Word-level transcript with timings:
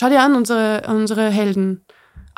Schau 0.00 0.08
dir 0.08 0.22
an, 0.22 0.36
unsere, 0.36 0.82
unsere 0.88 1.28
Helden. 1.30 1.84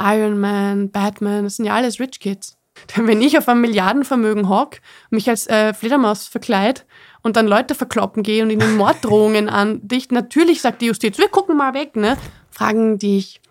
Iron 0.01 0.41
Man, 0.41 0.91
Batman, 0.91 1.45
das 1.45 1.57
sind 1.57 1.67
ja 1.67 1.75
alles 1.75 2.01
Rich 2.01 2.21
Kids. 2.21 2.57
Wenn 2.97 3.21
ich 3.21 3.37
auf 3.37 3.49
einem 3.49 3.61
Milliardenvermögen 3.61 4.49
hock, 4.49 4.79
mich 5.11 5.29
als 5.29 5.47
äh, 5.47 5.75
Fledermaus 5.75 6.27
verkleid 6.27 6.87
und 7.23 7.37
dann 7.37 7.47
Leute 7.47 7.75
verkloppen 7.75 8.23
gehe 8.23 8.43
und 8.43 8.51
ihnen 8.51 8.77
Morddrohungen 8.79 9.51
andicht, 9.51 10.11
natürlich 10.11 10.63
sagt 10.63 10.81
die 10.81 10.87
Justiz, 10.87 11.19
wir 11.19 11.29
gucken 11.29 11.57
mal 11.57 11.75
weg, 11.75 11.97
ne? 11.97 12.17
Fragen, 12.51 12.99
die 12.99 13.19
ich 13.19 13.43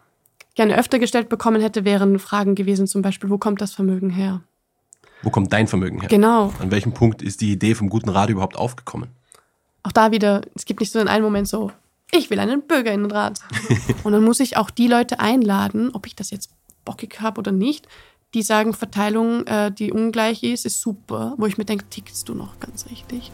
gerne 0.55 0.77
öfter 0.77 0.97
gestellt 0.97 1.29
bekommen 1.29 1.61
hätte, 1.61 1.85
wären 1.85 2.17
Fragen 2.17 2.55
gewesen, 2.55 2.87
zum 2.87 3.03
Beispiel, 3.03 3.29
wo 3.29 3.37
kommt 3.37 3.61
das 3.61 3.73
Vermögen 3.73 4.09
her? 4.09 4.41
Wo 5.21 5.29
kommt 5.29 5.53
dein 5.53 5.67
Vermögen 5.67 5.99
her? 5.99 6.09
Genau. 6.09 6.53
An 6.59 6.71
welchem 6.71 6.93
Punkt 6.93 7.21
ist 7.21 7.41
die 7.41 7.51
Idee 7.51 7.75
vom 7.75 7.89
guten 7.89 8.09
Rat 8.09 8.29
überhaupt 8.29 8.57
aufgekommen? 8.57 9.09
Auch 9.83 9.91
da 9.91 10.11
wieder, 10.11 10.41
es 10.55 10.65
gibt 10.65 10.79
nicht 10.79 10.91
so 10.91 10.99
in 10.99 11.07
einem 11.07 11.23
Moment 11.23 11.47
so, 11.47 11.71
ich 12.11 12.29
will 12.29 12.39
einen 12.39 12.63
Bürgerinnenrat. 12.63 13.39
und 14.03 14.13
dann 14.13 14.23
muss 14.23 14.39
ich 14.39 14.57
auch 14.57 14.69
die 14.69 14.87
Leute 14.87 15.19
einladen, 15.19 15.91
ob 15.93 16.07
ich 16.07 16.15
das 16.15 16.31
jetzt 16.31 16.51
bockig 16.85 17.21
habe 17.21 17.39
oder 17.39 17.51
nicht, 17.51 17.87
die 18.33 18.43
sagen, 18.43 18.73
Verteilung, 18.73 19.45
äh, 19.47 19.71
die 19.71 19.91
ungleich 19.91 20.43
ist, 20.43 20.65
ist 20.65 20.81
super, 20.81 21.33
wo 21.37 21.45
ich 21.45 21.57
mir 21.57 21.65
denke, 21.65 21.85
tickst 21.89 22.29
du 22.29 22.35
noch 22.35 22.59
ganz 22.59 22.85
richtig. 22.89 23.31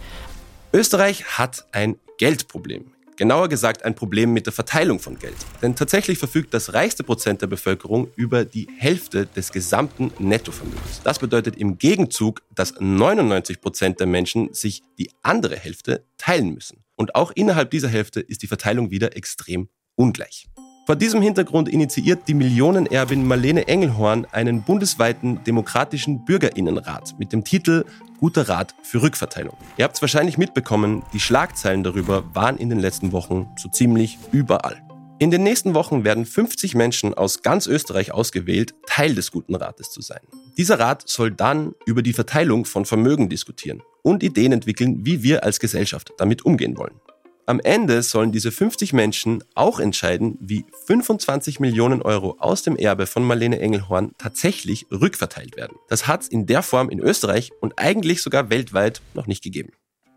Österreich 0.74 1.38
hat 1.38 1.66
ein 1.72 1.98
Geldproblem. 2.18 2.92
Genauer 3.18 3.48
gesagt 3.48 3.86
ein 3.86 3.96
Problem 3.96 4.34
mit 4.34 4.46
der 4.46 4.52
Verteilung 4.52 5.00
von 5.00 5.18
Geld. 5.18 5.38
Denn 5.62 5.76
tatsächlich 5.76 6.18
verfügt 6.18 6.54
das 6.54 6.74
reichste 6.74 7.04
Prozent 7.04 7.42
der 7.42 7.48
Bevölkerung 7.48 8.10
über 8.18 8.44
die 8.44 8.68
Hälfte 8.78 9.26
des 9.26 9.54
gesamten 9.54 10.12
Nettovermögens. 10.20 11.02
Das 11.02 11.20
bedeutet 11.20 11.56
im 11.56 11.78
Gegenzug, 11.78 12.42
dass 12.54 12.74
99 12.78 13.62
Prozent 13.62 14.02
der 14.02 14.08
Menschen 14.08 14.54
sich 14.54 14.84
die 14.98 15.10
andere 15.24 15.56
Hälfte 15.56 16.04
teilen 16.18 16.54
müssen. 16.54 16.85
Und 16.96 17.16
auch 17.16 17.32
innerhalb 17.36 17.72
dieser 17.72 17.90
Hälfte 17.90 18.22
ist 18.22 18.42
die 18.42 18.48
Verteilung 18.48 18.92
wieder 18.92 19.16
extrem 19.16 19.70
ungleich. 19.96 20.48
Vor 20.86 20.96
diesem 20.96 21.22
Hintergrund 21.24 21.68
initiiert 21.68 22.28
die 22.28 22.36
Millionenerbin 22.36 23.28
Marlene 23.28 23.68
Engelhorn 23.68 24.28
einen 24.32 24.62
bundesweiten 24.62 25.44
demokratischen 25.44 26.26
Bürgerinnenrat 26.26 27.16
mit 27.18 27.34
dem 27.34 27.44
Titel 27.44 27.86
Guter 28.20 28.48
Rat 28.48 28.76
für 28.84 29.02
Rückverteilung. 29.02 29.58
Ihr 29.78 29.84
habt 29.84 29.96
es 29.96 30.02
wahrscheinlich 30.04 30.38
mitbekommen, 30.38 31.02
die 31.12 31.20
Schlagzeilen 31.20 31.84
darüber 31.84 32.24
waren 32.36 32.58
in 32.58 32.70
den 32.70 32.80
letzten 32.80 33.14
Wochen 33.14 33.50
so 33.58 33.68
ziemlich 33.68 34.20
überall. 34.32 34.80
In 35.18 35.32
den 35.32 35.42
nächsten 35.42 35.74
Wochen 35.74 36.04
werden 36.04 36.26
50 36.26 36.76
Menschen 36.76 37.16
aus 37.16 37.42
ganz 37.42 37.66
Österreich 37.66 38.12
ausgewählt, 38.12 38.76
Teil 38.86 39.16
des 39.16 39.32
Guten 39.32 39.56
Rates 39.56 39.90
zu 39.90 40.02
sein. 40.02 40.22
Dieser 40.56 40.80
Rat 40.80 41.04
soll 41.08 41.32
dann 41.32 41.74
über 41.88 42.04
die 42.04 42.14
Verteilung 42.14 42.66
von 42.66 42.86
Vermögen 42.86 43.28
diskutieren 43.28 43.82
und 44.06 44.24
Ideen 44.24 44.52
entwickeln, 44.52 45.06
wie 45.06 45.24
wir 45.24 45.44
als 45.44 45.60
Gesellschaft 45.60 46.14
damit 46.18 46.46
umgehen 46.46 46.78
wollen. 46.78 47.02
Am 47.48 47.60
Ende 47.60 48.02
sollen 48.02 48.32
diese 48.32 48.52
50 48.52 48.94
Menschen 48.94 49.44
auch 49.54 49.80
entscheiden, 49.80 50.38
wie 50.40 50.66
25 50.88 51.60
Millionen 51.60 52.02
Euro 52.02 52.38
aus 52.40 52.64
dem 52.64 52.76
Erbe 52.76 53.06
von 53.06 53.24
Marlene 53.24 53.60
Engelhorn 53.60 54.14
tatsächlich 54.18 54.88
rückverteilt 54.92 55.56
werden. 55.58 55.78
Das 55.90 56.08
hat 56.08 56.24
es 56.24 56.28
in 56.28 56.46
der 56.46 56.64
Form 56.64 56.90
in 56.90 57.00
Österreich 57.00 57.52
und 57.62 57.78
eigentlich 57.78 58.24
sogar 58.24 58.50
weltweit 58.50 59.02
noch 59.14 59.28
nicht 59.28 59.44
gegeben. 59.44 59.70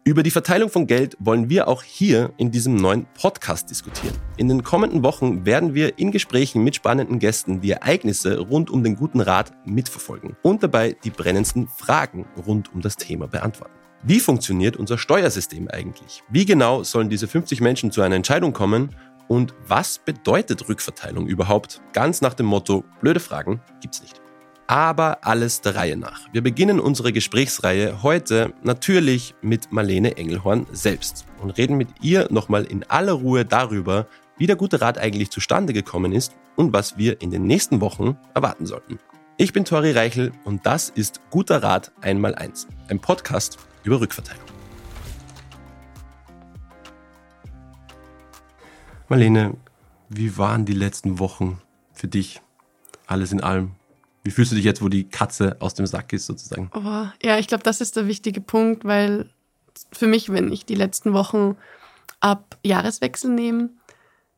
Über 0.05 0.23
die 0.23 0.31
Verteilung 0.31 0.71
von 0.71 0.87
Geld 0.87 1.19
wollen 1.19 1.51
wir 1.51 1.69
auch 1.69 1.83
hier 1.83 2.33
in 2.39 2.51
diesem 2.51 2.77
neuen 2.77 3.07
Podcast 3.13 3.69
diskutieren. 3.69 4.15
In 4.39 4.49
den 4.49 4.63
kommenden 4.63 5.03
Wochen 5.03 5.45
werden 5.45 5.75
wir 5.75 5.99
in 5.99 6.13
Gesprächen 6.13 6.65
mit 6.65 6.77
spannenden 6.77 7.19
Gästen 7.19 7.61
die 7.61 7.73
Ereignisse 7.73 8.39
rund 8.39 8.71
um 8.71 8.83
den 8.83 8.97
guten 8.97 9.21
Rat 9.21 9.53
mitverfolgen 9.67 10.35
und 10.43 10.63
dabei 10.63 10.97
die 11.05 11.11
brennendsten 11.11 11.69
Fragen 11.69 12.27
rund 12.47 12.73
um 12.73 12.81
das 12.81 12.97
Thema 12.97 13.29
beantworten. 13.29 13.78
Wie 14.05 14.21
funktioniert 14.21 14.77
unser 14.77 14.97
Steuersystem 14.97 15.69
eigentlich? 15.69 16.23
Wie 16.29 16.45
genau 16.45 16.85
sollen 16.85 17.11
diese 17.11 17.27
50 17.27 17.61
Menschen 17.61 17.91
zu 17.91 18.01
einer 18.01 18.15
Entscheidung 18.15 18.53
kommen? 18.53 18.91
Und 19.27 19.55
was 19.67 19.99
bedeutet 19.99 20.69
Rückverteilung 20.69 21.27
überhaupt? 21.27 21.83
Ganz 21.93 22.21
nach 22.21 22.35
dem 22.35 22.47
Motto, 22.47 22.85
blöde 23.01 23.19
Fragen 23.21 23.61
gibt's 23.81 24.01
nicht. 24.01 24.21
Aber 24.69 25.19
alles 25.23 25.63
der 25.63 25.75
Reihe 25.75 25.97
nach. 25.97 26.21
Wir 26.33 26.43
beginnen 26.43 26.79
unsere 26.79 27.13
Gesprächsreihe 27.13 28.03
heute 28.03 28.53
natürlich 28.63 29.35
mit 29.43 29.73
Marlene 29.73 30.17
Engelhorn 30.17 30.67
selbst 30.71 31.25
und 31.43 31.51
reden 31.59 31.77
mit 31.77 31.89
ihr 32.01 32.29
nochmal 32.31 32.65
in 32.65 32.85
aller 32.85 33.15
Ruhe 33.15 33.45
darüber, 33.45 34.07
wie 34.37 34.47
der 34.47 34.57
gute 34.57 34.81
Rat 34.81 34.99
eigentlich 34.99 35.31
zustande 35.31 35.73
gekommen 35.73 36.13
ist 36.13 36.35
und 36.55 36.73
was 36.73 36.97
wir 36.97 37.21
in 37.21 37.31
den 37.31 37.45
nächsten 37.45 37.81
Wochen 37.81 38.17
erwarten 38.35 38.65
sollten. 38.65 39.01
Ich 39.39 39.53
bin 39.53 39.65
Tori 39.65 39.93
Reichel 39.93 40.33
und 40.45 40.67
das 40.67 40.91
ist 40.91 41.21
Guter 41.31 41.63
Rat 41.63 41.93
einmal 42.01 42.35
eins, 42.35 42.67
ein 42.89 43.01
Podcast 43.01 43.59
über 43.89 44.01
Rückverteilung. 44.01 44.45
Marlene, 49.09 49.57
wie 50.11 50.37
waren 50.37 50.67
die 50.67 50.75
letzten 50.75 51.19
Wochen 51.19 51.61
für 51.95 52.07
dich? 52.07 52.43
Alles 53.07 53.33
in 53.33 53.41
allem. 53.41 53.73
Wie 54.23 54.31
fühlst 54.31 54.53
du 54.53 54.57
dich 54.57 54.67
jetzt, 54.67 54.83
wo 54.83 54.91
die 54.91 55.09
Katze 55.09 55.57
aus 55.61 55.73
dem 55.73 55.87
Sack 55.87 56.13
ist, 56.13 56.27
sozusagen? 56.27 56.71
Oh, 56.75 57.07
ja, 57.23 57.39
ich 57.39 57.47
glaube, 57.47 57.63
das 57.63 57.81
ist 57.81 57.97
der 57.97 58.07
wichtige 58.07 58.43
Punkt, 58.43 58.85
weil 58.85 59.31
für 59.93 60.07
mich, 60.07 60.31
wenn 60.31 60.53
ich 60.53 60.67
die 60.67 60.75
letzten 60.75 61.15
Wochen 61.15 61.57
ab 62.21 62.59
Jahreswechsel 62.63 63.31
nehme, 63.31 63.71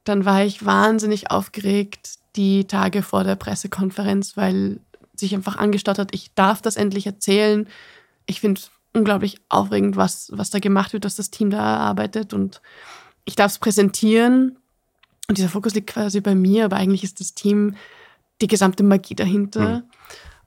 dann 0.04 0.24
war 0.24 0.44
ich 0.44 0.64
wahnsinnig 0.64 1.32
aufgeregt 1.32 2.18
die 2.36 2.66
Tage 2.68 3.02
vor 3.02 3.24
der 3.24 3.34
Pressekonferenz, 3.34 4.36
weil 4.36 4.78
sich 5.16 5.34
einfach 5.34 5.56
angestaut 5.56 5.98
hat, 5.98 6.14
ich 6.14 6.32
darf 6.34 6.62
das 6.62 6.76
endlich 6.76 7.06
erzählen. 7.06 7.66
Ich 8.26 8.40
finde 8.40 8.60
unglaublich 8.92 9.40
aufregend, 9.48 9.96
was, 9.96 10.30
was 10.32 10.50
da 10.50 10.58
gemacht 10.58 10.92
wird, 10.92 11.04
dass 11.04 11.16
das 11.16 11.30
Team 11.30 11.50
da 11.50 11.60
arbeitet 11.60 12.34
und 12.34 12.60
ich 13.24 13.36
darf 13.36 13.52
es 13.52 13.58
präsentieren. 13.58 14.56
Und 15.28 15.38
dieser 15.38 15.48
Fokus 15.48 15.74
liegt 15.74 15.90
quasi 15.90 16.20
bei 16.20 16.34
mir, 16.34 16.64
aber 16.64 16.76
eigentlich 16.76 17.04
ist 17.04 17.20
das 17.20 17.34
Team 17.34 17.76
die 18.40 18.48
gesamte 18.48 18.82
Magie 18.82 19.14
dahinter. 19.14 19.78
Mhm. 19.78 19.82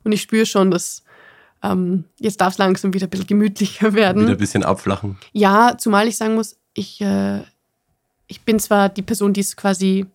Und 0.04 0.12
ich 0.12 0.22
spüre 0.22 0.46
schon, 0.46 0.72
dass 0.72 1.04
ähm, 1.62 2.04
jetzt 2.20 2.42
darf 2.42 2.54
es 2.54 2.58
langsam 2.58 2.94
wieder 2.94 3.08
ein 3.08 3.10
bisschen 3.10 3.28
gemütlicher 3.28 3.94
werden. 3.94 4.24
Wieder 4.24 4.34
ein 4.34 4.38
bisschen 4.38 4.64
abflachen. 4.64 5.18
Ja, 5.32 5.78
zumal 5.78 6.08
ich 6.08 6.18
sagen 6.18 6.36
muss, 6.36 6.58
ich, 6.74 7.00
äh, 7.00 7.42
ich 8.28 8.42
bin 8.42 8.60
zwar 8.60 8.90
die 8.90 9.02
Person, 9.02 9.32
die 9.32 9.42
es 9.42 9.56
quasi 9.56 10.06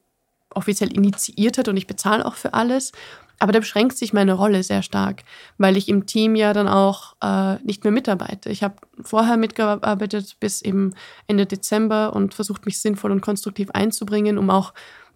offiziell 0.54 0.92
initiiert 0.92 1.56
hat 1.56 1.68
und 1.68 1.76
ich 1.76 1.86
bezahle 1.86 2.26
auch 2.26 2.34
für 2.34 2.52
alles. 2.52 2.92
Aber 3.38 3.52
da 3.52 3.60
beschränkt 3.60 3.96
sich 3.96 4.12
meine 4.12 4.32
Rolle 4.32 4.62
sehr 4.62 4.82
stark, 4.82 5.22
weil 5.58 5.76
ich 5.76 5.88
im 5.88 6.06
Team 6.06 6.34
ja 6.34 6.52
dann 6.52 6.66
auch 6.66 7.14
äh, 7.22 7.62
nicht 7.62 7.84
mehr 7.84 7.92
mitarbeite. 7.92 8.50
Ich 8.50 8.64
habe 8.64 8.74
vorher 9.02 9.36
mitgearbeitet 9.36 10.36
bis 10.40 10.60
eben 10.60 10.94
Ende 11.28 11.46
Dezember 11.46 12.14
und 12.14 12.34
versucht, 12.34 12.66
mich 12.66 12.80
sinnvoll 12.80 13.12
und 13.12 13.20
konstruktiv 13.20 13.70
einzubringen, 13.70 14.38
um 14.38 14.50
auch 14.50 14.74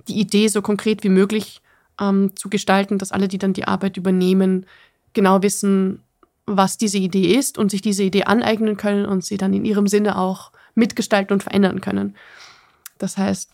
die 0.09 0.21
Idee 0.21 0.49
so 0.49 0.63
konkret 0.63 1.03
wie 1.03 1.09
möglich 1.09 1.63
ähm, 2.01 2.31
zu 2.37 2.49
gestalten, 2.49 2.99
dass 2.99 3.13
alle, 3.13 3.29
die 3.29 3.39
dann 3.39 3.55
die 3.55 3.67
Arbeit 3.67 3.97
übernehmen, 3.97 4.67
genau 5.15 5.43
wissen, 5.43 6.03
was 6.47 6.79
diese 6.79 6.99
Idee 6.99 7.35
ist 7.35 7.59
und 7.59 7.71
sich 7.71 7.83
diese 7.83 8.03
Idee 8.03 8.25
aneignen 8.25 8.77
können 8.77 9.07
und 9.07 9.25
sie 9.25 9.37
dann 9.37 9.53
in 9.53 9.65
ihrem 9.65 9.87
Sinne 9.87 10.19
auch 10.19 10.53
mitgestalten 10.75 11.35
und 11.35 11.43
verändern 11.43 11.81
können. 11.81 12.17
Das 12.99 13.17
heißt, 13.17 13.51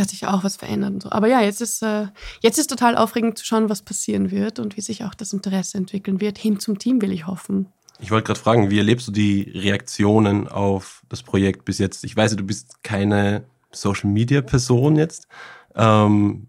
hat 0.00 0.10
sich 0.10 0.26
auch 0.26 0.44
was 0.44 0.56
verändert 0.56 0.94
und 0.94 1.02
so. 1.02 1.10
Aber 1.10 1.28
ja, 1.28 1.42
jetzt 1.42 1.60
ist, 1.60 1.82
äh, 1.82 2.06
jetzt 2.40 2.58
ist 2.58 2.68
total 2.68 2.96
aufregend 2.96 3.38
zu 3.38 3.44
schauen, 3.44 3.68
was 3.68 3.82
passieren 3.82 4.30
wird 4.30 4.58
und 4.58 4.76
wie 4.76 4.80
sich 4.80 5.04
auch 5.04 5.14
das 5.14 5.32
Interesse 5.32 5.76
entwickeln 5.78 6.20
wird. 6.20 6.38
Hin 6.38 6.58
zum 6.58 6.78
Team 6.78 7.02
will 7.02 7.12
ich 7.12 7.26
hoffen. 7.26 7.66
Ich 8.00 8.10
wollte 8.10 8.26
gerade 8.26 8.40
fragen, 8.40 8.70
wie 8.70 8.78
erlebst 8.78 9.08
du 9.08 9.12
die 9.12 9.42
Reaktionen 9.54 10.48
auf 10.48 11.02
das 11.08 11.22
Projekt 11.22 11.64
bis 11.64 11.78
jetzt? 11.78 12.04
Ich 12.04 12.16
weiß, 12.16 12.34
du 12.36 12.44
bist 12.44 12.82
keine 12.82 13.44
Social-Media-Person 13.70 14.96
jetzt. 14.96 15.28
Ähm, 15.76 16.48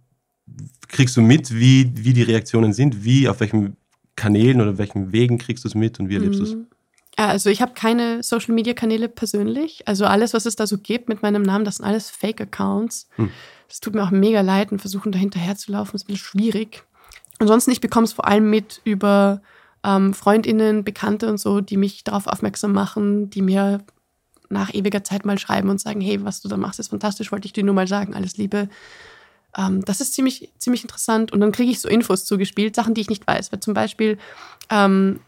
kriegst 0.88 1.16
du 1.16 1.22
mit, 1.22 1.54
wie, 1.54 1.92
wie 1.96 2.14
die 2.14 2.24
Reaktionen 2.24 2.74
sind? 2.74 3.04
Wie, 3.04 3.28
auf 3.28 3.40
welchen 3.40 3.78
Kanälen 4.16 4.62
oder 4.62 4.78
welchen 4.78 5.12
Wegen 5.12 5.38
kriegst 5.38 5.64
du 5.64 5.68
es 5.68 5.76
mit 5.76 6.00
und 6.00 6.10
wie 6.10 6.16
erlebst 6.16 6.40
mhm. 6.40 6.46
du 6.46 6.52
es? 6.52 6.58
Also 7.16 7.50
ich 7.50 7.62
habe 7.62 7.74
keine 7.74 8.24
Social-Media-Kanäle 8.24 9.08
persönlich. 9.08 9.88
Also 9.88 10.06
alles, 10.06 10.34
was 10.34 10.46
es 10.46 10.56
da 10.56 10.66
so 10.66 10.78
gibt 10.78 11.10
mit 11.10 11.22
meinem 11.22 11.44
Namen, 11.44 11.64
das 11.64 11.78
sind 11.78 11.86
alles 11.86 12.10
Fake-Accounts. 12.10 13.08
Hm. 13.16 13.32
Das 13.68 13.80
tut 13.80 13.96
mir 13.96 14.04
auch 14.04 14.12
mega 14.12 14.42
leid 14.42 14.72
und 14.72 14.80
versuchen 14.80 15.12
da 15.12 15.20
hinterher 15.20 15.56
zu 15.56 15.72
laufen, 15.72 15.96
ist 15.96 16.04
ein 16.04 16.08
bisschen 16.08 16.26
schwierig. 16.26 16.84
Ansonsten, 17.40 17.72
ich 17.72 17.82
bekomme 17.82 18.06
es 18.06 18.14
vor 18.14 18.28
allem 18.28 18.50
mit 18.50 18.82
über 18.84 19.42
ähm, 19.84 20.14
Freundinnen, 20.14 20.84
Bekannte 20.84 21.30
und 21.30 21.40
so, 21.40 21.62
die 21.62 21.78
mich 21.78 22.04
darauf 22.04 22.28
aufmerksam 22.28 22.72
machen, 22.72 23.30
die 23.30 23.42
mir 23.42 23.84
nach 24.50 24.74
ewiger 24.74 25.04
Zeit 25.04 25.26
mal 25.26 25.40
schreiben 25.40 25.70
und 25.70 25.82
sagen, 25.82 26.02
hey, 26.02 26.24
was 26.24 26.42
du 26.42 26.48
da 26.48 26.58
machst, 26.58 26.80
ist 26.80 26.90
fantastisch, 26.90 27.32
wollte 27.32 27.48
ich 27.48 27.54
dir 27.54 27.64
nur 27.64 27.74
mal 27.74 27.88
sagen, 27.88 28.14
alles 28.14 28.38
Liebe. 28.38 28.70
Ähm, 29.58 29.84
das 29.86 30.02
ist 30.02 30.14
ziemlich, 30.14 30.52
ziemlich 30.58 30.84
interessant. 30.84 31.32
Und 31.32 31.42
dann 31.42 31.52
kriege 31.52 31.72
ich 31.72 31.80
so 31.80 31.90
Infos 31.90 32.26
zugespielt, 32.26 32.76
Sachen, 32.76 32.94
die 32.94 33.02
ich 33.02 33.10
nicht 33.10 33.26
weiß. 33.28 33.52
Weil 33.52 33.60
zum 33.60 33.74
Beispiel 33.74 34.18
ähm, 34.70 35.20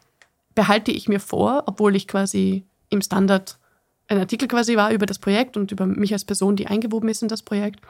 behalte 0.55 0.91
ich 0.91 1.07
mir 1.07 1.19
vor, 1.19 1.63
obwohl 1.67 1.95
ich 1.95 2.07
quasi 2.07 2.65
im 2.89 3.01
Standard 3.01 3.59
ein 4.07 4.19
Artikel 4.19 4.47
quasi 4.47 4.75
war 4.77 4.91
über 4.91 5.05
das 5.05 5.19
Projekt 5.19 5.57
und 5.57 5.71
über 5.71 5.85
mich 5.85 6.13
als 6.13 6.25
Person, 6.25 6.55
die 6.55 6.67
eingewoben 6.67 7.09
ist 7.09 7.21
in 7.21 7.27
das 7.27 7.41
Projekt, 7.41 7.81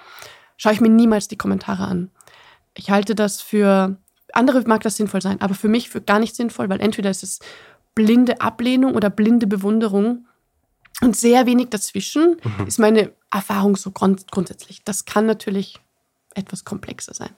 schaue 0.58 0.74
ich 0.74 0.82
mir 0.82 0.90
niemals 0.90 1.28
die 1.28 1.38
Kommentare 1.38 1.86
an. 1.86 2.10
Ich 2.74 2.90
halte 2.90 3.16
das 3.16 3.42
für, 3.42 3.98
andere 4.34 4.62
mag 4.62 4.82
das 4.82 4.98
sinnvoll 4.98 5.22
sein, 5.22 5.42
aber 5.42 5.54
für 5.54 5.68
mich 5.68 5.90
für 5.90 6.02
gar 6.02 6.20
nicht 6.20 6.36
sinnvoll, 6.36 6.70
weil 6.70 6.82
entweder 6.82 7.10
ist 7.10 7.24
es 7.24 7.40
blinde 7.94 8.42
Ablehnung 8.42 8.96
oder 8.96 9.10
blinde 9.10 9.48
Bewunderung 9.48 10.28
und 11.02 11.16
sehr 11.16 11.46
wenig 11.46 11.70
dazwischen 11.70 12.38
mhm. 12.44 12.68
ist 12.68 12.80
meine 12.80 13.12
Erfahrung 13.32 13.76
so 13.76 13.92
grund 13.92 14.32
grundsätzlich. 14.32 14.84
Das 14.84 15.06
kann 15.06 15.26
natürlich 15.26 15.80
etwas 16.34 16.64
komplexer 16.64 17.14
sein. 17.14 17.32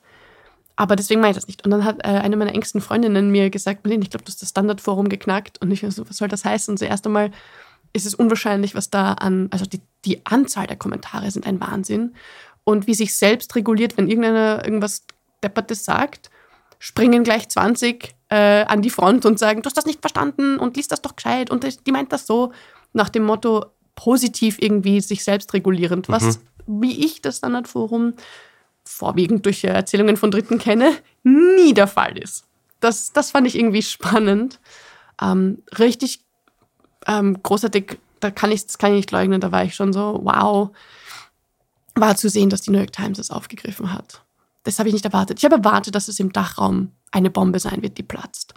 Aber 0.78 0.96
deswegen 0.96 1.20
meine 1.20 1.32
ich 1.32 1.38
das 1.38 1.48
nicht. 1.48 1.66
Und 1.66 1.72
dann 1.72 1.84
hat 1.84 2.00
äh, 2.06 2.08
eine 2.08 2.38
meiner 2.38 2.54
engsten 2.54 2.82
Freundinnen 2.82 3.32
mir 3.32 3.50
gesagt, 3.50 3.84
Marlene, 3.84 4.04
ich 4.04 4.12
glaube, 4.12 4.24
du 4.24 4.30
hast 4.30 4.42
das 4.42 4.50
Standardforum 4.50 5.10
geknackt. 5.10 5.60
Und 5.60 5.72
ich 5.72 5.82
so, 5.90 6.08
was 6.08 6.18
soll 6.18 6.28
das 6.28 6.46
heißen? 6.46 6.74
Und 6.74 6.78
zuerst 6.78 7.06
einmal 7.06 7.32
ist 7.94 8.06
es 8.06 8.14
unwahrscheinlich, 8.14 8.76
was 8.76 8.92
da 8.92 9.14
an, 9.14 9.48
also 9.52 9.66
die, 9.66 9.82
die 10.06 10.24
Anzahl 10.26 10.68
der 10.68 10.78
Kommentare 10.78 11.30
sind 11.32 11.48
ein 11.48 11.60
Wahnsinn. 11.60 12.14
Und 12.64 12.86
wie 12.86 12.94
sich 12.94 13.16
selbst 13.16 13.56
reguliert, 13.56 13.98
wenn 13.98 14.08
irgendeiner 14.08 14.64
irgendwas 14.64 15.04
Deppertes 15.44 15.84
sagt, 15.84 16.30
springen 16.80 17.24
gleich 17.24 17.50
20 17.50 18.14
äh, 18.30 18.66
an 18.66 18.84
die 18.84 18.92
Front 18.92 19.26
und 19.26 19.40
sagen, 19.40 19.64
du 19.64 19.68
hast 19.68 19.78
das 19.78 19.88
nicht 19.88 20.02
verstanden 20.02 20.60
und 20.60 20.78
liest 20.78 20.92
das 20.92 21.02
doch 21.02 21.16
gescheit 21.16 21.50
und 21.50 21.66
die 21.88 21.92
meint 21.92 22.12
das 22.12 22.28
so, 22.28 22.52
nach 22.94 23.10
dem 23.10 23.24
Motto 23.24 23.66
positiv 23.96 24.58
irgendwie 24.60 25.02
sich 25.02 25.24
selbst 25.24 25.54
regulierend, 25.54 26.08
was, 26.10 26.40
mhm. 26.68 26.82
wie 26.82 27.06
ich 27.06 27.22
das 27.22 27.38
Standardforum 27.38 28.14
vorwiegend 28.88 29.46
durch 29.46 29.64
Erzählungen 29.64 30.18
von 30.18 30.32
Dritten 30.32 30.60
kenne, 30.60 30.94
nie 31.24 31.74
der 31.74 31.88
Fall 31.88 32.18
ist. 32.18 32.46
Das, 32.80 33.12
das 33.12 33.32
fand 33.32 33.48
ich 33.48 33.58
irgendwie 33.58 33.82
spannend. 33.82 34.60
Ähm, 35.22 35.64
richtig 35.78 36.22
ähm, 37.08 37.42
großartig, 37.42 38.00
da 38.20 38.32
kann 38.32 38.52
ich, 38.52 38.66
das 38.66 38.78
kann 38.78 38.92
ich 38.92 38.98
nicht 38.98 39.12
leugnen, 39.12 39.42
da 39.42 39.52
war 39.52 39.64
ich 39.64 39.76
schon 39.76 39.94
so, 39.94 40.20
wow, 40.24 40.70
war 41.96 42.16
zu 42.16 42.30
sehen, 42.30 42.50
dass 42.50 42.62
die 42.62 42.72
New 42.72 42.78
York 42.78 42.92
Times 42.92 43.20
es 43.20 43.32
aufgegriffen 43.32 43.94
hat. 43.94 44.24
Das 44.64 44.80
habe 44.80 44.90
ich 44.90 44.94
nicht 44.94 45.06
erwartet. 45.06 45.40
Ich 45.40 45.46
habe 45.46 45.56
erwartet, 45.56 45.96
dass 45.96 46.08
es 46.08 46.20
im 46.20 46.34
Dachraum 46.34 46.92
eine 47.12 47.30
Bombe 47.30 47.60
sein 47.60 47.82
wird, 47.82 47.98
die 47.98 48.04
platzt. 48.04 48.54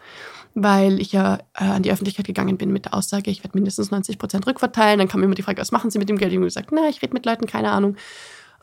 Weil 0.54 1.00
ich 1.00 1.12
ja 1.12 1.38
äh, 1.54 1.64
an 1.64 1.84
die 1.84 1.92
Öffentlichkeit 1.92 2.26
gegangen 2.26 2.58
bin 2.58 2.72
mit 2.72 2.86
der 2.86 2.94
Aussage, 2.94 3.30
ich 3.30 3.44
werde 3.44 3.56
mindestens 3.56 3.92
90 3.92 4.18
Prozent 4.18 4.46
rückverteilen. 4.46 4.98
Dann 4.98 5.06
kam 5.06 5.22
immer 5.22 5.36
die 5.36 5.42
Frage, 5.42 5.60
was 5.60 5.70
machen 5.70 5.90
Sie 5.90 5.98
mit 5.98 6.08
dem 6.08 6.18
Geld? 6.18 6.32
Ich 6.32 6.36
habe 6.36 6.46
gesagt, 6.46 6.70
na, 6.72 6.88
ich 6.88 7.00
rede 7.00 7.14
mit 7.14 7.24
Leuten, 7.24 7.46
keine 7.46 7.70
Ahnung. 7.70 7.96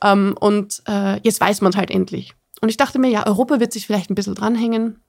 Ähm, 0.04 0.36
und 0.40 0.84
äh, 0.88 1.20
jetzt 1.24 1.42
weiß 1.42 1.62
man 1.62 1.72
es 1.72 1.78
halt 1.78 1.92
endlich. 1.92 2.36
Und 2.62 2.70
ich 2.70 2.78
dachte 2.78 3.00
mir, 3.00 3.10
ja, 3.10 3.26
Europa 3.26 3.60
wird 3.60 3.74
sich 3.74 3.86
vielleicht 3.86 4.10
ein 4.10 4.16
bisschen 4.16 4.36
dranhängen, 4.36 5.00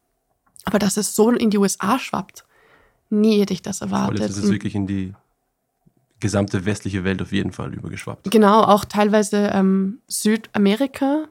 aber 0.64 0.79
dass 0.79 0.96
es 0.96 1.14
so 1.14 1.31
in 1.31 1.50
die 1.50 1.58
USA 1.58 1.99
schwappt, 1.99 2.44
nie 3.11 3.40
hätte 3.40 3.55
ich 3.55 3.62
das 3.62 3.81
erwartet. 3.81 4.20
Ist 4.20 4.37
es 4.37 4.50
wirklich 4.50 4.75
in 4.75 4.87
die 4.87 5.14
gesamte 6.20 6.64
westliche 6.64 7.05
Welt 7.05 7.23
auf 7.23 7.32
jeden 7.32 7.52
Fall 7.52 7.73
übergeschwappt. 7.75 8.31
Genau, 8.31 8.62
auch 8.62 8.85
teilweise 8.85 9.50
ähm, 9.52 10.00
Südamerika, 10.08 11.29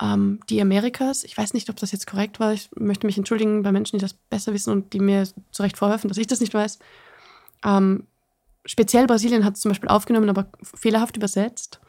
ähm, 0.00 0.40
die 0.48 0.60
Amerikas. 0.60 1.24
Ich 1.24 1.36
weiß 1.36 1.54
nicht, 1.54 1.68
ob 1.70 1.76
das 1.76 1.92
jetzt 1.92 2.06
korrekt 2.06 2.38
war. 2.38 2.52
Ich 2.52 2.70
möchte 2.76 3.06
mich 3.06 3.18
entschuldigen 3.18 3.62
bei 3.62 3.72
Menschen, 3.72 3.98
die 3.98 4.02
das 4.02 4.12
besser 4.12 4.52
wissen 4.52 4.70
und 4.70 4.92
die 4.92 5.00
mir 5.00 5.26
zu 5.50 5.62
Recht 5.62 5.76
vorwerfen, 5.76 6.08
dass 6.08 6.18
ich 6.18 6.26
das 6.26 6.40
nicht 6.40 6.54
weiß. 6.54 6.78
Ähm, 7.64 8.04
speziell 8.64 9.06
Brasilien 9.06 9.44
hat 9.44 9.54
es 9.54 9.60
zum 9.60 9.70
Beispiel 9.70 9.88
aufgenommen, 9.88 10.30
aber 10.30 10.46
fehlerhaft 10.62 11.16
übersetzt. 11.16 11.80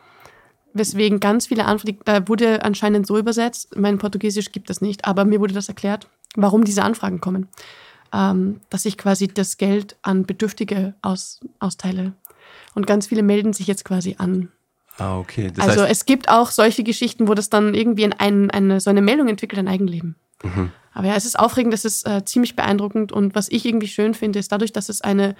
Weswegen 0.78 1.20
ganz 1.20 1.48
viele 1.48 1.66
Anfragen, 1.66 2.00
da 2.06 2.28
wurde 2.28 2.64
anscheinend 2.64 3.08
so 3.08 3.18
übersetzt, 3.18 3.76
mein 3.76 3.98
Portugiesisch 3.98 4.52
gibt 4.52 4.70
es 4.70 4.82
nicht, 4.82 5.06
aber 5.06 5.26
mir 5.26 5.40
wurde 5.40 5.54
das 5.54 5.70
erklärt, 5.70 6.08
warum 6.36 6.64
diese 6.64 6.84
Anfragen 6.84 7.22
kommen. 7.22 7.48
Ähm, 8.14 8.62
dass 8.70 8.86
ich 8.86 8.98
quasi 8.98 9.28
das 9.28 9.58
Geld 9.58 9.98
an 10.02 10.26
Bedürftige 10.26 10.94
aus, 11.02 11.42
austeile. 11.60 12.14
Und 12.74 12.88
ganz 12.88 13.08
viele 13.08 13.22
melden 13.22 13.52
sich 13.52 13.68
jetzt 13.68 13.84
quasi 13.84 14.16
an. 14.18 14.50
Ah, 14.98 15.20
okay. 15.20 15.52
Das 15.54 15.68
also 15.68 15.84
es 15.84 16.06
gibt 16.06 16.30
auch 16.30 16.52
solche 16.52 16.84
Geschichten, 16.84 17.28
wo 17.28 17.34
das 17.34 17.50
dann 17.50 17.74
irgendwie 17.74 18.04
in 18.04 18.14
ein, 18.14 18.50
eine, 18.50 18.80
so 18.80 18.90
eine 18.90 19.02
Meldung 19.02 19.28
entwickelt, 19.28 19.60
ein 19.60 19.68
Eigenleben. 19.68 20.16
Mhm. 20.42 20.72
Aber 20.94 21.08
ja, 21.08 21.16
es 21.16 21.26
ist 21.26 21.38
aufregend, 21.38 21.74
es 21.74 21.86
ist 21.86 22.08
äh, 22.08 22.26
ziemlich 22.26 22.56
beeindruckend 22.56 23.12
und 23.12 23.36
was 23.36 23.50
ich 23.50 23.66
irgendwie 23.66 23.88
schön 23.88 24.14
finde, 24.14 24.40
ist 24.40 24.52
dadurch, 24.52 24.72
dass 24.72 24.90
es 24.90 25.02
eine 25.02 25.36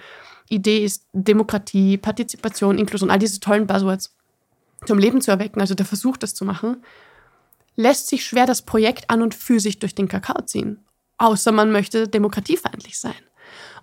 Idee 0.48 0.84
ist, 0.84 1.06
Demokratie, 1.12 1.96
Partizipation, 1.96 2.78
Inklusion, 2.78 3.10
all 3.10 3.18
diese 3.18 3.40
tollen 3.40 3.66
Buzzwords 3.66 4.14
zum 4.86 4.98
Leben 4.98 5.20
zu 5.20 5.30
erwecken, 5.30 5.60
also 5.60 5.74
der 5.74 5.86
Versuch, 5.86 6.16
das 6.16 6.34
zu 6.34 6.44
machen, 6.44 6.82
lässt 7.76 8.08
sich 8.08 8.24
schwer 8.24 8.46
das 8.46 8.62
Projekt 8.62 9.10
an 9.10 9.22
und 9.22 9.34
für 9.34 9.60
sich 9.60 9.78
durch 9.78 9.94
den 9.94 10.08
Kakao 10.08 10.42
ziehen. 10.42 10.84
Außer 11.16 11.52
man 11.52 11.70
möchte 11.72 12.08
demokratiefeindlich 12.08 12.98
sein. 12.98 13.14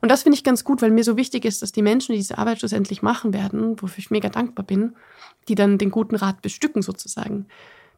Und 0.02 0.10
das 0.10 0.24
finde 0.24 0.38
ich 0.38 0.44
ganz 0.44 0.64
gut, 0.64 0.82
weil 0.82 0.92
mir 0.92 1.04
so 1.04 1.18
wichtig 1.18 1.46
ist, 1.46 1.62
dass 1.62 1.72
die 1.72 1.82
Menschen, 1.82 2.12
die 2.12 2.20
diese 2.20 2.38
Arbeit 2.38 2.60
schlussendlich 2.60 3.02
machen 3.02 3.34
werden, 3.34 3.82
wofür 3.82 4.00
ich 4.00 4.12
mega 4.12 4.30
dankbar 4.30 4.66
bin, 4.66 4.96
die 5.48 5.56
dann 5.56 5.78
den 5.78 5.92
guten 5.92 6.16
Rat 6.16 6.42
bestücken 6.42 6.82
sozusagen, 6.82 7.48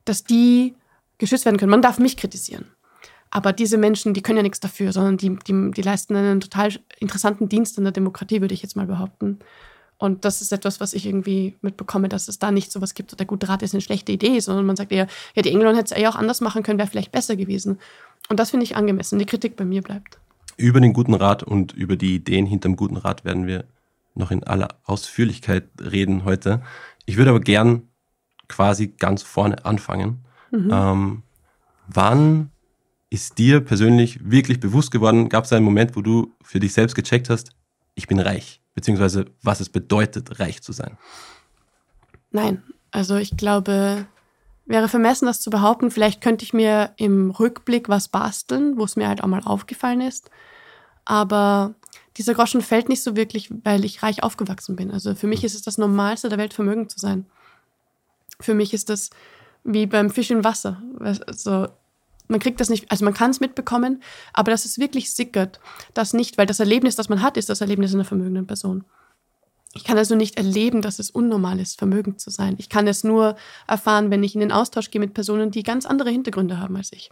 dass 0.06 0.24
die 0.24 0.76
geschützt 1.18 1.46
werden 1.46 1.58
können. 1.58 1.72
Man 1.72 1.82
darf 1.82 2.00
mich 2.00 2.18
kritisieren. 2.18 2.72
Aber 3.30 3.52
diese 3.52 3.78
Menschen, 3.78 4.14
die 4.14 4.22
können 4.22 4.38
ja 4.38 4.44
nichts 4.44 4.60
dafür, 4.60 4.94
sondern 4.94 5.18
die, 5.18 5.38
die, 5.48 5.72
die 5.72 5.82
leisten 5.82 6.16
einen 6.16 6.40
total 6.40 6.74
interessanten 7.00 7.50
Dienst 7.50 7.78
in 7.78 7.84
der 7.84 7.92
Demokratie, 7.92 8.42
würde 8.42 8.54
ich 8.54 8.62
jetzt 8.62 8.76
mal 8.76 8.88
behaupten. 8.88 9.40
Und 10.00 10.26
das 10.26 10.42
ist 10.42 10.52
etwas, 10.52 10.80
was 10.80 10.94
ich 10.94 11.06
irgendwie 11.08 11.56
mitbekomme, 11.62 12.08
dass 12.08 12.28
es 12.28 12.38
da 12.38 12.52
nicht 12.52 12.72
so 12.72 12.82
was 12.82 12.94
gibt, 12.94 13.20
der 13.20 13.26
gute 13.26 13.50
Rat 13.50 13.64
ist 13.64 13.74
eine 13.74 13.82
schlechte 13.82 14.12
Idee, 14.12 14.40
sondern 14.40 14.66
man 14.66 14.76
sagt 14.76 14.92
eher, 14.92 15.08
ja, 15.36 15.42
die 15.42 15.50
Engländer 15.50 15.76
hätte 15.76 15.96
es 15.96 16.00
eher 16.00 16.10
auch 16.10 16.16
anders 16.16 16.40
machen 16.40 16.62
können, 16.62 16.78
wäre 16.78 16.88
vielleicht 16.88 17.12
besser 17.12 17.36
gewesen. 17.36 17.80
Und 18.30 18.40
das 18.40 18.52
finde 18.52 18.66
ich 18.66 18.76
angemessen. 18.76 19.18
Die 19.18 19.26
Kritik 19.26 19.56
bei 19.56 19.66
mir 19.66 19.82
bleibt. 19.82 20.20
Über 20.56 20.80
den 20.80 20.94
guten 20.94 21.14
Rat 21.14 21.44
und 21.44 21.74
über 21.74 21.96
die 21.96 22.16
Ideen 22.16 22.46
hinterm 22.46 22.76
guten 22.76 22.98
Rat 22.98 23.26
werden 23.26 23.48
wir 23.48 23.66
noch 24.14 24.32
in 24.32 24.44
aller 24.44 24.70
Ausführlichkeit 24.86 25.68
reden 25.80 26.26
heute. 26.26 26.62
Ich 27.06 27.18
würde 27.18 27.32
aber 27.32 27.40
gern 27.40 27.84
quasi 28.48 28.88
ganz 28.88 29.24
vorne 29.24 29.66
anfangen. 29.66 30.24
Mhm. 30.52 30.70
Ähm, 30.72 31.24
wann 31.88 32.52
ist 33.10 33.38
dir 33.38 33.62
persönlich 33.62 34.20
wirklich 34.30 34.60
bewusst 34.60 34.92
geworden, 34.92 35.30
gab 35.30 35.46
es 35.46 35.54
einen 35.54 35.66
Moment, 35.66 35.96
wo 35.96 36.02
du 36.02 36.34
für 36.42 36.60
dich 36.60 36.74
selbst 36.74 36.96
gecheckt 36.96 37.30
hast, 37.30 37.52
ich 37.98 38.08
bin 38.08 38.20
reich? 38.20 38.62
beziehungsweise 38.78 39.26
was 39.42 39.60
es 39.60 39.70
bedeutet, 39.70 40.40
reich 40.40 40.62
zu 40.62 40.72
sein? 40.72 41.00
Nein, 42.30 42.62
also 42.92 43.16
ich 43.16 43.36
glaube, 43.36 44.06
wäre 44.68 44.88
vermessen, 44.88 45.26
das 45.26 45.42
zu 45.42 45.50
behaupten. 45.50 45.90
Vielleicht 45.90 46.22
könnte 46.22 46.46
ich 46.46 46.54
mir 46.54 46.92
im 46.98 47.32
Rückblick 47.32 47.90
was 47.90 48.08
basteln, 48.08 48.78
wo 48.78 48.84
es 48.84 48.96
mir 48.96 49.08
halt 49.08 49.24
auch 49.24 49.28
mal 49.28 49.42
aufgefallen 49.44 50.02
ist. 50.02 50.30
Aber 51.06 51.74
dieser 52.18 52.36
Groschen 52.36 52.62
fällt 52.62 52.88
nicht 52.88 53.02
so 53.02 53.16
wirklich, 53.16 53.50
weil 53.64 53.84
ich 53.84 54.04
reich 54.04 54.22
aufgewachsen 54.22 54.76
bin. 54.76 54.92
Also 54.92 55.16
für 55.16 55.26
mich 55.26 55.44
ist 55.44 55.56
es 55.56 55.64
das 55.64 55.80
Normalste 55.80 56.30
der 56.30 56.38
Welt, 56.38 56.54
vermögend 56.54 56.92
zu 56.92 57.00
sein. 57.00 57.26
Für 58.40 58.54
mich 58.54 58.76
ist 58.76 58.92
das 58.92 59.10
wie 59.64 59.88
beim 59.88 60.12
Fisch 60.12 60.30
im 60.30 60.44
Wasser. 60.44 60.84
Also 61.00 61.70
man 62.28 62.40
kriegt 62.40 62.60
das 62.60 62.70
nicht, 62.70 62.92
also 62.92 63.06
man 63.06 63.14
kann 63.14 63.32
es 63.32 63.40
mitbekommen, 63.40 64.02
aber 64.34 64.52
dass 64.52 64.66
es 64.66 64.80
wirklich 64.80 65.14
sickert, 65.14 65.60
das 65.94 66.14
nicht, 66.14 66.38
weil 66.38 66.46
das 66.46 66.60
Erlebnis, 66.60 66.96
das 66.96 67.10
man 67.10 67.22
hat, 67.22 67.38
ist 67.38 67.50
das 67.50 67.62
Erlebnis 67.62 67.94
einer 67.94 68.06
vermögenden 68.06 68.48
Person. 68.48 68.84
Ich 69.74 69.84
kann 69.84 69.98
also 69.98 70.16
nicht 70.16 70.38
erleben, 70.38 70.82
dass 70.82 70.98
es 70.98 71.12
unnormal 71.12 71.60
ist, 71.60 71.78
vermögend 71.78 72.20
zu 72.20 72.32
sein. 72.32 72.56
Ich 72.58 72.68
kann 72.68 72.88
es 72.88 73.04
nur 73.04 73.36
erfahren, 73.68 74.10
wenn 74.10 74.24
ich 74.24 74.34
in 74.34 74.42
den 74.42 74.52
Austausch 74.52 74.90
gehe 74.90 75.00
mit 75.00 75.14
Personen, 75.14 75.52
die 75.52 75.62
ganz 75.62 75.86
andere 75.86 76.10
Hintergründe 76.10 76.60
haben 76.60 76.76
als 76.76 76.92
ich. 76.92 77.12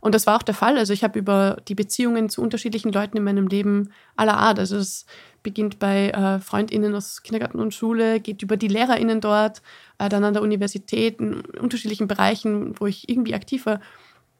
Und 0.00 0.14
das 0.14 0.26
war 0.26 0.36
auch 0.36 0.42
der 0.42 0.54
Fall. 0.54 0.76
Also 0.76 0.92
ich 0.92 1.04
habe 1.04 1.18
über 1.18 1.58
die 1.68 1.76
Beziehungen 1.76 2.28
zu 2.28 2.42
unterschiedlichen 2.42 2.90
Leuten 2.90 3.16
in 3.16 3.22
meinem 3.22 3.46
Leben 3.46 3.92
aller 4.16 4.38
Art. 4.38 4.58
Also 4.58 4.76
es 4.78 5.06
beginnt 5.42 5.78
bei 5.78 6.10
äh, 6.10 6.40
Freundinnen 6.40 6.94
aus 6.94 7.22
Kindergarten 7.22 7.60
und 7.60 7.74
Schule, 7.74 8.18
geht 8.18 8.42
über 8.42 8.56
die 8.56 8.68
Lehrerinnen 8.68 9.20
dort, 9.20 9.62
äh, 9.98 10.08
dann 10.08 10.24
an 10.24 10.34
der 10.34 10.42
Universität, 10.42 11.20
in 11.20 11.42
unterschiedlichen 11.60 12.08
Bereichen, 12.08 12.74
wo 12.80 12.86
ich 12.86 13.08
irgendwie 13.08 13.34
aktiv 13.34 13.66
war 13.66 13.80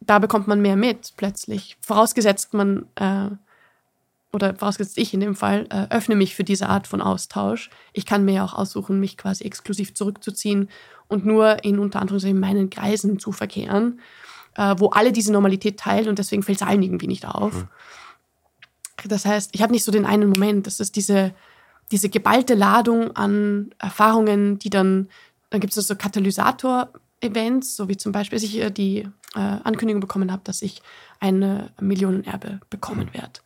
da 0.01 0.19
bekommt 0.19 0.49
man 0.49 0.63
mehr 0.63 0.77
mit 0.77 1.13
plötzlich. 1.17 1.77
Vorausgesetzt 1.81 2.55
man, 2.55 2.87
äh, 2.97 3.31
oder 4.33 4.55
vorausgesetzt 4.55 4.99
ich 4.99 5.13
in 5.13 5.21
dem 5.21 5.37
Fall, 5.37 5.67
äh, 5.71 5.87
öffne 5.95 6.17
mich 6.17 6.35
für 6.35 6.45
diese 6.45 6.69
Art 6.69 6.87
von 6.87 7.03
Austausch. 7.03 7.71
Ich 7.93 8.07
kann 8.07 8.25
mir 8.25 8.35
ja 8.35 8.45
auch 8.45 8.55
aussuchen, 8.55 8.99
mich 8.99 9.17
quasi 9.17 9.45
exklusiv 9.45 9.95
zurückzuziehen 9.95 10.69
und 11.09 11.27
nur 11.27 11.65
in 11.65 11.79
unter 11.79 12.01
anderem 12.01 12.41
meinen 12.41 12.71
Kreisen 12.71 13.19
zu 13.19 13.33
verkehren, 13.33 14.01
äh, 14.57 14.75
wo 14.79 14.89
alle 14.91 15.13
diese 15.13 15.33
Normalität 15.33 15.79
teilen 15.79 16.09
und 16.09 16.19
deswegen 16.19 16.43
fällt 16.43 16.61
es 16.61 16.67
allen 16.67 16.83
irgendwie 16.83 17.09
nicht 17.09 17.27
auf. 17.27 17.55
Mhm. 17.55 17.69
Das 19.09 19.25
heißt, 19.25 19.51
ich 19.55 19.63
habe 19.63 19.73
nicht 19.73 19.85
so 19.85 19.93
den 19.93 20.07
einen 20.07 20.29
Moment, 20.29 20.67
das 20.67 20.81
ist 20.81 20.97
diese, 20.97 21.35
diese 21.91 22.09
geballte 22.09 22.55
Ladung 22.55 23.17
an 23.17 23.75
Erfahrungen, 23.79 24.59
die 24.59 24.71
dann, 24.71 25.09
dann 25.51 25.61
gibt 25.61 25.77
es 25.77 25.87
so 25.87 25.97
Katalysator 25.97 26.91
Events, 27.21 27.77
so 27.77 27.89
wie 27.89 27.97
zum 27.97 28.13
Beispiel, 28.13 28.37
als 28.37 28.43
ich 28.43 28.73
die 28.73 29.09
äh, 29.35 29.39
Ankündigung 29.39 30.01
bekommen 30.01 30.33
habe, 30.33 30.43
dass 30.45 30.63
ich 30.63 30.83
eine 31.19 31.73
Millionenerbe 31.81 32.61
bekommen 32.71 33.09
mhm. 33.13 33.15
werde. 33.15 33.41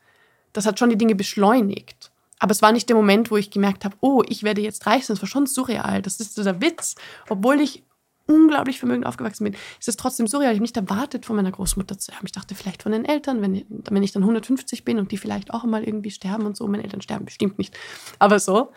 Das 0.53 0.67
hat 0.67 0.79
schon 0.79 0.91
die 0.91 0.99
Dinge 0.99 1.15
beschleunigt. 1.15 2.11
Aber 2.39 2.53
es 2.53 2.63
war 2.63 2.73
nicht 2.73 2.89
der 2.89 2.97
Moment, 2.97 3.31
wo 3.31 3.37
ich 3.37 3.51
gemerkt 3.51 3.85
habe, 3.85 3.97
oh, 4.01 4.23
ich 4.29 4.43
werde 4.43 4.61
jetzt 4.61 4.87
reich 4.87 5.07
sein. 5.07 5.15
Das 5.15 5.23
war 5.23 5.29
schon 5.29 5.47
surreal. 5.47 6.03
Das 6.03 6.21
ist 6.21 6.37
dieser 6.37 6.61
Witz. 6.61 6.95
Obwohl 7.29 7.61
ich 7.61 7.85
unglaublich 8.27 8.79
vermögend 8.79 9.07
aufgewachsen 9.07 9.45
bin, 9.45 9.55
ist 9.79 9.89
es 9.89 9.97
trotzdem 9.97 10.27
surreal. 10.27 10.53
Ich 10.53 10.59
habe 10.59 10.63
nicht 10.63 10.77
erwartet, 10.77 11.27
von 11.27 11.37
meiner 11.37 11.53
Großmutter 11.53 11.99
zu 11.99 12.13
haben. 12.13 12.27
Ich 12.27 12.33
dachte 12.33 12.55
vielleicht 12.55 12.83
von 12.83 12.93
den 12.93 13.05
Eltern, 13.05 13.43
wenn, 13.43 13.65
wenn 13.69 14.03
ich 14.03 14.13
dann 14.13 14.23
150 14.23 14.85
bin 14.85 14.99
und 14.99 15.13
die 15.13 15.17
vielleicht 15.17 15.53
auch 15.53 15.65
mal 15.65 15.85
irgendwie 15.85 16.11
sterben 16.11 16.47
und 16.47 16.57
so. 16.57 16.67
Meine 16.67 16.83
Eltern 16.85 17.01
sterben 17.03 17.25
bestimmt 17.25 17.59
nicht. 17.59 17.77
Aber 18.19 18.39
so. 18.39 18.73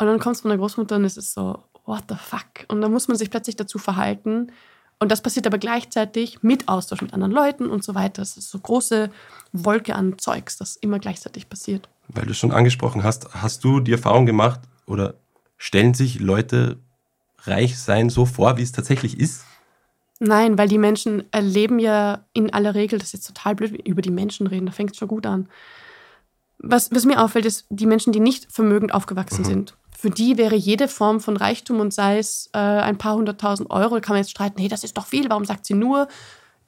Und 0.00 0.06
dann 0.06 0.20
kommt 0.20 0.36
es 0.36 0.42
von 0.42 0.50
der 0.50 0.58
Großmutter 0.58 0.96
und 0.96 1.04
es 1.04 1.16
ist 1.16 1.34
so, 1.34 1.64
what 1.88 2.04
the 2.08 2.14
fuck? 2.14 2.66
Und 2.68 2.80
dann 2.82 2.92
muss 2.92 3.08
man 3.08 3.16
sich 3.16 3.30
plötzlich 3.30 3.56
dazu 3.56 3.78
verhalten. 3.78 4.52
Und 5.00 5.10
das 5.10 5.22
passiert 5.22 5.46
aber 5.46 5.58
gleichzeitig 5.58 6.42
mit 6.42 6.68
Austausch 6.68 7.02
mit 7.02 7.14
anderen 7.14 7.32
Leuten 7.32 7.70
und 7.70 7.82
so 7.82 7.94
weiter. 7.94 8.22
Das 8.22 8.36
ist 8.36 8.50
so 8.50 8.58
große 8.58 9.10
Wolke 9.52 9.94
an 9.94 10.18
Zeugs, 10.18 10.56
das 10.56 10.76
immer 10.76 10.98
gleichzeitig 10.98 11.48
passiert. 11.48 11.88
Weil 12.08 12.26
du 12.26 12.34
schon 12.34 12.52
angesprochen 12.52 13.04
hast, 13.04 13.34
hast 13.34 13.64
du 13.64 13.80
die 13.80 13.92
Erfahrung 13.92 14.26
gemacht 14.26 14.60
oder 14.86 15.14
stellen 15.56 15.94
sich 15.94 16.20
Leute 16.20 16.78
reich 17.42 17.78
sein 17.78 18.10
so 18.10 18.26
vor, 18.26 18.56
wie 18.58 18.62
es 18.62 18.72
tatsächlich 18.72 19.18
ist? 19.18 19.44
Nein, 20.20 20.58
weil 20.58 20.68
die 20.68 20.78
Menschen 20.78 21.24
erleben 21.32 21.78
ja 21.78 22.24
in 22.32 22.52
aller 22.52 22.74
Regel, 22.74 22.98
das 22.98 23.08
ist 23.08 23.12
jetzt 23.12 23.26
total 23.28 23.54
blöd, 23.54 23.86
über 23.86 24.02
die 24.02 24.10
Menschen 24.10 24.48
reden, 24.48 24.66
da 24.66 24.72
fängt 24.72 24.90
es 24.90 24.96
schon 24.96 25.08
gut 25.08 25.26
an. 25.26 25.48
Was, 26.58 26.90
was 26.90 27.04
mir 27.04 27.22
auffällt, 27.22 27.46
ist, 27.46 27.66
die 27.70 27.86
Menschen, 27.86 28.12
die 28.12 28.18
nicht 28.18 28.52
vermögend 28.52 28.92
aufgewachsen 28.92 29.42
mhm. 29.42 29.46
sind, 29.46 29.76
für 30.00 30.10
die 30.10 30.38
wäre 30.38 30.54
jede 30.54 30.86
Form 30.86 31.18
von 31.18 31.36
Reichtum 31.36 31.80
und 31.80 31.92
sei 31.92 32.18
es 32.18 32.50
äh, 32.52 32.58
ein 32.58 32.98
paar 32.98 33.16
hunderttausend 33.16 33.68
Euro, 33.72 34.00
kann 34.00 34.14
man 34.14 34.18
jetzt 34.18 34.30
streiten, 34.30 34.60
hey, 34.60 34.68
das 34.68 34.84
ist 34.84 34.96
doch 34.96 35.06
viel, 35.06 35.28
warum 35.28 35.44
sagt 35.44 35.66
sie 35.66 35.74
nur? 35.74 36.06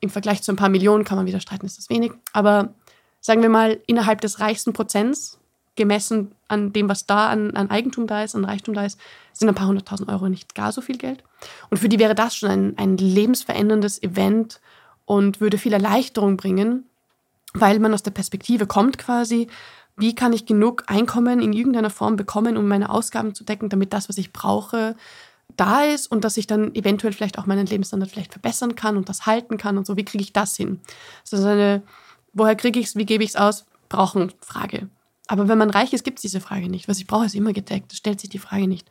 Im 0.01 0.11
Vergleich 0.11 0.43
zu 0.43 0.51
ein 0.51 0.57
paar 0.57 0.69
Millionen 0.69 1.05
kann 1.05 1.17
man 1.17 1.27
wieder 1.27 1.39
streiten, 1.39 1.65
ist 1.65 1.79
das 1.79 1.91
wenig. 1.91 2.11
Aber 2.33 2.75
sagen 3.21 3.41
wir 3.41 3.49
mal, 3.49 3.79
innerhalb 3.87 4.21
des 4.21 4.41
reichsten 4.41 4.73
Prozents, 4.73 5.39
gemessen 5.77 6.33
an 6.49 6.73
dem, 6.73 6.89
was 6.89 7.07
da 7.07 7.29
an, 7.29 7.53
an 7.55 7.71
Eigentum 7.71 8.09
da 8.09 8.25
ist, 8.25 8.35
an 8.35 8.45
Reichtum 8.45 8.75
da 8.75 8.85
ist, 8.85 8.99
sind 9.33 9.49
ein 9.49 9.55
paar 9.55 9.69
hunderttausend 9.69 10.09
Euro 10.09 10.29
nicht 10.29 10.57
gar 10.57 10.73
so 10.73 10.81
viel 10.81 10.99
Geld. 10.99 11.23
Und 11.71 11.79
für 11.79 11.89
die 11.89 12.01
wäre 12.01 12.17
das 12.17 12.35
schon 12.35 12.51
ein, 12.51 12.79
ein 12.79 12.97
lebensveränderndes 12.97 14.03
Event 14.03 14.61
und 15.05 15.41
würde 15.41 15.57
viel 15.57 15.73
Erleichterung 15.73 16.37
bringen, 16.37 16.85
weil 17.55 17.79
man 17.79 17.95
aus 17.95 18.03
der 18.03 18.11
Perspektive 18.11 18.67
kommt 18.67 18.99
quasi, 18.99 19.47
wie 19.97 20.15
kann 20.15 20.33
ich 20.33 20.47
genug 20.47 20.85
Einkommen 20.87 21.41
in 21.41 21.53
irgendeiner 21.53 21.91
Form 21.91 22.17
bekommen, 22.17 22.57
um 22.57 22.67
meine 22.69 22.91
Ausgaben 22.91 23.35
zu 23.35 23.45
decken, 23.45 23.69
damit 23.69 23.93
das, 23.93 24.09
was 24.09 24.19
ich 24.19 24.33
brauche, 24.33 24.97
da 25.57 25.83
ist 25.83 26.11
und 26.11 26.25
dass 26.25 26.37
ich 26.37 26.47
dann 26.47 26.75
eventuell 26.75 27.13
vielleicht 27.13 27.39
auch 27.39 27.47
meinen 27.47 27.67
Lebensstandard 27.67 28.11
vielleicht 28.11 28.33
verbessern 28.33 28.77
kann 28.77 28.97
und 28.97 29.09
das 29.09 29.27
halten 29.27 29.57
kann 29.57 29.79
und 29.79 29.87
so. 29.87 29.97
Wie 29.97 30.05
kriege 30.05 30.23
ich 30.23 30.33
das 30.33 30.57
hin? 30.57 30.81
Das 31.23 31.41
ist 31.41 31.45
eine, 31.45 31.83
woher 32.33 32.57
kriege 32.57 32.79
ich 32.79 32.87
es, 32.87 32.97
wie 32.97 33.07
gebe 33.07 33.25
ich 33.25 33.31
es 33.31 33.37
aus? 33.37 33.67
Brauchen 33.89 34.33
Frage. 34.41 34.89
Aber 35.27 35.47
wenn 35.47 35.59
man 35.59 35.71
reich 35.71 35.93
ist, 35.93 36.03
gibt 36.03 36.19
es 36.19 36.23
diese 36.23 36.41
Frage 36.41 36.69
nicht. 36.69 36.89
Was 36.89 36.99
ich 36.99 37.07
brauche, 37.07 37.27
ist 37.27 37.37
immer 37.37 37.53
gedeckt. 37.53 37.93
Es 37.93 37.99
stellt 37.99 38.21
sich 38.21 38.31
die 38.31 38.39
Frage 38.39 38.67
nicht. 38.67 38.89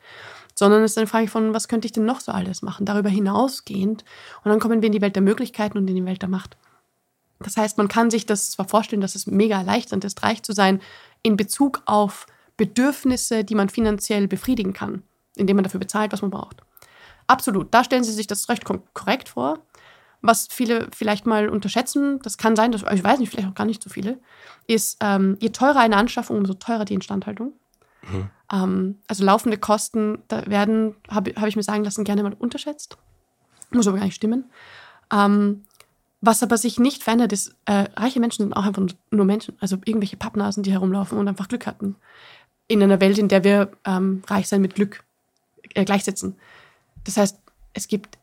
Sondern 0.54 0.82
es 0.82 0.92
ist 0.92 0.98
eine 0.98 1.06
Frage 1.06 1.28
von, 1.28 1.52
was 1.52 1.68
könnte 1.68 1.86
ich 1.86 1.92
denn 1.92 2.06
noch 2.06 2.20
so 2.20 2.32
alles 2.32 2.62
machen? 2.62 2.86
Darüber 2.86 3.10
hinausgehend. 3.10 4.04
Und 4.42 4.50
dann 4.50 4.58
kommen 4.58 4.80
wir 4.80 4.86
in 4.86 4.92
die 4.92 5.02
Welt 5.02 5.16
der 5.16 5.22
Möglichkeiten 5.22 5.76
und 5.76 5.88
in 5.88 5.96
die 5.96 6.04
Welt 6.04 6.22
der 6.22 6.30
Macht. 6.30 6.56
Das 7.40 7.56
heißt, 7.56 7.78
man 7.78 7.88
kann 7.88 8.10
sich 8.10 8.26
das 8.26 8.50
zwar 8.50 8.68
vorstellen, 8.68 9.00
dass 9.00 9.14
es 9.14 9.26
mega 9.26 9.58
erleichternd 9.58 10.04
ist, 10.04 10.22
reich 10.22 10.42
zu 10.42 10.52
sein, 10.52 10.80
in 11.22 11.36
Bezug 11.36 11.82
auf 11.86 12.26
Bedürfnisse, 12.56 13.44
die 13.44 13.54
man 13.54 13.68
finanziell 13.68 14.28
befriedigen 14.28 14.72
kann, 14.72 15.02
indem 15.36 15.56
man 15.56 15.64
dafür 15.64 15.80
bezahlt, 15.80 16.12
was 16.12 16.22
man 16.22 16.30
braucht. 16.30 16.62
Absolut, 17.26 17.72
da 17.72 17.84
stellen 17.84 18.04
Sie 18.04 18.12
sich 18.12 18.26
das 18.26 18.48
recht 18.48 18.64
korrekt 18.92 19.30
vor. 19.30 19.60
Was 20.22 20.48
viele 20.50 20.88
vielleicht 20.94 21.24
mal 21.24 21.48
unterschätzen, 21.48 22.20
das 22.22 22.36
kann 22.36 22.54
sein, 22.54 22.72
dass, 22.72 22.82
ich 22.92 23.02
weiß 23.02 23.18
nicht, 23.18 23.30
vielleicht 23.30 23.48
auch 23.48 23.54
gar 23.54 23.64
nicht 23.64 23.82
so 23.82 23.88
viele, 23.88 24.18
ist, 24.66 24.98
ähm, 25.00 25.38
je 25.40 25.48
teurer 25.48 25.78
eine 25.78 25.96
Anschaffung, 25.96 26.36
umso 26.36 26.52
teurer 26.54 26.84
die 26.84 26.92
Instandhaltung. 26.92 27.54
Mhm. 28.02 28.30
Ähm, 28.52 28.98
also 29.08 29.24
laufende 29.24 29.56
Kosten 29.56 30.22
da 30.28 30.46
werden, 30.46 30.94
habe 31.08 31.32
hab 31.36 31.48
ich 31.48 31.56
mir 31.56 31.62
sagen 31.62 31.84
lassen, 31.84 32.04
gerne 32.04 32.22
mal 32.22 32.34
unterschätzt. 32.34 32.98
Muss 33.70 33.86
aber 33.86 33.96
gar 33.96 34.04
nicht 34.04 34.16
stimmen. 34.16 34.50
Ähm, 35.10 35.64
was 36.20 36.42
aber 36.42 36.58
sich 36.58 36.78
nicht 36.78 37.02
verändert, 37.02 37.32
ist, 37.32 37.54
äh, 37.64 37.86
reiche 37.96 38.20
Menschen 38.20 38.42
sind 38.42 38.52
auch 38.52 38.64
einfach 38.64 38.82
nur 39.10 39.24
Menschen, 39.24 39.56
also 39.60 39.76
irgendwelche 39.84 40.16
Pappnasen, 40.16 40.62
die 40.62 40.72
herumlaufen 40.72 41.18
und 41.18 41.28
einfach 41.28 41.48
Glück 41.48 41.66
hatten. 41.66 41.96
In 42.68 42.82
einer 42.82 43.00
Welt, 43.00 43.18
in 43.18 43.28
der 43.28 43.42
wir 43.42 43.70
ähm, 43.84 44.22
reich 44.26 44.48
sein 44.48 44.60
mit 44.60 44.74
Glück 44.74 45.02
äh, 45.74 45.84
gleichsetzen. 45.84 46.36
Das 47.04 47.16
heißt, 47.16 47.38
es 47.72 47.88
gibt 47.88 48.18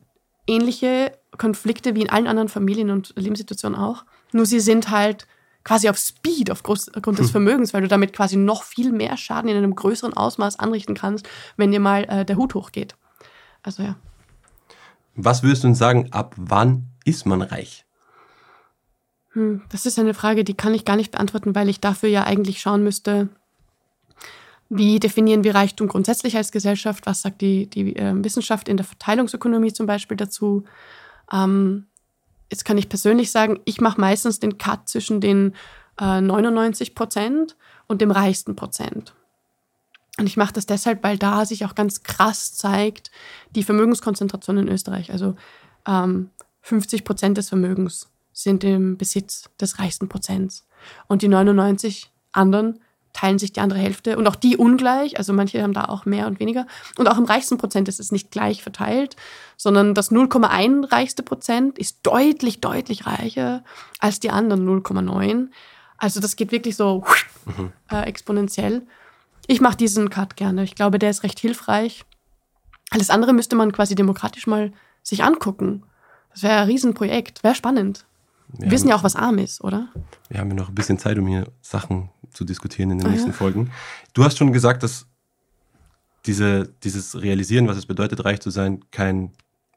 ähnliche 0.46 1.12
Konflikte 1.36 1.94
wie 1.94 2.02
in 2.02 2.10
allen 2.10 2.26
anderen 2.26 2.48
Familien 2.48 2.90
und 2.90 3.12
Lebenssituationen 3.16 3.78
auch. 3.78 4.04
Nur 4.32 4.46
sie 4.46 4.60
sind 4.60 4.90
halt 4.90 5.26
quasi 5.64 5.88
auf 5.88 5.98
Speed 5.98 6.50
aufgrund 6.50 7.18
des 7.18 7.26
hm. 7.26 7.28
Vermögens, 7.28 7.74
weil 7.74 7.82
du 7.82 7.88
damit 7.88 8.12
quasi 8.12 8.36
noch 8.36 8.62
viel 8.62 8.92
mehr 8.92 9.16
Schaden 9.16 9.50
in 9.50 9.56
einem 9.56 9.74
größeren 9.74 10.14
Ausmaß 10.14 10.58
anrichten 10.58 10.94
kannst, 10.94 11.28
wenn 11.56 11.72
dir 11.72 11.80
mal 11.80 12.04
äh, 12.04 12.24
der 12.24 12.36
Hut 12.36 12.54
hochgeht. 12.54 12.96
Also 13.62 13.82
ja. 13.82 13.96
Was 15.14 15.42
würdest 15.42 15.64
du 15.64 15.68
uns 15.68 15.78
sagen, 15.78 16.12
ab 16.12 16.34
wann 16.36 16.86
ist 17.04 17.26
man 17.26 17.42
reich? 17.42 17.84
Hm, 19.32 19.62
das 19.70 19.86
ist 19.86 19.98
eine 19.98 20.14
Frage, 20.14 20.44
die 20.44 20.54
kann 20.54 20.74
ich 20.74 20.84
gar 20.84 20.96
nicht 20.96 21.12
beantworten, 21.12 21.54
weil 21.54 21.68
ich 21.68 21.80
dafür 21.80 22.08
ja 22.08 22.24
eigentlich 22.24 22.60
schauen 22.60 22.82
müsste, 22.82 23.28
wie 24.70 25.00
definieren 25.00 25.44
wir 25.44 25.54
Reichtum 25.54 25.88
grundsätzlich 25.88 26.36
als 26.36 26.52
Gesellschaft? 26.52 27.06
Was 27.06 27.22
sagt 27.22 27.40
die, 27.40 27.66
die 27.66 27.96
äh, 27.96 28.12
Wissenschaft 28.22 28.68
in 28.68 28.76
der 28.76 28.84
Verteilungsökonomie 28.84 29.72
zum 29.72 29.86
Beispiel 29.86 30.16
dazu? 30.16 30.64
Ähm, 31.32 31.86
jetzt 32.50 32.64
kann 32.64 32.76
ich 32.76 32.88
persönlich 32.88 33.30
sagen, 33.30 33.60
ich 33.64 33.80
mache 33.80 34.00
meistens 34.00 34.40
den 34.40 34.58
Cut 34.58 34.88
zwischen 34.88 35.20
den 35.20 35.54
äh, 35.98 36.20
99 36.20 36.94
Prozent 36.94 37.56
und 37.86 38.02
dem 38.02 38.10
reichsten 38.10 38.56
Prozent. 38.56 39.14
Und 40.18 40.26
ich 40.26 40.36
mache 40.36 40.52
das 40.52 40.66
deshalb, 40.66 41.02
weil 41.02 41.16
da 41.16 41.46
sich 41.46 41.64
auch 41.64 41.74
ganz 41.74 42.02
krass 42.02 42.52
zeigt 42.54 43.10
die 43.54 43.62
Vermögenskonzentration 43.62 44.58
in 44.58 44.68
Österreich. 44.68 45.12
Also 45.12 45.36
ähm, 45.86 46.30
50 46.62 47.04
Prozent 47.04 47.38
des 47.38 47.48
Vermögens 47.48 48.08
sind 48.38 48.62
im 48.62 48.96
Besitz 48.96 49.50
des 49.60 49.80
reichsten 49.80 50.08
Prozents. 50.08 50.64
Und 51.08 51.22
die 51.22 51.28
99 51.28 52.12
anderen 52.30 52.78
teilen 53.12 53.40
sich 53.40 53.52
die 53.52 53.60
andere 53.60 53.80
Hälfte 53.80 54.16
und 54.16 54.28
auch 54.28 54.36
die 54.36 54.56
ungleich. 54.56 55.18
Also 55.18 55.32
manche 55.32 55.60
haben 55.60 55.72
da 55.72 55.86
auch 55.86 56.04
mehr 56.04 56.28
und 56.28 56.38
weniger. 56.38 56.68
Und 56.96 57.08
auch 57.08 57.18
im 57.18 57.24
reichsten 57.24 57.58
Prozent 57.58 57.88
ist 57.88 57.98
es 57.98 58.12
nicht 58.12 58.30
gleich 58.30 58.62
verteilt, 58.62 59.16
sondern 59.56 59.92
das 59.92 60.12
0,1 60.12 60.92
reichste 60.92 61.24
Prozent 61.24 61.78
ist 61.78 61.98
deutlich, 62.04 62.60
deutlich 62.60 63.06
reicher 63.06 63.64
als 63.98 64.20
die 64.20 64.30
anderen 64.30 64.68
0,9. 64.68 65.48
Also 65.96 66.20
das 66.20 66.36
geht 66.36 66.52
wirklich 66.52 66.76
so 66.76 67.02
mhm. 67.44 67.72
äh, 67.90 68.02
exponentiell. 68.02 68.86
Ich 69.48 69.60
mache 69.60 69.76
diesen 69.76 70.10
Cut 70.10 70.36
gerne. 70.36 70.62
Ich 70.62 70.76
glaube, 70.76 71.00
der 71.00 71.10
ist 71.10 71.24
recht 71.24 71.40
hilfreich. 71.40 72.04
Alles 72.90 73.10
andere 73.10 73.32
müsste 73.32 73.56
man 73.56 73.72
quasi 73.72 73.96
demokratisch 73.96 74.46
mal 74.46 74.72
sich 75.02 75.24
angucken. 75.24 75.82
Das 76.30 76.44
wäre 76.44 76.60
ein 76.60 76.68
Riesenprojekt, 76.68 77.42
wäre 77.42 77.56
spannend. 77.56 78.04
Wir, 78.48 78.64
wir 78.64 78.70
wissen 78.70 78.88
ja 78.88 78.96
auch, 78.96 79.04
was 79.04 79.16
arm 79.16 79.38
ist, 79.38 79.62
oder? 79.62 79.88
Wir 80.28 80.40
haben 80.40 80.48
ja 80.48 80.54
noch 80.54 80.68
ein 80.68 80.74
bisschen 80.74 80.98
Zeit, 80.98 81.18
um 81.18 81.26
hier 81.26 81.46
Sachen 81.60 82.10
zu 82.30 82.44
diskutieren 82.44 82.90
in 82.90 82.98
den 82.98 83.06
ah, 83.06 83.10
nächsten 83.10 83.30
ja. 83.30 83.34
Folgen. 83.34 83.70
Du 84.14 84.24
hast 84.24 84.38
schon 84.38 84.52
gesagt, 84.52 84.82
dass 84.82 85.06
diese, 86.26 86.72
dieses 86.82 87.20
Realisieren, 87.20 87.68
was 87.68 87.76
es 87.76 87.86
bedeutet, 87.86 88.24
reich 88.24 88.40
zu 88.40 88.50
sein, 88.50 88.84
kein 88.90 89.32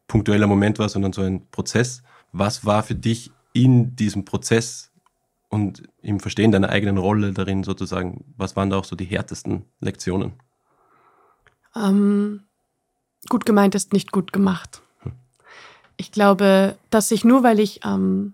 punktueller 0.08 0.48
Moment 0.48 0.80
war, 0.80 0.90
sondern 0.90 1.14
so 1.14 1.22
ein 1.22 1.48
Prozess. 1.52 2.04
Was 2.32 2.66
war 2.66 2.84
für 2.84 2.96
dich 2.96 3.32
in 3.54 3.96
diesem 3.96 4.26
Prozess 4.26 4.92
und 5.50 5.84
im 6.02 6.20
Verstehen 6.20 6.52
deiner 6.52 6.70
eigenen 6.70 6.98
Rolle 6.98 7.34
darin 7.34 7.64
sozusagen, 7.64 8.24
was 8.38 8.56
waren 8.56 8.70
da 8.70 8.78
auch 8.78 8.86
so 8.86 8.96
die 8.96 9.06
härtesten 9.06 9.66
Lektionen? 9.80 10.34
Ähm, 11.76 12.44
gut 13.30 13.46
gemeint 13.46 13.76
ist 13.76 13.94
nicht 13.94 14.12
gut 14.12 14.34
gemacht. 14.34 14.82
Hm. 15.00 15.14
Ich 15.98 16.12
glaube, 16.12 16.78
dass 16.90 17.12
ich 17.12 17.24
nur, 17.24 17.44
weil 17.44 17.60
ich 17.60 17.82
ähm, 17.86 18.34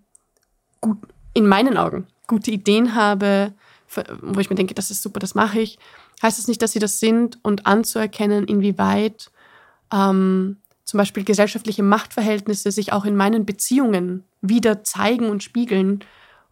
gut, 0.81 0.97
in 1.33 1.47
meinen 1.47 1.77
Augen 1.77 2.07
gute 2.27 2.51
Ideen 2.51 2.93
habe, 2.93 3.53
wo 4.21 4.39
ich 4.39 4.49
mir 4.49 4.55
denke, 4.55 4.73
das 4.73 4.91
ist 4.91 5.01
super, 5.01 5.19
das 5.19 5.33
mache 5.33 5.59
ich, 5.59 5.79
heißt 6.21 6.37
es 6.37 6.43
das 6.43 6.47
nicht, 6.47 6.61
dass 6.61 6.73
sie 6.73 6.79
das 6.79 6.99
sind 6.99 7.39
und 7.41 7.65
anzuerkennen, 7.65 8.45
inwieweit 8.45 9.31
ähm, 9.93 10.57
zum 10.83 10.97
Beispiel 10.97 11.23
gesellschaftliche 11.23 11.83
Machtverhältnisse 11.83 12.71
sich 12.71 12.93
auch 12.93 13.05
in 13.05 13.15
meinen 13.15 13.45
Beziehungen 13.45 14.23
wieder 14.41 14.83
zeigen 14.83 15.29
und 15.29 15.43
spiegeln 15.43 16.03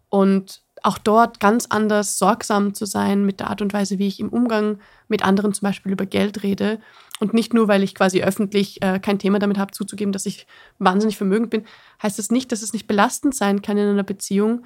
und 0.10 0.62
auch 0.86 0.98
dort 0.98 1.39
ganz 1.39 1.65
anders 1.70 2.20
sorgsam 2.20 2.74
zu 2.74 2.86
sein 2.86 3.25
mit 3.25 3.39
der 3.39 3.50
Art 3.50 3.62
und 3.62 3.74
Weise, 3.74 3.98
wie 3.98 4.08
ich 4.08 4.20
im 4.20 4.30
Umgang 4.30 4.80
mit 5.08 5.24
anderen 5.24 5.54
zum 5.54 5.65
Beispiel 5.65 5.92
über 5.92 6.06
Geld 6.06 6.44
rede. 6.44 6.80
Und 7.20 7.34
nicht 7.34 7.54
nur, 7.54 7.68
weil 7.68 7.82
ich 7.82 7.96
quasi 7.96 8.22
öffentlich 8.22 8.82
äh, 8.82 9.00
kein 9.00 9.18
Thema 9.18 9.39
damit 9.39 9.58
habe, 9.58 9.72
zuzugeben, 9.72 10.12
dass 10.12 10.25
ich 10.25 10.46
wahnsinnig 10.77 11.18
vermögend 11.18 11.50
bin, 11.50 11.65
heißt 12.04 12.20
das 12.20 12.30
nicht, 12.30 12.51
dass 12.51 12.62
es 12.62 12.74
nicht 12.74 12.88
belastend 12.88 13.34
sein 13.34 13.62
kann 13.62 13.77
in 13.77 13.88
einer 13.88 14.04
Beziehung, 14.04 14.63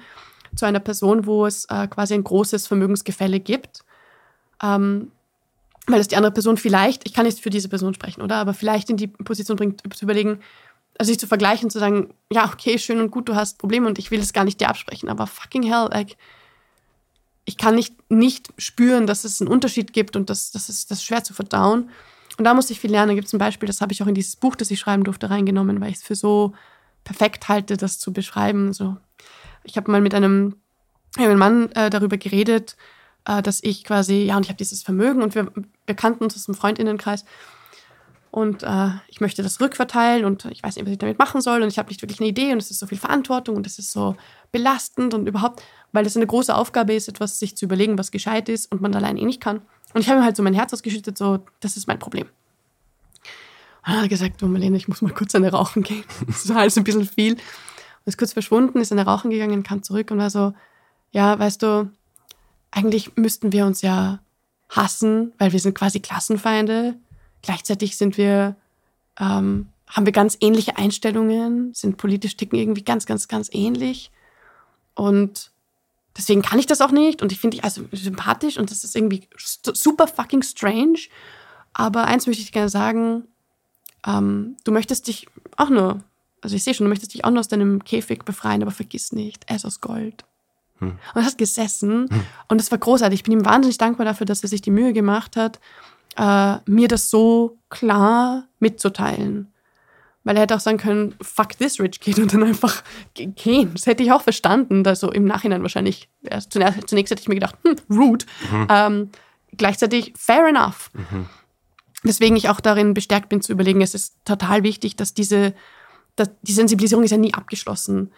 zu 0.54 0.66
einer 0.66 0.80
Person, 0.80 1.26
wo 1.26 1.46
es 1.46 1.64
äh, 1.66 1.86
quasi 1.86 2.14
ein 2.14 2.24
großes 2.24 2.66
Vermögensgefälle 2.66 3.40
gibt. 3.40 3.84
Ähm, 4.62 5.12
weil 5.86 6.00
es 6.00 6.08
die 6.08 6.16
andere 6.16 6.32
Person 6.32 6.56
vielleicht, 6.56 7.06
ich 7.06 7.14
kann 7.14 7.24
nicht 7.24 7.40
für 7.40 7.50
diese 7.50 7.68
Person 7.68 7.94
sprechen, 7.94 8.20
oder? 8.20 8.36
Aber 8.36 8.52
vielleicht 8.52 8.90
in 8.90 8.96
die 8.96 9.06
Position 9.06 9.56
bringt, 9.56 9.82
zu 9.94 10.04
überlegen, 10.04 10.40
also 11.00 11.08
sich 11.08 11.18
zu 11.18 11.26
vergleichen, 11.26 11.70
zu 11.70 11.78
sagen, 11.78 12.12
ja, 12.30 12.44
okay, 12.52 12.78
schön 12.78 13.00
und 13.00 13.10
gut, 13.10 13.26
du 13.30 13.34
hast 13.34 13.56
Probleme 13.56 13.86
und 13.86 13.98
ich 13.98 14.10
will 14.10 14.20
es 14.20 14.34
gar 14.34 14.44
nicht 14.44 14.60
dir 14.60 14.68
absprechen, 14.68 15.08
aber 15.08 15.26
fucking 15.26 15.62
hell, 15.62 15.88
like, 15.90 16.18
ich 17.46 17.56
kann 17.56 17.74
nicht, 17.74 17.94
nicht 18.10 18.50
spüren, 18.58 19.06
dass 19.06 19.24
es 19.24 19.40
einen 19.40 19.48
Unterschied 19.48 19.94
gibt 19.94 20.14
und 20.14 20.28
das, 20.28 20.50
das 20.50 20.68
ist 20.68 20.90
das 20.90 20.98
ist 20.98 21.04
schwer 21.04 21.24
zu 21.24 21.32
verdauen. 21.32 21.88
Und 22.36 22.44
da 22.44 22.52
muss 22.52 22.68
ich 22.68 22.80
viel 22.80 22.90
lernen. 22.90 23.08
Da 23.08 23.14
gibt 23.14 23.28
es 23.28 23.32
ein 23.32 23.38
Beispiel, 23.38 23.66
das 23.66 23.80
habe 23.80 23.94
ich 23.94 24.02
auch 24.02 24.06
in 24.08 24.14
dieses 24.14 24.36
Buch, 24.36 24.56
das 24.56 24.70
ich 24.70 24.78
schreiben 24.78 25.02
durfte, 25.02 25.30
reingenommen, 25.30 25.80
weil 25.80 25.88
ich 25.88 25.96
es 25.96 26.02
für 26.02 26.14
so 26.14 26.52
perfekt 27.02 27.48
halte, 27.48 27.78
das 27.78 27.98
zu 27.98 28.12
beschreiben. 28.12 28.74
So, 28.74 28.98
ich 29.64 29.78
habe 29.78 29.90
mal 29.90 30.02
mit 30.02 30.14
einem, 30.14 30.56
einem 31.16 31.38
Mann 31.38 31.72
äh, 31.72 31.88
darüber 31.88 32.18
geredet, 32.18 32.76
äh, 33.24 33.40
dass 33.40 33.62
ich 33.62 33.84
quasi, 33.84 34.24
ja, 34.24 34.36
und 34.36 34.42
ich 34.42 34.50
habe 34.50 34.58
dieses 34.58 34.82
Vermögen 34.82 35.22
und 35.22 35.34
wir, 35.34 35.50
wir 35.86 35.94
kannten 35.94 36.24
uns 36.24 36.36
aus 36.36 36.44
dem 36.44 36.54
Freundinnenkreis 36.54 37.24
und 38.30 38.62
äh, 38.62 38.90
ich 39.08 39.20
möchte 39.20 39.42
das 39.42 39.60
rückverteilen 39.60 40.24
und 40.24 40.44
ich 40.46 40.62
weiß 40.62 40.76
nicht, 40.76 40.86
was 40.86 40.92
ich 40.92 40.98
damit 40.98 41.18
machen 41.18 41.40
soll 41.40 41.62
und 41.62 41.68
ich 41.68 41.78
habe 41.78 41.88
nicht 41.88 42.00
wirklich 42.00 42.20
eine 42.20 42.28
Idee 42.28 42.52
und 42.52 42.58
es 42.58 42.70
ist 42.70 42.78
so 42.78 42.86
viel 42.86 42.98
Verantwortung 42.98 43.56
und 43.56 43.66
es 43.66 43.78
ist 43.78 43.92
so 43.92 44.16
belastend 44.52 45.14
und 45.14 45.26
überhaupt, 45.26 45.62
weil 45.92 46.06
es 46.06 46.16
eine 46.16 46.26
große 46.26 46.54
Aufgabe 46.54 46.94
ist, 46.94 47.08
etwas 47.08 47.38
sich 47.38 47.56
zu 47.56 47.64
überlegen, 47.64 47.98
was 47.98 48.10
gescheit 48.10 48.48
ist 48.48 48.70
und 48.70 48.80
man 48.80 48.94
allein 48.94 49.16
eh 49.16 49.24
nicht 49.24 49.40
kann. 49.40 49.62
Und 49.94 50.02
ich 50.02 50.08
habe 50.08 50.20
mir 50.20 50.24
halt 50.24 50.36
so 50.36 50.42
mein 50.42 50.54
Herz 50.54 50.72
ausgeschüttet, 50.72 51.18
so, 51.18 51.40
das 51.58 51.76
ist 51.76 51.88
mein 51.88 51.98
Problem. 51.98 52.28
Und 53.84 53.92
hat 53.92 54.02
er 54.02 54.08
gesagt, 54.08 54.42
oh 54.42 54.46
Marlene, 54.46 54.76
ich 54.76 54.86
muss 54.86 55.02
mal 55.02 55.12
kurz 55.12 55.34
eine 55.34 55.50
rauchen 55.50 55.82
gehen. 55.82 56.04
Das 56.26 56.48
war 56.48 56.58
alles 56.58 56.76
ein 56.76 56.84
bisschen 56.84 57.06
viel. 57.06 57.32
Und 57.32 57.40
ist 58.06 58.18
kurz 58.18 58.32
verschwunden, 58.32 58.80
ist 58.80 58.92
eine 58.92 59.04
rauchen 59.04 59.30
gegangen, 59.30 59.64
kam 59.64 59.82
zurück 59.82 60.10
und 60.10 60.18
war 60.18 60.30
so, 60.30 60.54
ja, 61.10 61.36
weißt 61.38 61.62
du, 61.62 61.90
eigentlich 62.70 63.16
müssten 63.16 63.52
wir 63.52 63.66
uns 63.66 63.82
ja 63.82 64.20
hassen, 64.68 65.32
weil 65.38 65.52
wir 65.52 65.58
sind 65.58 65.74
quasi 65.74 65.98
Klassenfeinde. 65.98 66.94
Gleichzeitig 67.42 67.96
sind 67.96 68.16
wir, 68.16 68.56
ähm, 69.18 69.68
haben 69.86 70.06
wir 70.06 70.12
ganz 70.12 70.36
ähnliche 70.40 70.76
Einstellungen, 70.76 71.72
sind 71.74 71.96
politisch 71.96 72.36
ticken 72.36 72.58
irgendwie 72.58 72.84
ganz, 72.84 73.06
ganz, 73.06 73.28
ganz 73.28 73.48
ähnlich. 73.52 74.10
Und 74.94 75.50
deswegen 76.16 76.42
kann 76.42 76.58
ich 76.58 76.66
das 76.66 76.80
auch 76.80 76.90
nicht. 76.90 77.22
Und 77.22 77.32
ich 77.32 77.40
finde 77.40 77.56
dich 77.56 77.64
also 77.64 77.82
sympathisch 77.92 78.58
und 78.58 78.70
das 78.70 78.84
ist 78.84 78.94
irgendwie 78.94 79.28
super 79.36 80.06
fucking 80.06 80.42
strange. 80.42 80.98
Aber 81.72 82.04
eins 82.04 82.26
möchte 82.26 82.42
ich 82.42 82.52
gerne 82.52 82.68
sagen, 82.68 83.24
ähm, 84.06 84.56
du 84.64 84.72
möchtest 84.72 85.08
dich 85.08 85.26
auch 85.56 85.70
nur, 85.70 86.02
also 86.40 86.56
ich 86.56 86.62
sehe 86.62 86.74
schon, 86.74 86.84
du 86.84 86.88
möchtest 86.88 87.14
dich 87.14 87.24
auch 87.24 87.30
nur 87.30 87.40
aus 87.40 87.48
deinem 87.48 87.84
Käfig 87.84 88.24
befreien, 88.24 88.62
aber 88.62 88.70
vergiss 88.70 89.12
nicht, 89.12 89.44
er 89.46 89.56
ist 89.56 89.64
aus 89.64 89.80
Gold. 89.80 90.24
Hm. 90.78 90.92
Und 90.92 91.22
er 91.22 91.24
hat 91.24 91.38
gesessen 91.38 92.08
hm. 92.10 92.22
und 92.48 92.60
es 92.60 92.70
war 92.70 92.78
großartig. 92.78 93.20
Ich 93.20 93.24
bin 93.24 93.34
ihm 93.34 93.44
wahnsinnig 93.44 93.78
dankbar 93.78 94.06
dafür, 94.06 94.26
dass 94.26 94.42
er 94.42 94.48
sich 94.48 94.62
die 94.62 94.70
Mühe 94.70 94.92
gemacht 94.92 95.36
hat, 95.36 95.60
äh, 96.16 96.56
mir 96.66 96.88
das 96.88 97.10
so 97.10 97.58
klar 97.68 98.48
mitzuteilen. 98.58 99.52
Weil 100.22 100.36
er 100.36 100.42
hätte 100.42 100.54
auch 100.54 100.60
sagen 100.60 100.76
können, 100.76 101.14
fuck 101.22 101.56
this 101.56 101.80
rich 101.80 101.98
kid 101.98 102.18
und 102.18 102.34
dann 102.34 102.42
einfach 102.42 102.82
gehen. 103.14 103.70
Das 103.72 103.86
hätte 103.86 104.02
ich 104.02 104.12
auch 104.12 104.22
verstanden. 104.22 104.86
Also 104.86 105.10
im 105.10 105.24
Nachhinein 105.24 105.62
wahrscheinlich. 105.62 106.10
Zunächst, 106.50 106.88
zunächst 106.88 107.10
hätte 107.10 107.22
ich 107.22 107.28
mir 107.28 107.36
gedacht, 107.36 107.56
hm, 107.62 107.76
rude. 107.90 108.26
Mhm. 108.50 108.66
Ähm, 108.68 109.10
gleichzeitig 109.56 110.12
fair 110.16 110.46
enough. 110.46 110.90
Mhm. 110.92 111.26
Deswegen 112.04 112.36
ich 112.36 112.48
auch 112.48 112.60
darin 112.60 112.94
bestärkt 112.94 113.28
bin 113.28 113.40
zu 113.40 113.52
überlegen, 113.52 113.82
es 113.82 113.94
ist 113.94 114.16
total 114.24 114.62
wichtig, 114.62 114.96
dass 114.96 115.14
diese, 115.14 115.54
dass 116.16 116.30
die 116.42 116.52
Sensibilisierung 116.52 117.04
ist 117.04 117.10
ja 117.10 117.16
nie 117.16 117.34
abgeschlossen. 117.34 118.12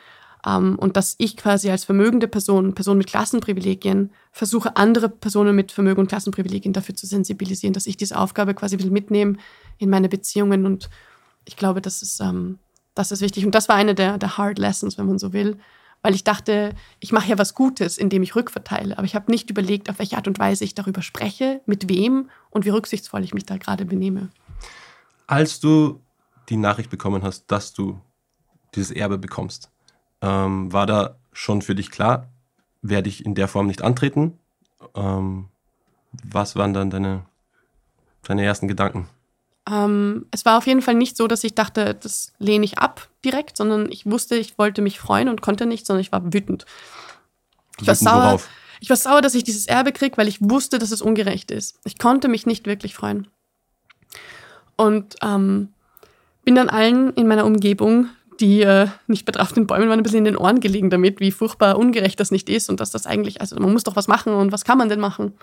Ähm, 0.46 0.76
und 0.78 0.96
dass 0.96 1.14
ich 1.18 1.36
quasi 1.36 1.70
als 1.70 1.84
vermögende 1.84 2.28
Person, 2.28 2.74
Person 2.74 2.98
mit 2.98 3.06
Klassenprivilegien, 3.06 4.10
versuche, 4.32 4.76
andere 4.76 5.08
Personen 5.08 5.54
mit 5.54 5.72
Vermögen 5.72 6.00
und 6.00 6.08
Klassenprivilegien 6.08 6.72
dafür 6.72 6.94
zu 6.94 7.06
sensibilisieren, 7.06 7.72
dass 7.72 7.86
ich 7.86 7.96
diese 7.96 8.18
Aufgabe 8.18 8.54
quasi 8.54 8.78
will 8.78 8.90
mitnehmen 8.90 9.38
in 9.78 9.90
meine 9.90 10.08
Beziehungen. 10.08 10.66
Und 10.66 10.90
ich 11.44 11.56
glaube, 11.56 11.80
das 11.80 12.02
ist, 12.02 12.20
ähm, 12.20 12.58
das 12.94 13.12
ist 13.12 13.20
wichtig. 13.20 13.46
Und 13.46 13.54
das 13.54 13.68
war 13.68 13.76
eine 13.76 13.94
der, 13.94 14.18
der 14.18 14.36
Hard 14.36 14.58
Lessons, 14.58 14.98
wenn 14.98 15.06
man 15.06 15.18
so 15.18 15.32
will. 15.32 15.58
Weil 16.04 16.16
ich 16.16 16.24
dachte, 16.24 16.74
ich 16.98 17.12
mache 17.12 17.28
ja 17.28 17.38
was 17.38 17.54
Gutes, 17.54 17.96
indem 17.96 18.24
ich 18.24 18.34
rückverteile. 18.34 18.98
Aber 18.98 19.04
ich 19.04 19.14
habe 19.14 19.30
nicht 19.30 19.48
überlegt, 19.50 19.88
auf 19.88 20.00
welche 20.00 20.16
Art 20.16 20.26
und 20.26 20.40
Weise 20.40 20.64
ich 20.64 20.74
darüber 20.74 21.00
spreche, 21.00 21.60
mit 21.64 21.88
wem 21.88 22.28
und 22.50 22.64
wie 22.64 22.70
rücksichtsvoll 22.70 23.22
ich 23.22 23.34
mich 23.34 23.46
da 23.46 23.56
gerade 23.56 23.84
benehme. 23.84 24.30
Als 25.28 25.60
du 25.60 26.00
die 26.48 26.56
Nachricht 26.56 26.90
bekommen 26.90 27.22
hast, 27.22 27.46
dass 27.52 27.72
du 27.72 28.00
dieses 28.74 28.90
Erbe 28.90 29.16
bekommst, 29.16 29.71
ähm, 30.22 30.72
war 30.72 30.86
da 30.86 31.16
schon 31.32 31.60
für 31.60 31.74
dich 31.74 31.90
klar, 31.90 32.28
werde 32.80 33.08
ich 33.08 33.26
in 33.26 33.34
der 33.34 33.48
Form 33.48 33.66
nicht 33.66 33.82
antreten? 33.82 34.38
Ähm, 34.94 35.48
was 36.24 36.56
waren 36.56 36.72
dann 36.72 36.90
deine, 36.90 37.26
deine 38.22 38.44
ersten 38.44 38.68
Gedanken? 38.68 39.08
Ähm, 39.70 40.26
es 40.30 40.44
war 40.44 40.58
auf 40.58 40.66
jeden 40.66 40.82
Fall 40.82 40.94
nicht 40.94 41.16
so, 41.16 41.28
dass 41.28 41.44
ich 41.44 41.54
dachte, 41.54 41.94
das 41.94 42.32
lehne 42.38 42.64
ich 42.64 42.78
ab 42.78 43.08
direkt, 43.24 43.56
sondern 43.56 43.90
ich 43.90 44.06
wusste, 44.06 44.36
ich 44.36 44.58
wollte 44.58 44.82
mich 44.82 44.98
freuen 44.98 45.28
und 45.28 45.40
konnte 45.42 45.66
nicht, 45.66 45.86
sondern 45.86 46.00
ich 46.00 46.12
war 46.12 46.32
wütend. 46.32 46.66
Ich 47.80 47.86
war 47.86 47.94
sauer. 47.94 48.22
Worauf? 48.24 48.48
Ich 48.80 48.90
war 48.90 48.96
sauer, 48.96 49.22
dass 49.22 49.36
ich 49.36 49.44
dieses 49.44 49.66
Erbe 49.66 49.92
kriege, 49.92 50.16
weil 50.16 50.26
ich 50.26 50.40
wusste, 50.40 50.80
dass 50.80 50.90
es 50.90 51.02
ungerecht 51.02 51.52
ist. 51.52 51.78
Ich 51.84 51.98
konnte 51.98 52.26
mich 52.26 52.46
nicht 52.46 52.66
wirklich 52.66 52.94
freuen. 52.94 53.28
Und 54.76 55.14
ähm, 55.22 55.68
bin 56.44 56.56
dann 56.56 56.68
allen 56.68 57.12
in 57.14 57.28
meiner 57.28 57.46
Umgebung 57.46 58.08
die 58.42 58.62
äh, 58.62 58.88
nicht 59.06 59.24
betraft 59.24 59.56
den 59.56 59.68
Bäumen 59.68 59.88
waren 59.88 60.00
ein 60.00 60.02
bisschen 60.02 60.18
in 60.18 60.24
den 60.24 60.36
Ohren 60.36 60.58
gelegen 60.58 60.90
damit, 60.90 61.20
wie 61.20 61.30
furchtbar 61.30 61.78
ungerecht 61.78 62.18
das 62.18 62.32
nicht 62.32 62.48
ist 62.48 62.68
und 62.68 62.80
dass 62.80 62.90
das 62.90 63.06
eigentlich, 63.06 63.40
also 63.40 63.54
man 63.56 63.72
muss 63.72 63.84
doch 63.84 63.94
was 63.94 64.08
machen 64.08 64.34
und 64.34 64.50
was 64.50 64.64
kann 64.64 64.76
man 64.76 64.88
denn 64.88 64.98
machen? 64.98 65.34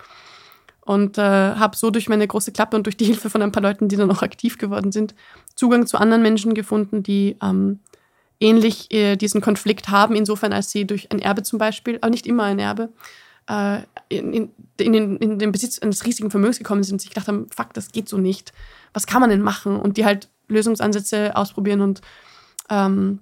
Und 0.82 1.16
äh, 1.16 1.22
habe 1.22 1.76
so 1.76 1.90
durch 1.90 2.10
meine 2.10 2.28
große 2.28 2.52
Klappe 2.52 2.76
und 2.76 2.84
durch 2.84 2.98
die 2.98 3.04
Hilfe 3.06 3.30
von 3.30 3.40
ein 3.40 3.52
paar 3.52 3.62
Leuten, 3.62 3.88
die 3.88 3.96
dann 3.96 4.10
auch 4.10 4.22
aktiv 4.22 4.58
geworden 4.58 4.92
sind, 4.92 5.14
Zugang 5.54 5.86
zu 5.86 5.96
anderen 5.96 6.22
Menschen 6.22 6.52
gefunden, 6.52 7.02
die 7.02 7.38
ähm, 7.42 7.80
ähnlich 8.38 8.92
äh, 8.92 9.16
diesen 9.16 9.40
Konflikt 9.40 9.88
haben, 9.88 10.14
insofern 10.14 10.52
als 10.52 10.70
sie 10.70 10.86
durch 10.86 11.10
ein 11.10 11.20
Erbe 11.20 11.42
zum 11.42 11.58
Beispiel, 11.58 11.96
aber 12.02 12.10
nicht 12.10 12.26
immer 12.26 12.44
ein 12.44 12.58
Erbe, 12.58 12.90
äh, 13.48 13.80
in, 14.10 14.34
in, 14.34 14.50
in, 14.78 14.92
den, 14.92 15.16
in 15.16 15.38
den 15.38 15.52
Besitz 15.52 15.78
eines 15.78 16.04
riesigen 16.04 16.30
Vermögens 16.30 16.58
gekommen 16.58 16.82
sind 16.82 16.96
und 16.96 17.00
sich 17.00 17.10
gedacht 17.10 17.28
haben, 17.28 17.46
fuck, 17.48 17.72
das 17.72 17.92
geht 17.92 18.10
so 18.10 18.18
nicht. 18.18 18.52
Was 18.92 19.06
kann 19.06 19.22
man 19.22 19.30
denn 19.30 19.40
machen? 19.40 19.80
Und 19.80 19.96
die 19.96 20.04
halt 20.04 20.28
Lösungsansätze 20.48 21.34
ausprobieren 21.34 21.80
und 21.80 22.02
ähm, 22.70 23.20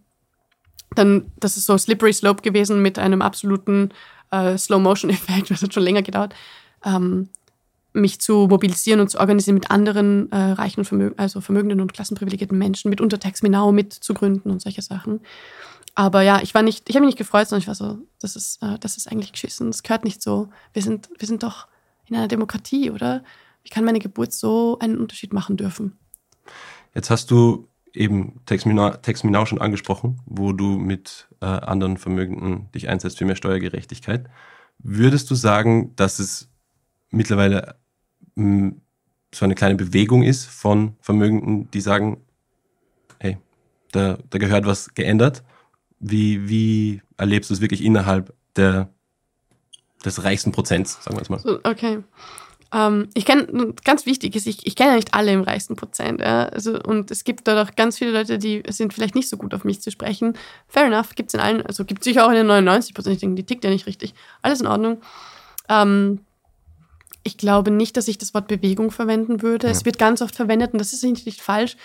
dann, 0.95 1.31
das 1.39 1.57
ist 1.57 1.67
so 1.67 1.77
Slippery 1.77 2.13
Slope 2.13 2.43
gewesen 2.43 2.83
mit 2.83 2.99
einem 2.99 3.23
absoluten 3.23 3.91
äh, 4.31 4.57
Slow-Motion-Effekt, 4.57 5.51
das 5.51 5.63
hat 5.63 5.75
schon 5.75 5.83
länger 5.83 6.03
gedauert, 6.03 6.35
ähm, 6.85 7.29
mich 7.93 8.21
zu 8.21 8.47
mobilisieren 8.49 9.01
und 9.01 9.09
zu 9.09 9.19
organisieren 9.19 9.55
mit 9.55 9.71
anderen 9.71 10.31
äh, 10.31 10.37
reichen, 10.37 10.85
Vermö 10.85 11.13
also 11.17 11.41
vermögenden 11.41 11.81
und 11.81 11.93
klassenprivilegierten 11.93 12.57
Menschen, 12.57 12.91
mit 12.91 13.01
Untertext 13.01 13.43
Minau 13.43 13.73
mitzugründen 13.73 14.53
und 14.53 14.61
solche 14.61 14.83
Sachen. 14.83 15.21
Aber 15.95 16.23
ja, 16.23 16.41
ich 16.43 16.55
war 16.55 16.63
nicht, 16.63 16.89
ich 16.89 16.95
habe 16.95 17.05
mich 17.05 17.15
nicht 17.15 17.19
gefreut, 17.19 17.49
sondern 17.49 17.63
ich 17.63 17.67
war 17.67 17.75
so, 17.75 17.99
das 18.21 18.37
ist, 18.37 18.63
äh, 18.63 18.79
das 18.79 18.97
ist 18.97 19.11
eigentlich 19.11 19.33
geschissen, 19.33 19.69
das 19.69 19.83
gehört 19.83 20.05
nicht 20.05 20.23
so. 20.23 20.49
Wir 20.73 20.83
sind, 20.83 21.09
wir 21.19 21.27
sind 21.27 21.43
doch 21.43 21.67
in 22.07 22.17
einer 22.17 22.29
Demokratie, 22.29 22.91
oder? 22.91 23.25
Wie 23.65 23.71
kann 23.71 23.85
meine 23.85 23.99
Geburt 23.99 24.33
so 24.33 24.79
einen 24.79 24.99
Unterschied 24.99 25.33
machen 25.33 25.57
dürfen? 25.57 25.99
Jetzt 26.95 27.11
hast 27.11 27.31
du 27.31 27.68
eben 27.99 28.41
Textminau 28.47 29.45
schon 29.47 29.61
angesprochen, 29.61 30.21
wo 30.25 30.53
du 30.53 30.79
mit 30.79 31.29
äh, 31.41 31.47
anderen 31.47 31.97
Vermögenden 31.97 32.71
dich 32.73 32.89
einsetzt 32.89 33.19
für 33.19 33.25
mehr 33.25 33.37
Steuergerechtigkeit. 33.37 34.29
Würdest 34.79 35.31
du 35.31 35.35
sagen, 35.35 35.95
dass 35.97 36.21
es 36.21 36.49
mittlerweile 37.11 37.77
mh, 38.37 38.73
so 39.35 39.45
eine 39.45 39.55
kleine 39.55 39.75
Bewegung 39.75 40.23
ist 40.23 40.47
von 40.47 40.97
Vermögenden, 41.01 41.71
die 41.73 41.81
sagen, 41.81 42.23
hey, 43.19 43.39
da, 43.93 44.19
da 44.31 44.39
gehört 44.39 44.65
was 44.65 44.95
geändert? 44.95 45.43
Wie, 45.99 46.49
wie 46.49 47.03
erlebst 47.17 47.51
du 47.51 47.55
es 47.55 47.61
wirklich 47.61 47.85
innerhalb 47.85 48.33
der, 48.55 48.89
des 50.05 50.23
reichsten 50.23 50.53
Prozents, 50.53 51.03
sagen 51.03 51.17
wir 51.17 51.23
es 51.23 51.29
mal? 51.29 51.61
Okay. 51.65 51.99
Ähm, 52.73 53.09
ich 53.15 53.25
kenne, 53.25 53.75
ganz 53.85 54.05
wichtig 54.05 54.37
ist, 54.37 54.47
ich, 54.47 54.67
ich 54.67 54.77
kenne 54.77 54.91
ja 54.91 54.97
nicht 54.97 55.15
alle 55.15 55.33
im 55.33 55.43
reichsten 55.43 55.77
Prozent. 55.77 56.21
Ja? 56.21 56.45
Also, 56.45 56.79
und 56.81 57.11
es 57.11 57.25
gibt 57.25 57.49
dort 57.49 57.69
auch 57.69 57.75
ganz 57.77 57.99
viele 57.99 58.11
Leute, 58.11 58.39
die 58.39 58.63
sind 58.69 58.93
vielleicht 58.93 59.15
nicht 59.15 59.29
so 59.29 59.37
gut 59.37 59.55
auf 59.55 59.65
mich 59.65 59.81
zu 59.81 59.91
sprechen. 59.91 60.35
Fair 60.69 60.87
enough, 60.87 61.15
gibt 61.15 61.31
es 61.31 61.35
in 61.35 61.41
allen, 61.41 61.65
also 61.65 61.85
gibt 61.85 62.03
es 62.03 62.05
sicher 62.05 62.27
auch 62.27 62.31
in 62.31 62.37
den 62.37 62.47
99 62.47 62.95
Prozent. 62.95 63.15
Ich 63.15 63.21
denke, 63.21 63.37
die 63.37 63.47
tickt 63.47 63.65
ja 63.65 63.71
nicht 63.71 63.87
richtig. 63.87 64.15
Alles 64.43 64.61
in 64.61 64.67
Ordnung. 64.67 65.01
Ähm, 65.69 66.21
ich 67.23 67.39
glaube 67.39 67.71
nicht, 67.71 67.97
dass 67.97 68.09
ich 68.09 68.19
das 68.19 68.35
Wort 68.35 68.49
Bewegung 68.49 68.91
verwenden 68.91 69.43
würde. 69.43 69.67
Ja. 69.67 69.73
Es 69.73 69.85
wird 69.85 69.99
ganz 69.99 70.21
oft 70.21 70.35
verwendet 70.35 70.73
und 70.73 70.79
das 70.79 70.93
ist 70.93 71.05
nicht, 71.05 71.27
nicht 71.27 71.41
falsch. 71.41 71.77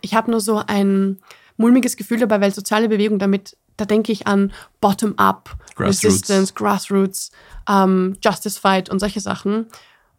Ich 0.00 0.14
habe 0.14 0.30
nur 0.30 0.40
so 0.40 0.62
ein 0.66 1.18
mulmiges 1.56 1.96
Gefühl 1.96 2.18
dabei, 2.18 2.40
weil 2.40 2.52
soziale 2.52 2.88
Bewegung 2.88 3.18
damit, 3.18 3.56
da 3.76 3.84
denke 3.84 4.12
ich 4.12 4.26
an 4.26 4.52
Bottom-up, 4.80 5.56
Resistance, 5.78 6.52
Grassroots, 6.54 7.30
ähm, 7.68 8.16
Justice 8.22 8.60
Fight 8.60 8.90
und 8.90 8.98
solche 8.98 9.20
Sachen. 9.20 9.66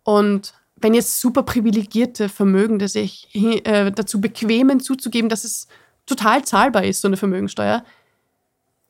Und 0.06 0.54
wenn 0.78 0.94
jetzt 0.94 1.20
super 1.20 1.44
privilegierte 1.44 2.30
Vermögende 2.30 2.88
sich 2.88 3.28
äh, 3.34 3.92
dazu 3.92 4.22
bequemen, 4.22 4.80
zuzugeben, 4.80 5.30
dass 5.30 5.44
es 5.44 5.68
total 6.06 6.46
zahlbar 6.46 6.86
ist, 6.86 7.02
so 7.02 7.08
eine 7.08 7.18
Vermögensteuer, 7.18 7.84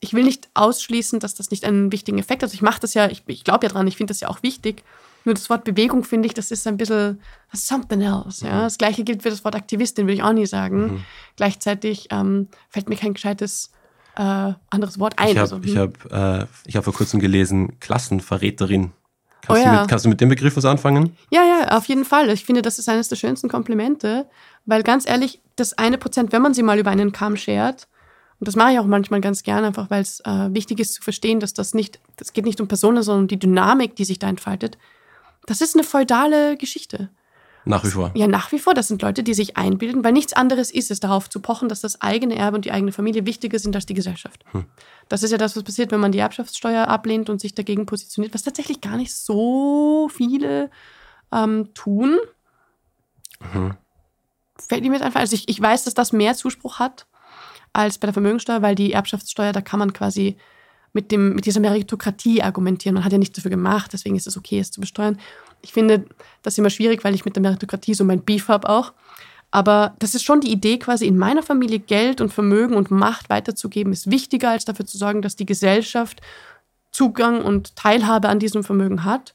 ich 0.02 0.14
will 0.14 0.26
nicht 0.26 0.50
ausschließen, 0.54 1.20
dass 1.20 1.34
das 1.34 1.50
nicht 1.52 1.64
einen 1.64 1.92
wichtigen 1.92 2.20
Effekt 2.20 2.44
hat. 2.44 2.48
Also 2.48 2.56
ich 2.56 2.62
mache 2.62 2.82
das 2.82 2.94
ja, 2.94 3.08
ich, 3.10 3.24
ich 3.28 3.44
glaube 3.44 3.66
ja 3.66 3.72
dran, 3.72 3.88
ich 3.88 3.98
finde 3.98 4.12
das 4.12 4.20
ja 4.20 4.28
auch 4.28 4.44
wichtig. 4.44 4.84
Nur 5.24 5.34
das 5.34 5.50
Wort 5.50 5.64
Bewegung 5.64 6.04
finde 6.04 6.28
ich, 6.28 6.34
das 6.34 6.52
ist 6.52 6.68
ein 6.68 6.78
bisschen 6.78 7.22
something 7.54 8.02
else. 8.02 8.46
Ja? 8.46 8.58
Mhm. 8.58 8.62
Das 8.64 8.78
gleiche 8.78 9.04
gilt 9.04 9.24
für 9.24 9.30
das 9.30 9.44
Wort 9.46 9.56
Aktivistin, 9.56 10.06
würde 10.06 10.16
ich 10.16 10.24
auch 10.24 10.34
nie 10.34 10.46
sagen. 10.46 10.82
Mhm. 10.82 11.06
Gleichzeitig 11.38 12.10
ähm, 12.12 12.50
fällt 12.70 12.90
mir 12.90 12.98
kein 12.98 13.14
gescheites 13.14 13.72
äh, 14.18 14.54
anderes 14.70 15.00
Wort 15.00 15.18
ein. 15.18 15.30
Ich 15.30 15.38
habe 15.38 15.42
also, 15.42 15.62
hm. 15.62 15.78
hab, 15.78 16.12
äh, 16.12 16.72
hab 16.74 16.84
vor 16.84 16.94
kurzem 16.94 17.20
gelesen, 17.20 17.80
Klassenverräterin. 17.80 18.92
Kannst, 19.46 19.62
oh 19.62 19.66
ja. 19.66 19.74
du 19.74 19.80
mit, 19.82 19.90
kannst 19.90 20.06
du 20.06 20.10
mit 20.10 20.22
dem 20.22 20.30
Begriff 20.30 20.56
was 20.56 20.66
anfangen? 20.66 21.16
Ja, 21.30 21.44
ja, 21.44 21.78
auf 21.78 21.86
jeden 21.86 22.06
Fall. 22.06 22.30
Ich 22.30 22.46
finde, 22.46 22.62
das 22.62 22.80
ist 22.80 22.90
eines 22.90 23.10
der 23.10 23.16
schönsten 23.16 23.50
Komplimente, 23.50 24.28
weil 24.66 24.84
ganz 24.84 25.08
ehrlich, 25.08 25.42
das 25.56 25.78
eine 25.78 25.98
Prozent, 25.98 26.32
wenn 26.32 26.42
man 26.42 26.54
sie 26.54 26.64
mal 26.64 26.80
über 26.80 26.92
einen 26.92 27.12
Kamm 27.12 27.38
schert, 27.38 27.88
und 28.40 28.48
das 28.48 28.56
mache 28.56 28.74
ich 28.74 28.80
auch 28.80 28.86
manchmal 28.86 29.22
ganz 29.22 29.44
gerne, 29.44 29.68
einfach 29.68 29.90
weil 29.90 30.02
es 30.02 30.20
äh, 30.22 30.54
wichtig 30.54 30.80
ist 30.80 30.94
zu 30.96 31.02
verstehen, 31.02 31.40
dass 31.40 31.54
das 31.54 31.74
nicht, 31.74 32.00
das 32.18 32.34
geht 32.34 32.46
nicht 32.46 32.60
um 32.60 32.68
Personen, 32.68 33.02
sondern 33.02 33.24
um 33.24 33.28
die 33.28 33.40
Dynamik, 33.40 33.96
die 33.96 34.04
sich 34.04 34.20
da 34.20 34.28
entfaltet. 34.28 34.78
Das 35.46 35.62
ist 35.62 35.76
eine 35.76 35.84
feudale 35.84 36.58
Geschichte. 36.58 37.10
Nach 37.66 37.84
wie 37.84 37.90
vor. 37.90 38.12
Ja, 38.14 38.28
nach 38.28 38.52
wie 38.52 38.60
vor. 38.60 38.76
Das 38.76 38.88
sind 38.88 39.02
Leute, 39.02 39.24
die 39.24 39.34
sich 39.34 39.58
einbilden, 39.58 40.04
weil 40.04 40.14
nichts 40.14 40.34
anderes 40.34 40.70
ist 40.72 40.92
es, 40.92 41.00
darauf 41.00 41.30
zu 41.30 41.40
pochen, 41.40 41.68
dass 41.68 41.82
das 41.82 42.00
eigene 42.00 42.36
Erbe 42.36 42.58
und 42.58 42.66
die 42.66 42.72
eigene 42.72 42.92
Familie 42.92 43.26
wichtiger 43.26 43.58
sind 43.58 43.76
als 43.76 43.88
die 43.88 43.96
Gesellschaft. 43.96 44.46
Hm. 44.52 44.66
Das 45.10 45.24
ist 45.24 45.32
ja 45.32 45.38
das, 45.38 45.56
was 45.56 45.64
passiert, 45.64 45.92
wenn 45.92 46.00
man 46.00 46.12
die 46.12 46.20
Erbschaftssteuer 46.20 46.88
ablehnt 46.88 47.30
und 47.30 47.42
sich 47.42 47.56
dagegen 47.56 47.88
positioniert, 47.88 48.34
was 48.36 48.44
tatsächlich 48.44 48.82
gar 48.82 48.98
nicht 48.98 49.14
so 49.14 50.10
viele 50.14 50.70
ähm, 51.32 51.74
tun. 51.74 52.18
Mhm. 53.54 53.76
fällt 54.58 54.84
mir 54.84 54.94
jetzt 54.94 55.04
einfach, 55.04 55.20
also 55.20 55.36
ich, 55.36 55.50
ich 55.50 55.62
weiß, 55.62 55.84
dass 55.84 55.94
das 55.94 56.14
mehr 56.14 56.36
Zuspruch 56.36 56.80
hat 56.80 57.06
als 57.74 57.98
bei 57.98 58.08
der 58.08 58.14
Vermögensteuer, 58.14 58.62
weil 58.62 58.76
die 58.76 58.94
Erbschaftssteuer, 58.94 59.52
da 59.52 59.62
kann 59.62 59.80
man 59.80 59.92
quasi 59.92 60.38
mit, 60.94 61.12
dem, 61.12 61.36
mit 61.36 61.46
dieser 61.46 61.60
Meritokratie 61.60 62.42
argumentieren. 62.42 62.94
Man 62.94 63.04
hat 63.04 63.12
ja 63.12 63.18
nichts 63.18 63.36
dafür 63.36 63.52
gemacht, 63.52 63.92
deswegen 63.92 64.16
ist 64.16 64.28
es 64.28 64.38
okay, 64.38 64.60
es 64.60 64.72
zu 64.72 64.80
besteuern. 64.80 65.20
Ich 65.62 65.74
finde 65.74 66.06
das 66.42 66.58
immer 66.58 66.70
schwierig, 66.70 67.04
weil 67.04 67.16
ich 67.16 67.26
mit 67.26 67.36
der 67.36 67.42
Meritokratie 67.42 67.94
so 67.94 68.04
mein 68.04 68.24
Beef 68.24 68.48
habe 68.48 68.70
auch. 68.70 68.94
Aber 69.52 69.96
das 70.00 70.16
ist 70.16 70.24
schon 70.24 70.42
die 70.42 70.52
Idee, 70.52 70.80
quasi 70.80 71.06
in 71.06 71.18
meiner 71.18 71.42
Familie 71.42 71.80
Geld 71.80 72.20
und 72.20 72.34
Vermögen 72.34 72.76
und 72.76 72.92
Macht 72.92 73.30
weiterzugeben, 73.30 73.94
ist 73.94 74.12
wichtiger, 74.12 74.50
als 74.50 74.66
dafür 74.66 74.86
zu 74.86 74.98
sorgen, 74.98 75.22
dass 75.22 75.36
die 75.36 75.46
Gesellschaft 75.46 76.22
Zugang 76.92 77.42
und 77.42 77.76
Teilhabe 77.76 78.30
an 78.30 78.40
diesem 78.40 78.64
Vermögen 78.64 79.04
hat, 79.04 79.34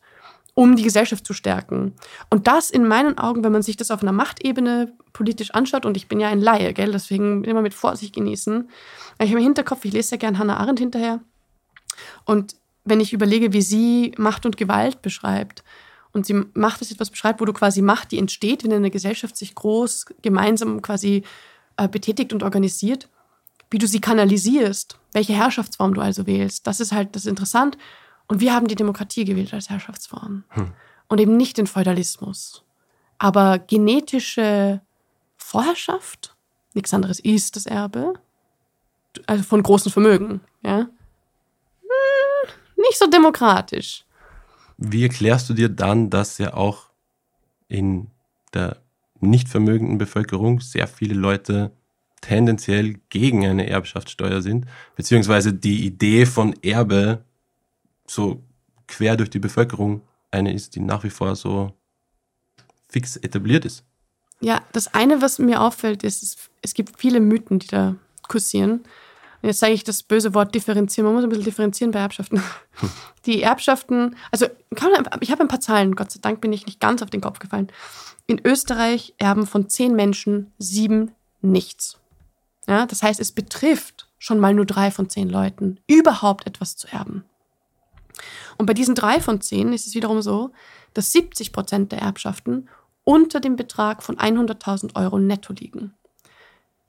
um 0.55 0.77
die 0.77 0.83
Gesellschaft 0.83 1.27
zu 1.27 1.33
stärken. 1.33 1.95
Und 2.29 2.47
das 2.47 2.71
in 2.71 2.87
meinen 2.87 3.19
Augen, 3.19 3.45
wenn 3.45 3.53
man 3.53 3.63
sich 3.63 3.77
das 3.77 3.91
auf 3.91 4.03
einer 4.03 4.13
Machtebene 4.13 4.93
politisch 5.13 5.53
anschaut, 5.53 5.87
und 5.87 5.97
ich 5.97 6.09
bin 6.09 6.21
ja 6.21 6.29
ein 6.29 6.41
Laie, 6.41 6.75
gell, 6.75 6.93
deswegen 6.93 7.45
immer 7.45 7.63
mit 7.63 7.75
Vorsicht 7.75 8.15
genießen. 8.15 8.69
Ich 9.21 9.31
habe 9.31 9.39
im 9.39 9.45
Hinterkopf, 9.45 9.85
ich 9.85 9.93
lese 9.93 10.13
ja 10.13 10.17
gern 10.19 10.39
Hannah 10.39 10.59
Arendt 10.59 10.81
hinterher. 10.81 11.21
Und 12.25 12.57
wenn 12.85 13.01
ich 13.01 13.13
überlege, 13.13 13.53
wie 13.53 13.63
sie 13.63 14.13
Macht 14.19 14.45
und 14.47 14.57
Gewalt 14.57 15.03
beschreibt, 15.03 15.63
und 16.13 16.27
sie 16.27 16.45
macht 16.55 16.83
es 16.83 16.91
etwas 16.91 17.11
beschreibt, 17.11 17.41
wo 17.41 17.45
du 17.45 17.53
quasi 17.53 17.83
Macht, 17.83 18.11
die 18.11 18.19
entsteht, 18.19 18.65
wenn 18.65 18.73
eine 18.73 18.91
Gesellschaft 18.91 19.37
sich 19.37 19.55
groß 19.55 20.07
gemeinsam 20.23 20.83
quasi 20.83 21.23
äh, 21.77 21.89
betätigt 21.89 22.33
und 22.33 22.43
organisiert, 22.43 23.09
wie 23.71 23.79
du 23.79 23.87
sie 23.87 24.01
kanalisierst, 24.01 24.99
welche 25.13 25.35
Herrschaftsform 25.35 25.95
du 25.95 26.01
also 26.01 26.27
wählst. 26.27 26.67
Das 26.67 26.81
ist 26.81 26.93
halt 26.93 27.15
das 27.15 27.27
interessant. 27.27 27.79
Und 28.27 28.41
wir 28.41 28.53
haben 28.53 28.69
die 28.69 28.75
Demokratie 28.75 29.25
gewählt 29.25 29.55
als 29.55 29.71
Herrschaftsform 29.71 30.45
hm. 30.51 30.73
und 31.09 31.21
eben 31.21 31.37
nicht 31.37 31.59
den 31.59 31.67
Feudalismus. 31.67 32.65
Aber 33.19 33.59
genetische 33.59 34.81
Vorherrschaft, 35.37 36.35
nichts 36.75 36.95
anderes 36.95 37.21
ist 37.21 37.57
das 37.57 37.67
Erbe, 37.67 38.15
also 39.27 39.43
von 39.43 39.63
großen 39.63 39.91
Vermögen, 39.91 40.41
ja, 40.63 40.79
hm, 40.79 40.89
nicht 42.77 42.99
so 42.99 43.09
demokratisch. 43.09 44.05
Wie 44.83 45.03
erklärst 45.03 45.49
du 45.51 45.55
dir 45.55 45.69
dann, 45.69 46.09
dass 46.09 46.39
ja 46.39 46.55
auch 46.55 46.89
in 47.69 48.09
der 48.55 48.79
nicht 49.21 49.49
vermögenden 49.49 49.99
Bevölkerung 49.99 50.61
sehr 50.61 50.89
viele 50.89 51.15
Leute 51.15 51.71
tendenziell 52.23 52.99
gegen 53.11 53.47
eine 53.47 53.69
Erbschaftssteuer 53.69 54.41
sind, 54.41 54.67
beziehungsweise 54.97 55.53
die 55.53 55.85
Idee 55.85 56.25
von 56.25 56.55
Erbe 56.63 57.23
so 58.07 58.43
quer 58.89 59.17
durch 59.17 59.29
die 59.29 59.39
Bevölkerung 59.39 60.01
eine 60.31 60.53
ist, 60.53 60.75
die 60.75 60.81
nach 60.81 61.05
wie 61.05 61.11
vor 61.11 61.37
so 61.37 61.73
fix 62.89 63.17
etabliert 63.17 63.67
ist. 63.67 63.85
Ja, 64.41 64.63
das 64.73 64.95
eine, 64.95 65.21
was 65.21 65.39
mir 65.39 65.61
auffällt, 65.61 66.03
ist, 66.03 66.51
es 66.63 66.75
gibt 66.75 66.99
viele 66.99 67.21
Mythen, 67.21 67.59
die 67.59 67.67
da 67.67 67.97
kursieren. 68.27 68.85
Jetzt 69.43 69.61
sage 69.61 69.73
ich 69.73 69.85
das 69.85 70.03
böse 70.03 70.35
Wort 70.35 70.55
differenzieren. 70.55 71.07
Man 71.07 71.15
muss 71.15 71.25
ein 71.25 71.31
bisschen 71.31 71.45
differenzieren 71.45 71.93
bei 71.93 72.01
Erbschaften. 72.01 72.43
Die 73.27 73.43
Erbschaften, 73.43 74.17
also 74.31 74.47
ich 75.21 75.31
habe 75.31 75.43
ein 75.43 75.49
paar 75.49 75.61
Zahlen, 75.61 75.97
Gott 75.97 76.11
sei 76.11 76.21
Dank 76.21 76.41
bin 76.41 76.53
ich 76.53 76.67
nicht 76.67 76.81
ganz 76.81 77.03
auf 77.03 77.11
den 77.11 77.21
Kopf 77.21 77.39
gefallen. 77.39 77.71
In 78.27 78.41
Österreich 78.45 79.15
erben 79.19 79.47
von 79.47 79.69
zehn 79.69 79.95
Menschen 79.95 80.53
sieben 80.59 81.13
nichts. 81.41 81.99
Ja, 82.67 82.87
das 82.87 83.03
heißt, 83.03 83.19
es 83.21 83.33
betrifft 83.33 84.09
schon 84.19 84.39
mal 84.39 84.55
nur 84.55 84.67
drei 84.67 84.91
von 84.91 85.09
zehn 85.09 85.29
Leuten, 85.29 85.81
überhaupt 85.87 86.47
etwas 86.47 86.77
zu 86.77 86.87
erben. 86.89 87.25
Und 88.59 88.67
bei 88.67 88.75
diesen 88.75 88.95
drei 88.95 89.21
von 89.21 89.41
zehn 89.41 89.73
ist 89.73 89.87
es 89.87 89.95
wiederum 89.95 90.23
so, 90.23 90.53
dass 90.93 91.13
70 91.13 91.53
Prozent 91.53 91.93
der 91.93 92.01
Erbschaften 92.01 92.69
unter 93.05 93.41
dem 93.41 93.57
Betrag 93.57 94.03
von 94.03 94.17
100.000 94.17 94.95
Euro 94.97 95.19
netto 95.19 95.53
liegen. 95.53 95.95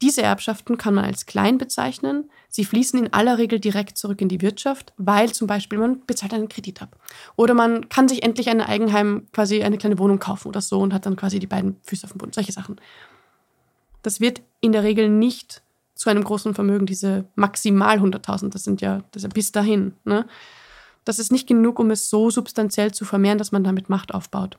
Diese 0.01 0.23
Erbschaften 0.23 0.77
kann 0.77 0.95
man 0.95 1.05
als 1.05 1.27
klein 1.27 1.57
bezeichnen. 1.57 2.29
Sie 2.49 2.65
fließen 2.65 2.97
in 2.97 3.13
aller 3.13 3.37
Regel 3.37 3.59
direkt 3.59 3.97
zurück 3.97 4.19
in 4.21 4.29
die 4.29 4.41
Wirtschaft, 4.41 4.93
weil 4.97 5.31
zum 5.31 5.47
Beispiel 5.47 5.77
man 5.77 6.05
bezahlt 6.05 6.33
einen 6.33 6.49
Kredit 6.49 6.81
ab. 6.81 6.97
Oder 7.35 7.53
man 7.53 7.87
kann 7.89 8.07
sich 8.07 8.23
endlich 8.23 8.49
ein 8.49 8.61
Eigenheim, 8.61 9.27
quasi 9.31 9.61
eine 9.61 9.77
kleine 9.77 9.99
Wohnung 9.99 10.19
kaufen 10.19 10.47
oder 10.47 10.61
so 10.61 10.79
und 10.79 10.93
hat 10.93 11.05
dann 11.05 11.15
quasi 11.15 11.39
die 11.39 11.47
beiden 11.47 11.77
Füße 11.83 12.05
auf 12.05 12.13
dem 12.13 12.17
Boden. 12.17 12.33
Solche 12.33 12.51
Sachen. 12.51 12.81
Das 14.01 14.19
wird 14.19 14.41
in 14.59 14.71
der 14.71 14.83
Regel 14.83 15.09
nicht 15.09 15.61
zu 15.93 16.09
einem 16.09 16.23
großen 16.23 16.55
Vermögen, 16.55 16.87
diese 16.87 17.25
maximal 17.35 17.99
100.000, 17.99 18.49
das 18.49 18.63
sind 18.63 18.81
ja, 18.81 19.03
das 19.11 19.21
ist 19.21 19.23
ja 19.23 19.33
bis 19.33 19.51
dahin. 19.51 19.93
Ne? 20.03 20.25
Das 21.05 21.19
ist 21.19 21.31
nicht 21.31 21.47
genug, 21.47 21.77
um 21.77 21.91
es 21.91 22.09
so 22.09 22.31
substanziell 22.31 22.91
zu 22.91 23.05
vermehren, 23.05 23.37
dass 23.37 23.51
man 23.51 23.63
damit 23.63 23.87
Macht 23.87 24.11
aufbaut. 24.11 24.57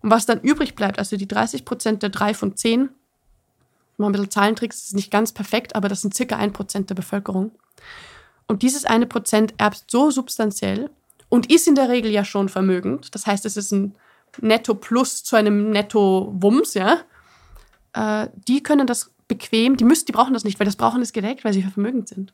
Und 0.00 0.10
was 0.10 0.24
dann 0.24 0.40
übrig 0.40 0.74
bleibt, 0.74 0.98
also 0.98 1.18
die 1.18 1.28
30 1.28 1.66
Prozent 1.66 2.02
der 2.02 2.08
drei 2.08 2.32
von 2.32 2.56
zehn, 2.56 2.88
mal 3.98 4.06
ein 4.08 4.12
bisschen 4.12 4.30
Zahlentricks, 4.30 4.84
ist 4.84 4.94
nicht 4.94 5.10
ganz 5.10 5.32
perfekt, 5.32 5.76
aber 5.76 5.88
das 5.88 6.00
sind 6.00 6.14
circa 6.14 6.36
ein 6.36 6.52
Prozent 6.52 6.90
der 6.90 6.94
Bevölkerung. 6.94 7.52
Und 8.46 8.62
dieses 8.62 8.84
eine 8.84 9.06
Prozent 9.06 9.54
erbst 9.58 9.90
so 9.90 10.10
substanziell 10.10 10.90
und 11.28 11.52
ist 11.52 11.68
in 11.68 11.74
der 11.74 11.88
Regel 11.88 12.10
ja 12.10 12.24
schon 12.24 12.48
vermögend. 12.48 13.14
Das 13.14 13.26
heißt, 13.26 13.44
es 13.44 13.56
ist 13.56 13.72
ein 13.72 13.94
Netto 14.40 14.74
plus 14.74 15.24
zu 15.24 15.36
einem 15.36 15.70
Netto-Wumms, 15.70 16.74
ja. 16.74 16.98
Äh, 17.92 18.28
die 18.46 18.62
können 18.62 18.86
das 18.86 19.12
bequem, 19.26 19.76
die 19.76 19.84
müssen, 19.84 20.06
die 20.06 20.12
brauchen 20.12 20.32
das 20.32 20.44
nicht, 20.44 20.58
weil 20.58 20.64
das 20.64 20.76
brauchen 20.76 21.02
ist 21.02 21.12
gedeckt, 21.12 21.44
weil 21.44 21.52
sie 21.52 21.62
vermögend 21.62 22.08
sind. 22.08 22.32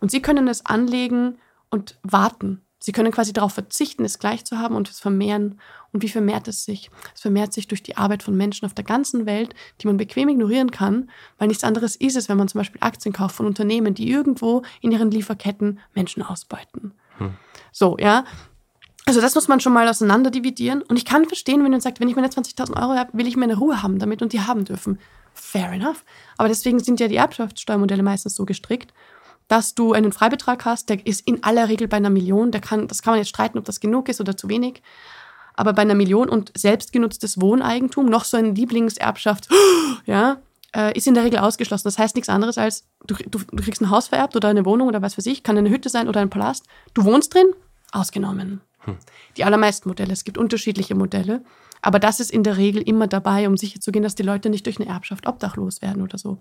Und 0.00 0.10
sie 0.10 0.22
können 0.22 0.46
es 0.46 0.64
anlegen 0.64 1.38
und 1.70 1.98
warten. 2.02 2.62
Sie 2.78 2.92
können 2.92 3.10
quasi 3.10 3.32
darauf 3.32 3.52
verzichten, 3.52 4.04
es 4.04 4.18
gleich 4.18 4.44
zu 4.44 4.58
haben 4.58 4.76
und 4.76 4.88
es 4.88 5.00
vermehren. 5.00 5.60
Und 5.92 6.02
wie 6.02 6.08
vermehrt 6.08 6.46
es 6.48 6.64
sich? 6.64 6.90
Es 7.14 7.22
vermehrt 7.22 7.52
sich 7.52 7.66
durch 7.66 7.82
die 7.82 7.96
Arbeit 7.96 8.22
von 8.22 8.36
Menschen 8.36 8.66
auf 8.66 8.74
der 8.74 8.84
ganzen 8.84 9.26
Welt, 9.26 9.54
die 9.80 9.86
man 9.86 9.96
bequem 9.96 10.28
ignorieren 10.28 10.70
kann, 10.70 11.10
weil 11.38 11.48
nichts 11.48 11.64
anderes 11.64 11.96
ist 11.96 12.16
es, 12.16 12.28
wenn 12.28 12.36
man 12.36 12.48
zum 12.48 12.60
Beispiel 12.60 12.80
Aktien 12.82 13.12
kauft 13.12 13.34
von 13.34 13.46
Unternehmen, 13.46 13.94
die 13.94 14.08
irgendwo 14.08 14.62
in 14.80 14.92
ihren 14.92 15.10
Lieferketten 15.10 15.80
Menschen 15.94 16.22
ausbeuten. 16.22 16.92
Hm. 17.18 17.34
So, 17.72 17.96
ja. 17.98 18.24
Also 19.06 19.20
das 19.20 19.34
muss 19.34 19.48
man 19.48 19.60
schon 19.60 19.72
mal 19.72 19.88
auseinander 19.88 20.30
dividieren. 20.30 20.82
Und 20.82 20.98
ich 20.98 21.04
kann 21.04 21.24
verstehen, 21.24 21.64
wenn 21.64 21.70
man 21.70 21.80
sagt, 21.80 21.98
wenn 21.98 22.08
ich 22.08 22.16
meine 22.16 22.28
20.000 22.28 22.80
Euro 22.80 22.94
habe, 22.94 23.10
will 23.14 23.26
ich 23.26 23.36
meine 23.36 23.56
Ruhe 23.56 23.82
haben 23.82 23.98
damit 23.98 24.22
und 24.22 24.32
die 24.32 24.42
haben 24.42 24.64
dürfen. 24.64 24.98
Fair 25.32 25.72
enough. 25.72 26.04
Aber 26.36 26.48
deswegen 26.48 26.78
sind 26.78 27.00
ja 27.00 27.08
die 27.08 27.16
Erbschaftssteuermodelle 27.16 28.02
meistens 28.02 28.34
so 28.34 28.44
gestrickt, 28.44 28.92
dass 29.48 29.74
du 29.74 29.94
einen 29.94 30.12
Freibetrag 30.12 30.64
hast, 30.64 30.90
der 30.90 31.04
ist 31.06 31.26
in 31.26 31.42
aller 31.42 31.68
Regel 31.68 31.88
bei 31.88 31.96
einer 31.96 32.10
Million. 32.10 32.50
Der 32.52 32.60
kann, 32.60 32.86
das 32.86 33.02
kann 33.02 33.12
man 33.12 33.18
jetzt 33.18 33.30
streiten, 33.30 33.58
ob 33.58 33.64
das 33.64 33.80
genug 33.80 34.08
ist 34.08 34.20
oder 34.20 34.36
zu 34.36 34.48
wenig. 34.48 34.82
Aber 35.54 35.72
bei 35.72 35.82
einer 35.82 35.94
Million 35.94 36.28
und 36.28 36.52
selbstgenutztes 36.56 37.40
Wohneigentum, 37.40 38.06
noch 38.06 38.24
so 38.24 38.36
eine 38.36 38.50
Lieblingserbschaft, 38.50 39.48
ja, 40.06 40.36
äh, 40.76 40.96
ist 40.96 41.06
in 41.06 41.14
der 41.14 41.24
Regel 41.24 41.40
ausgeschlossen. 41.40 41.88
Das 41.88 41.98
heißt 41.98 42.14
nichts 42.14 42.28
anderes 42.28 42.58
als, 42.58 42.84
du, 43.06 43.14
du, 43.14 43.38
du 43.38 43.62
kriegst 43.62 43.80
ein 43.80 43.90
Haus 43.90 44.08
vererbt 44.08 44.36
oder 44.36 44.48
eine 44.48 44.64
Wohnung 44.64 44.86
oder 44.86 45.02
was 45.02 45.14
für 45.14 45.22
sich, 45.22 45.42
kann 45.42 45.56
eine 45.56 45.70
Hütte 45.70 45.88
sein 45.88 46.08
oder 46.08 46.20
ein 46.20 46.30
Palast. 46.30 46.64
Du 46.94 47.04
wohnst 47.04 47.34
drin, 47.34 47.52
ausgenommen. 47.90 48.60
Hm. 48.80 48.98
Die 49.36 49.44
allermeisten 49.44 49.88
Modelle. 49.88 50.12
Es 50.12 50.24
gibt 50.24 50.38
unterschiedliche 50.38 50.94
Modelle. 50.94 51.42
Aber 51.82 51.98
das 51.98 52.20
ist 52.20 52.30
in 52.30 52.42
der 52.42 52.56
Regel 52.56 52.82
immer 52.82 53.06
dabei, 53.06 53.46
um 53.46 53.56
sicherzugehen, 53.56 54.02
dass 54.02 54.14
die 54.14 54.22
Leute 54.22 54.50
nicht 54.50 54.66
durch 54.66 54.80
eine 54.80 54.88
Erbschaft 54.88 55.26
obdachlos 55.26 55.82
werden 55.82 56.02
oder 56.02 56.18
so. 56.18 56.38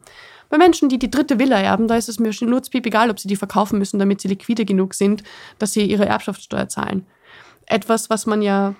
Bei 0.49 0.57
Menschen, 0.57 0.89
die 0.89 0.99
die 0.99 1.11
dritte 1.11 1.39
Villa 1.39 1.59
erben, 1.59 1.87
da 1.87 1.95
ist 1.95 2.09
es 2.09 2.19
mir 2.19 2.31
nur 2.41 2.61
egal, 2.73 3.09
ob 3.09 3.19
sie 3.19 3.27
die 3.27 3.35
verkaufen 3.35 3.79
müssen, 3.79 3.99
damit 3.99 4.21
sie 4.21 4.27
liquide 4.27 4.65
genug 4.65 4.93
sind, 4.93 5.23
dass 5.59 5.73
sie 5.73 5.83
ihre 5.83 6.05
Erbschaftssteuer 6.05 6.69
zahlen. 6.69 7.05
Etwas, 7.65 8.09
was 8.09 8.25
man 8.25 8.41
ja 8.41 8.75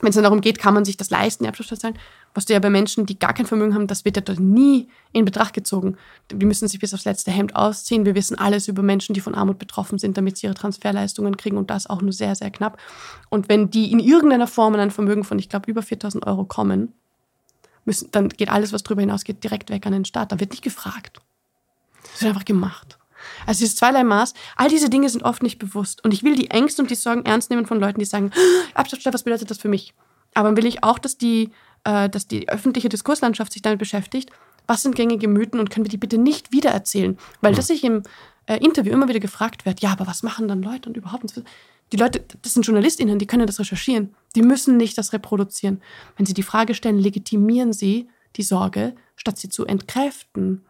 wenn 0.00 0.08
es 0.08 0.16
dann 0.16 0.24
darum 0.24 0.40
geht, 0.40 0.58
kann 0.58 0.74
man 0.74 0.84
sich 0.84 0.96
das 0.96 1.10
leisten, 1.10 1.44
Erbschaftssteuer 1.44 1.78
zahlen, 1.78 1.98
was 2.34 2.46
du 2.46 2.52
ja 2.52 2.58
bei 2.58 2.70
Menschen, 2.70 3.06
die 3.06 3.18
gar 3.18 3.34
kein 3.34 3.46
Vermögen 3.46 3.74
haben, 3.74 3.86
das 3.86 4.04
wird 4.04 4.16
ja 4.16 4.22
dort 4.22 4.40
nie 4.40 4.88
in 5.12 5.24
Betracht 5.24 5.52
gezogen. 5.52 5.96
Die 6.30 6.46
müssen 6.46 6.66
sich 6.68 6.80
bis 6.80 6.94
aufs 6.94 7.04
letzte 7.04 7.30
Hemd 7.30 7.54
ausziehen. 7.54 8.06
Wir 8.06 8.14
wissen 8.14 8.38
alles 8.38 8.68
über 8.68 8.82
Menschen, 8.82 9.12
die 9.14 9.20
von 9.20 9.34
Armut 9.34 9.58
betroffen 9.58 9.98
sind, 9.98 10.16
damit 10.16 10.38
sie 10.38 10.46
ihre 10.46 10.54
Transferleistungen 10.54 11.36
kriegen 11.36 11.58
und 11.58 11.70
das 11.70 11.86
auch 11.86 12.00
nur 12.00 12.12
sehr, 12.12 12.34
sehr 12.34 12.50
knapp. 12.50 12.78
Und 13.28 13.48
wenn 13.48 13.70
die 13.70 13.92
in 13.92 13.98
irgendeiner 13.98 14.46
Form 14.46 14.74
an 14.74 14.80
ein 14.80 14.90
Vermögen 14.90 15.24
von, 15.24 15.38
ich 15.38 15.48
glaube, 15.48 15.70
über 15.70 15.82
4000 15.82 16.26
Euro 16.26 16.44
kommen, 16.44 16.92
müssen, 17.84 18.10
dann 18.12 18.28
geht 18.28 18.50
alles, 18.50 18.72
was 18.72 18.82
darüber 18.82 19.02
hinausgeht, 19.02 19.42
direkt 19.42 19.70
weg 19.70 19.86
an 19.86 19.92
den 19.92 20.04
Staat. 20.04 20.32
Da 20.32 20.40
wird 20.40 20.52
nicht 20.52 20.62
gefragt. 20.62 21.20
Das 22.12 22.22
wird 22.22 22.30
einfach 22.30 22.44
gemacht. 22.44 22.98
Also 23.46 23.60
dieses 23.60 23.76
zweierlei 23.76 24.04
Maß, 24.04 24.34
all 24.56 24.68
diese 24.68 24.90
Dinge 24.90 25.08
sind 25.08 25.22
oft 25.22 25.42
nicht 25.42 25.58
bewusst. 25.58 26.04
Und 26.04 26.12
ich 26.12 26.22
will 26.22 26.34
die 26.34 26.50
Ängste 26.50 26.82
und 26.82 26.90
die 26.90 26.94
Sorgen 26.94 27.24
ernst 27.24 27.50
nehmen 27.50 27.66
von 27.66 27.80
Leuten, 27.80 28.00
die 28.00 28.04
sagen, 28.04 28.32
Abschaftssteuer, 28.74 29.14
was 29.14 29.24
bedeutet 29.24 29.50
das 29.50 29.58
für 29.58 29.68
mich? 29.68 29.94
Aber 30.34 30.56
will 30.56 30.66
ich 30.66 30.82
auch, 30.82 30.98
dass 30.98 31.18
die, 31.18 31.50
äh, 31.84 32.08
dass 32.08 32.26
die 32.26 32.48
öffentliche 32.48 32.88
Diskurslandschaft 32.88 33.52
sich 33.52 33.62
damit 33.62 33.78
beschäftigt, 33.78 34.30
was 34.66 34.82
sind 34.82 34.94
gängige 34.94 35.28
Mythen 35.28 35.60
und 35.60 35.70
können 35.70 35.84
wir 35.84 35.90
die 35.90 35.96
bitte 35.96 36.18
nicht 36.18 36.52
wiedererzählen? 36.52 37.18
Weil 37.40 37.54
das 37.54 37.66
sich 37.66 37.82
im 37.84 38.02
äh, 38.46 38.56
Interview 38.58 38.92
immer 38.92 39.08
wieder 39.08 39.20
gefragt 39.20 39.66
wird, 39.66 39.80
ja, 39.80 39.90
aber 39.90 40.06
was 40.06 40.22
machen 40.22 40.48
dann 40.48 40.62
Leute 40.62 40.88
und 40.88 40.96
überhaupt? 40.96 41.42
Die 41.92 41.96
Leute, 41.96 42.24
das 42.42 42.54
sind 42.54 42.66
JournalistInnen, 42.66 43.18
die 43.18 43.26
können 43.26 43.46
das 43.46 43.58
recherchieren. 43.58 44.14
Die 44.34 44.42
müssen 44.42 44.76
nicht 44.76 44.96
das 44.96 45.12
reproduzieren. 45.12 45.82
Wenn 46.16 46.26
sie 46.26 46.34
die 46.34 46.42
Frage 46.42 46.74
stellen, 46.74 46.98
legitimieren 46.98 47.72
sie 47.72 48.08
die 48.36 48.42
Sorge, 48.42 48.94
statt 49.16 49.38
sie 49.38 49.48
zu 49.48 49.66
entkräften. 49.66 50.64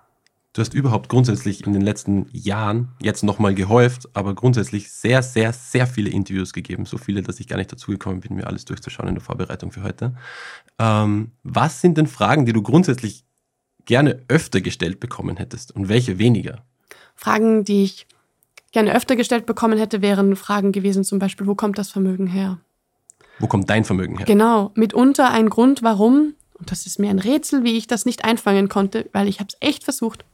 Du 0.53 0.61
hast 0.61 0.75
überhaupt 0.75 1.09
grundsätzlich 1.09 1.67
in 1.67 1.73
den 1.73 1.81
letzten 1.81 2.27
Jahren, 2.31 2.91
jetzt 3.01 3.23
nochmal 3.23 3.55
gehäuft, 3.55 4.11
aber 4.13 4.35
grundsätzlich 4.35 4.93
sehr, 4.93 5.23
sehr, 5.23 5.55
sehr 5.55 5.87
viele 5.87 6.11
Interviews 6.11 6.53
gegeben. 6.53 6.85
So 6.85 6.99
viele, 6.99 7.23
dass 7.23 7.41
ich 7.41 7.49
gar 7.49 7.57
nicht 7.57 7.73
dazu 7.73 7.91
gekommen 7.91 8.21
bin, 8.21 8.37
mir 8.37 8.47
alles 8.47 8.67
durchzuschauen 8.67 9.09
in 9.09 9.15
der 9.15 9.25
Vorbereitung 9.25 9.73
für 9.73 9.83
heute. 9.83 10.15
Ähm, 10.79 11.33
was 11.43 11.81
sind 11.81 11.97
denn 11.97 12.07
Fragen, 12.07 12.45
die 12.45 12.53
du 12.53 12.61
grundsätzlich 12.61 13.25
gerne 13.87 14.21
öfter 14.29 14.61
gestellt 14.61 15.01
bekommen 15.01 15.39
hättest 15.39 15.75
und 15.75 15.89
welche 15.89 16.19
weniger? 16.19 16.63
Fragen, 17.15 17.65
die 17.65 17.85
ich 17.85 18.07
gerne 18.73 18.95
öfter 18.95 19.17
gestellt 19.17 19.47
bekommen 19.47 19.79
hätte, 19.79 20.03
wären 20.03 20.37
Fragen 20.37 20.73
gewesen, 20.73 21.03
zum 21.03 21.19
Beispiel, 21.19 21.47
wo 21.47 21.55
kommt 21.55 21.79
das 21.79 21.91
Vermögen 21.91 22.27
her? 22.27 22.59
Wo 23.39 23.47
kommt 23.47 23.71
dein 23.71 23.85
Vermögen 23.85 24.19
her? 24.19 24.27
Genau, 24.27 24.71
mitunter 24.75 25.31
ein 25.31 25.49
Grund, 25.49 25.83
warum, 25.83 26.35
und 26.63 26.71
das 26.71 26.87
ist 26.87 27.01
mir 27.01 27.11
ein 27.11 27.19
Rätsel, 27.19 27.65
wie 27.65 27.77
ich 27.77 27.89
das 27.89 28.07
nicht 28.07 28.25
einfangen 28.25 28.69
konnte, 28.69 29.11
weil 29.13 29.27
ich 29.27 29.41
habe 29.41 29.49
es 29.49 29.57
echt 29.59 29.83
versucht, 29.83 30.25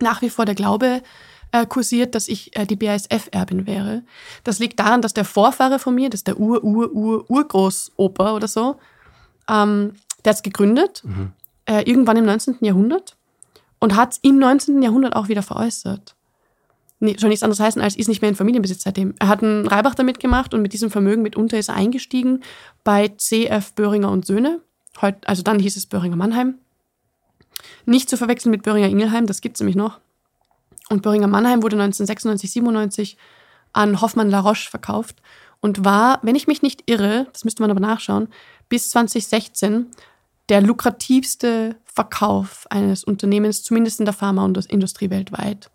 nach 0.00 0.22
wie 0.22 0.30
vor 0.30 0.46
der 0.46 0.54
Glaube 0.54 1.02
äh, 1.50 1.66
kursiert, 1.66 2.14
dass 2.14 2.26
ich 2.26 2.56
äh, 2.56 2.64
die 2.64 2.76
BASF-Erbin 2.76 3.66
wäre. 3.66 4.02
Das 4.44 4.60
liegt 4.60 4.80
daran, 4.80 5.02
dass 5.02 5.12
der 5.12 5.26
Vorfahre 5.26 5.78
von 5.78 5.94
mir, 5.94 6.08
das 6.08 6.20
ist 6.20 6.26
der 6.26 6.40
Ur-Ur-Ur-Urgroßoper 6.40 8.34
oder 8.34 8.48
so, 8.48 8.76
ähm, 9.46 9.92
der 10.24 10.30
hat 10.30 10.36
es 10.36 10.42
gegründet, 10.42 11.02
mhm. 11.04 11.32
äh, 11.66 11.82
irgendwann 11.82 12.16
im 12.16 12.24
19. 12.24 12.56
Jahrhundert 12.62 13.18
und 13.78 13.94
hat 13.94 14.12
es 14.12 14.20
im 14.22 14.38
19. 14.38 14.80
Jahrhundert 14.80 15.14
auch 15.14 15.28
wieder 15.28 15.42
veräußert. 15.42 16.16
Nee, 16.98 17.16
soll 17.18 17.28
nichts 17.28 17.42
anderes 17.42 17.60
heißen, 17.60 17.82
als 17.82 17.94
ist 17.96 18.08
nicht 18.08 18.22
mehr 18.22 18.30
in 18.30 18.36
Familienbesitz 18.36 18.84
seitdem. 18.84 19.12
Er 19.18 19.28
hat 19.28 19.42
einen 19.42 19.66
Reibach 19.66 19.94
damit 19.94 20.18
gemacht 20.18 20.54
und 20.54 20.62
mit 20.62 20.72
diesem 20.72 20.90
Vermögen 20.90 21.20
mitunter 21.20 21.58
ist 21.58 21.68
er 21.68 21.74
eingestiegen 21.74 22.42
bei 22.84 23.08
CF 23.08 23.74
Böhringer 23.74 24.10
und 24.10 24.24
Söhne. 24.24 24.62
Heut, 25.00 25.16
also 25.26 25.42
dann 25.42 25.58
hieß 25.58 25.76
es 25.76 25.86
Böhringer 25.86 26.16
Mannheim. 26.16 26.56
Nicht 27.86 28.08
zu 28.08 28.16
verwechseln 28.16 28.50
mit 28.50 28.62
Böhringer 28.62 28.88
Ingelheim, 28.88 29.26
das 29.26 29.40
gibt 29.40 29.56
es 29.56 29.60
nämlich 29.60 29.76
noch. 29.76 30.00
Und 30.88 31.02
Böhringer 31.02 31.28
Mannheim 31.28 31.62
wurde 31.62 31.76
1996, 31.76 32.50
97 32.52 33.16
an 33.72 34.00
Hoffmann 34.00 34.30
La 34.30 34.40
Roche 34.40 34.68
verkauft 34.68 35.22
und 35.60 35.84
war, 35.84 36.18
wenn 36.22 36.34
ich 36.34 36.46
mich 36.46 36.62
nicht 36.62 36.82
irre, 36.86 37.28
das 37.32 37.44
müsste 37.44 37.62
man 37.62 37.70
aber 37.70 37.80
nachschauen, 37.80 38.28
bis 38.68 38.90
2016 38.90 39.86
der 40.48 40.60
lukrativste 40.60 41.76
Verkauf 41.84 42.66
eines 42.70 43.04
Unternehmens, 43.04 43.62
zumindest 43.62 44.00
in 44.00 44.04
der 44.04 44.14
Pharmaindustrie 44.14 45.10
weltweit. 45.10 45.70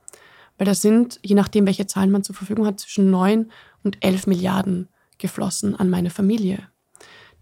Weil 0.58 0.66
da 0.66 0.76
sind, 0.76 1.20
je 1.24 1.36
nachdem, 1.36 1.66
welche 1.66 1.88
Zahlen 1.88 2.12
man 2.12 2.24
zur 2.24 2.36
Verfügung 2.36 2.66
hat, 2.66 2.80
zwischen 2.80 3.10
9 3.10 3.52
und 3.84 4.04
11 4.04 4.28
Milliarden 4.28 4.90
geflossen 5.18 5.76
an 5.76 5.90
meine 5.90 6.10
Familie. 6.10 6.68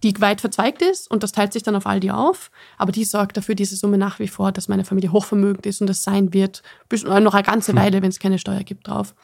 Die 0.04 0.20
weit 0.22 0.42
verzweigt 0.42 0.82
ist 0.82 1.10
und 1.10 1.24
das 1.24 1.32
teilt 1.32 1.54
sich 1.54 1.64
dann 1.64 1.76
auf 1.76 1.88
all 1.88 2.00
die 2.00 2.12
auf, 2.12 2.52
aber 2.78 2.92
die 2.92 3.06
sorgt 3.06 3.38
dafür, 3.38 3.56
diese 3.56 3.76
Summe 3.76 3.98
nach 3.98 4.20
wie 4.20 4.28
vor, 4.28 4.52
dass 4.52 4.68
meine 4.68 4.86
Familie 4.86 5.12
hochvermögend 5.12 5.66
ist 5.66 5.82
und 5.82 5.88
das 5.88 6.04
sein 6.04 6.34
wird, 6.34 6.64
bis 6.90 7.04
noch 7.04 7.34
eine 7.34 7.44
ganze 7.44 7.72
hm. 7.72 7.80
Weile, 7.80 8.02
wenn 8.02 8.10
es 8.10 8.20
keine 8.20 8.38
Steuer 8.38 8.64
gibt, 8.64 8.88
drauf. 8.88 9.16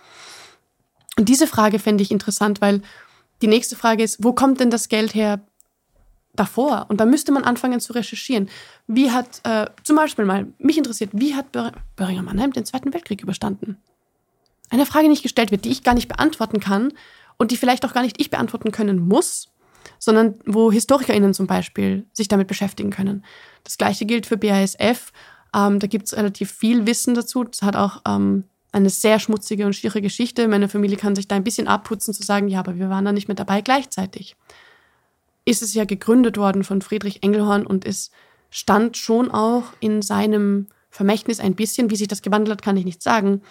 Und 1.17 1.29
diese 1.29 1.45
Frage 1.45 1.77
fände 1.77 2.03
ich 2.03 2.11
interessant, 2.11 2.61
weil 2.61 2.81
die 3.41 3.47
nächste 3.47 3.75
Frage 3.75 4.03
ist, 4.03 4.23
wo 4.23 4.33
kommt 4.33 4.59
denn 4.59 4.69
das 4.69 4.87
Geld 4.87 5.13
her 5.13 5.41
davor? 6.33 6.85
Und 6.89 7.01
da 7.01 7.05
müsste 7.05 7.31
man 7.31 7.43
anfangen 7.43 7.79
zu 7.79 7.93
recherchieren. 7.93 8.49
Wie 8.87 9.11
hat, 9.11 9.41
äh, 9.43 9.65
zum 9.83 9.95
Beispiel 9.95 10.25
mal, 10.25 10.47
mich 10.57 10.77
interessiert, 10.77 11.11
wie 11.13 11.35
hat 11.35 11.51
Bör 11.51 11.73
Böhringer 11.95 12.23
Mannheim 12.23 12.53
den 12.53 12.65
Zweiten 12.65 12.93
Weltkrieg 12.93 13.21
überstanden? 13.21 13.77
Eine 14.69 14.85
Frage, 14.85 15.03
die 15.03 15.09
nicht 15.09 15.23
gestellt 15.23 15.51
wird, 15.51 15.65
die 15.65 15.71
ich 15.71 15.83
gar 15.83 15.93
nicht 15.93 16.07
beantworten 16.07 16.59
kann 16.59 16.93
und 17.37 17.51
die 17.51 17.57
vielleicht 17.57 17.85
auch 17.85 17.93
gar 17.93 18.03
nicht 18.03 18.21
ich 18.21 18.29
beantworten 18.29 18.71
können 18.71 19.05
muss, 19.05 19.50
sondern 19.99 20.35
wo 20.45 20.71
HistorikerInnen 20.71 21.33
zum 21.33 21.47
Beispiel 21.47 22.05
sich 22.13 22.27
damit 22.27 22.47
beschäftigen 22.47 22.89
können. 22.89 23.23
Das 23.63 23.77
gleiche 23.77 24.05
gilt 24.05 24.25
für 24.25 24.37
BASF. 24.37 25.11
Ähm, 25.55 25.79
da 25.79 25.87
gibt 25.87 26.07
es 26.07 26.17
relativ 26.17 26.51
viel 26.51 26.85
Wissen 26.85 27.13
dazu. 27.13 27.43
Das 27.43 27.61
hat 27.61 27.75
auch 27.75 28.01
ähm, 28.07 28.45
eine 28.71 28.89
sehr 28.89 29.19
schmutzige 29.19 29.65
und 29.65 29.73
schiere 29.73 30.01
Geschichte. 30.01 30.47
Meine 30.47 30.69
Familie 30.69 30.97
kann 30.97 31.15
sich 31.15 31.27
da 31.27 31.35
ein 31.35 31.43
bisschen 31.43 31.67
abputzen, 31.67 32.13
zu 32.13 32.23
sagen, 32.23 32.47
ja, 32.47 32.59
aber 32.59 32.77
wir 32.77 32.89
waren 32.89 33.05
da 33.05 33.11
nicht 33.11 33.27
mit 33.27 33.39
dabei 33.39 33.61
gleichzeitig. 33.61 34.35
Ist 35.45 35.61
es 35.61 35.73
ja 35.73 35.85
gegründet 35.85 36.37
worden 36.37 36.63
von 36.63 36.81
Friedrich 36.81 37.23
Engelhorn 37.23 37.65
und 37.65 37.85
es 37.85 38.11
stand 38.49 38.97
schon 38.97 39.31
auch 39.31 39.63
in 39.79 40.01
seinem 40.01 40.67
Vermächtnis 40.89 41.39
ein 41.39 41.55
bisschen. 41.55 41.89
Wie 41.89 41.95
sich 41.95 42.07
das 42.07 42.21
gewandelt 42.21 42.57
hat, 42.57 42.61
kann 42.63 42.77
ich 42.77 42.85
nicht 42.85 43.01
sagen. 43.01 43.41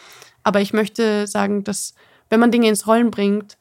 Aber 0.42 0.60
ich 0.60 0.72
möchte 0.72 1.26
sagen, 1.26 1.64
dass 1.64 1.94
wenn 2.28 2.40
man 2.40 2.52
Dinge 2.52 2.68
ins 2.68 2.86
Rollen 2.86 3.10
bringt, 3.10 3.58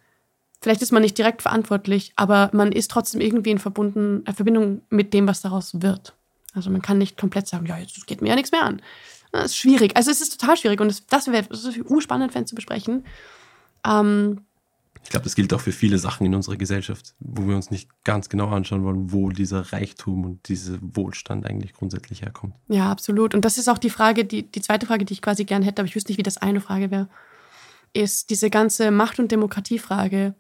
vielleicht 0.62 0.82
ist 0.82 0.92
man 0.92 1.02
nicht 1.02 1.18
direkt 1.18 1.42
verantwortlich, 1.42 2.14
aber 2.16 2.50
man 2.54 2.72
ist 2.72 2.92
trotzdem 2.92 3.22
irgendwie 3.22 3.52
in 3.52 3.60
Verbunden, 3.60 4.26
äh, 4.26 4.34
Verbindung 4.34 4.82
mit 4.90 5.14
dem, 5.14 5.28
was 5.28 5.42
daraus 5.42 5.82
wird. 5.82 6.14
Also 6.54 6.70
man 6.70 6.82
kann 6.82 6.98
nicht 6.98 7.18
komplett 7.18 7.48
sagen, 7.48 7.66
ja, 7.66 7.78
jetzt 7.78 8.08
geht 8.08 8.22
mir 8.22 8.30
ja 8.30 8.36
nichts 8.36 8.52
mehr 8.52 8.64
an. 8.64 8.82
Das 9.32 9.46
ist 9.46 9.58
schwierig. 9.58 9.96
Also 9.96 10.10
es 10.10 10.22
ist 10.22 10.40
total 10.40 10.58
schwierig 10.58 10.82
und 10.82 10.88
das, 10.88 11.06
das 11.06 11.28
wäre 11.28 11.48
urspannend, 11.86 12.34
Fan 12.34 12.48
zu 12.48 12.56
besprechen. 12.56 13.06
Ähm, 13.86 14.42
ich 15.04 15.12
glaube, 15.12 15.24
das 15.24 15.36
gilt 15.36 15.54
auch 15.54 15.62
für 15.62 15.72
viele 15.72 15.98
Sachen 15.98 16.26
in 16.26 16.36
unserer 16.36 16.58
Gesellschaft, 16.58 17.14
wo 17.20 17.48
wir 17.48 17.56
uns 17.56 17.72
nicht 17.72 17.90
ganz 18.04 18.30
genau 18.30 18.50
anschauen 18.50 18.84
wollen, 18.84 19.12
wo 19.12 19.30
dieser 19.30 19.72
Reichtum 19.72 20.26
und 20.26 20.48
dieser 20.50 20.78
Wohlstand 20.82 21.46
eigentlich 21.46 21.74
grundsätzlich 21.74 22.22
herkommt. 22.22 22.54
Ja, 22.68 22.92
absolut. 22.92 23.34
Und 23.34 23.46
das 23.46 23.58
ist 23.58 23.70
auch 23.70 23.78
die 23.78 23.90
Frage, 23.90 24.26
die, 24.26 24.44
die 24.44 24.62
zweite 24.62 24.86
Frage, 24.86 25.06
die 25.06 25.14
ich 25.14 25.22
quasi 25.22 25.46
gern 25.46 25.64
hätte, 25.64 25.82
aber 25.82 25.88
ich 25.88 25.96
wüsste 25.96 26.12
nicht, 26.12 26.20
wie 26.20 26.24
das 26.24 26.38
eine 26.38 26.62
Frage 26.62 26.92
wäre, 26.92 27.08
ist 27.94 28.30
diese 28.30 28.50
ganze 28.50 28.92
Macht- 28.92 29.20
und 29.20 29.32
Demokratiefrage 29.32 30.36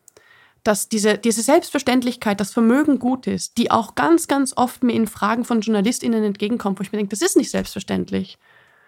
dass 0.63 0.89
diese, 0.89 1.17
diese 1.17 1.41
Selbstverständlichkeit, 1.41 2.39
dass 2.39 2.53
Vermögen 2.53 2.99
gut 2.99 3.27
ist, 3.27 3.57
die 3.57 3.71
auch 3.71 3.95
ganz, 3.95 4.27
ganz 4.27 4.53
oft 4.55 4.83
mir 4.83 4.93
in 4.93 5.07
Fragen 5.07 5.45
von 5.45 5.61
JournalistInnen 5.61 6.23
entgegenkommt, 6.23 6.79
wo 6.79 6.83
ich 6.83 6.91
mir 6.91 6.97
denke, 6.97 7.11
das 7.11 7.21
ist 7.21 7.37
nicht 7.37 7.51
selbstverständlich. 7.51 8.37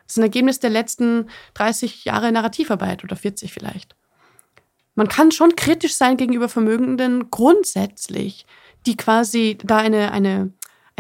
Das 0.05 0.13
ist 0.13 0.17
ein 0.17 0.23
Ergebnis 0.23 0.59
der 0.59 0.69
letzten 0.69 1.29
30 1.53 2.05
Jahre 2.05 2.31
Narrativarbeit 2.31 3.03
oder 3.03 3.15
40 3.15 3.53
vielleicht. 3.53 3.95
Man 4.95 5.07
kann 5.07 5.31
schon 5.31 5.55
kritisch 5.55 5.95
sein 5.95 6.17
gegenüber 6.17 6.49
Vermögenden 6.49 7.31
grundsätzlich, 7.31 8.45
die 8.85 8.97
quasi 8.97 9.57
da 9.63 9.77
eine, 9.77 10.11
eine 10.11 10.51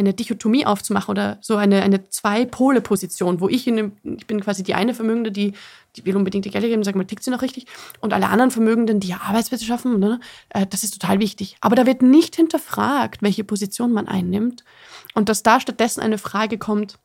eine 0.01 0.13
Dichotomie 0.13 0.65
aufzumachen 0.65 1.11
oder 1.11 1.37
so 1.41 1.55
eine, 1.55 1.81
eine 1.81 2.09
Zwei-Pole-Position, 2.09 3.39
wo 3.39 3.49
ich 3.49 3.67
in 3.67 3.75
dem, 3.77 3.91
ich 4.03 4.27
bin 4.27 4.41
quasi 4.41 4.63
die 4.63 4.73
eine 4.73 4.93
Vermögende, 4.93 5.31
die, 5.31 5.53
die 5.95 6.05
will 6.05 6.15
unbedingt 6.15 6.45
die 6.45 6.51
Geld 6.51 6.63
geben, 6.63 6.83
sag 6.83 6.95
mal, 6.95 7.05
tickt 7.05 7.23
sie 7.23 7.31
noch 7.31 7.41
richtig? 7.41 7.67
Und 7.99 8.13
alle 8.13 8.29
anderen 8.29 8.51
Vermögenden, 8.51 8.99
die 8.99 9.09
ja 9.09 9.21
Arbeitsplätze 9.21 9.65
schaffen, 9.65 9.99
ne, 9.99 10.19
äh, 10.49 10.65
das 10.67 10.83
ist 10.83 10.99
total 10.99 11.19
wichtig. 11.19 11.57
Aber 11.61 11.75
da 11.75 11.85
wird 11.85 12.01
nicht 12.01 12.35
hinterfragt, 12.35 13.21
welche 13.21 13.43
Position 13.43 13.91
man 13.91 14.07
einnimmt. 14.07 14.63
Und 15.13 15.29
dass 15.29 15.43
da 15.43 15.59
stattdessen 15.59 16.01
eine 16.01 16.17
Frage 16.17 16.57
kommt, 16.57 16.97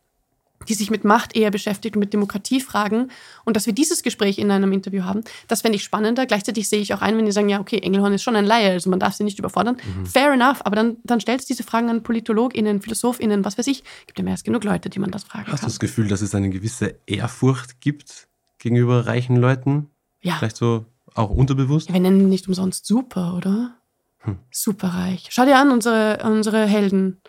die 0.68 0.74
sich 0.74 0.90
mit 0.90 1.04
Macht 1.04 1.36
eher 1.36 1.50
beschäftigt 1.50 1.96
und 1.96 2.00
mit 2.00 2.12
Demokratiefragen. 2.12 3.10
Und 3.44 3.56
dass 3.56 3.66
wir 3.66 3.72
dieses 3.72 4.02
Gespräch 4.02 4.38
in 4.38 4.50
einem 4.50 4.72
Interview 4.72 5.04
haben, 5.04 5.22
das 5.48 5.62
fände 5.62 5.76
ich 5.76 5.84
spannender. 5.84 6.26
Gleichzeitig 6.26 6.68
sehe 6.68 6.80
ich 6.80 6.94
auch 6.94 7.02
ein, 7.02 7.16
wenn 7.16 7.26
die 7.26 7.32
sagen, 7.32 7.48
ja, 7.48 7.60
okay, 7.60 7.78
Engelhorn 7.78 8.12
ist 8.12 8.22
schon 8.22 8.36
ein 8.36 8.44
Laie, 8.44 8.72
also 8.72 8.90
man 8.90 9.00
darf 9.00 9.14
sie 9.14 9.24
nicht 9.24 9.38
überfordern. 9.38 9.76
Mhm. 9.76 10.06
Fair 10.06 10.32
enough, 10.32 10.64
aber 10.64 10.76
dann, 10.76 10.96
dann 11.04 11.20
stellst 11.20 11.48
du 11.48 11.54
diese 11.54 11.62
Fragen 11.62 11.90
an 11.90 12.02
PolitologInnen, 12.02 12.80
PhilosophInnen, 12.80 13.44
was 13.44 13.58
weiß 13.58 13.66
ich. 13.68 13.84
Gibt 14.06 14.18
ja 14.18 14.24
mehr 14.24 14.32
als 14.32 14.44
genug 14.44 14.64
Leute, 14.64 14.90
die 14.90 14.98
man 14.98 15.10
das 15.10 15.24
fragen 15.24 15.46
Hast 15.46 15.46
kann. 15.46 15.54
Hast 15.54 15.62
du 15.62 15.66
das 15.66 15.80
Gefühl, 15.80 16.08
dass 16.08 16.22
es 16.22 16.34
eine 16.34 16.50
gewisse 16.50 16.98
Ehrfurcht 17.06 17.80
gibt 17.80 18.28
gegenüber 18.58 19.06
reichen 19.06 19.36
Leuten? 19.36 19.90
Ja. 20.20 20.36
Vielleicht 20.38 20.56
so 20.56 20.86
auch 21.14 21.30
unterbewusst? 21.30 21.88
Ja, 21.88 21.94
wir 21.94 22.00
nennen 22.00 22.28
nicht 22.28 22.48
umsonst 22.48 22.86
super, 22.86 23.34
oder? 23.36 23.76
Hm. 24.18 24.38
Superreich. 24.50 25.28
Schau 25.30 25.44
dir 25.44 25.58
an, 25.58 25.70
unsere, 25.70 26.18
unsere 26.24 26.66
Helden. 26.66 27.20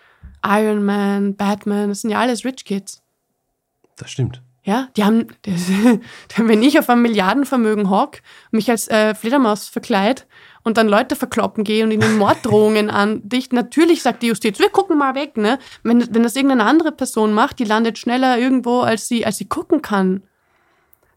Iron 0.46 0.84
Man, 0.84 1.36
Batman, 1.36 1.90
das 1.90 2.02
sind 2.02 2.12
ja 2.12 2.20
alles 2.20 2.46
Rich 2.46 2.66
Kids. 2.66 3.02
Das 3.98 4.10
stimmt. 4.12 4.42
Ja, 4.68 4.90
die 4.98 5.06
haben, 5.06 5.28
das, 5.44 5.70
wenn 6.36 6.62
ich 6.62 6.78
auf 6.78 6.90
einem 6.90 7.02
Milliardenvermögen 7.02 7.90
hock, 7.90 8.18
mich 8.52 8.70
als 8.70 8.90
äh, 8.90 9.16
Fledermaus 9.16 9.70
verkleid 9.70 10.28
und 10.64 10.76
dann 10.76 10.90
Leute 10.90 11.16
verkloppen 11.16 11.64
gehe 11.64 11.86
und 11.86 11.92
ihnen 11.92 12.18
Morddrohungen 12.18 12.90
andicht, 12.90 13.54
natürlich 13.54 14.02
sagt 14.02 14.24
die 14.24 14.28
Justiz, 14.28 14.60
wir 14.60 14.70
gucken 14.70 14.98
mal 14.98 15.16
weg, 15.16 15.38
ne? 15.38 15.58
Wenn, 15.84 16.14
wenn 16.14 16.22
das 16.22 16.36
irgendeine 16.36 16.66
andere 16.66 16.92
Person 16.92 17.34
macht, 17.34 17.60
die 17.60 17.64
landet 17.64 17.98
schneller 17.98 18.38
irgendwo, 18.38 18.82
als 18.82 19.08
sie, 19.08 19.26
als 19.26 19.38
sie 19.38 19.46
gucken 19.46 19.82
kann. 19.82 20.24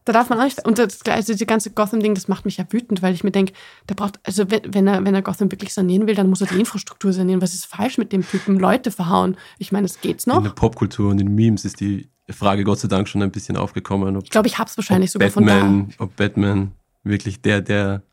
Da 0.05 0.13
darf 0.13 0.29
man 0.29 0.39
auch 0.39 0.45
nicht, 0.45 0.65
und 0.65 0.79
das, 0.79 1.05
also 1.05 1.33
diese 1.33 1.45
ganze 1.45 1.71
Gotham-Ding, 1.71 2.15
das 2.15 2.29
macht 2.29 2.45
mich 2.45 2.55
ja 2.55 2.65
wütend, 2.69 3.01
weil 3.01 3.13
ich 3.13 3.25
mir 3.25 3.31
denke, 3.31 3.51
der 3.89 3.95
braucht, 3.95 4.19
also 4.23 4.49
wenn, 4.49 4.73
wenn, 4.73 4.87
er, 4.87 5.03
wenn 5.03 5.13
er 5.13 5.21
Gotham 5.21 5.51
wirklich 5.51 5.73
sanieren 5.73 6.07
will, 6.07 6.15
dann 6.15 6.29
muss 6.29 6.39
er 6.39 6.47
die 6.47 6.57
Infrastruktur 6.57 7.11
sanieren. 7.11 7.41
Was 7.41 7.53
ist 7.53 7.65
falsch 7.65 7.97
mit 7.97 8.13
dem 8.13 8.25
Typen? 8.25 8.57
Leute 8.57 8.91
verhauen. 8.91 9.35
Ich 9.59 9.73
meine, 9.73 9.87
das 9.87 9.99
geht's 9.99 10.25
noch. 10.25 10.37
In 10.37 10.45
der 10.45 10.51
Popkultur 10.51 11.11
und 11.11 11.19
in 11.19 11.35
Memes 11.35 11.65
ist 11.65 11.81
die 11.81 12.09
Frage 12.33 12.63
Gott 12.63 12.79
sei 12.79 12.87
Dank 12.87 13.07
schon 13.07 13.21
ein 13.21 13.31
bisschen 13.31 13.57
aufgekommen. 13.57 14.17
Ob, 14.17 14.23
ich 14.23 14.29
glaube, 14.29 14.47
ich 14.47 14.57
habe 14.57 14.69
es 14.69 14.77
wahrscheinlich 14.77 15.11
sogar 15.11 15.29
Batman, 15.29 15.59
von 15.59 15.89
da. 15.89 16.03
Ob 16.03 16.15
Batman 16.15 16.71
wirklich 17.03 17.41
der, 17.41 17.61
der 17.61 18.03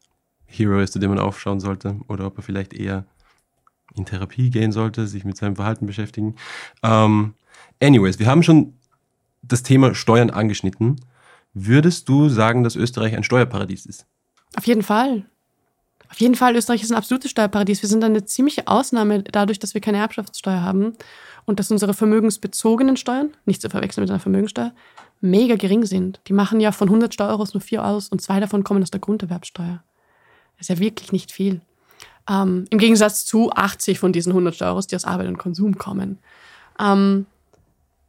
Hero 0.47 0.81
ist, 0.81 0.93
zu 0.93 0.99
dem 0.99 1.11
man 1.11 1.19
aufschauen 1.19 1.61
sollte, 1.61 1.97
oder 2.09 2.27
ob 2.27 2.39
er 2.39 2.43
vielleicht 2.43 2.73
eher 2.73 3.05
in 3.95 4.05
Therapie 4.05 4.51
gehen 4.51 4.73
sollte, 4.73 5.07
sich 5.07 5.25
mit 5.25 5.37
seinem 5.37 5.57
Verhalten 5.57 5.87
beschäftigen. 5.87 6.37
Ähm, 6.83 7.35
anyways, 7.81 8.19
wir 8.19 8.27
haben 8.27 8.43
schon 8.43 8.75
das 9.43 9.63
Thema 9.63 9.95
Steuern 9.95 10.31
angeschnitten. 10.31 10.97
Würdest 11.55 12.09
du 12.09 12.29
sagen, 12.29 12.63
dass 12.63 12.77
Österreich 12.77 13.17
ein 13.17 13.25
Steuerparadies 13.25 13.87
ist? 13.87 14.07
Auf 14.57 14.67
jeden 14.67 14.83
Fall. 14.83 15.27
Auf 16.11 16.21
jeden 16.21 16.35
Fall, 16.35 16.57
Österreich 16.57 16.83
ist 16.83 16.91
ein 16.91 16.97
absolutes 16.97 17.31
Steuerparadies. 17.31 17.83
Wir 17.83 17.89
sind 17.89 18.03
eine 18.03 18.25
ziemliche 18.25 18.67
Ausnahme 18.67 19.23
dadurch, 19.23 19.59
dass 19.59 19.75
wir 19.75 19.81
keine 19.81 19.99
Erbschaftssteuer 19.99 20.63
haben 20.63 20.95
und 21.49 21.59
dass 21.59 21.71
unsere 21.71 21.95
vermögensbezogenen 21.95 22.99
Steuern, 22.99 23.31
nicht 23.47 23.63
zu 23.63 23.71
verwechseln 23.71 24.03
mit 24.03 24.11
einer 24.11 24.21
Vermögensteuer, 24.21 24.73
mega 25.23 25.57
gering 25.57 25.87
sind. 25.87 26.21
Die 26.27 26.35
machen 26.35 26.61
ja 26.61 26.73
von 26.73 26.89
100 26.89 27.15
Steueros 27.15 27.55
nur 27.55 27.63
vier 27.63 27.87
aus 27.87 28.11
und 28.11 28.21
zwei 28.21 28.39
davon 28.39 28.65
kommen 28.65 28.83
aus 28.83 28.91
der 28.91 29.01
Grunderwerbsteuer. 29.01 29.83
Das 30.59 30.69
ist 30.69 30.69
ja 30.69 30.79
wirklich 30.79 31.11
nicht 31.11 31.33
viel. 31.33 31.63
Ähm, 32.29 32.67
Im 32.69 32.79
Gegensatz 32.79 33.25
zu 33.25 33.51
80 33.51 33.99
von 33.99 34.13
diesen 34.13 34.33
100 34.33 34.57
Steueros, 34.57 34.89
die 34.89 34.97
aus 34.97 35.07
Arbeit 35.07 35.29
und 35.29 35.39
Konsum 35.39 35.79
kommen. 35.79 36.19
Ähm, 36.79 37.25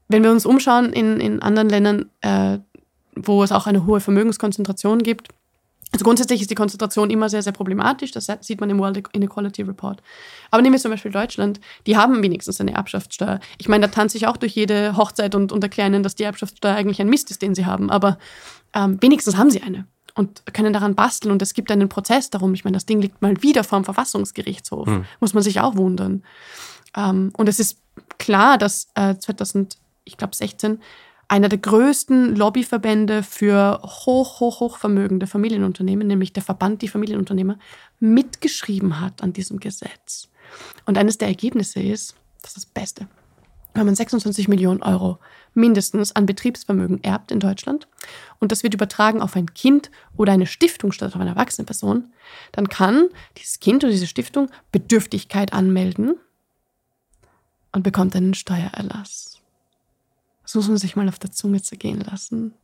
wenn 0.09 0.21
wir 0.21 0.31
uns 0.31 0.45
umschauen 0.45 0.91
in, 0.91 1.21
in 1.21 1.41
anderen 1.41 1.69
Ländern, 1.69 2.09
äh, 2.19 2.59
wo 3.15 3.41
es 3.41 3.53
auch 3.53 3.67
eine 3.67 3.85
hohe 3.85 4.01
Vermögenskonzentration 4.01 4.99
gibt, 5.01 5.29
also 5.91 6.03
grundsätzlich 6.03 6.41
ist 6.41 6.51
die 6.51 6.55
Konzentration 6.55 7.09
immer 7.09 7.29
sehr, 7.29 7.41
sehr 7.41 7.53
problematisch. 7.53 8.11
Das 8.11 8.27
sieht 8.41 8.61
man 8.61 8.69
im 8.69 8.77
World 8.77 9.03
Inequality 9.11 9.63
Report. 9.63 10.01
Aber 10.51 10.61
nehmen 10.61 10.73
wir 10.73 10.79
zum 10.79 10.91
Beispiel 10.91 11.11
Deutschland. 11.11 11.59
Die 11.87 11.97
haben 11.97 12.21
wenigstens 12.21 12.61
eine 12.61 12.73
Erbschaftssteuer. 12.73 13.39
Ich 13.57 13.67
meine, 13.67 13.87
da 13.87 13.91
tanze 13.91 14.17
ich 14.17 14.27
auch 14.27 14.37
durch 14.37 14.53
jede 14.53 14.95
Hochzeit 14.97 15.33
und, 15.33 15.51
und 15.51 15.63
erkläre 15.63 15.89
ihnen, 15.89 16.03
dass 16.03 16.15
die 16.15 16.23
Erbschaftssteuer 16.23 16.75
eigentlich 16.75 17.01
ein 17.01 17.09
Mist 17.09 17.31
ist, 17.31 17.41
den 17.41 17.55
sie 17.55 17.65
haben. 17.65 17.89
Aber 17.89 18.19
ähm, 18.73 18.97
wenigstens 19.01 19.35
haben 19.35 19.49
sie 19.49 19.63
eine 19.63 19.87
und 20.13 20.43
können 20.53 20.73
daran 20.73 20.93
basteln. 20.93 21.31
Und 21.31 21.41
es 21.41 21.55
gibt 21.55 21.71
einen 21.71 21.89
Prozess 21.89 22.29
darum. 22.29 22.53
Ich 22.53 22.63
meine, 22.63 22.75
das 22.75 22.85
Ding 22.85 23.01
liegt 23.01 23.21
mal 23.23 23.41
wieder 23.41 23.63
vor 23.63 23.79
dem 23.79 23.85
Verfassungsgerichtshof. 23.85 24.87
Hm. 24.87 25.05
Muss 25.19 25.33
man 25.33 25.41
sich 25.41 25.59
auch 25.59 25.75
wundern. 25.75 26.23
Ähm, 26.95 27.31
und 27.35 27.49
es 27.49 27.59
ist 27.59 27.79
klar, 28.19 28.59
dass 28.59 28.89
äh, 28.93 29.15
2016 29.15 30.79
einer 31.29 31.47
der 31.47 31.59
größten 31.59 32.35
Lobbyverbände 32.35 33.23
für 33.23 33.81
hoch, 33.83 34.39
hoch, 34.39 34.59
hoch 34.59 34.77
vermögende 34.77 35.27
Familienunternehmen, 35.27 36.07
nämlich 36.07 36.33
der 36.33 36.43
Verband 36.43 36.81
Die 36.81 36.87
Familienunternehmer, 36.87 37.57
mitgeschrieben 37.99 38.99
hat 38.99 39.21
an 39.21 39.31
diesem 39.31 39.59
Gesetz. 39.59 40.27
Und 40.85 40.97
eines 40.97 41.19
der 41.19 41.27
Ergebnisse 41.27 41.81
ist, 41.81 42.15
das 42.41 42.51
ist 42.51 42.57
das 42.57 42.65
Beste, 42.65 43.07
wenn 43.75 43.85
man 43.85 43.95
26 43.95 44.47
Millionen 44.47 44.81
Euro 44.81 45.19
mindestens 45.53 46.15
an 46.15 46.25
Betriebsvermögen 46.25 47.03
erbt 47.03 47.31
in 47.31 47.39
Deutschland 47.39 47.87
und 48.39 48.51
das 48.51 48.63
wird 48.63 48.73
übertragen 48.73 49.21
auf 49.21 49.35
ein 49.35 49.53
Kind 49.53 49.91
oder 50.17 50.33
eine 50.33 50.47
Stiftung 50.47 50.91
statt 50.91 51.13
auf 51.13 51.21
eine 51.21 51.31
erwachsene 51.31 51.65
Person, 51.65 52.11
dann 52.51 52.69
kann 52.69 53.09
dieses 53.37 53.59
Kind 53.59 53.83
oder 53.83 53.91
diese 53.91 54.07
Stiftung 54.07 54.49
Bedürftigkeit 54.71 55.53
anmelden 55.53 56.15
und 57.71 57.83
bekommt 57.83 58.15
einen 58.15 58.33
Steuererlass. 58.33 59.28
Das 60.49 60.55
muss 60.55 60.67
man 60.67 60.77
sich 60.77 60.95
mal 60.95 61.07
auf 61.07 61.19
der 61.19 61.31
Zunge 61.31 61.61
zergehen 61.61 61.99
lassen. 61.99 62.55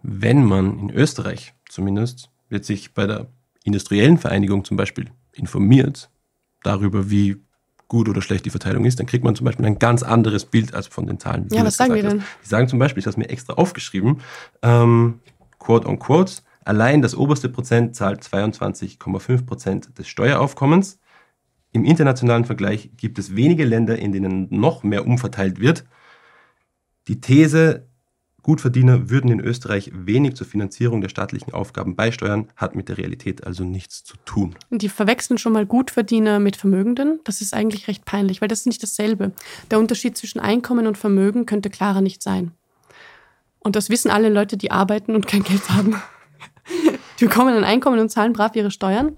Wenn 0.00 0.44
man 0.44 0.78
in 0.78 0.90
Österreich 0.90 1.54
zumindest 1.68 2.30
wird 2.48 2.64
sich 2.64 2.94
bei 2.94 3.08
der 3.08 3.26
industriellen 3.64 4.18
Vereinigung 4.18 4.64
zum 4.64 4.76
Beispiel 4.76 5.10
informiert 5.32 6.10
darüber, 6.62 7.10
wie 7.10 7.42
gut 7.88 8.08
oder 8.08 8.22
schlecht 8.22 8.44
die 8.44 8.50
Verteilung 8.50 8.84
ist, 8.84 9.00
dann 9.00 9.06
kriegt 9.06 9.24
man 9.24 9.34
zum 9.34 9.44
Beispiel 9.44 9.66
ein 9.66 9.80
ganz 9.80 10.04
anderes 10.04 10.44
Bild 10.44 10.72
als 10.72 10.86
von 10.86 11.08
den 11.08 11.18
Zahlen. 11.18 11.48
Ja, 11.50 11.64
was 11.64 11.78
sagen 11.78 11.94
die 11.94 12.02
denn? 12.02 12.22
Die 12.44 12.48
sagen 12.48 12.68
zum 12.68 12.78
Beispiel, 12.78 13.00
ich 13.00 13.06
habe 13.06 13.14
es 13.14 13.16
mir 13.16 13.28
extra 13.28 13.54
aufgeschrieben, 13.54 14.20
ähm, 14.62 15.18
quote 15.58 15.88
on 15.88 15.98
quote, 15.98 16.42
allein 16.64 17.02
das 17.02 17.16
oberste 17.16 17.48
Prozent 17.48 17.96
zahlt 17.96 18.22
22,5 18.22 19.46
Prozent 19.46 19.98
des 19.98 20.06
Steueraufkommens. 20.06 21.00
Im 21.72 21.84
internationalen 21.84 22.44
Vergleich 22.44 22.92
gibt 22.96 23.18
es 23.18 23.34
wenige 23.34 23.64
Länder, 23.64 23.98
in 23.98 24.12
denen 24.12 24.46
noch 24.50 24.84
mehr 24.84 25.04
umverteilt 25.08 25.58
wird. 25.58 25.84
Die 27.06 27.20
These, 27.20 27.86
Gutverdiener 28.44 29.08
würden 29.08 29.30
in 29.30 29.40
Österreich 29.40 29.90
wenig 29.94 30.36
zur 30.36 30.46
Finanzierung 30.46 31.00
der 31.00 31.08
staatlichen 31.08 31.52
Aufgaben 31.54 31.96
beisteuern, 31.96 32.48
hat 32.56 32.76
mit 32.76 32.88
der 32.88 32.98
Realität 32.98 33.46
also 33.46 33.64
nichts 33.64 34.04
zu 34.04 34.16
tun. 34.26 34.54
Die 34.70 34.90
verwechseln 34.90 35.38
schon 35.38 35.54
mal 35.54 35.64
Gutverdiener 35.64 36.38
mit 36.40 36.56
Vermögenden. 36.56 37.20
Das 37.24 37.40
ist 37.40 37.54
eigentlich 37.54 37.88
recht 37.88 38.04
peinlich, 38.04 38.42
weil 38.42 38.48
das 38.48 38.60
ist 38.60 38.66
nicht 38.66 38.82
dasselbe. 38.82 39.32
Der 39.70 39.78
Unterschied 39.78 40.16
zwischen 40.16 40.40
Einkommen 40.40 40.86
und 40.86 40.98
Vermögen 40.98 41.46
könnte 41.46 41.70
klarer 41.70 42.02
nicht 42.02 42.22
sein. 42.22 42.52
Und 43.60 43.76
das 43.76 43.88
wissen 43.88 44.10
alle 44.10 44.28
Leute, 44.28 44.58
die 44.58 44.70
arbeiten 44.70 45.14
und 45.14 45.26
kein 45.26 45.42
Geld 45.42 45.70
haben. 45.70 45.96
Die 47.20 47.26
bekommen 47.26 47.54
ein 47.54 47.64
Einkommen 47.64 48.00
und 48.00 48.08
zahlen 48.08 48.32
brav 48.32 48.56
ihre 48.56 48.72
Steuern. 48.72 49.16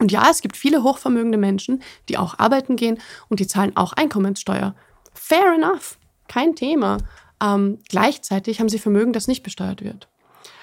Und 0.00 0.10
ja, 0.10 0.28
es 0.30 0.40
gibt 0.40 0.56
viele 0.56 0.82
hochvermögende 0.82 1.38
Menschen, 1.38 1.80
die 2.08 2.18
auch 2.18 2.38
arbeiten 2.38 2.74
gehen 2.74 2.98
und 3.28 3.38
die 3.38 3.46
zahlen 3.46 3.76
auch 3.76 3.92
Einkommenssteuer. 3.92 4.74
Fair 5.14 5.54
enough 5.54 5.99
kein 6.30 6.54
Thema. 6.54 6.98
Ähm, 7.42 7.78
gleichzeitig 7.88 8.60
haben 8.60 8.68
sie 8.68 8.78
Vermögen, 8.78 9.12
das 9.12 9.28
nicht 9.28 9.42
besteuert 9.42 9.82
wird. 9.82 10.08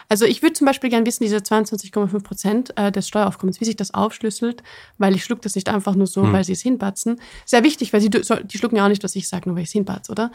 Also 0.09 0.25
ich 0.25 0.41
würde 0.41 0.53
zum 0.53 0.65
Beispiel 0.65 0.89
gerne 0.89 1.05
wissen, 1.05 1.23
diese 1.23 1.37
22,5 1.37 2.23
Prozent 2.23 2.77
äh, 2.77 2.91
des 2.91 3.07
Steueraufkommens, 3.09 3.59
wie 3.59 3.65
sich 3.65 3.75
das 3.75 3.93
aufschlüsselt, 3.93 4.63
weil 4.97 5.15
ich 5.15 5.23
schluck 5.25 5.41
das 5.41 5.55
nicht 5.55 5.67
einfach 5.67 5.95
nur 5.95 6.07
so, 6.07 6.23
hm. 6.23 6.31
weil 6.31 6.45
sie 6.45 6.53
es 6.53 6.61
hinbatzen. 6.61 7.19
Sehr 7.45 7.63
wichtig, 7.63 7.91
weil 7.91 7.99
sie 7.99 8.09
die 8.09 8.57
schlucken 8.57 8.77
ja 8.77 8.85
auch 8.85 8.89
nicht, 8.89 9.03
was 9.03 9.15
ich 9.15 9.27
sage, 9.27 9.49
nur 9.49 9.57
weil 9.57 9.63
ich 9.63 9.69
es 9.69 9.73
hinbatze, 9.73 10.11
oder? 10.11 10.31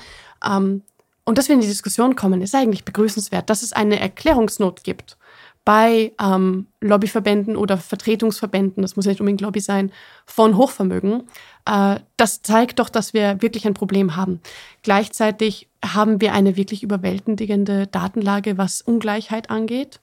Ähm, 0.47 0.83
und 1.25 1.39
dass 1.39 1.49
wir 1.49 1.55
in 1.55 1.61
die 1.61 1.69
Diskussion 1.69 2.17
kommen, 2.17 2.43
ist 2.43 2.55
eigentlich 2.55 2.85
begrüßenswert, 2.85 3.49
dass 3.49 3.63
es 3.63 3.73
eine 3.73 3.99
Erklärungsnot 3.99 4.85
gibt 4.85 5.17
bei 5.65 6.13
ähm, 6.21 6.67
Lobbyverbänden 6.81 7.57
oder 7.57 7.79
Vertretungsverbänden, 7.79 8.83
das 8.83 8.97
muss 8.97 9.05
ja 9.05 9.11
nicht 9.13 9.21
unbedingt 9.21 9.41
Lobby 9.41 9.61
sein, 9.61 9.93
von 10.27 10.57
Hochvermögen. 10.57 11.25
Äh, 11.67 12.01
das 12.17 12.43
zeigt 12.43 12.81
doch, 12.81 12.89
dass 12.89 13.15
wir 13.15 13.41
wirklich 13.43 13.67
ein 13.67 13.75
Problem 13.75 14.17
haben. 14.17 14.41
Gleichzeitig 14.83 15.69
haben 15.85 16.21
wir 16.21 16.33
eine 16.33 16.57
wirklich 16.57 16.83
überwältigende 16.83 17.87
Datenlage, 17.87 18.59
was 18.59 18.83
Ungleichheit 18.83 19.51
angeht. 19.51 20.01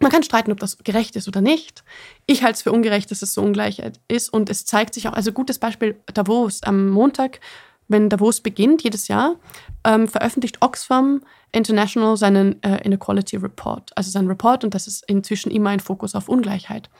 Man 0.00 0.12
kann 0.12 0.22
streiten, 0.22 0.52
ob 0.52 0.60
das 0.60 0.78
gerecht 0.78 1.16
ist 1.16 1.26
oder 1.26 1.40
nicht. 1.40 1.82
Ich 2.26 2.42
halte 2.42 2.56
es 2.56 2.62
für 2.62 2.72
ungerecht, 2.72 3.10
dass 3.10 3.22
es 3.22 3.34
so 3.34 3.42
Ungleichheit 3.42 3.98
ist. 4.06 4.28
Und 4.32 4.48
es 4.48 4.64
zeigt 4.64 4.94
sich 4.94 5.08
auch, 5.08 5.12
also 5.12 5.32
gutes 5.32 5.58
Beispiel 5.58 5.98
Davos. 6.14 6.62
Am 6.62 6.88
Montag 6.90 7.40
wenn 7.88 8.08
Davos 8.08 8.40
beginnt, 8.40 8.82
jedes 8.82 9.08
Jahr, 9.08 9.36
ähm, 9.84 10.08
veröffentlicht 10.08 10.58
Oxfam 10.60 11.22
International 11.52 12.16
seinen 12.16 12.62
äh, 12.62 12.84
Inequality 12.84 13.36
Report, 13.36 13.90
also 13.96 14.10
seinen 14.10 14.28
Report, 14.28 14.64
und 14.64 14.74
das 14.74 14.86
ist 14.86 15.04
inzwischen 15.08 15.50
immer 15.50 15.70
ein 15.70 15.80
Fokus 15.80 16.14
auf 16.14 16.28
Ungleichheit. 16.28 16.90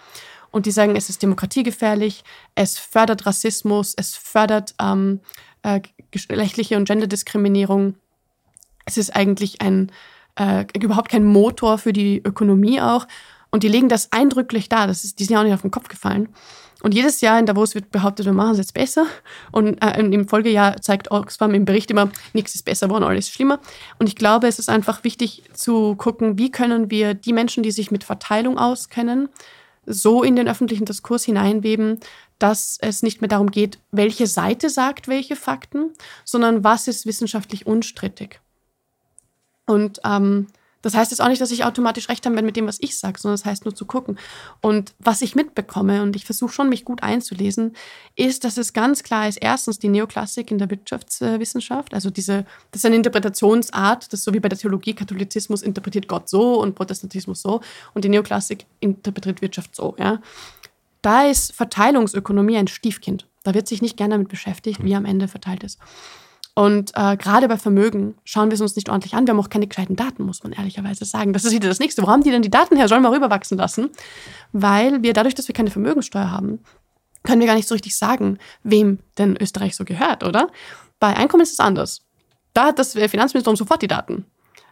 Und 0.50 0.64
die 0.64 0.70
sagen, 0.70 0.96
es 0.96 1.10
ist 1.10 1.22
demokratiegefährlich, 1.22 2.24
es 2.54 2.78
fördert 2.78 3.26
Rassismus, 3.26 3.92
es 3.96 4.16
fördert 4.16 4.74
ähm, 4.80 5.20
äh, 5.62 5.80
geschlechtliche 6.10 6.76
und 6.76 6.86
Genderdiskriminierung. 6.86 7.96
Es 8.86 8.96
ist 8.96 9.14
eigentlich 9.14 9.60
ein, 9.60 9.92
äh, 10.36 10.64
überhaupt 10.80 11.10
kein 11.10 11.24
Motor 11.24 11.76
für 11.76 11.92
die 11.92 12.22
Ökonomie 12.24 12.80
auch. 12.80 13.06
Und 13.50 13.62
die 13.62 13.68
legen 13.68 13.90
das 13.90 14.12
eindrücklich 14.12 14.68
dar. 14.70 14.86
Das 14.86 15.04
ist, 15.04 15.18
die 15.18 15.24
sind 15.24 15.34
ja 15.34 15.40
auch 15.40 15.44
nicht 15.44 15.54
auf 15.54 15.62
den 15.62 15.70
Kopf 15.70 15.88
gefallen. 15.88 16.30
Und 16.82 16.94
jedes 16.94 17.20
Jahr 17.20 17.38
in 17.40 17.46
Davos 17.46 17.74
wird 17.74 17.90
behauptet, 17.90 18.26
wir 18.26 18.32
machen 18.32 18.52
es 18.52 18.58
jetzt 18.58 18.74
besser. 18.74 19.06
Und 19.50 19.82
äh, 19.82 20.00
im 20.00 20.28
Folgejahr 20.28 20.80
zeigt 20.80 21.10
Oxfam 21.10 21.54
im 21.54 21.64
Bericht 21.64 21.90
immer, 21.90 22.10
nichts 22.32 22.54
ist 22.54 22.64
besser 22.64 22.86
geworden, 22.86 23.04
alles 23.04 23.26
ist 23.26 23.34
schlimmer. 23.34 23.58
Und 23.98 24.08
ich 24.08 24.14
glaube, 24.14 24.46
es 24.46 24.58
ist 24.58 24.68
einfach 24.68 25.02
wichtig 25.02 25.42
zu 25.52 25.96
gucken, 25.96 26.38
wie 26.38 26.52
können 26.52 26.90
wir 26.90 27.14
die 27.14 27.32
Menschen, 27.32 27.64
die 27.64 27.72
sich 27.72 27.90
mit 27.90 28.04
Verteilung 28.04 28.58
auskennen, 28.58 29.28
so 29.86 30.22
in 30.22 30.36
den 30.36 30.48
öffentlichen 30.48 30.84
Diskurs 30.84 31.24
hineinweben, 31.24 31.98
dass 32.38 32.78
es 32.80 33.02
nicht 33.02 33.20
mehr 33.20 33.28
darum 33.28 33.50
geht, 33.50 33.78
welche 33.90 34.26
Seite 34.26 34.70
sagt 34.70 35.08
welche 35.08 35.34
Fakten, 35.34 35.90
sondern 36.24 36.62
was 36.62 36.86
ist 36.86 37.06
wissenschaftlich 37.06 37.66
unstrittig. 37.66 38.40
Und 39.66 40.00
ähm, 40.04 40.46
das 40.82 40.94
heißt 40.94 41.10
jetzt 41.10 41.20
auch 41.20 41.28
nicht, 41.28 41.40
dass 41.40 41.50
ich 41.50 41.64
automatisch 41.64 42.08
recht 42.08 42.24
habe 42.24 42.40
mit 42.42 42.56
dem, 42.56 42.66
was 42.66 42.78
ich 42.80 42.96
sage, 42.96 43.18
sondern 43.18 43.36
das 43.36 43.44
heißt 43.44 43.64
nur 43.64 43.74
zu 43.74 43.84
gucken. 43.84 44.18
Und 44.60 44.94
was 44.98 45.22
ich 45.22 45.34
mitbekomme, 45.34 46.02
und 46.02 46.14
ich 46.14 46.24
versuche 46.24 46.52
schon, 46.52 46.68
mich 46.68 46.84
gut 46.84 47.02
einzulesen, 47.02 47.74
ist, 48.14 48.44
dass 48.44 48.56
es 48.56 48.72
ganz 48.72 49.02
klar 49.02 49.28
ist, 49.28 49.38
erstens 49.38 49.78
die 49.78 49.88
Neoklassik 49.88 50.50
in 50.50 50.58
der 50.58 50.70
Wirtschaftswissenschaft, 50.70 51.94
also 51.94 52.10
diese, 52.10 52.46
das 52.70 52.80
ist 52.80 52.86
eine 52.86 52.96
Interpretationsart, 52.96 54.12
das 54.12 54.20
ist 54.20 54.24
so 54.24 54.34
wie 54.34 54.40
bei 54.40 54.48
der 54.48 54.58
Theologie, 54.58 54.94
Katholizismus 54.94 55.62
interpretiert 55.62 56.06
Gott 56.06 56.28
so 56.28 56.60
und 56.60 56.74
Protestantismus 56.74 57.42
so 57.42 57.60
und 57.94 58.04
die 58.04 58.08
Neoklassik 58.08 58.66
interpretiert 58.80 59.42
Wirtschaft 59.42 59.74
so, 59.74 59.96
ja. 59.98 60.20
Da 61.02 61.26
ist 61.26 61.52
Verteilungsökonomie 61.52 62.56
ein 62.56 62.68
Stiefkind. 62.68 63.26
Da 63.44 63.54
wird 63.54 63.68
sich 63.68 63.82
nicht 63.82 63.96
gerne 63.96 64.14
damit 64.14 64.28
beschäftigt, 64.28 64.82
wie 64.82 64.94
am 64.94 65.04
Ende 65.04 65.28
verteilt 65.28 65.62
ist. 65.62 65.78
Und 66.58 66.90
äh, 66.96 67.16
gerade 67.16 67.46
bei 67.46 67.56
Vermögen 67.56 68.16
schauen 68.24 68.50
wir 68.50 68.56
es 68.56 68.60
uns 68.60 68.74
nicht 68.74 68.88
ordentlich 68.88 69.14
an. 69.14 69.24
Wir 69.24 69.30
haben 69.30 69.38
auch 69.38 69.48
keine 69.48 69.68
gescheiten 69.68 69.94
Daten, 69.94 70.24
muss 70.24 70.42
man 70.42 70.50
ehrlicherweise 70.50 71.04
sagen. 71.04 71.32
Das 71.32 71.44
ist 71.44 71.52
wieder 71.52 71.68
das 71.68 71.78
Nächste. 71.78 72.02
Wo 72.02 72.08
haben 72.08 72.24
die 72.24 72.32
denn 72.32 72.42
die 72.42 72.50
Daten 72.50 72.76
her? 72.76 72.88
Sollen 72.88 73.02
wir 73.02 73.12
rüberwachsen 73.12 73.56
lassen? 73.56 73.90
Weil 74.50 75.00
wir 75.04 75.12
dadurch, 75.12 75.36
dass 75.36 75.46
wir 75.46 75.54
keine 75.54 75.70
Vermögenssteuer 75.70 76.32
haben, 76.32 76.58
können 77.22 77.38
wir 77.40 77.46
gar 77.46 77.54
nicht 77.54 77.68
so 77.68 77.76
richtig 77.76 77.96
sagen, 77.96 78.38
wem 78.64 78.98
denn 79.18 79.36
Österreich 79.40 79.76
so 79.76 79.84
gehört, 79.84 80.24
oder? 80.24 80.48
Bei 80.98 81.16
Einkommen 81.16 81.44
ist 81.44 81.52
es 81.52 81.60
anders. 81.60 82.02
Da 82.54 82.66
hat 82.66 82.80
das 82.80 82.94
Finanzministerium 82.94 83.54
sofort 83.54 83.80
die 83.80 83.86
Daten. 83.86 84.24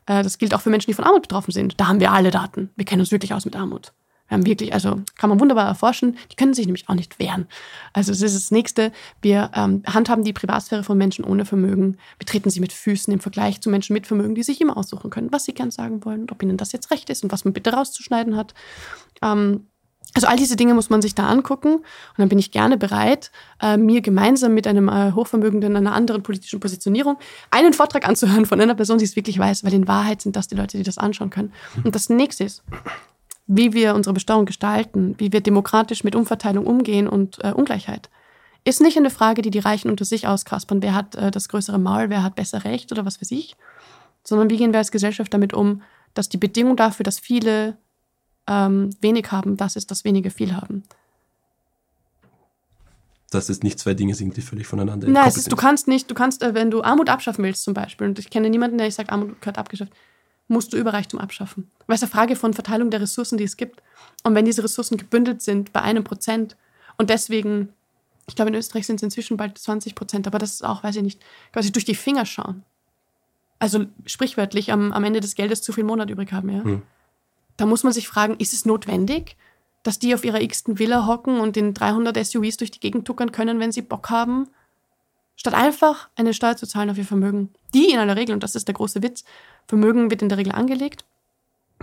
Äh, 0.07 0.25
das 0.25 0.39
gilt 0.39 0.55
auch 0.55 0.63
für 0.63 0.71
Menschen, 0.71 0.91
die 0.91 0.95
von 0.95 1.05
Armut 1.05 1.23
betroffen 1.23 1.53
sind. 1.53 1.79
Da 1.79 1.87
haben 1.87 2.01
wir 2.01 2.11
alle 2.11 2.33
Daten. 2.33 2.71
Wir 2.75 2.85
kennen 2.85 3.03
uns 3.03 3.13
wirklich 3.13 3.33
aus 3.33 3.45
mit 3.45 3.55
Armut. 3.55 3.93
Wir 4.29 4.37
haben 4.37 4.47
wirklich, 4.47 4.73
also 4.73 5.01
kann 5.17 5.31
man 5.31 5.41
wunderbar 5.41 5.67
erforschen. 5.67 6.17
Die 6.31 6.37
können 6.37 6.55
sich 6.55 6.67
nämlich 6.67 6.89
auch 6.89 6.95
nicht 6.95 7.19
wehren. 7.19 7.47
Also 7.93 8.13
es 8.13 8.23
ist 8.23 8.35
das 8.35 8.51
Nächste. 8.51 8.93
Wir 9.23 9.51
ähm, 9.55 9.83
handhaben 9.87 10.25
die 10.25 10.33
Privatsphäre 10.33 10.83
von 10.83 10.99
Menschen 10.99 11.25
ohne 11.25 11.45
Vermögen. 11.45 11.99
Wir 12.19 12.27
treten 12.27 12.51
sie 12.51 12.61
mit 12.61 12.73
Füßen 12.73 13.13
im 13.13 13.21
Vergleich 13.21 13.61
zu 13.61 13.71
Menschen 13.71 13.93
mit 13.93 14.07
Vermögen, 14.07 14.35
die 14.35 14.43
sich 14.43 14.61
immer 14.61 14.77
aussuchen 14.77 15.11
können, 15.11 15.33
was 15.33 15.45
sie 15.45 15.55
gern 15.55 15.71
sagen 15.71 16.05
wollen 16.05 16.23
und 16.23 16.33
ob 16.33 16.43
ihnen 16.43 16.57
das 16.57 16.73
jetzt 16.73 16.91
recht 16.91 17.09
ist 17.11 17.23
und 17.23 17.33
was 17.33 17.45
man 17.45 17.55
bitte 17.55 17.73
rauszuschneiden 17.73 18.37
hat. 18.37 18.55
Ähm, 19.23 19.67
also 20.15 20.29
all 20.29 20.37
diese 20.37 20.57
Dinge 20.57 20.73
muss 20.73 20.89
man 20.89 21.03
sich 21.03 21.15
da 21.15 21.27
angucken 21.27 21.75
und 21.75 21.85
dann 22.17 22.31
bin 22.31 22.39
ich 22.39 22.51
gerne 22.51 22.79
bereit, 22.79 23.31
äh, 23.61 23.77
mir 23.77 24.01
gemeinsam 24.01 24.55
mit 24.55 24.67
einem 24.67 24.89
äh, 24.89 25.13
Hochvermögenden 25.13 25.77
einer 25.77 25.93
anderen 25.93 26.23
politischen 26.23 26.59
Positionierung 26.59 27.19
einen 27.51 27.75
Vortrag 27.75 28.09
anzuhören 28.09 28.47
von 28.47 28.59
einer 28.59 28.75
Person, 28.75 28.97
die 28.97 29.05
es 29.05 29.15
wirklich 29.15 29.39
weiß, 29.39 29.63
weil 29.65 29.75
in 29.75 29.87
Wahrheit 29.87 30.23
sind 30.23 30.35
das 30.35 30.49
die 30.49 30.55
Leute, 30.55 30.79
die 30.79 30.85
das 30.85 30.97
anschauen 30.97 31.29
können. 31.29 31.53
Und 31.85 31.95
das 31.95 32.09
nächste 32.09 32.45
ist, 32.45 32.63
wie 33.47 33.73
wir 33.73 33.95
unsere 33.95 34.15
Besteuerung 34.15 34.47
gestalten, 34.47 35.15
wie 35.19 35.33
wir 35.33 35.41
demokratisch 35.41 36.05
mit 36.05 36.15
Umverteilung 36.17 36.67
umgehen 36.67 37.09
und 37.09 37.43
äh, 37.45 37.53
Ungleichheit, 37.53 38.11
ist 38.65 38.81
nicht 38.81 38.97
eine 38.97 39.11
Frage, 39.11 39.43
die 39.43 39.51
die 39.51 39.61
Reichen 39.61 39.91
unter 39.91 40.05
sich 40.05 40.27
auskaspern, 40.27 40.83
wer 40.83 40.95
hat 40.95 41.15
äh, 41.15 41.31
das 41.31 41.49
größere 41.49 41.79
Maul, 41.79 42.11
wer 42.11 42.23
hat 42.23 42.35
besser 42.35 42.65
Recht 42.65 42.91
oder 42.91 43.05
was 43.05 43.21
weiß 43.21 43.31
ich, 43.31 43.57
sondern 44.25 44.51
wie 44.51 44.57
gehen 44.57 44.73
wir 44.73 44.79
als 44.79 44.91
Gesellschaft 44.91 45.33
damit 45.33 45.55
um, 45.55 45.83
dass 46.15 46.29
die 46.29 46.39
Bedingung 46.39 46.77
dafür, 46.77 47.05
dass 47.05 47.21
viele 47.21 47.77
ähm, 48.49 48.91
wenig 49.01 49.31
haben, 49.31 49.57
das 49.57 49.77
ist, 49.77 49.91
dass 49.91 50.05
wenige 50.05 50.31
viel 50.31 50.55
haben. 50.55 50.83
Dass 53.31 53.49
es 53.49 53.63
nicht 53.63 53.79
zwei 53.79 53.95
Dinge 53.95 54.15
sind, 54.15 54.37
die 54.37 54.41
völlig 54.41 54.67
voneinander 54.67 55.09
Nein, 55.09 55.29
es 55.29 55.37
ist, 55.37 55.53
du 55.53 55.57
kannst 55.57 55.87
nicht, 55.89 56.11
du 56.11 56.15
kannst, 56.15 56.43
äh, 56.43 56.55
wenn 56.55 56.71
du 56.71 56.83
Armut 56.83 57.09
abschaffen 57.09 57.45
willst 57.45 57.63
zum 57.63 57.75
Beispiel, 57.75 58.09
und 58.09 58.19
ich 58.19 58.31
kenne 58.31 58.51
niemanden, 58.51 58.79
der 58.79 58.89
ich 58.89 58.95
sage, 58.95 59.13
Armut 59.13 59.41
gehört 59.41 59.59
abgeschafft, 59.59 59.93
musst 60.49 60.73
du 60.73 60.77
Überreichtum 60.77 61.21
abschaffen. 61.21 61.71
Weil 61.87 61.97
es 61.97 62.03
eine 62.03 62.11
Frage 62.11 62.37
von 62.37 62.55
Verteilung 62.55 62.91
der 62.91 63.01
Ressourcen, 63.01 63.37
die 63.37 63.45
es 63.45 63.57
gibt. 63.57 63.83
Und 64.23 64.35
wenn 64.35 64.45
diese 64.45 64.63
Ressourcen 64.63 64.97
gebündelt 64.97 65.43
sind 65.43 65.73
bei 65.73 65.83
einem 65.83 66.05
Prozent 66.05 66.57
und 66.99 67.11
deswegen, 67.11 67.71
ich 68.27 68.37
glaube, 68.37 68.51
in 68.51 68.57
Österreich 68.57 68.87
sind 68.87 68.97
es 68.97 69.03
inzwischen 69.03 69.37
bald 69.37 69.59
20 69.59 69.95
Prozent, 69.95 70.27
aber 70.27 70.39
das 70.39 70.53
ist 70.53 70.65
auch, 70.65 70.83
weiß 70.83 70.97
ich 70.97 71.03
nicht, 71.03 71.23
quasi 71.53 71.73
durch 71.73 71.85
die 71.85 71.95
Finger 71.95 72.27
schauen. 72.27 72.63
Also 73.59 73.87
sprichwörtlich 74.05 74.73
am, 74.73 74.93
am 74.93 75.05
Ende 75.05 75.21
des 75.21 75.35
Geldes 75.35 75.63
zu 75.63 75.73
viel 75.73 75.85
Monat 75.85 76.11
übrig 76.11 76.33
haben, 76.33 76.51
ja. 76.51 76.63
Hm. 76.63 76.83
Da 77.57 77.65
muss 77.65 77.85
man 77.85 77.93
sich 77.93 78.07
fragen, 78.07 78.37
ist 78.39 78.53
es 78.53 78.67
notwendig, 78.67 79.37
dass 79.83 79.99
die 79.99 80.15
auf 80.15 80.25
ihrer 80.25 80.43
x-ten 80.43 80.79
Villa 80.79 81.07
hocken 81.07 81.41
und 81.41 81.57
in 81.57 81.73
300 81.73 82.25
SUVs 82.25 82.59
durch 82.59 82.71
die 82.71 82.81
Gegend 82.81 83.07
tuckern 83.07 83.33
können, 83.33 83.61
wenn 83.61 83.73
sie 83.73 83.83
Bock 83.83 84.11
haben? 84.11 84.49
Statt 85.37 85.55
einfach 85.55 86.09
eine 86.17 86.35
Steuer 86.35 86.57
zu 86.57 86.67
zahlen 86.67 86.91
auf 86.91 86.99
ihr 86.99 87.05
Vermögen. 87.05 87.51
Die 87.75 87.91
in 87.91 87.99
aller 87.99 88.17
Regel, 88.17 88.35
und 88.35 88.43
das 88.43 88.55
ist 88.55 88.69
der 88.69 88.75
große 88.75 89.03
Witz, 89.03 89.25
Vermögen 89.69 90.11
wird 90.11 90.23
in 90.23 90.29
der 90.29 90.39
Regel 90.39 90.53
angelegt. 90.53 91.05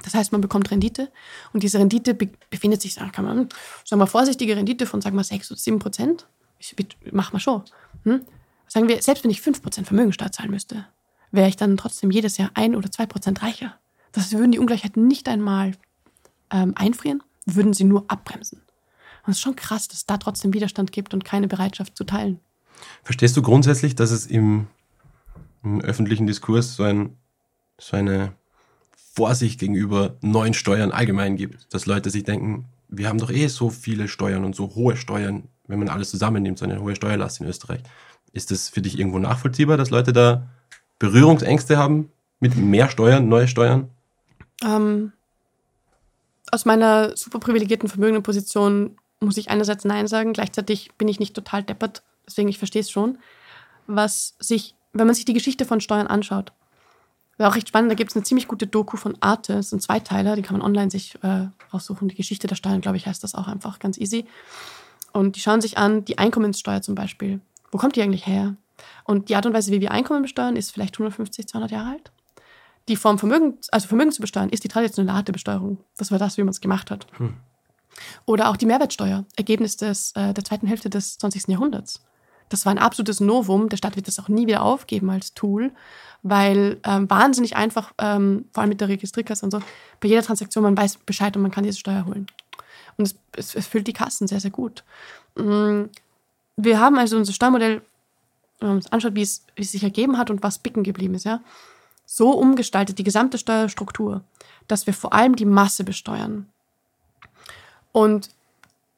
Das 0.04 0.16
heißt, 0.16 0.32
man 0.32 0.42
bekommt 0.42 0.72
Rendite 0.72 1.12
und 1.54 1.62
diese 1.62 1.78
Rendite 1.78 2.16
befindet 2.50 2.82
sich, 2.82 2.96
kann 2.96 3.26
man, 3.26 3.50
sagen 3.86 4.02
wir, 4.02 4.08
vorsichtige 4.08 4.56
Rendite 4.56 4.88
von, 4.88 5.02
sagen 5.02 5.16
wir, 5.16 5.24
6 5.24 5.52
oder 5.52 5.60
7 5.60 5.80
Prozent. 5.80 6.28
Ich, 6.58 6.76
mach 7.12 7.32
mal 7.32 7.40
schon. 7.40 7.62
Hm? 8.04 8.26
Sagen 8.68 8.88
wir, 8.88 9.02
selbst 9.04 9.24
wenn 9.24 9.30
ich 9.30 9.42
5 9.42 9.62
Prozent 9.62 9.86
Vermögensteuer 9.86 10.32
zahlen 10.32 10.50
müsste, 10.50 10.88
wäre 11.32 11.48
ich 11.48 11.58
dann 11.58 11.78
trotzdem 11.78 12.10
jedes 12.10 12.38
Jahr 12.38 12.50
1 12.56 12.76
oder 12.76 12.92
2 12.92 13.06
Prozent 13.06 13.44
reicher. 13.44 13.78
Das 14.14 14.32
würden 14.32 14.52
die 14.52 14.60
Ungleichheit 14.60 14.98
nicht 14.98 15.28
einmal 15.28 15.74
ähm, 16.50 16.74
einfrieren, 16.76 17.22
würden 17.46 17.74
sie 17.74 17.84
nur 17.84 18.06
abbremsen. 18.08 18.62
Und 19.26 19.32
es 19.32 19.38
ist 19.38 19.42
schon 19.42 19.56
krass, 19.56 19.88
dass 19.88 19.98
es 19.98 20.06
da 20.06 20.18
trotzdem 20.18 20.54
Widerstand 20.54 20.92
gibt 20.92 21.14
und 21.14 21.24
keine 21.24 21.48
Bereitschaft 21.48 21.96
zu 21.96 22.04
teilen. 22.04 22.40
Verstehst 23.04 23.36
du 23.38 23.42
grundsätzlich, 23.42 23.96
dass 23.96 24.12
es 24.12 24.26
im, 24.26 24.68
im 25.64 25.82
öffentlichen 25.82 26.28
Diskurs 26.28 26.76
so, 26.76 26.84
ein, 26.84 27.18
so 27.80 27.98
eine 27.98 28.34
Vorsicht 29.14 29.60
gegenüber 29.60 30.16
neuen 30.22 30.54
Steuern 30.54 30.92
allgemein 30.92 31.36
gibt? 31.36 31.74
Dass 31.74 31.86
Leute 31.86 32.10
sich 32.10 32.24
denken, 32.24 32.66
wir 32.90 33.10
haben 33.10 33.20
doch 33.20 33.32
eh 33.32 33.48
so 33.48 33.70
viele 33.70 34.08
Steuern 34.08 34.46
und 34.46 34.56
so 34.56 34.76
hohe 34.76 34.96
Steuern, 34.96 35.50
wenn 35.68 35.80
man 35.80 35.90
alles 35.90 36.12
zusammennimmt, 36.12 36.60
so 36.60 36.66
eine 36.66 36.80
hohe 36.80 36.96
Steuerlast 36.96 37.42
in 37.42 37.48
Österreich. 37.48 37.82
Ist 38.32 38.52
das 38.52 38.70
für 38.70 38.82
dich 38.82 38.98
irgendwo 38.98 39.20
nachvollziehbar, 39.20 39.78
dass 39.78 39.90
Leute 39.90 40.14
da 40.14 40.48
Berührungsängste 41.00 41.78
haben 41.78 42.12
mit 42.40 42.56
mehr 42.56 42.90
Steuern, 42.90 43.28
neue 43.28 43.48
Steuern? 43.48 43.90
Ähm, 44.64 45.12
aus 46.52 46.66
meiner 46.66 47.16
super 47.18 47.40
privilegierten 47.40 47.90
vermögenden 47.90 48.24
Position 48.24 48.98
muss 49.20 49.38
ich 49.38 49.50
einerseits 49.50 49.86
Nein 49.86 50.08
sagen, 50.08 50.34
gleichzeitig 50.34 50.92
bin 50.98 51.08
ich 51.08 51.20
nicht 51.20 51.34
total 51.34 51.64
deppert, 51.64 52.04
deswegen 52.26 52.50
ich 52.50 52.58
verstehe 52.58 52.82
es 52.82 52.92
schon. 52.92 53.18
Was 53.88 54.36
sich, 54.40 54.76
wenn 54.94 55.08
man 55.08 55.16
sich 55.16 55.26
die 55.26 55.34
Geschichte 55.34 55.66
von 55.66 55.82
Steuern 55.82 56.08
anschaut, 56.08 56.54
wäre 57.38 57.50
auch 57.50 57.56
recht 57.56 57.68
spannend, 57.68 57.92
da 57.92 57.96
gibt 57.96 58.12
es 58.12 58.16
eine 58.16 58.24
ziemlich 58.24 58.48
gute 58.48 58.68
Doku 58.68 58.98
von 58.98 59.18
Arte, 59.20 59.54
das 59.54 59.70
sind 59.70 59.82
Zweiteiler, 59.82 60.36
die 60.36 60.42
kann 60.42 60.58
man 60.58 60.66
online 60.66 60.92
sich 60.92 61.18
äh, 61.24 61.48
raussuchen. 61.74 62.08
Die 62.08 62.16
Geschichte 62.16 62.48
der 62.48 62.56
Steuern, 62.56 62.82
glaube 62.82 62.98
ich, 62.98 63.08
heißt 63.08 63.24
das 63.24 63.36
auch 63.36 63.48
einfach 63.48 63.80
ganz 63.80 63.98
easy. 63.98 64.26
Und 65.12 65.36
die 65.36 65.40
schauen 65.40 65.62
sich 65.62 65.78
an, 65.78 66.06
die 66.06 66.18
Einkommenssteuer 66.18 66.82
zum 66.82 66.96
Beispiel. 66.96 67.40
Wo 67.72 67.78
kommt 67.78 67.96
die 67.96 68.02
eigentlich 68.02 68.26
her? 68.26 68.56
Und 69.04 69.30
die 69.30 69.36
Art 69.36 69.46
und 69.46 69.54
Weise, 69.54 69.72
wie 69.72 69.82
wir 69.82 69.92
Einkommen 69.92 70.24
besteuern, 70.24 70.56
ist 70.56 70.72
vielleicht 70.72 70.96
150, 70.96 71.48
200 71.48 71.72
Jahre 71.72 71.90
alt. 71.92 72.12
Die 72.88 72.96
Form 72.96 73.18
Vermögen, 73.18 73.58
also 73.72 73.88
Vermögen 73.88 74.12
zu 74.12 74.22
besteuern, 74.22 74.50
ist 74.50 74.64
die 74.64 74.68
traditionelle 74.68 75.16
Art 75.16 75.28
der 75.28 75.34
Besteuerung. 75.34 75.78
Das 75.98 76.12
war 76.12 76.20
das, 76.20 76.38
wie 76.38 76.44
man 76.44 76.50
es 76.50 76.62
gemacht 76.62 76.92
hat. 76.92 77.08
Hm. 77.18 77.36
Oder 78.26 78.50
auch 78.50 78.58
die 78.58 78.66
Mehrwertsteuer, 78.66 79.26
Ergebnis 79.36 79.78
des, 79.78 80.12
äh, 80.16 80.34
der 80.34 80.44
zweiten 80.44 80.68
Hälfte 80.68 80.90
des 80.90 81.18
20. 81.18 81.48
Jahrhunderts. 81.48 82.02
Das 82.54 82.68
war 82.68 82.72
ein 82.72 82.78
absolutes 82.78 83.20
Novum. 83.20 83.68
Der 83.68 83.78
Staat 83.78 83.96
wird 83.96 84.08
das 84.08 84.20
auch 84.20 84.30
nie 84.30 84.46
wieder 84.46 84.62
aufgeben 84.62 85.10
als 85.10 85.34
Tool, 85.34 85.72
weil 86.22 86.80
ähm, 86.84 87.10
wahnsinnig 87.10 87.56
einfach, 87.56 87.94
ähm, 87.98 88.46
vor 88.54 88.62
allem 88.62 88.70
mit 88.70 88.80
der 88.80 88.90
Registrierkasse 88.90 89.44
und 89.44 89.52
so, 89.52 89.60
bei 90.00 90.08
jeder 90.08 90.22
Transaktion, 90.22 90.64
man 90.64 90.78
weiß 90.78 90.98
Bescheid 90.98 91.36
und 91.36 91.42
man 91.42 91.50
kann 91.50 91.64
diese 91.64 91.80
Steuer 91.80 92.06
holen. 92.06 92.28
Und 92.96 93.06
es, 93.06 93.16
es, 93.36 93.56
es 93.56 93.66
füllt 93.66 93.88
die 93.88 93.94
Kassen 93.94 94.28
sehr, 94.28 94.40
sehr 94.40 94.52
gut. 94.52 94.84
Mm, 95.36 95.86
wir 96.56 96.80
haben 96.80 97.00
also 97.00 97.18
unser 97.18 97.34
Steuermodell, 97.34 97.82
wenn 98.60 98.68
man 98.68 98.78
uns 98.78 98.92
anschaut, 98.92 99.16
wie 99.16 99.24
es, 99.24 99.48
wie 99.56 99.64
es 99.64 99.72
sich 99.72 99.84
ergeben 99.84 100.20
hat 100.20 100.30
und 100.30 100.44
was 100.44 100.60
bicken 100.60 100.84
geblieben 100.84 101.16
ist, 101.16 101.26
ja, 101.26 101.42
so 102.06 102.30
umgestaltet, 102.34 103.00
die 103.00 103.04
gesamte 103.04 103.40
Steuerstruktur, 103.40 104.24
dass 104.68 104.86
wir 104.86 104.94
vor 104.94 105.14
allem 105.14 105.36
die 105.36 105.46
Masse 105.46 105.84
besteuern. 105.84 106.48
Und 107.92 108.30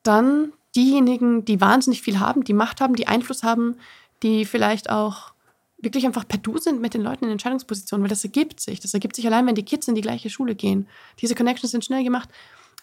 dann 0.03 0.51
diejenigen, 0.75 1.45
die 1.45 1.61
wahnsinnig 1.61 2.01
viel 2.01 2.19
haben, 2.19 2.43
die 2.43 2.53
Macht 2.53 2.81
haben, 2.81 2.95
die 2.95 3.07
Einfluss 3.07 3.43
haben, 3.43 3.75
die 4.23 4.45
vielleicht 4.45 4.89
auch 4.89 5.33
wirklich 5.77 6.05
einfach 6.05 6.27
per 6.27 6.39
Du 6.39 6.57
sind 6.57 6.81
mit 6.81 6.93
den 6.93 7.01
Leuten 7.01 7.25
in 7.25 7.31
Entscheidungspositionen, 7.31 8.03
weil 8.03 8.09
das 8.09 8.23
ergibt 8.23 8.59
sich. 8.59 8.79
Das 8.79 8.93
ergibt 8.93 9.15
sich 9.15 9.25
allein, 9.27 9.45
wenn 9.45 9.55
die 9.55 9.65
Kids 9.65 9.87
in 9.87 9.95
die 9.95 10.01
gleiche 10.01 10.29
Schule 10.29 10.55
gehen. 10.55 10.87
Diese 11.21 11.35
Connections 11.35 11.71
sind 11.71 11.85
schnell 11.85 12.03
gemacht, 12.03 12.29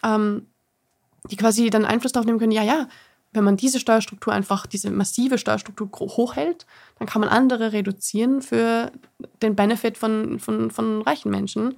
ähm, 0.03 0.47
die 1.29 1.35
quasi 1.35 1.69
dann 1.69 1.85
Einfluss 1.85 2.11
darauf 2.11 2.25
nehmen 2.25 2.39
können, 2.39 2.51
ja, 2.51 2.63
ja, 2.63 2.87
wenn 3.33 3.43
man 3.43 3.57
diese 3.57 3.79
Steuerstruktur 3.79 4.31
einfach, 4.31 4.67
diese 4.67 4.91
massive 4.91 5.37
Steuerstruktur 5.37 5.89
hochhält, 5.91 6.65
dann 6.99 7.07
kann 7.07 7.19
man 7.19 7.29
andere 7.29 7.73
reduzieren 7.73 8.41
für 8.41 8.91
den 9.41 9.55
Benefit 9.55 9.97
von, 9.97 10.39
von, 10.39 10.69
von 10.69 11.01
reichen 11.01 11.31
Menschen. 11.31 11.77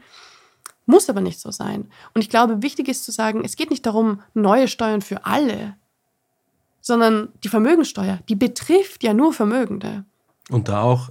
Muss 0.85 1.09
aber 1.09 1.21
nicht 1.21 1.39
so 1.39 1.51
sein. 1.51 1.89
Und 2.13 2.21
ich 2.21 2.29
glaube, 2.29 2.61
wichtig 2.61 2.89
ist 2.89 3.05
zu 3.05 3.11
sagen, 3.11 3.43
es 3.43 3.55
geht 3.55 3.69
nicht 3.69 3.85
darum, 3.85 4.21
neue 4.33 4.67
Steuern 4.67 5.01
für 5.01 5.25
alle, 5.25 5.75
sondern 6.85 7.29
die 7.43 7.49
Vermögensteuer, 7.49 8.19
die 8.29 8.35
betrifft 8.35 9.03
ja 9.03 9.15
nur 9.15 9.33
Vermögende. 9.33 10.05
Und 10.49 10.69
da 10.69 10.83
auch 10.83 11.09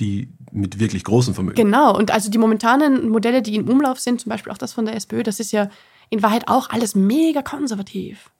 die 0.00 0.28
mit 0.52 0.78
wirklich 0.78 1.02
großen 1.02 1.32
Vermögen. 1.32 1.56
Genau. 1.56 1.96
Und 1.96 2.10
also 2.10 2.30
die 2.30 2.36
momentanen 2.36 3.08
Modelle, 3.08 3.40
die 3.40 3.56
im 3.56 3.68
Umlauf 3.68 3.98
sind, 3.98 4.20
zum 4.20 4.28
Beispiel 4.28 4.52
auch 4.52 4.58
das 4.58 4.74
von 4.74 4.84
der 4.84 4.94
SPÖ, 4.94 5.22
das 5.22 5.40
ist 5.40 5.50
ja 5.50 5.70
in 6.10 6.22
Wahrheit 6.22 6.46
auch 6.48 6.68
alles 6.68 6.94
mega 6.94 7.40
konservativ. 7.40 8.30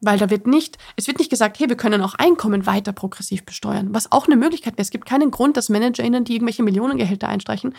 Weil 0.00 0.18
da 0.18 0.28
wird 0.28 0.48
nicht, 0.48 0.76
es 0.96 1.06
wird 1.06 1.18
nicht 1.18 1.30
gesagt, 1.30 1.60
hey, 1.60 1.68
wir 1.68 1.76
können 1.76 2.02
auch 2.02 2.14
Einkommen 2.16 2.66
weiter 2.66 2.92
progressiv 2.92 3.44
besteuern, 3.44 3.94
was 3.94 4.10
auch 4.10 4.26
eine 4.26 4.34
Möglichkeit 4.34 4.72
wäre. 4.74 4.82
Es 4.82 4.90
gibt 4.90 5.06
keinen 5.06 5.30
Grund, 5.30 5.56
dass 5.56 5.68
ManagerInnen, 5.68 6.24
die 6.24 6.34
irgendwelche 6.34 6.64
Millionengehälter 6.64 7.28
einstreichen, 7.28 7.76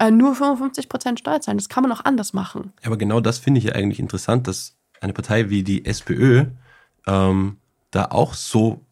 äh, 0.00 0.10
nur 0.10 0.34
55 0.34 0.88
Prozent 0.88 1.20
Steuer 1.20 1.42
zahlen. 1.42 1.58
Das 1.58 1.68
kann 1.68 1.82
man 1.82 1.92
auch 1.92 2.06
anders 2.06 2.32
machen. 2.32 2.72
Ja, 2.80 2.86
aber 2.86 2.96
genau 2.96 3.20
das 3.20 3.38
finde 3.38 3.58
ich 3.58 3.64
ja 3.64 3.72
eigentlich 3.74 4.00
interessant, 4.00 4.48
dass 4.48 4.74
eine 5.02 5.12
Partei 5.12 5.50
wie 5.50 5.62
die 5.62 5.84
SPÖ 5.84 6.46
ähm, 7.06 7.58
da 7.90 8.06
auch 8.06 8.34
so 8.34 8.84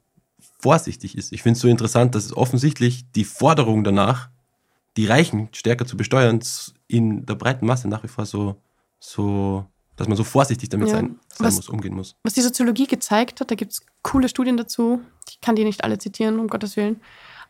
vorsichtig 0.59 1.17
ist. 1.17 1.33
Ich 1.33 1.43
finde 1.43 1.57
es 1.57 1.63
so 1.63 1.69
interessant, 1.69 2.15
dass 2.15 2.25
es 2.25 2.37
offensichtlich 2.37 3.11
die 3.13 3.25
Forderung 3.25 3.85
danach, 3.85 4.31
die 4.97 5.07
Reichen 5.07 5.49
stärker 5.53 5.87
zu 5.87 5.97
besteuern, 5.97 6.41
in 6.89 7.27
der 7.27 7.35
breiten 7.35 7.67
Masse 7.67 7.89
nach 7.89 8.03
wie 8.03 8.09
vor 8.09 8.27
so, 8.27 8.57
so 8.99 9.67
dass 9.97 10.09
man 10.09 10.17
so 10.17 10.25
vorsichtig 10.25 10.69
damit 10.69 10.89
ja. 10.89 10.95
sein, 10.95 11.21
sein 11.29 11.47
was, 11.47 11.57
muss, 11.57 11.69
umgehen 11.69 11.95
muss. 11.95 12.17
Was 12.23 12.35
die 12.35 12.43
Soziologie 12.43 12.87
gezeigt 12.87 13.41
hat, 13.41 13.51
da 13.51 13.55
gibt 13.55 13.73
es 13.73 13.83
coole 14.03 14.29
Studien 14.29 14.57
dazu, 14.57 15.01
ich 15.29 15.41
kann 15.41 15.57
die 15.57 15.65
nicht 15.65 15.85
alle 15.85 15.99
zitieren, 15.99 16.39
um 16.39 16.49
Gottes 16.49 16.77
Willen, 16.77 17.01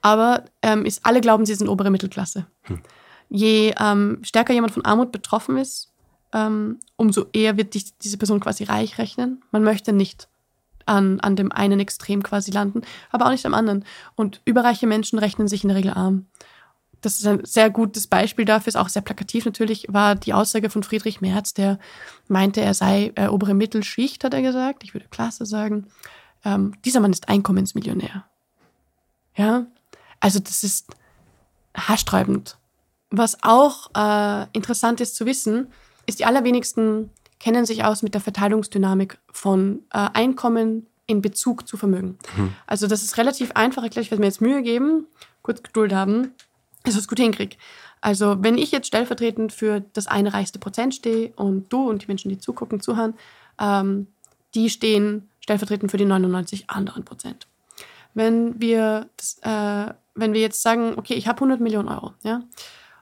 aber 0.03 0.45
ähm, 0.63 0.85
ist, 0.85 1.05
alle 1.05 1.21
glauben, 1.21 1.47
sie 1.47 1.55
sind 1.55 1.69
obere 1.69 1.91
Mittelklasse. 1.91 2.47
Hm. 2.63 2.81
Je 3.29 3.75
ähm, 3.81 4.19
stärker 4.23 4.53
jemand 4.53 4.73
von 4.73 4.85
Armut 4.85 5.11
betroffen 5.11 5.57
ist, 5.57 5.93
ähm, 6.33 6.79
umso 6.97 7.27
eher 7.33 7.57
wird 7.57 7.75
dich 7.75 7.97
diese 7.99 8.19
Person 8.19 8.41
quasi 8.41 8.65
reich 8.65 8.99
rechnen. 8.99 9.43
Man 9.51 9.65
möchte 9.65 9.93
nicht 9.93 10.29
an, 10.87 11.21
an 11.21 11.37
dem 11.37 11.53
einen 11.53 11.81
Extrem 11.81 12.23
quasi 12.23 12.51
landen, 12.51 12.83
aber 13.11 13.27
auch 13.27 13.31
nicht 13.31 13.47
am 13.47 13.55
anderen. 13.55 13.85
Und 14.15 14.41
überreiche 14.45 14.87
Menschen 14.87 15.19
rechnen 15.19 15.49
sich 15.49 15.63
in 15.63 15.69
der 15.69 15.77
Regel 15.77 15.93
arm 15.93 16.27
das 17.07 17.19
ist 17.19 17.27
ein 17.27 17.45
sehr 17.45 17.71
gutes 17.71 18.09
Beispiel 18.09 18.45
dafür, 18.45 18.69
ist 18.69 18.77
auch 18.77 18.89
sehr 18.89 19.03
plakativ 19.03 19.45
natürlich, 19.45 19.87
war 19.89 20.17
die 20.17 20.35
Aussage 20.35 20.71
von 20.71 20.83
Friedrich 20.83 21.21
Merz, 21.21 21.55
der 21.55 21.79
meinte, 22.27 22.61
er 22.61 22.75
sei 22.75 23.13
äh, 23.15 23.29
obere 23.29 23.55
Mittelschicht, 23.55 24.25
hat 24.25 24.35
er 24.35 24.43
gesagt. 24.43 24.83
Ich 24.83 24.93
würde 24.93 25.07
Klasse 25.09 25.47
sagen. 25.47 25.87
Ähm, 26.45 26.75
dieser 26.85 27.01
Mann 27.01 27.13
ist 27.13 27.29
Einkommensmillionär. 27.29 28.25
Ja, 29.37 29.67
also 30.21 30.41
das 30.41 30.65
ist 30.65 30.97
haarsträubend. 31.77 32.59
Was 33.11 33.39
auch 33.43 33.91
äh, 33.95 34.47
interessant 34.53 35.01
ist 35.01 35.15
zu 35.15 35.27
wissen, 35.27 35.69
ist, 36.07 36.19
die 36.19 36.25
allerwenigsten 36.25 37.11
kennen 37.47 37.65
sich 37.65 37.85
aus 37.85 38.03
mit 38.03 38.13
der 38.13 38.21
Verteilungsdynamik 38.21 39.19
von 39.31 39.85
äh, 39.93 40.09
Einkommen 40.15 40.89
in 41.07 41.23
Bezug 41.23 41.69
zu 41.69 41.77
Vermögen. 41.77 42.19
Mhm. 42.37 42.53
Also 42.67 42.89
das 42.89 43.05
ist 43.05 43.19
relativ 43.19 43.53
einfach 43.53 43.85
erklärt. 43.85 44.05
Ich 44.05 44.11
werde 44.11 44.21
mir 44.21 44.27
jetzt 44.27 44.41
Mühe 44.41 44.63
geben, 44.63 45.07
kurz 45.43 45.63
Geduld 45.63 45.93
haben 45.95 46.33
dass 46.83 46.95
ich 46.95 47.01
es 47.01 47.09
gut 47.09 47.21
hinkriege. 47.21 47.57
Also 48.01 48.43
wenn 48.43 48.59
ich 48.59 48.73
jetzt 48.73 48.89
stellvertretend 48.89 49.53
für 49.53 49.81
das 49.93 50.09
eine 50.09 50.33
reichste 50.33 50.59
Prozent 50.59 50.93
stehe 50.95 51.33
und 51.37 51.73
du 51.73 51.89
und 51.89 52.03
die 52.03 52.07
Menschen, 52.09 52.31
die 52.31 52.39
zugucken, 52.39 52.81
zuhören, 52.81 53.15
ähm, 53.61 54.09
die 54.57 54.69
stehen 54.69 55.29
stellvertretend 55.39 55.93
für 55.93 55.99
die 55.99 56.05
99 56.05 56.69
anderen 56.69 57.05
Prozent. 57.05 57.47
wenn 58.15 58.61
wir, 58.61 59.09
das, 59.17 59.39
äh, 59.43 59.95
wenn 60.17 60.33
wir 60.33 60.41
jetzt 60.41 60.63
sagen, 60.63 60.95
okay, 60.97 61.15
ich 61.15 61.29
habe 61.29 61.37
100 61.37 61.61
Millionen 61.61 61.89
Euro, 61.89 62.13
ja, 62.25 62.43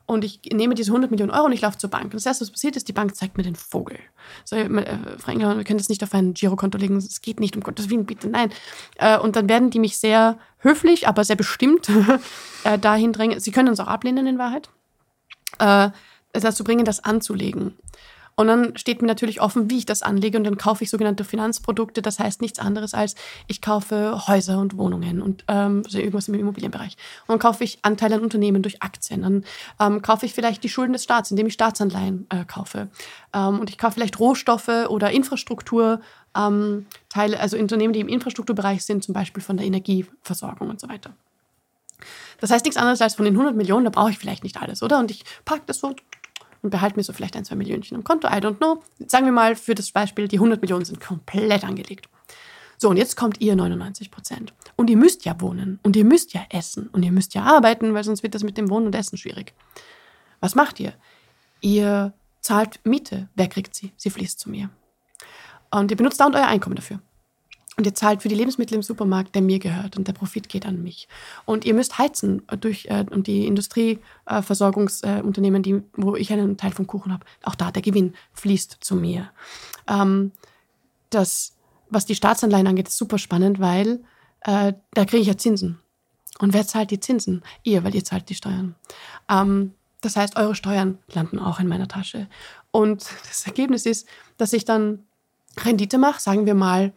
und 0.07 0.25
ich 0.25 0.41
nehme 0.53 0.75
diese 0.75 0.91
100 0.91 1.11
Millionen 1.11 1.31
Euro 1.31 1.47
und 1.47 1.53
ich 1.53 1.63
laufe 1.63 1.79
zur 1.79 1.89
Bank. 1.89 2.05
Und 2.05 2.15
das 2.15 2.27
erste, 2.27 2.43
was 2.43 2.51
passiert 2.51 2.77
ist, 2.77 2.89
die 2.89 2.93
Bank 2.93 3.17
zeigt 3.17 3.37
mir 3.39 3.43
den 3.43 3.55
Vogel. 3.55 3.99
So, 4.45 4.57
äh, 4.57 4.99
Frau 5.19 5.33
Engler, 5.33 5.57
wir 5.57 5.65
können 5.65 5.79
das 5.79 5.89
nicht 5.89 6.03
auf 6.03 6.13
ein 6.13 6.35
Girokonto 6.35 6.77
legen, 6.77 6.97
es 6.97 7.23
geht 7.23 7.41
nicht, 7.41 7.57
um 7.57 7.63
Gottes 7.63 7.89
Willen, 7.89 8.05
bitte, 8.05 8.29
nein. 8.29 8.53
Äh, 8.97 9.19
und 9.19 9.37
dann 9.37 9.49
werden 9.49 9.71
die 9.71 9.79
mich 9.79 9.97
sehr 9.97 10.39
höflich, 10.59 11.09
aber 11.09 11.25
sehr 11.25 11.37
bestimmt 11.37 11.89
äh, 12.65 12.79
dahin 12.79 13.13
drängen. 13.13 13.41
Sie 13.41 13.51
können 13.51 13.69
uns 13.69 13.81
auch 13.81 13.87
ablehnen 13.87 14.27
in 14.27 14.39
Wahrheit, 14.39 14.69
äh, 15.59 15.91
dazu 16.33 16.65
bringen, 16.65 16.85
das 16.85 17.03
anzulegen. 17.03 17.75
Und 18.37 18.49
dann 18.49 18.77
steht 18.77 19.01
mir 19.01 19.09
natürlich 19.09 19.41
offen, 19.41 19.71
wie 19.71 19.79
ich 19.79 19.87
das 19.87 20.03
anlege. 20.03 20.39
Und 20.39 20.45
dann 20.45 20.59
kaufe 20.59 20.85
ich 20.85 20.91
sogenannte 20.91 21.25
Finanzprodukte. 21.25 22.03
Das 22.03 22.19
heißt 22.19 22.41
nichts 22.41 22.59
anderes 22.59 22.95
als, 22.95 23.15
ich 23.47 23.61
kaufe 23.61 24.27
Häuser 24.27 24.59
und 24.59 24.77
Wohnungen 24.77 25.23
und 25.23 25.45
ähm, 25.49 25.83
also 25.85 25.99
irgendwas 25.99 26.29
im 26.29 26.35
Immobilienbereich. 26.35 26.97
Und 27.27 27.29
dann 27.29 27.39
kaufe 27.39 27.65
ich 27.65 27.79
Anteile 27.83 28.17
an 28.17 28.23
Unternehmen 28.23 28.63
durch 28.63 28.83
Aktien. 28.83 29.23
Dann 29.23 29.45
ähm, 29.81 30.03
kaufe 30.03 30.27
ich 30.27 30.35
vielleicht 30.35 30.65
die 30.65 30.69
Schulden 30.69 30.93
des 30.93 31.05
Staats, 31.05 31.31
indem 31.31 31.47
ich 31.47 31.55
Staatsanleihen 31.55 32.27
äh, 32.31 32.45
kaufe. 32.45 32.89
Ähm, 33.33 33.61
und 33.61 33.71
ich 33.71 33.79
kaufe 33.79 33.95
vielleicht 33.95 34.19
Rohstoffe 34.19 34.89
oder 34.89 35.11
Infrastruktur. 35.11 36.01
Ähm, 36.37 36.87
Teile, 37.09 37.39
also 37.39 37.57
Unternehmen, 37.57 37.93
die 37.93 38.01
im 38.01 38.09
Infrastrukturbereich 38.09 38.85
sind, 38.85 39.05
zum 39.05 39.15
Beispiel 39.15 39.43
von 39.43 39.57
der 39.57 39.67
Energieversorgung 39.67 40.69
und 40.69 40.81
so 40.81 40.89
weiter. 40.89 41.15
Das 42.41 42.51
heißt 42.51 42.65
nichts 42.65 42.77
anderes 42.77 43.01
als 43.01 43.15
von 43.15 43.25
den 43.25 43.35
100 43.35 43.55
Millionen, 43.55 43.85
da 43.85 43.91
brauche 43.91 44.11
ich 44.11 44.19
vielleicht 44.19 44.43
nicht 44.43 44.61
alles, 44.61 44.83
oder? 44.83 44.99
Und 44.99 45.11
ich 45.11 45.25
packe 45.45 45.63
das 45.67 45.79
so 45.79 45.95
und 46.65 46.71
behalte 46.71 46.97
mir 46.97 47.05
so 47.05 47.13
vielleicht 47.13 47.37
ein, 47.37 47.45
zwei 47.45 47.55
Millionchen 47.55 47.97
im 47.97 48.05
Konto. 48.05 48.27
I 48.27 48.41
don't 48.41 48.57
know. 48.57 48.83
Sagen 49.07 49.27
wir 49.27 49.33
mal 49.33 49.55
für 49.55 49.75
das 49.75 49.93
Beispiel, 49.93 50.27
die 50.29 50.37
100 50.37 50.61
Millionen 50.61 50.85
sind 50.85 51.01
komplett 51.01 51.63
angelegt. 51.63 52.09
So, 52.79 52.89
und 52.89 52.97
jetzt 52.97 53.17
kommt 53.17 53.41
ihr 53.41 53.55
99 53.55 54.11
Prozent. 54.11 54.53
Und 54.75 54.91
ihr 54.91 54.97
müsst 54.97 55.25
ja 55.25 55.41
wohnen 55.41 55.79
und 55.83 55.95
ihr 55.95 56.05
müsst 56.05 56.33
ja 56.33 56.43
essen 56.49 56.89
und 56.89 57.03
ihr 57.03 57.13
müsst 57.13 57.35
ja 57.35 57.43
arbeiten, 57.43 57.95
weil 57.95 58.03
sonst 58.03 58.23
wird 58.23 58.35
das 58.35 58.43
mit 58.43 58.59
dem 58.59 58.71
Wohnen 58.71 58.87
und 58.87 58.95
Essen 58.95 59.17
schwierig. 59.17 59.53
Was 60.41 60.55
macht 60.55 60.81
ihr? 60.81 60.95
Ihr 61.61 62.15
zahlt 62.41 62.81
Miete. 62.85 63.29
Wer 63.35 63.49
kriegt 63.49 63.75
sie? 63.75 63.93
Sie 63.97 64.11
fließt 64.11 64.41
zu 64.41 64.51
mir. 64.51 64.71
Und 65.71 65.91
ihr 65.91 65.97
benutzt 65.97 66.21
dauernd 66.21 66.35
euer 66.35 66.47
Einkommen 66.47 66.77
dafür. 66.77 67.01
Und 67.77 67.87
ihr 67.87 67.95
zahlt 67.95 68.23
für 68.23 68.29
die 68.29 68.37
Lebensmittel 68.37 68.77
im 68.77 68.83
Supermarkt, 68.83 69.35
der 69.35 69.43
mir 69.43 69.59
gehört 69.59 69.97
und 69.97 70.07
der 70.07 70.13
Profit 70.13 70.49
geht 70.49 70.65
an 70.65 70.81
mich. 70.83 71.09
Und 71.45 71.65
ihr 71.65 71.75
müsst 71.75 71.99
heizen 71.99 72.43
durch 72.61 72.87
äh, 72.87 73.05
und 73.11 73.27
die 73.27 73.47
Industrieversorgungsunternehmen, 73.47 75.61
äh, 75.61 75.65
die, 75.65 75.83
wo 75.97 76.15
ich 76.15 76.33
einen 76.33 76.57
Teil 76.57 76.71
vom 76.71 76.87
Kuchen 76.87 77.13
habe, 77.13 77.27
auch 77.43 77.57
da 77.57 77.73
der 77.73 77.83
Gewinn 77.83 78.15
fließt 78.33 78.79
zu 78.81 78.95
mir. 78.95 79.31
Ähm, 79.89 80.31
das, 81.11 81.57
was 81.91 82.07
die 82.07 82.15
Staatsanleihen 82.15 82.69
angeht, 82.69 82.89
ist 82.89 82.99
super 82.99 83.19
spannend, 83.19 83.59
weil 83.59 84.05
äh, 84.41 84.75
da 84.93 85.05
kriege 85.05 85.23
ich 85.23 85.29
ja 85.29 85.37
Zinsen. 85.37 85.81
Und 86.39 86.53
wer 86.53 86.67
zahlt 86.67 86.91
die 86.91 87.01
Zinsen? 87.01 87.43
Ihr, 87.63 87.85
weil 87.85 87.95
ihr 87.95 88.05
zahlt 88.05 88.29
die 88.29 88.35
Steuern. 88.35 88.75
Ähm, 89.29 89.73
das 90.01 90.17
heißt, 90.17 90.37
eure 90.37 90.55
Steuern 90.55 90.99
landen 91.13 91.39
auch 91.39 91.61
in 91.61 91.67
meiner 91.67 91.89
Tasche. 91.89 92.29
Und 92.71 93.07
das 93.29 93.47
Ergebnis 93.47 93.87
ist, 93.87 94.07
dass 94.37 94.53
ich 94.53 94.65
dann 94.65 95.05
Rendite 95.57 95.99
mache, 95.99 96.21
sagen 96.21 96.47
wir 96.47 96.55
mal 96.55 96.93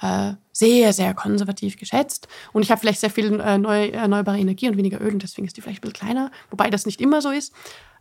äh, 0.00 0.32
sehr, 0.52 0.92
sehr 0.92 1.14
konservativ 1.14 1.76
geschätzt. 1.76 2.28
Und 2.52 2.62
ich 2.62 2.70
habe 2.70 2.80
vielleicht 2.80 3.00
sehr 3.00 3.10
viel 3.10 3.40
äh, 3.40 3.58
neu, 3.58 3.88
erneuerbare 3.88 4.38
Energie 4.38 4.68
und 4.68 4.76
weniger 4.76 5.00
Öl 5.00 5.12
und 5.12 5.22
deswegen 5.22 5.46
ist 5.46 5.56
die 5.56 5.60
vielleicht 5.60 5.78
ein 5.78 5.90
bisschen 5.90 6.06
kleiner, 6.06 6.30
wobei 6.50 6.70
das 6.70 6.86
nicht 6.86 7.00
immer 7.00 7.22
so 7.22 7.30
ist. 7.30 7.52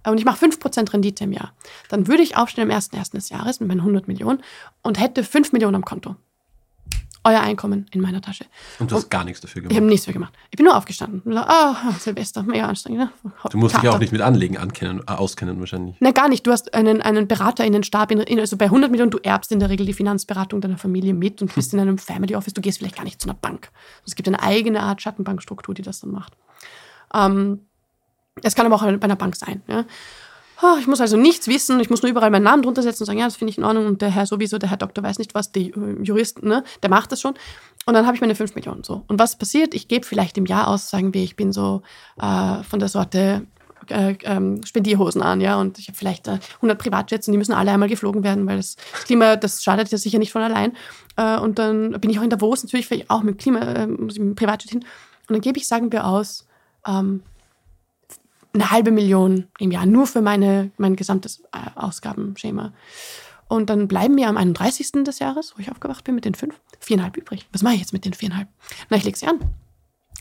Und 0.05 0.17
ich 0.17 0.25
mache 0.25 0.45
5% 0.45 0.93
Rendite 0.93 1.25
im 1.25 1.33
Jahr. 1.33 1.53
Dann 1.89 2.07
würde 2.07 2.23
ich 2.23 2.37
aufstehen 2.37 2.71
am 2.71 2.77
1.1. 2.77 3.11
des 3.11 3.29
Jahres 3.29 3.59
mit 3.59 3.67
meinen 3.67 3.81
100 3.81 4.07
Millionen 4.07 4.41
und 4.81 4.99
hätte 4.99 5.23
5 5.23 5.51
Millionen 5.51 5.75
am 5.75 5.85
Konto 5.85 6.15
euer 7.23 7.41
Einkommen 7.41 7.85
in 7.91 8.01
meiner 8.01 8.21
Tasche. 8.21 8.45
Und 8.79 8.91
du 8.91 8.95
hast 8.95 9.05
und 9.05 9.09
gar 9.09 9.23
nichts 9.23 9.41
dafür 9.41 9.61
gemacht? 9.61 9.71
Ich 9.71 9.77
habe 9.77 9.87
nichts 9.87 10.05
dafür 10.05 10.13
gemacht. 10.13 10.33
Ich 10.51 10.57
bin 10.57 10.65
nur 10.65 10.75
aufgestanden. 10.75 11.37
Ah, 11.37 11.75
oh, 11.89 11.91
Silvester, 11.99 12.43
mega 12.43 12.65
anstrengend. 12.65 12.99
Ne? 12.99 13.31
Du 13.51 13.57
musst 13.57 13.75
Kater. 13.75 13.87
dich 13.87 13.95
auch 13.95 13.99
nicht 13.99 14.11
mit 14.11 14.21
Anlegen 14.21 14.57
ankennen, 14.57 15.01
äh, 15.07 15.11
auskennen 15.11 15.59
wahrscheinlich. 15.59 15.97
Nein, 15.99 16.13
gar 16.13 16.29
nicht. 16.29 16.47
Du 16.47 16.51
hast 16.51 16.73
einen, 16.73 17.01
einen 17.01 17.27
Berater 17.27 17.65
in 17.65 17.73
den 17.73 17.83
Stab. 17.83 18.11
In, 18.11 18.39
also 18.39 18.55
bei 18.57 18.65
100 18.65 18.89
Millionen, 18.89 19.11
du 19.11 19.17
erbst 19.17 19.51
in 19.51 19.59
der 19.59 19.69
Regel 19.69 19.85
die 19.85 19.93
Finanzberatung 19.93 20.61
deiner 20.61 20.77
Familie 20.77 21.13
mit 21.13 21.41
und 21.41 21.53
bist 21.53 21.73
in 21.73 21.79
einem 21.79 21.97
Family 21.97 22.35
Office. 22.35 22.53
Du 22.53 22.61
gehst 22.61 22.77
vielleicht 22.77 22.95
gar 22.95 23.03
nicht 23.03 23.21
zu 23.21 23.27
einer 23.27 23.37
Bank. 23.37 23.69
Es 24.05 24.15
gibt 24.15 24.27
eine 24.27 24.41
eigene 24.41 24.81
Art 24.81 25.01
Schattenbankstruktur, 25.01 25.75
die 25.75 25.81
das 25.81 25.99
dann 25.99 26.11
macht. 26.11 26.33
Ähm, 27.13 27.61
es 28.43 28.55
kann 28.55 28.65
aber 28.65 28.75
auch 28.75 28.81
bei 28.83 29.01
einer 29.01 29.15
Bank 29.15 29.35
sein. 29.35 29.61
Ja? 29.67 29.85
Oh, 30.61 30.77
ich 30.79 30.87
muss 30.87 31.01
also 31.01 31.17
nichts 31.17 31.47
wissen, 31.47 31.79
ich 31.79 31.89
muss 31.89 32.01
nur 32.01 32.09
überall 32.09 32.29
meinen 32.31 32.43
Namen 32.43 32.63
drunter 32.63 32.81
setzen 32.81 33.03
und 33.03 33.07
sagen, 33.07 33.19
ja, 33.19 33.25
das 33.25 33.35
finde 33.35 33.51
ich 33.51 33.57
in 33.57 33.63
Ordnung 33.63 33.85
und 33.85 34.01
der 34.01 34.09
Herr 34.09 34.25
sowieso, 34.25 34.57
der 34.57 34.69
Herr 34.69 34.77
Doktor 34.77 35.03
weiß 35.03 35.19
nicht 35.19 35.33
was, 35.33 35.51
die 35.51 35.71
äh, 35.71 36.01
Juristen, 36.01 36.47
ne, 36.47 36.63
der 36.83 36.89
macht 36.89 37.11
das 37.11 37.21
schon. 37.21 37.35
Und 37.85 37.93
dann 37.93 38.05
habe 38.05 38.15
ich 38.15 38.21
meine 38.21 38.35
5 38.35 38.55
Millionen 38.55 38.83
so. 38.83 39.03
Und 39.07 39.19
was 39.19 39.37
passiert? 39.37 39.73
Ich 39.73 39.87
gebe 39.87 40.05
vielleicht 40.05 40.37
im 40.37 40.45
Jahr 40.45 40.67
aus, 40.67 40.89
sagen 40.89 41.13
wir, 41.13 41.23
ich 41.23 41.35
bin 41.35 41.51
so 41.51 41.81
äh, 42.21 42.63
von 42.63 42.79
der 42.79 42.89
Sorte 42.89 43.47
äh, 43.89 44.15
ähm, 44.23 44.63
Spendierhosen 44.63 45.21
an, 45.21 45.41
ja, 45.41 45.59
und 45.59 45.79
ich 45.79 45.87
habe 45.87 45.97
vielleicht 45.97 46.27
äh, 46.27 46.39
100 46.57 46.77
Privatjets 46.77 47.27
und 47.27 47.31
die 47.31 47.37
müssen 47.37 47.53
alle 47.53 47.71
einmal 47.71 47.89
geflogen 47.89 48.23
werden, 48.23 48.45
weil 48.45 48.57
das 48.57 48.75
Klima, 49.05 49.35
das 49.35 49.63
schadet 49.63 49.89
ja 49.91 49.97
sicher 49.97 50.19
nicht 50.19 50.31
von 50.31 50.41
allein. 50.41 50.73
Äh, 51.15 51.39
und 51.39 51.57
dann 51.57 51.91
bin 51.99 52.09
ich 52.09 52.19
auch 52.19 52.23
in 52.23 52.29
Davos 52.29 52.63
natürlich 52.63 52.87
vielleicht 52.87 53.09
auch 53.09 53.23
mit 53.23 53.39
Klima, 53.39 53.59
äh, 53.59 53.87
muss 53.87 54.15
ich 54.15 54.21
mit 54.21 54.35
Privatjet 54.35 54.71
hin. 54.71 54.79
Und 55.27 55.35
dann 55.35 55.41
gebe 55.41 55.57
ich, 55.57 55.67
sagen 55.67 55.91
wir, 55.91 56.05
aus 56.05 56.45
ähm, 56.87 57.23
eine 58.53 58.71
halbe 58.71 58.91
Million 58.91 59.47
im 59.59 59.71
Jahr, 59.71 59.85
nur 59.85 60.07
für 60.07 60.21
meine, 60.21 60.71
mein 60.77 60.95
gesamtes 60.95 61.41
äh, 61.51 61.69
Ausgabenschema. 61.75 62.73
Und 63.47 63.69
dann 63.69 63.87
bleiben 63.87 64.15
mir 64.15 64.27
am 64.27 64.37
31. 64.37 65.03
des 65.03 65.19
Jahres, 65.19 65.53
wo 65.55 65.61
ich 65.61 65.71
aufgewacht 65.71 66.03
bin 66.03 66.15
mit 66.15 66.25
den 66.25 66.35
fünf, 66.35 66.59
viereinhalb 66.79 67.17
übrig. 67.17 67.47
Was 67.51 67.63
mache 67.63 67.73
ich 67.75 67.79
jetzt 67.79 67.93
mit 67.93 68.05
den 68.05 68.13
viereinhalb? 68.13 68.47
Na, 68.89 68.97
ich 68.97 69.03
lege 69.03 69.17
sie 69.17 69.27
an. 69.27 69.39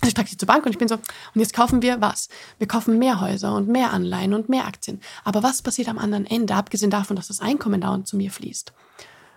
Also 0.00 0.08
ich 0.08 0.14
trage 0.14 0.28
sie 0.28 0.36
zur 0.36 0.46
Bank 0.46 0.64
und 0.64 0.72
ich 0.72 0.78
bin 0.78 0.88
so, 0.88 0.94
und 0.94 1.02
jetzt 1.34 1.54
kaufen 1.54 1.82
wir 1.82 2.00
was? 2.00 2.28
Wir 2.58 2.68
kaufen 2.68 2.98
mehr 2.98 3.20
Häuser 3.20 3.54
und 3.54 3.68
mehr 3.68 3.92
Anleihen 3.92 4.32
und 4.32 4.48
mehr 4.48 4.66
Aktien. 4.66 5.00
Aber 5.24 5.42
was 5.42 5.60
passiert 5.60 5.88
am 5.88 5.98
anderen 5.98 6.24
Ende, 6.24 6.54
abgesehen 6.54 6.90
davon, 6.90 7.16
dass 7.16 7.28
das 7.28 7.40
Einkommen 7.40 7.80
dauernd 7.80 8.06
zu 8.06 8.16
mir 8.16 8.30
fließt? 8.30 8.72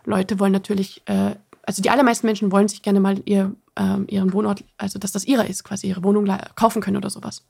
Leute 0.06 0.40
wollen 0.40 0.52
natürlich, 0.52 1.02
äh, 1.06 1.36
also 1.64 1.82
die 1.82 1.90
allermeisten 1.90 2.28
Menschen 2.28 2.52
wollen 2.52 2.68
sich 2.68 2.84
gerne 2.84 3.00
mal 3.00 3.22
ihr, 3.26 3.56
äh, 3.76 4.02
ihren 4.08 4.34
Wohnort, 4.34 4.64
also 4.78 5.00
dass 5.00 5.12
das 5.12 5.26
ihrer 5.26 5.48
ist, 5.48 5.64
quasi 5.64 5.88
ihre 5.88 6.04
Wohnung 6.04 6.30
kaufen 6.56 6.82
können 6.82 6.98
oder 6.98 7.10
sowas. 7.10 7.44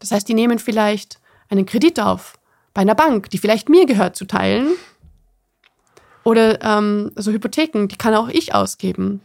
Das 0.00 0.10
heißt, 0.10 0.28
die 0.28 0.34
nehmen 0.34 0.58
vielleicht 0.58 1.20
einen 1.48 1.66
Kredit 1.66 2.00
auf 2.00 2.38
bei 2.74 2.82
einer 2.82 2.94
Bank, 2.94 3.30
die 3.30 3.38
vielleicht 3.38 3.68
mir 3.68 3.86
gehört 3.86 4.16
zu 4.16 4.24
teilen. 4.24 4.72
Oder 6.24 6.62
ähm, 6.62 7.12
so 7.16 7.32
Hypotheken, 7.32 7.86
die 7.86 7.96
kann 7.96 8.14
auch 8.14 8.28
ich 8.28 8.54
ausgeben. 8.54 9.20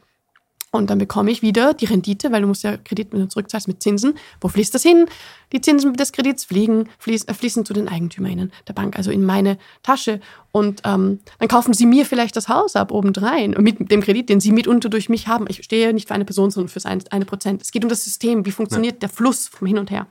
Und 0.71 0.89
dann 0.89 0.97
bekomme 0.97 1.31
ich 1.31 1.41
wieder 1.41 1.73
die 1.73 1.85
Rendite, 1.85 2.31
weil 2.33 2.41
du 2.41 2.47
musst 2.47 2.63
ja 2.63 2.75
Kredit, 2.75 3.13
wenn 3.13 3.21
du 3.21 3.27
zurückzahlst, 3.29 3.67
mit 3.67 3.81
Zinsen. 3.81 4.15
Wo 4.41 4.49
fließt 4.49 4.75
das 4.75 4.83
hin? 4.83 5.05
Die 5.53 5.61
Zinsen 5.61 5.93
des 5.93 6.11
Kredits 6.11 6.43
fliegen, 6.43 6.89
fließ, 6.99 7.25
äh, 7.25 7.33
fließen 7.33 7.65
zu 7.65 7.73
den 7.73 7.87
EigentümerInnen 7.87 8.51
der 8.67 8.73
Bank, 8.73 8.97
also 8.97 9.09
in 9.09 9.23
meine 9.23 9.57
Tasche. 9.83 10.19
Und 10.51 10.81
ähm, 10.83 11.19
dann 11.39 11.47
kaufen 11.47 11.73
sie 11.73 11.85
mir 11.85 12.05
vielleicht 12.05 12.35
das 12.35 12.49
Haus 12.49 12.75
ab, 12.75 12.91
obendrein, 12.91 13.51
mit 13.59 13.89
dem 13.89 14.01
Kredit, 14.01 14.27
den 14.27 14.41
sie 14.41 14.51
mitunter 14.51 14.89
durch 14.89 15.07
mich 15.07 15.27
haben. 15.27 15.45
Ich 15.47 15.63
stehe 15.63 15.93
nicht 15.93 16.09
für 16.09 16.13
eine 16.13 16.25
Person, 16.25 16.51
sondern 16.51 16.69
für 16.69 16.85
eine 16.85 17.25
Prozent. 17.25 17.61
Es 17.61 17.71
geht 17.71 17.83
um 17.83 17.89
das 17.89 18.03
System, 18.03 18.45
wie 18.45 18.51
funktioniert 18.51 18.95
ja. 18.95 18.99
der 18.99 19.09
Fluss 19.09 19.47
vom 19.47 19.67
Hin 19.67 19.77
und 19.77 19.91
Her 19.91 20.07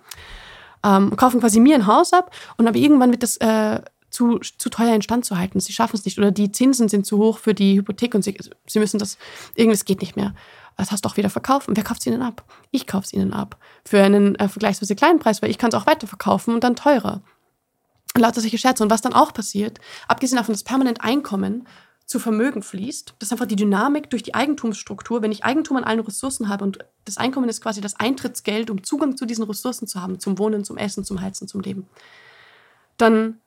ähm, 0.85 1.17
kaufen 1.17 1.41
quasi 1.41 1.59
mir 1.59 1.75
ein 1.75 1.87
Haus 1.87 2.13
ab 2.13 2.31
und 2.57 2.69
aber 2.69 2.77
irgendwann 2.77 3.11
wird 3.11 3.23
das 3.23 3.37
äh, 3.39 3.81
zu, 4.11 4.39
zu 4.39 4.71
teuer 4.71 4.95
instand 4.95 5.25
zu 5.25 5.37
halten. 5.37 5.59
Sie 5.59 5.73
schaffen 5.73 5.97
es 5.97 6.05
nicht 6.05 6.19
oder 6.19 6.31
die 6.31 6.53
Zinsen 6.53 6.89
sind 6.89 7.05
zu 7.05 7.19
hoch 7.19 7.39
für 7.39 7.53
die 7.53 7.77
Hypothek 7.77 8.15
und 8.15 8.23
sie, 8.23 8.39
sie 8.67 8.79
müssen 8.79 8.99
das, 8.99 9.19
irgendwas 9.57 9.85
geht 9.85 10.01
nicht 10.01 10.15
mehr. 10.15 10.35
Das 10.77 10.93
hast 10.93 11.05
du 11.05 11.09
auch 11.09 11.17
wieder 11.17 11.31
verkauft. 11.31 11.69
Und 11.69 11.77
wer 11.77 11.85
kauft 11.85 12.01
es 12.01 12.07
ihnen 12.07 12.23
ab? 12.23 12.45
Ich 12.71 12.87
kaufe 12.87 13.05
es 13.05 13.13
ihnen 13.13 13.33
ab. 13.33 13.57
Für 13.85 14.03
einen 14.03 14.35
äh, 14.37 14.49
vergleichsweise 14.49 14.95
kleinen 14.95 15.19
Preis, 15.19 15.43
weil 15.43 15.51
ich 15.51 15.59
kann 15.59 15.71
es 15.71 15.75
auch 15.75 15.87
weiterverkaufen 15.87 16.55
und 16.55 16.65
dann 16.65 16.77
teurer. 16.77 17.23
Und 18.15 18.21
lauter 18.21 18.41
solche 18.41 18.59
Scherze. 18.59 18.83
Und 18.83 18.91
was 18.91 19.01
dann 19.01 19.13
auch 19.13 19.33
passiert, 19.33 19.79
abgesehen 20.09 20.37
davon, 20.37 20.53
dass 20.55 20.65
permanent 20.65 21.01
Einkommen 21.03 21.67
zu 22.07 22.19
Vermögen 22.19 22.63
fließt. 22.63 23.15
Das 23.19 23.29
ist 23.29 23.33
einfach 23.33 23.47
die 23.47 23.57
Dynamik 23.57 24.11
durch 24.11 24.23
die 24.23 24.35
Eigentumsstruktur. 24.35 25.23
Wenn 25.23 25.33
ich 25.33 25.45
Eigentum 25.45 25.77
an 25.77 25.85
allen 25.85 26.01
Ressourcen 26.01 26.49
habe 26.49 26.65
und 26.65 26.79
das 27.05 27.17
Einkommen 27.17 27.49
ist 27.49 27.63
quasi 27.63 27.81
das 27.81 27.99
Eintrittsgeld, 27.99 28.71
um 28.71 28.83
Zugang 28.83 29.17
zu 29.17 29.27
diesen 29.27 29.45
Ressourcen 29.45 29.87
zu 29.87 30.01
haben, 30.01 30.21
zum 30.21 30.39
Wohnen, 30.39 30.65
zum 30.65 30.77
Essen, 30.77 31.05
zum 31.05 31.21
Heizen, 31.21 31.49
zum 31.49 31.61
Leben, 31.61 31.87
dann 32.99 33.41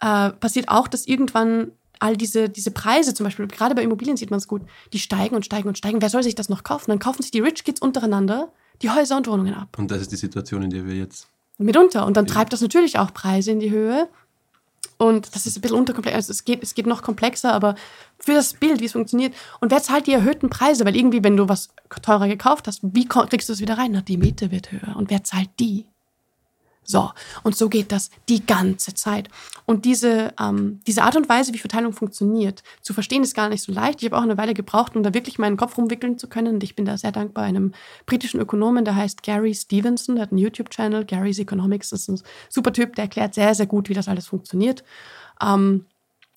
äh, 0.00 0.30
passiert 0.30 0.68
auch, 0.68 0.88
dass 0.88 1.06
irgendwann 1.06 1.72
all 2.00 2.16
diese, 2.16 2.48
diese 2.48 2.72
Preise, 2.72 3.14
zum 3.14 3.24
Beispiel 3.24 3.46
gerade 3.46 3.76
bei 3.76 3.82
Immobilien 3.82 4.16
sieht 4.16 4.30
man 4.30 4.38
es 4.38 4.48
gut, 4.48 4.62
die 4.92 4.98
steigen 4.98 5.36
und 5.36 5.44
steigen 5.44 5.68
und 5.68 5.78
steigen. 5.78 6.02
Wer 6.02 6.10
soll 6.10 6.24
sich 6.24 6.34
das 6.34 6.48
noch 6.48 6.64
kaufen? 6.64 6.90
Dann 6.90 6.98
kaufen 6.98 7.22
sich 7.22 7.30
die 7.30 7.40
Rich 7.40 7.62
Kids 7.62 7.80
untereinander 7.80 8.52
die 8.82 8.90
Häuser 8.90 9.16
und 9.16 9.28
Wohnungen 9.28 9.54
ab. 9.54 9.78
Und 9.78 9.90
das 9.90 10.02
ist 10.02 10.12
die 10.12 10.16
Situation, 10.16 10.62
in 10.62 10.70
der 10.70 10.86
wir 10.86 10.94
jetzt. 10.94 11.28
Mitunter. 11.58 12.06
Und 12.06 12.16
dann 12.16 12.26
treibt 12.26 12.52
das 12.52 12.60
natürlich 12.60 12.98
auch 12.98 13.14
Preise 13.14 13.52
in 13.52 13.60
die 13.60 13.70
Höhe. 13.70 14.08
Und 15.02 15.34
das 15.34 15.46
ist 15.46 15.56
ein 15.56 15.62
bisschen 15.62 15.76
unterkomplex. 15.76 16.14
Also 16.14 16.30
es 16.30 16.44
geht, 16.44 16.62
es 16.62 16.74
geht 16.74 16.86
noch 16.86 17.02
komplexer, 17.02 17.52
aber 17.52 17.74
für 18.20 18.34
das 18.34 18.54
Bild, 18.54 18.80
wie 18.80 18.84
es 18.84 18.92
funktioniert. 18.92 19.34
Und 19.60 19.72
wer 19.72 19.82
zahlt 19.82 20.06
die 20.06 20.12
erhöhten 20.12 20.48
Preise? 20.48 20.84
Weil 20.84 20.94
irgendwie, 20.94 21.24
wenn 21.24 21.36
du 21.36 21.48
was 21.48 21.70
teurer 22.02 22.28
gekauft 22.28 22.68
hast, 22.68 22.82
wie 22.84 23.06
kriegst 23.06 23.48
du 23.48 23.52
es 23.52 23.60
wieder 23.60 23.78
rein? 23.78 23.90
Na, 23.92 24.00
die 24.00 24.16
Miete 24.16 24.52
wird 24.52 24.70
höher. 24.70 24.94
Und 24.96 25.10
wer 25.10 25.24
zahlt 25.24 25.50
die? 25.58 25.86
So, 26.84 27.10
und 27.44 27.56
so 27.56 27.68
geht 27.68 27.92
das 27.92 28.10
die 28.28 28.44
ganze 28.44 28.94
Zeit. 28.94 29.28
Und 29.66 29.84
diese, 29.84 30.34
ähm, 30.40 30.80
diese 30.86 31.04
Art 31.04 31.16
und 31.16 31.28
Weise, 31.28 31.54
wie 31.54 31.58
Verteilung 31.58 31.92
funktioniert, 31.92 32.62
zu 32.80 32.92
verstehen, 32.92 33.22
ist 33.22 33.34
gar 33.34 33.48
nicht 33.48 33.62
so 33.62 33.72
leicht. 33.72 34.02
Ich 34.02 34.06
habe 34.06 34.18
auch 34.18 34.22
eine 34.22 34.36
Weile 34.36 34.52
gebraucht, 34.52 34.96
um 34.96 35.02
da 35.02 35.14
wirklich 35.14 35.38
meinen 35.38 35.56
Kopf 35.56 35.78
rumwickeln 35.78 36.18
zu 36.18 36.28
können. 36.28 36.54
Und 36.54 36.64
ich 36.64 36.74
bin 36.74 36.84
da 36.84 36.98
sehr 36.98 37.12
dankbar 37.12 37.44
einem 37.44 37.72
britischen 38.04 38.40
Ökonomen, 38.40 38.84
der 38.84 38.96
heißt 38.96 39.22
Gary 39.22 39.54
Stevenson, 39.54 40.16
der 40.16 40.22
hat 40.22 40.32
einen 40.32 40.38
YouTube-Channel, 40.38 41.04
Gary's 41.04 41.38
Economics, 41.38 41.90
das 41.90 42.02
ist 42.02 42.08
ein 42.08 42.20
super 42.48 42.72
Typ, 42.72 42.96
der 42.96 43.04
erklärt 43.04 43.34
sehr, 43.34 43.54
sehr 43.54 43.66
gut, 43.66 43.88
wie 43.88 43.94
das 43.94 44.08
alles 44.08 44.26
funktioniert. 44.26 44.82
Ähm, 45.40 45.86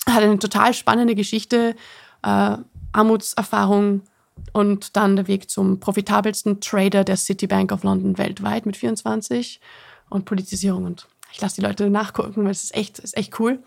hat 0.07 0.21
eine 0.21 0.37
total 0.37 0.73
spannende 0.75 1.15
Geschichte, 1.15 1.75
äh, 2.21 2.57
Armutserfahrung 2.93 4.01
und 4.53 4.95
dann 4.95 5.15
der 5.15 5.27
Weg 5.27 5.49
zum 5.49 5.79
profitabelsten 5.79 6.61
Trader 6.61 7.03
der 7.03 7.17
Citibank 7.17 7.71
of 7.71 7.83
London 7.83 8.17
weltweit 8.17 8.65
mit 8.65 8.77
24 8.77 9.59
und 10.15 10.25
Politisierung. 10.25 10.85
Und 10.85 11.07
ich 11.31 11.41
lasse 11.41 11.55
die 11.55 11.61
Leute 11.61 11.89
nachgucken, 11.89 12.43
weil 12.43 12.51
es 12.51 12.63
ist 12.63 12.75
echt, 12.75 12.99
ist 12.99 13.17
echt 13.17 13.39
cool. 13.39 13.61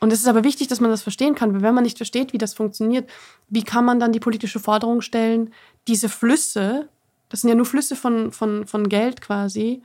Und 0.00 0.12
es 0.12 0.20
ist 0.20 0.28
aber 0.28 0.44
wichtig, 0.44 0.68
dass 0.68 0.80
man 0.80 0.90
das 0.90 1.02
verstehen 1.02 1.34
kann, 1.34 1.52
weil 1.52 1.60
wenn 1.62 1.74
man 1.74 1.84
nicht 1.84 1.98
versteht, 1.98 2.32
wie 2.32 2.38
das 2.38 2.54
funktioniert, 2.54 3.08
wie 3.48 3.62
kann 3.62 3.84
man 3.84 4.00
dann 4.00 4.12
die 4.12 4.20
politische 4.20 4.58
Forderung 4.58 5.02
stellen, 5.02 5.52
diese 5.88 6.08
Flüsse, 6.08 6.88
das 7.28 7.42
sind 7.42 7.50
ja 7.50 7.54
nur 7.54 7.66
Flüsse 7.66 7.96
von, 7.96 8.32
von, 8.32 8.66
von 8.66 8.88
Geld 8.88 9.20
quasi, 9.20 9.82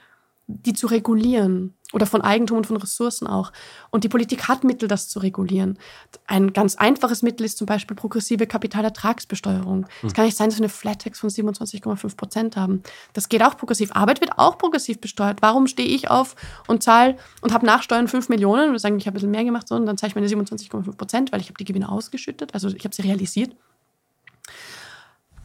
die 0.47 0.73
zu 0.73 0.87
regulieren 0.87 1.73
oder 1.93 2.05
von 2.05 2.21
Eigentum 2.21 2.57
und 2.57 2.67
von 2.67 2.77
Ressourcen 2.77 3.25
auch. 3.25 3.51
Und 3.89 4.03
die 4.03 4.09
Politik 4.09 4.47
hat 4.47 4.63
Mittel, 4.63 4.87
das 4.87 5.07
zu 5.07 5.19
regulieren. 5.19 5.79
Ein 6.27 6.53
ganz 6.53 6.75
einfaches 6.75 7.23
Mittel 7.23 7.45
ist 7.45 7.57
zum 7.57 7.67
Beispiel 7.67 7.95
progressive 7.95 8.45
Kapitalertragsbesteuerung. 8.45 9.87
Es 10.03 10.13
kann 10.13 10.25
nicht 10.25 10.37
sein, 10.37 10.49
dass 10.49 10.57
wir 10.57 10.63
eine 10.63 10.69
Flat 10.69 11.03
Tax 11.03 11.19
von 11.19 11.29
27,5 11.29 12.17
Prozent 12.17 12.57
haben. 12.57 12.83
Das 13.13 13.29
geht 13.29 13.41
auch 13.41 13.57
progressiv. 13.57 13.91
Arbeit 13.95 14.21
wird 14.21 14.37
auch 14.37 14.57
progressiv 14.57 14.99
besteuert. 14.99 15.41
Warum 15.41 15.67
stehe 15.67 15.87
ich 15.87 16.09
auf 16.09 16.35
und 16.67 16.83
zahle 16.83 17.15
und 17.41 17.53
habe 17.53 17.65
Nachsteuern 17.65 18.07
5 18.07 18.29
Millionen 18.29 18.71
und 18.71 18.79
sage, 18.79 18.97
ich 18.97 19.07
habe 19.07 19.13
ein 19.13 19.15
bisschen 19.15 19.31
mehr 19.31 19.45
gemacht, 19.45 19.71
und 19.71 19.85
dann 19.85 19.97
zahle 19.97 20.09
ich 20.09 20.15
meine 20.15 20.27
27,5 20.27 20.97
Prozent, 20.97 21.31
weil 21.31 21.39
ich 21.39 21.47
habe 21.47 21.57
die 21.57 21.65
Gewinne 21.65 21.89
ausgeschüttet. 21.89 22.53
Also 22.53 22.67
ich 22.69 22.83
habe 22.83 22.93
sie 22.93 23.03
realisiert. 23.03 23.55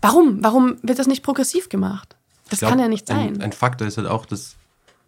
Warum? 0.03 0.43
Warum 0.43 0.79
wird 0.83 0.99
das 0.99 1.07
nicht 1.07 1.23
progressiv 1.23 1.69
gemacht? 1.69 2.17
Das 2.49 2.59
glaub, 2.59 2.71
kann 2.71 2.81
ja 2.81 2.89
nicht 2.89 3.07
sein. 3.07 3.37
Ein, 3.37 3.43
ein 3.43 3.53
Faktor 3.53 3.87
ist 3.87 3.99
halt 3.99 4.09
auch, 4.09 4.27
dass 4.27 4.57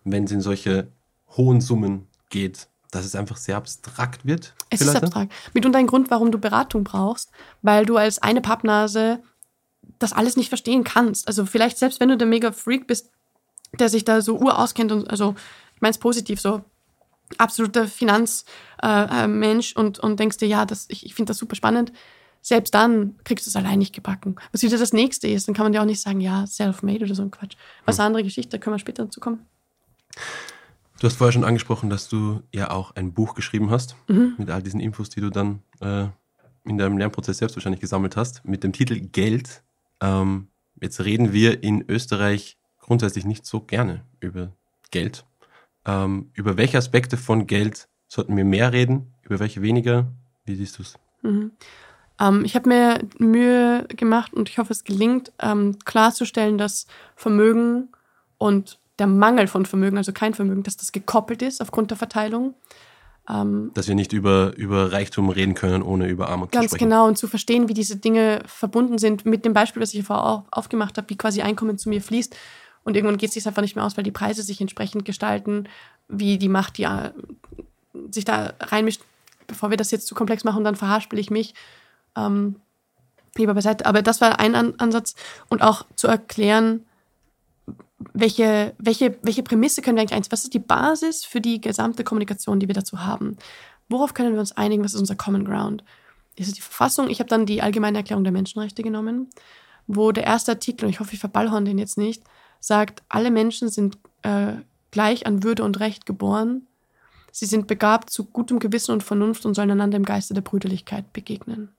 wenn 0.04 0.24
es 0.24 0.32
in 0.32 0.40
solche 0.40 0.88
hohen 1.36 1.60
Summen 1.60 2.06
geht, 2.30 2.68
dass 2.90 3.04
es 3.04 3.14
einfach 3.14 3.36
sehr 3.36 3.56
abstrakt 3.56 4.26
wird. 4.26 4.54
Es 4.70 4.80
ist 4.80 4.88
Leute. 4.88 5.02
abstrakt. 5.04 5.32
Mitunter 5.54 5.78
ein 5.78 5.86
Grund, 5.86 6.10
warum 6.10 6.30
du 6.30 6.38
Beratung 6.38 6.84
brauchst, 6.84 7.30
weil 7.62 7.86
du 7.86 7.96
als 7.96 8.20
eine 8.20 8.40
Pappnase 8.40 9.22
das 9.98 10.12
alles 10.12 10.36
nicht 10.36 10.48
verstehen 10.48 10.84
kannst. 10.84 11.26
Also 11.26 11.46
vielleicht 11.46 11.78
selbst 11.78 12.00
wenn 12.00 12.08
du 12.08 12.16
der 12.16 12.26
mega 12.26 12.52
Freak 12.52 12.86
bist, 12.86 13.10
der 13.78 13.88
sich 13.88 14.04
da 14.04 14.20
so 14.20 14.38
urauskennt 14.38 14.92
und 14.92 15.10
also 15.10 15.34
ich 15.74 15.80
meine 15.80 15.92
es 15.92 15.98
positiv 15.98 16.40
so 16.40 16.62
absoluter 17.38 17.88
Finanzmensch 17.88 19.72
äh, 19.72 19.74
äh 19.74 19.80
und, 19.80 19.98
und 19.98 20.20
denkst 20.20 20.36
dir, 20.36 20.48
ja, 20.48 20.66
das, 20.66 20.86
ich, 20.88 21.06
ich 21.06 21.14
finde 21.14 21.30
das 21.30 21.38
super 21.38 21.56
spannend. 21.56 21.92
Selbst 22.42 22.74
dann 22.74 23.16
kriegst 23.24 23.46
du 23.46 23.50
es 23.50 23.56
allein 23.56 23.78
nicht 23.78 23.94
gebacken. 23.94 24.36
Was 24.50 24.62
wieder 24.62 24.76
das 24.76 24.92
nächste 24.92 25.28
ist, 25.28 25.46
dann 25.46 25.54
kann 25.54 25.64
man 25.64 25.72
dir 25.72 25.80
auch 25.80 25.86
nicht 25.86 26.00
sagen, 26.00 26.20
ja, 26.20 26.46
self-made 26.46 27.04
oder 27.04 27.14
so 27.14 27.22
ein 27.22 27.30
Quatsch. 27.30 27.56
Was 27.86 27.96
hm. 27.96 28.00
eine 28.00 28.06
andere 28.08 28.24
Geschichte, 28.24 28.50
da 28.50 28.58
können 28.58 28.74
wir 28.74 28.80
später 28.80 29.04
dazu 29.04 29.20
kommen. 29.20 29.46
Du 31.00 31.06
hast 31.06 31.16
vorher 31.16 31.32
schon 31.32 31.44
angesprochen, 31.44 31.90
dass 31.90 32.08
du 32.08 32.42
ja 32.52 32.70
auch 32.70 32.94
ein 32.94 33.12
Buch 33.12 33.34
geschrieben 33.34 33.70
hast 33.70 33.96
mhm. 34.08 34.34
mit 34.38 34.50
all 34.50 34.62
diesen 34.62 34.78
Infos, 34.78 35.10
die 35.10 35.20
du 35.20 35.30
dann 35.30 35.62
äh, 35.80 36.06
in 36.64 36.78
deinem 36.78 36.96
Lernprozess 36.96 37.38
selbst 37.38 37.56
wahrscheinlich 37.56 37.80
gesammelt 37.80 38.16
hast, 38.16 38.44
mit 38.44 38.62
dem 38.62 38.72
Titel 38.72 39.00
Geld. 39.00 39.62
Ähm, 40.00 40.48
jetzt 40.80 41.04
reden 41.04 41.32
wir 41.32 41.62
in 41.62 41.84
Österreich 41.88 42.56
grundsätzlich 42.78 43.24
nicht 43.24 43.46
so 43.46 43.60
gerne 43.60 44.04
über 44.20 44.52
Geld. 44.90 45.24
Ähm, 45.84 46.30
über 46.34 46.56
welche 46.56 46.78
Aspekte 46.78 47.16
von 47.16 47.46
Geld 47.46 47.88
sollten 48.06 48.36
wir 48.36 48.44
mehr 48.44 48.72
reden? 48.72 49.12
Über 49.22 49.40
welche 49.40 49.62
weniger? 49.62 50.12
Wie 50.44 50.54
siehst 50.54 50.78
du 50.78 50.82
es? 50.82 50.98
Mhm. 51.22 51.52
Ähm, 52.20 52.44
ich 52.44 52.54
habe 52.54 52.68
mir 52.68 53.00
Mühe 53.18 53.86
gemacht 53.88 54.34
und 54.34 54.48
ich 54.48 54.58
hoffe, 54.58 54.72
es 54.72 54.84
gelingt, 54.84 55.32
ähm, 55.40 55.78
klarzustellen, 55.84 56.58
dass 56.58 56.86
Vermögen 57.16 57.88
und 58.38 58.78
der 58.98 59.06
Mangel 59.06 59.46
von 59.46 59.66
Vermögen, 59.66 59.96
also 59.96 60.12
kein 60.12 60.34
Vermögen, 60.34 60.62
dass 60.62 60.76
das 60.76 60.92
gekoppelt 60.92 61.42
ist 61.42 61.60
aufgrund 61.60 61.90
der 61.90 61.98
Verteilung. 61.98 62.54
Ähm, 63.28 63.70
dass 63.74 63.86
wir 63.86 63.94
nicht 63.94 64.12
über, 64.12 64.52
über 64.56 64.92
Reichtum 64.92 65.28
reden 65.30 65.54
können, 65.54 65.82
ohne 65.82 66.08
über 66.08 66.28
Armut 66.28 66.52
zu 66.52 66.58
sprechen. 66.58 66.70
Ganz 66.70 66.78
genau 66.78 67.06
und 67.06 67.16
zu 67.16 67.28
verstehen, 67.28 67.68
wie 67.68 67.74
diese 67.74 67.96
Dinge 67.96 68.42
verbunden 68.46 68.98
sind 68.98 69.24
mit 69.24 69.44
dem 69.44 69.52
Beispiel, 69.52 69.80
das 69.80 69.94
ich 69.94 70.04
vorher 70.04 70.44
aufgemacht 70.50 70.98
habe, 70.98 71.08
wie 71.08 71.16
quasi 71.16 71.40
Einkommen 71.40 71.78
zu 71.78 71.88
mir 71.88 72.02
fließt. 72.02 72.36
Und 72.84 72.96
irgendwann 72.96 73.18
geht 73.18 73.28
es 73.28 73.34
sich 73.34 73.46
einfach 73.46 73.62
nicht 73.62 73.76
mehr 73.76 73.84
aus, 73.84 73.96
weil 73.96 74.02
die 74.02 74.10
Preise 74.10 74.42
sich 74.42 74.60
entsprechend 74.60 75.04
gestalten, 75.04 75.68
wie 76.08 76.36
die 76.36 76.48
Macht, 76.48 76.78
die 76.78 76.82
äh, 76.82 77.12
sich 78.10 78.24
da 78.24 78.54
reinmischt. 78.58 79.02
Bevor 79.46 79.70
wir 79.70 79.76
das 79.76 79.92
jetzt 79.92 80.08
zu 80.08 80.16
komplex 80.16 80.42
machen, 80.42 80.64
dann 80.64 80.74
verhaspel 80.74 81.18
ich 81.18 81.30
mich. 81.30 81.54
Ähm, 82.16 82.56
lieber 83.36 83.54
beiseite. 83.54 83.86
Aber 83.86 84.02
das 84.02 84.20
war 84.20 84.40
ein 84.40 84.54
Ansatz. 84.80 85.14
Und 85.48 85.62
auch 85.62 85.86
zu 85.94 86.08
erklären, 86.08 86.84
welche, 88.12 88.74
welche, 88.78 89.18
welche 89.22 89.42
Prämisse 89.42 89.82
können 89.82 89.96
wir 89.96 90.02
eigentlich 90.02 90.16
eins? 90.16 90.30
Was 90.30 90.44
ist 90.44 90.54
die 90.54 90.58
Basis 90.58 91.24
für 91.24 91.40
die 91.40 91.60
gesamte 91.60 92.04
Kommunikation, 92.04 92.60
die 92.60 92.68
wir 92.68 92.74
dazu 92.74 93.04
haben? 93.04 93.36
Worauf 93.88 94.14
können 94.14 94.32
wir 94.32 94.40
uns 94.40 94.52
einigen? 94.52 94.84
Was 94.84 94.94
ist 94.94 95.00
unser 95.00 95.16
Common 95.16 95.44
Ground? 95.44 95.84
Ist 96.36 96.48
es 96.48 96.54
die 96.54 96.60
Verfassung? 96.60 97.10
Ich 97.10 97.18
habe 97.18 97.28
dann 97.28 97.46
die 97.46 97.62
Allgemeine 97.62 97.98
Erklärung 97.98 98.24
der 98.24 98.32
Menschenrechte 98.32 98.82
genommen, 98.82 99.28
wo 99.86 100.12
der 100.12 100.24
erste 100.24 100.52
Artikel, 100.52 100.86
und 100.86 100.90
ich 100.90 101.00
hoffe, 101.00 101.14
ich 101.14 101.20
verballhorn 101.20 101.64
den 101.64 101.78
jetzt 101.78 101.98
nicht, 101.98 102.22
sagt, 102.60 103.02
alle 103.08 103.30
Menschen 103.30 103.68
sind 103.68 103.98
äh, 104.22 104.54
gleich 104.90 105.26
an 105.26 105.42
Würde 105.42 105.64
und 105.64 105.80
Recht 105.80 106.06
geboren. 106.06 106.66
Sie 107.32 107.46
sind 107.46 107.66
begabt 107.66 108.10
zu 108.10 108.24
gutem 108.24 108.58
Gewissen 108.58 108.92
und 108.92 109.02
Vernunft 109.02 109.44
und 109.44 109.54
sollen 109.54 109.70
einander 109.70 109.96
im 109.96 110.04
Geiste 110.04 110.34
der 110.34 110.42
Brüderlichkeit 110.42 111.12
begegnen. 111.12 111.70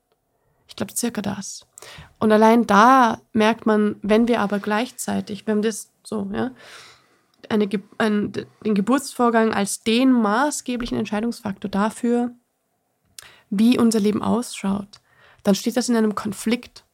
Ich 0.74 0.78
glaube, 0.78 0.94
circa 0.96 1.22
das. 1.22 1.68
Und 2.18 2.32
allein 2.32 2.66
da 2.66 3.22
merkt 3.32 3.68
man, 3.68 3.98
wenn 4.02 4.28
wir 4.28 4.42
aber 4.42 4.58
gleichzeitig, 4.58 5.46
haben 5.48 5.62
das 5.62 5.92
so, 6.04 6.28
ja, 6.34 6.50
eine, 7.48 7.70
ein, 8.00 8.32
den 8.66 8.74
Geburtsvorgang 8.74 9.54
als 9.54 9.84
den 9.84 10.12
maßgeblichen 10.12 10.98
Entscheidungsfaktor 10.98 11.70
dafür, 11.70 12.32
wie 13.52 13.78
unser 13.78 14.00
Leben 14.00 14.24
ausschaut, 14.24 15.00
dann 15.44 15.54
steht 15.54 15.78
das 15.78 15.90
in 15.90 15.96
einem 15.96 16.16
Konflikt. 16.16 16.86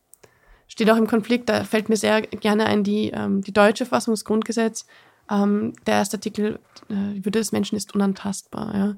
Steht 0.67 0.91
auch 0.91 0.97
im 0.97 1.07
Konflikt, 1.07 1.47
da 1.47 1.63
fällt 1.63 1.87
mir 1.87 1.95
sehr 1.95 2.23
gerne 2.23 2.65
ein 2.65 2.83
die, 2.83 3.11
ähm, 3.11 3.41
die 3.43 3.53
deutsche 3.53 3.85
Fassung 3.85 4.13
des 4.13 4.25
Grundgesetzes. 4.25 4.87
Ähm, 5.31 5.71
der 5.87 5.93
erste 5.93 6.17
Artikel, 6.17 6.59
äh, 6.89 7.13
die 7.13 7.23
Würde 7.23 7.39
des 7.39 7.53
Menschen 7.53 7.77
ist 7.77 7.95
unantastbar. 7.95 8.75
Ja 8.75 8.95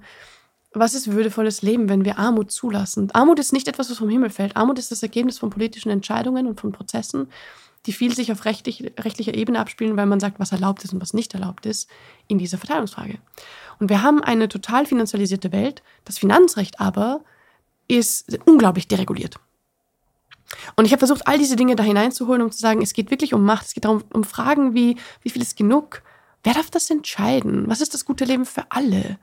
was 0.74 0.94
ist 0.94 1.12
würdevolles 1.12 1.62
Leben, 1.62 1.90
wenn 1.90 2.06
wir 2.06 2.18
Armut 2.18 2.52
zulassen? 2.52 3.12
Armut 3.12 3.40
ist 3.40 3.52
nicht 3.52 3.68
etwas, 3.68 3.90
was 3.90 3.98
vom 3.98 4.10
Himmel 4.10 4.30
fällt. 4.30 4.56
Armut 4.56 4.80
ist 4.80 4.92
das 4.92 5.04
Ergebnis 5.04 5.38
von 5.38 5.50
politischen 5.50 5.90
Entscheidungen 5.90 6.48
und 6.48 6.62
von 6.62 6.72
Prozessen, 6.72 7.28
die 7.86 7.94
viel 7.94 8.16
sich 8.16 8.32
auf 8.32 8.46
rechtlich, 8.46 8.94
rechtlicher 9.00 9.34
Ebene 9.34 9.60
abspielen, 9.60 9.98
weil 9.98 10.06
man 10.06 10.20
sagt, 10.20 10.40
was 10.40 10.52
erlaubt 10.52 10.84
ist 10.84 10.94
und 10.94 11.02
was 11.02 11.14
nicht 11.14 11.34
erlaubt 11.34 11.66
ist 11.66 11.90
in 12.28 12.38
dieser 12.38 12.58
Verteilungsfrage. 12.58 13.18
Und 13.80 13.90
wir 13.90 14.02
haben 14.02 14.24
eine 14.24 14.48
total 14.48 14.86
finanzialisierte 14.86 15.52
Welt. 15.52 15.82
Das 16.06 16.20
Finanzrecht 16.20 16.80
aber 16.80 17.22
ist 17.88 18.40
unglaublich 18.46 18.88
dereguliert. 18.88 19.38
Und 20.76 20.86
ich 20.86 20.92
habe 20.92 21.00
versucht, 21.00 21.28
all 21.28 21.38
diese 21.38 21.56
Dinge 21.56 21.76
da 21.76 21.84
hineinzuholen, 21.84 22.42
um 22.42 22.52
zu 22.52 22.60
sagen, 22.60 22.82
es 22.82 22.94
geht 22.94 23.10
wirklich 23.10 23.34
um 23.34 23.44
Macht. 23.44 23.68
Es 23.68 23.74
geht 23.74 23.86
darum, 23.86 24.04
um 24.14 24.24
Fragen 24.24 24.74
wie, 24.74 24.98
wie 25.22 25.30
viel 25.30 25.42
ist 25.42 25.58
genug? 25.58 26.02
Wer 26.44 26.54
darf 26.54 26.72
das 26.72 26.90
entscheiden? 26.90 27.68
Was 27.68 27.82
ist 27.82 27.94
das 27.94 28.06
gute 28.06 28.26
Leben 28.26 28.46
für 28.46 28.66
alle? 28.70 29.20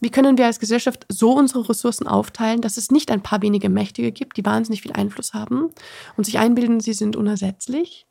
Wie 0.00 0.10
können 0.10 0.38
wir 0.38 0.46
als 0.46 0.60
Gesellschaft 0.60 1.04
so 1.08 1.32
unsere 1.32 1.68
Ressourcen 1.68 2.06
aufteilen, 2.06 2.60
dass 2.60 2.76
es 2.76 2.90
nicht 2.90 3.10
ein 3.10 3.22
paar 3.22 3.42
wenige 3.42 3.68
Mächtige 3.68 4.12
gibt, 4.12 4.36
die 4.36 4.44
wahnsinnig 4.44 4.82
viel 4.82 4.92
Einfluss 4.92 5.34
haben 5.34 5.70
und 6.16 6.24
sich 6.24 6.38
einbilden, 6.38 6.80
sie 6.80 6.92
sind 6.92 7.16
unersetzlich, 7.16 8.06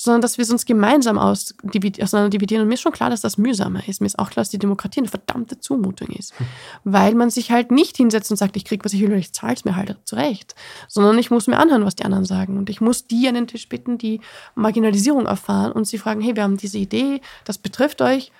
sondern 0.00 0.22
dass 0.22 0.38
wir 0.38 0.44
es 0.44 0.50
uns 0.50 0.64
gemeinsam 0.64 1.18
auseinanderdividieren. 1.18 2.62
Und 2.62 2.68
mir 2.68 2.74
ist 2.74 2.82
schon 2.82 2.92
klar, 2.92 3.10
dass 3.10 3.20
das 3.20 3.36
mühsamer 3.36 3.88
ist. 3.88 4.00
Mir 4.00 4.06
ist 4.06 4.20
auch 4.20 4.30
klar, 4.30 4.42
dass 4.42 4.48
die 4.48 4.58
Demokratie 4.60 5.00
eine 5.00 5.08
verdammte 5.08 5.58
Zumutung 5.58 6.06
ist. 6.10 6.38
Hm. 6.38 6.46
Weil 6.84 7.14
man 7.16 7.30
sich 7.30 7.50
halt 7.50 7.72
nicht 7.72 7.96
hinsetzt 7.96 8.30
und 8.30 8.36
sagt, 8.36 8.56
ich 8.56 8.64
krieg, 8.64 8.84
was 8.84 8.92
ich 8.92 9.00
will, 9.00 9.12
ich 9.14 9.32
zahle 9.32 9.54
es 9.54 9.64
mir 9.64 9.74
halt 9.74 9.96
zurecht. 10.04 10.54
Sondern 10.86 11.18
ich 11.18 11.32
muss 11.32 11.48
mir 11.48 11.58
anhören, 11.58 11.84
was 11.84 11.96
die 11.96 12.04
anderen 12.04 12.24
sagen. 12.24 12.58
Und 12.58 12.70
ich 12.70 12.80
muss 12.80 13.08
die 13.08 13.26
an 13.26 13.34
den 13.34 13.48
Tisch 13.48 13.68
bitten, 13.68 13.98
die 13.98 14.20
Marginalisierung 14.54 15.26
erfahren 15.26 15.72
und 15.72 15.84
sie 15.84 15.98
fragen, 15.98 16.20
hey, 16.20 16.36
wir 16.36 16.44
haben 16.44 16.58
diese 16.58 16.78
Idee, 16.78 17.20
das 17.44 17.58
betrifft 17.58 18.00
euch. 18.00 18.30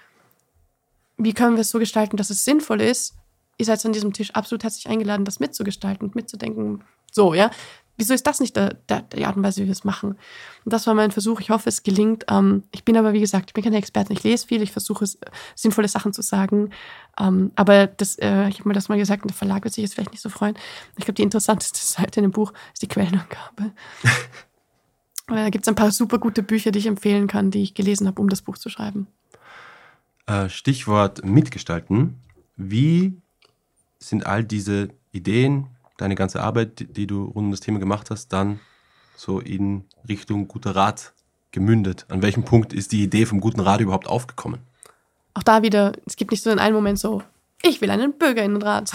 Wie 1.16 1.34
können 1.34 1.56
wir 1.56 1.62
es 1.62 1.70
so 1.70 1.80
gestalten, 1.80 2.16
dass 2.16 2.30
es 2.30 2.44
sinnvoll 2.44 2.80
ist? 2.80 3.16
Ihr 3.56 3.64
seid 3.64 3.84
an 3.84 3.92
diesem 3.92 4.12
Tisch 4.12 4.30
absolut 4.30 4.62
herzlich 4.62 4.88
eingeladen, 4.88 5.24
das 5.24 5.40
mitzugestalten 5.40 6.06
und 6.06 6.14
mitzudenken. 6.14 6.84
So, 7.10 7.34
ja. 7.34 7.50
Wieso 7.98 8.14
ist 8.14 8.28
das 8.28 8.38
nicht 8.38 8.54
der, 8.54 8.74
der, 8.88 9.02
die 9.02 9.26
Art 9.26 9.36
und 9.36 9.42
Weise, 9.42 9.60
wie 9.60 9.66
wir 9.66 9.72
es 9.72 9.82
machen? 9.82 10.10
Und 10.64 10.72
das 10.72 10.86
war 10.86 10.94
mein 10.94 11.10
Versuch. 11.10 11.40
Ich 11.40 11.50
hoffe, 11.50 11.68
es 11.68 11.82
gelingt. 11.82 12.24
Ähm, 12.30 12.62
ich 12.70 12.84
bin 12.84 12.96
aber, 12.96 13.12
wie 13.12 13.18
gesagt, 13.18 13.50
ich 13.50 13.54
bin 13.54 13.64
keine 13.64 13.76
Expertin. 13.76 14.16
Ich 14.16 14.22
lese 14.22 14.46
viel. 14.46 14.62
Ich 14.62 14.70
versuche, 14.70 15.04
sinnvolle 15.56 15.88
Sachen 15.88 16.12
zu 16.12 16.22
sagen. 16.22 16.70
Ähm, 17.18 17.50
aber 17.56 17.88
das, 17.88 18.16
äh, 18.20 18.48
ich 18.48 18.60
habe 18.60 18.68
mir 18.68 18.74
das 18.74 18.88
mal 18.88 18.98
gesagt 18.98 19.22
und 19.22 19.32
der 19.32 19.36
Verlag 19.36 19.64
wird 19.64 19.74
sich 19.74 19.82
jetzt 19.82 19.94
vielleicht 19.94 20.12
nicht 20.12 20.22
so 20.22 20.28
freuen. 20.28 20.56
Ich 20.96 21.06
glaube, 21.06 21.14
die 21.14 21.24
interessanteste 21.24 21.80
Seite 21.82 22.20
in 22.20 22.26
dem 22.26 22.30
Buch 22.30 22.52
ist 22.72 22.82
die 22.82 22.88
Quellenangabe. 22.88 23.72
Weil 25.26 25.36
da 25.44 25.50
gibt 25.50 25.64
es 25.64 25.68
ein 25.68 25.74
paar 25.74 25.90
super 25.90 26.18
gute 26.18 26.44
Bücher, 26.44 26.70
die 26.70 26.78
ich 26.78 26.86
empfehlen 26.86 27.26
kann, 27.26 27.50
die 27.50 27.64
ich 27.64 27.74
gelesen 27.74 28.06
habe, 28.06 28.22
um 28.22 28.28
das 28.28 28.42
Buch 28.42 28.58
zu 28.58 28.68
schreiben. 28.68 29.08
Äh, 30.26 30.48
Stichwort 30.48 31.24
mitgestalten. 31.24 32.20
Wie 32.54 33.20
sind 33.98 34.24
all 34.24 34.44
diese 34.44 34.90
Ideen, 35.10 35.66
deine 35.98 36.14
ganze 36.14 36.42
Arbeit, 36.42 36.96
die 36.96 37.06
du 37.06 37.24
rund 37.24 37.36
um 37.36 37.50
das 37.50 37.60
Thema 37.60 37.78
gemacht 37.78 38.10
hast, 38.10 38.32
dann 38.32 38.60
so 39.16 39.40
in 39.40 39.84
Richtung 40.08 40.48
guter 40.48 40.74
Rat 40.74 41.12
gemündet? 41.50 42.06
An 42.08 42.22
welchem 42.22 42.44
Punkt 42.44 42.72
ist 42.72 42.92
die 42.92 43.02
Idee 43.02 43.26
vom 43.26 43.40
guten 43.40 43.60
Rat 43.60 43.80
überhaupt 43.80 44.08
aufgekommen? 44.08 44.60
Auch 45.34 45.42
da 45.42 45.62
wieder, 45.62 45.92
es 46.06 46.16
gibt 46.16 46.30
nicht 46.30 46.42
so 46.42 46.50
in 46.50 46.58
einem 46.58 46.74
Moment 46.74 46.98
so, 46.98 47.22
ich 47.62 47.80
will 47.80 47.90
einen 47.90 48.12
Bürgerinnenrat. 48.12 48.92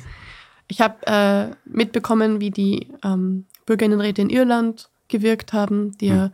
ich 0.68 0.80
habe 0.80 1.06
äh, 1.06 1.54
mitbekommen, 1.64 2.40
wie 2.40 2.50
die 2.50 2.92
ähm, 3.02 3.46
Bürgerinnenräte 3.66 4.22
in 4.22 4.30
Irland 4.30 4.90
gewirkt 5.08 5.52
haben, 5.52 5.96
die 5.98 6.10
hm. 6.10 6.30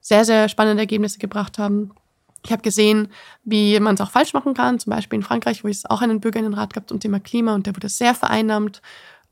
sehr, 0.00 0.24
sehr 0.24 0.48
spannende 0.48 0.82
Ergebnisse 0.82 1.18
gebracht 1.18 1.58
haben. 1.58 1.92
Ich 2.44 2.50
habe 2.50 2.62
gesehen, 2.62 3.08
wie 3.44 3.78
man 3.78 3.94
es 3.94 4.00
auch 4.00 4.10
falsch 4.10 4.32
machen 4.32 4.54
kann. 4.54 4.78
Zum 4.80 4.90
Beispiel 4.90 5.18
in 5.18 5.22
Frankreich, 5.22 5.62
wo 5.62 5.68
es 5.68 5.86
auch 5.86 6.00
einen 6.00 6.20
Bürgerinnenrat 6.20 6.74
gab 6.74 6.88
zum 6.88 6.98
Thema 6.98 7.20
Klima 7.20 7.54
und 7.54 7.66
der 7.66 7.76
wurde 7.76 7.88
sehr 7.88 8.14
vereinnahmt 8.14 8.82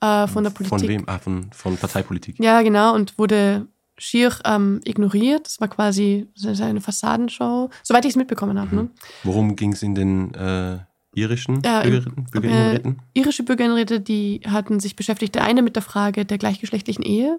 äh, 0.01 0.27
von 0.27 0.45
der 0.45 0.51
Politik. 0.51 0.79
Von 0.79 0.89
wem? 0.89 1.05
Ah, 1.07 1.19
von, 1.19 1.51
von 1.53 1.77
Parteipolitik. 1.77 2.39
Ja, 2.39 2.63
genau. 2.63 2.95
Und 2.95 3.19
wurde 3.19 3.67
schier 3.99 4.35
ähm, 4.45 4.81
ignoriert. 4.85 5.47
Das 5.47 5.61
war 5.61 5.69
quasi 5.69 6.27
eine 6.45 6.81
Fassadenshow, 6.81 7.71
soweit 7.83 8.05
ich 8.05 8.11
es 8.11 8.17
mitbekommen 8.17 8.59
habe. 8.59 8.75
Mhm. 8.75 8.83
Ne? 8.83 8.91
Worum 9.25 9.57
ging 9.57 9.73
es 9.73 9.83
in 9.83 9.95
den 9.95 10.35
äh, 10.35 10.79
irischen 11.15 11.63
äh, 11.63 11.83
Bürgerinnen, 11.83 12.27
Bürgerinnenräten? 12.31 12.93
Äh, 13.15 13.21
irische 13.21 13.43
Bürgerinnenräte, 13.43 14.01
die 14.01 14.41
hatten 14.47 14.81
sich 14.81 14.97
beschäftigt, 14.97 15.35
der 15.35 15.45
eine 15.45 15.63
mit 15.63 15.77
der 15.77 15.83
Frage 15.83 16.25
der 16.25 16.39
gleichgeschlechtlichen 16.39 17.05
Ehe 17.05 17.39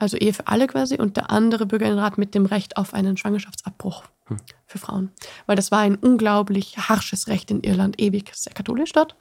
also 0.00 0.16
Ehe 0.16 0.32
für 0.32 0.46
alle 0.46 0.66
quasi, 0.66 0.96
und 0.96 1.16
der 1.16 1.30
andere 1.30 1.66
Bürgerinnenrat 1.66 2.16
mit 2.16 2.34
dem 2.34 2.46
Recht 2.46 2.78
auf 2.78 2.94
einen 2.94 3.18
Schwangerschaftsabbruch 3.18 4.04
hm. 4.26 4.38
für 4.66 4.78
Frauen. 4.78 5.10
Weil 5.46 5.56
das 5.56 5.70
war 5.70 5.80
ein 5.80 5.96
unglaublich 5.96 6.78
harsches 6.78 7.28
Recht 7.28 7.50
in 7.50 7.60
Irland, 7.62 8.00
ewig 8.00 8.30
sehr 8.34 8.54
katholisch 8.54 8.92
dort. 8.92 9.14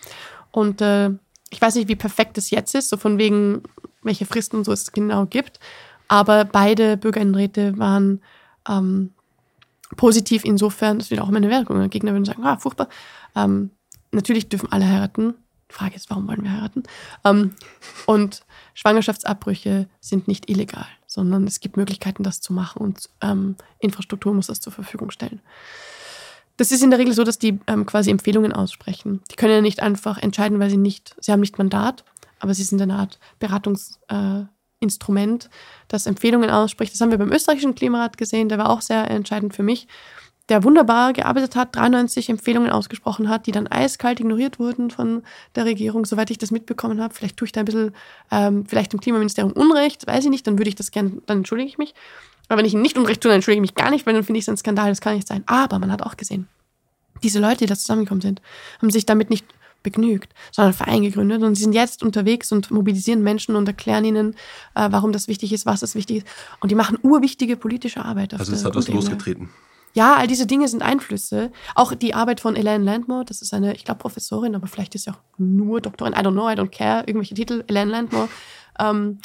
Und 0.51 0.81
äh, 0.81 1.11
ich 1.49 1.61
weiß 1.61 1.75
nicht, 1.75 1.87
wie 1.87 1.95
perfekt 1.95 2.37
es 2.37 2.49
jetzt 2.49 2.75
ist, 2.75 2.89
so 2.89 2.97
von 2.97 3.17
wegen, 3.17 3.63
welche 4.03 4.25
Fristen 4.25 4.63
so 4.63 4.71
es 4.71 4.91
genau 4.91 5.25
gibt. 5.25 5.59
Aber 6.07 6.45
beide 6.45 6.97
Bürgerinnenräte 6.97 7.77
waren 7.77 8.21
ähm, 8.67 9.13
positiv 9.95 10.43
insofern, 10.45 10.99
das 10.99 11.09
wird 11.09 11.21
auch 11.21 11.29
meine 11.29 11.49
Wirkung. 11.49 11.89
Gegner 11.89 12.11
würden 12.11 12.25
sagen, 12.25 12.43
ah, 12.43 12.57
furchtbar. 12.57 12.89
Ähm, 13.35 13.71
natürlich 14.11 14.49
dürfen 14.49 14.71
alle 14.71 14.87
heiraten. 14.87 15.35
Frage 15.69 15.95
ist, 15.95 16.09
warum 16.09 16.27
wollen 16.27 16.43
wir 16.43 16.51
heiraten? 16.51 16.83
Ähm, 17.23 17.53
und 18.07 18.43
Schwangerschaftsabbrüche 18.73 19.87
sind 19.99 20.27
nicht 20.27 20.49
illegal, 20.49 20.87
sondern 21.05 21.45
es 21.45 21.59
gibt 21.59 21.77
Möglichkeiten, 21.77 22.23
das 22.23 22.41
zu 22.41 22.53
machen 22.53 22.81
und 22.81 23.09
ähm, 23.21 23.55
Infrastruktur 23.79 24.33
muss 24.33 24.47
das 24.47 24.61
zur 24.61 24.73
Verfügung 24.73 25.11
stellen. 25.11 25.41
Das 26.59 26.71
ist 26.73 26.83
in 26.83 26.89
der 26.89 26.99
Regel 26.99 27.13
so, 27.13 27.23
dass 27.23 27.39
die 27.39 27.57
ähm, 27.67 27.85
quasi 27.85 28.11
Empfehlungen 28.11 28.51
aussprechen. 28.51 29.21
Die 29.31 29.37
können 29.37 29.53
ja 29.53 29.61
nicht 29.61 29.81
einfach 29.81 30.17
entscheiden, 30.17 30.59
weil 30.59 30.69
sie 30.69 30.75
nicht, 30.75 31.15
sie 31.21 31.31
haben 31.31 31.39
nicht 31.39 31.57
Mandat, 31.57 32.03
aber 32.39 32.53
sie 32.53 32.63
sind 32.63 32.81
eine 32.81 32.95
Art 32.95 33.17
Beratungsinstrument, 33.39 35.45
äh, 35.45 35.49
das 35.87 36.05
Empfehlungen 36.05 36.49
ausspricht. 36.49 36.91
Das 36.91 36.99
haben 36.99 37.11
wir 37.11 37.17
beim 37.17 37.31
österreichischen 37.31 37.75
Klimarat 37.75 38.17
gesehen, 38.17 38.49
der 38.49 38.57
war 38.57 38.71
auch 38.71 38.81
sehr 38.81 39.09
entscheidend 39.09 39.55
für 39.55 39.63
mich 39.63 39.87
der 40.49 40.63
wunderbar 40.63 41.13
gearbeitet 41.13 41.55
hat, 41.55 41.75
93 41.75 42.29
Empfehlungen 42.29 42.71
ausgesprochen 42.71 43.29
hat, 43.29 43.45
die 43.45 43.51
dann 43.51 43.67
eiskalt 43.67 44.19
ignoriert 44.19 44.57
wurden 44.57 44.89
von 44.89 45.21
der 45.55 45.65
Regierung, 45.65 46.05
soweit 46.05 46.31
ich 46.31 46.39
das 46.39 46.49
mitbekommen 46.49 46.99
habe. 46.99 47.13
Vielleicht 47.13 47.37
tue 47.37 47.45
ich 47.45 47.51
da 47.51 47.61
ein 47.61 47.65
bisschen, 47.65 47.95
ähm, 48.31 48.65
vielleicht 48.65 48.93
im 48.93 48.99
Klimaministerium 48.99 49.53
Unrecht, 49.53 50.07
weiß 50.07 50.23
ich 50.23 50.31
nicht, 50.31 50.47
dann 50.47 50.57
würde 50.57 50.69
ich 50.69 50.75
das 50.75 50.89
gerne, 50.89 51.21
dann 51.27 51.37
entschuldige 51.37 51.69
ich 51.69 51.77
mich. 51.77 51.93
Aber 52.49 52.59
wenn 52.59 52.65
ich 52.65 52.73
ihm 52.73 52.81
nicht 52.81 52.97
Unrecht 52.97 53.21
tue, 53.21 53.29
dann 53.29 53.37
entschuldige 53.37 53.63
ich 53.63 53.71
mich 53.71 53.75
gar 53.75 53.91
nicht, 53.91 54.05
weil 54.05 54.13
dann 54.13 54.23
finde 54.23 54.39
ich 54.39 54.43
es 54.43 54.49
ein 54.49 54.57
Skandal, 54.57 54.89
das 54.89 55.01
kann 55.01 55.15
nicht 55.15 55.27
sein. 55.27 55.43
Aber 55.45 55.79
man 55.79 55.91
hat 55.91 56.01
auch 56.01 56.17
gesehen, 56.17 56.47
diese 57.23 57.39
Leute, 57.39 57.59
die 57.59 57.65
da 57.67 57.75
zusammengekommen 57.75 58.21
sind, 58.21 58.41
haben 58.81 58.89
sich 58.89 59.05
damit 59.05 59.29
nicht 59.29 59.45
begnügt, 59.83 60.33
sondern 60.51 60.73
Verein 60.73 61.03
gegründet 61.03 61.41
und 61.41 61.55
sie 61.55 61.63
sind 61.63 61.73
jetzt 61.73 62.03
unterwegs 62.03 62.51
und 62.51 62.69
mobilisieren 62.69 63.23
Menschen 63.23 63.55
und 63.55 63.67
erklären 63.67 64.03
ihnen, 64.03 64.33
äh, 64.75 64.89
warum 64.91 65.13
das 65.13 65.29
wichtig 65.29 65.53
ist, 65.53 65.65
was 65.65 65.79
das 65.79 65.95
wichtig 65.95 66.17
ist. 66.17 66.27
Und 66.59 66.69
die 66.69 66.75
machen 66.75 66.97
urwichtige 67.01 67.55
politische 67.55 68.03
Arbeit. 68.03 68.33
also 68.33 68.51
es 68.51 68.65
hat 68.65 68.75
was 68.75 68.89
losgetreten. 68.89 69.49
Ja, 69.93 70.15
all 70.15 70.27
diese 70.27 70.45
Dinge 70.45 70.67
sind 70.67 70.83
Einflüsse. 70.83 71.51
Auch 71.75 71.95
die 71.95 72.13
Arbeit 72.13 72.41
von 72.41 72.55
Elaine 72.55 72.83
Landmore, 72.83 73.25
das 73.25 73.41
ist 73.41 73.53
eine, 73.53 73.73
ich 73.73 73.85
glaube, 73.85 73.99
Professorin, 73.99 74.53
aber 74.55 74.67
vielleicht 74.67 74.93
ist 74.95 75.05
sie 75.05 75.11
auch 75.11 75.19
nur 75.37 75.81
Doktorin, 75.81 76.13
I 76.13 76.17
don't 76.17 76.33
know, 76.33 76.49
I 76.49 76.53
don't 76.53 76.69
care, 76.69 77.03
irgendwelche 77.07 77.33
Titel. 77.33 77.63
Elaine 77.67 77.89
Landmore. 77.89 78.29
Ähm, 78.79 79.19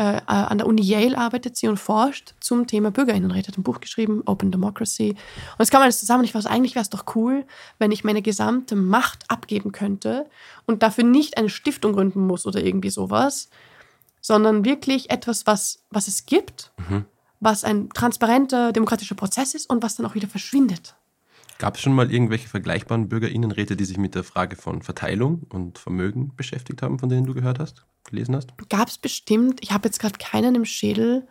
äh, 0.00 0.16
äh, 0.16 0.22
an 0.26 0.56
der 0.56 0.66
Uni 0.66 0.80
Yale 0.80 1.18
arbeitet 1.18 1.56
sie 1.56 1.68
und 1.68 1.76
forscht 1.76 2.32
zum 2.40 2.66
Thema 2.66 2.90
Bürgerinnenräte, 2.90 3.48
hat 3.48 3.58
ein 3.58 3.62
Buch 3.62 3.80
geschrieben, 3.80 4.22
Open 4.24 4.50
Democracy. 4.50 5.10
Und 5.10 5.62
es 5.62 5.70
kam 5.70 5.82
alles 5.82 6.00
zusammen. 6.00 6.24
Ich 6.24 6.34
weiß, 6.34 6.46
eigentlich 6.46 6.74
wäre 6.74 6.82
es 6.82 6.88
doch 6.88 7.04
cool, 7.14 7.44
wenn 7.78 7.92
ich 7.92 8.02
meine 8.02 8.22
gesamte 8.22 8.76
Macht 8.76 9.24
abgeben 9.28 9.72
könnte 9.72 10.26
und 10.64 10.82
dafür 10.82 11.04
nicht 11.04 11.36
eine 11.36 11.50
Stiftung 11.50 11.92
gründen 11.92 12.26
muss 12.26 12.46
oder 12.46 12.64
irgendwie 12.64 12.88
sowas, 12.88 13.50
sondern 14.22 14.64
wirklich 14.64 15.10
etwas, 15.10 15.46
was, 15.46 15.84
was 15.90 16.08
es 16.08 16.24
gibt. 16.24 16.72
Mhm 16.88 17.04
was 17.42 17.64
ein 17.64 17.88
transparenter 17.88 18.70
demokratischer 18.70 19.14
Prozess 19.14 19.54
ist 19.54 19.70
und 19.70 19.82
was 19.82 19.96
dann 19.96 20.04
auch 20.04 20.14
wieder 20.14 20.28
verschwindet. 20.28 20.94
Gab 21.60 21.76
es 21.76 21.82
schon 21.82 21.92
mal 21.92 22.10
irgendwelche 22.10 22.48
vergleichbaren 22.48 23.10
Bürgerinnenräte, 23.10 23.76
die 23.76 23.84
sich 23.84 23.98
mit 23.98 24.14
der 24.14 24.24
Frage 24.24 24.56
von 24.56 24.80
Verteilung 24.80 25.42
und 25.50 25.78
Vermögen 25.78 26.34
beschäftigt 26.34 26.80
haben, 26.80 26.98
von 26.98 27.10
denen 27.10 27.26
du 27.26 27.34
gehört 27.34 27.58
hast, 27.58 27.84
gelesen 28.04 28.34
hast? 28.34 28.54
Gab 28.70 28.88
es 28.88 28.96
bestimmt. 28.96 29.62
Ich 29.62 29.70
habe 29.70 29.86
jetzt 29.86 30.00
gerade 30.00 30.16
keinen 30.18 30.54
im 30.54 30.64
Schädel. 30.64 31.28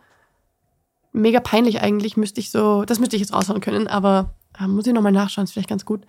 Mega 1.12 1.40
peinlich 1.40 1.80
eigentlich, 1.80 2.16
müsste 2.16 2.38
ich 2.38 2.52
so, 2.52 2.84
das 2.84 3.00
müsste 3.00 3.16
ich 3.16 3.22
jetzt 3.22 3.32
raushauen 3.32 3.60
können, 3.60 3.88
aber 3.88 4.36
äh, 4.56 4.68
muss 4.68 4.86
ich 4.86 4.92
nochmal 4.92 5.10
nachschauen, 5.10 5.46
ist 5.46 5.52
vielleicht 5.52 5.68
ganz 5.68 5.84
gut. 5.84 6.06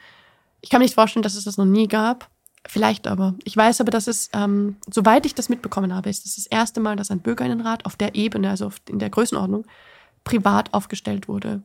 Ich 0.61 0.69
kann 0.69 0.81
mir 0.81 0.85
nicht 0.85 0.93
vorstellen, 0.93 1.23
dass 1.23 1.33
es 1.33 1.45
das 1.45 1.57
noch 1.57 1.65
nie 1.65 1.87
gab. 1.87 2.29
Vielleicht 2.67 3.07
aber. 3.07 3.33
Ich 3.43 3.57
weiß 3.57 3.81
aber, 3.81 3.89
dass 3.89 4.05
es, 4.05 4.29
ähm, 4.33 4.75
soweit 4.87 5.25
ich 5.25 5.33
das 5.33 5.49
mitbekommen 5.49 5.95
habe, 5.95 6.11
ist 6.11 6.25
das 6.25 6.35
das 6.35 6.45
erste 6.45 6.79
Mal, 6.79 6.95
dass 6.95 7.09
ein 7.09 7.21
Bürgerinnenrat 7.21 7.87
auf 7.87 7.95
der 7.95 8.13
Ebene, 8.13 8.51
also 8.51 8.69
in 8.87 8.99
der 8.99 9.09
Größenordnung, 9.09 9.65
privat 10.23 10.75
aufgestellt 10.75 11.27
wurde. 11.27 11.63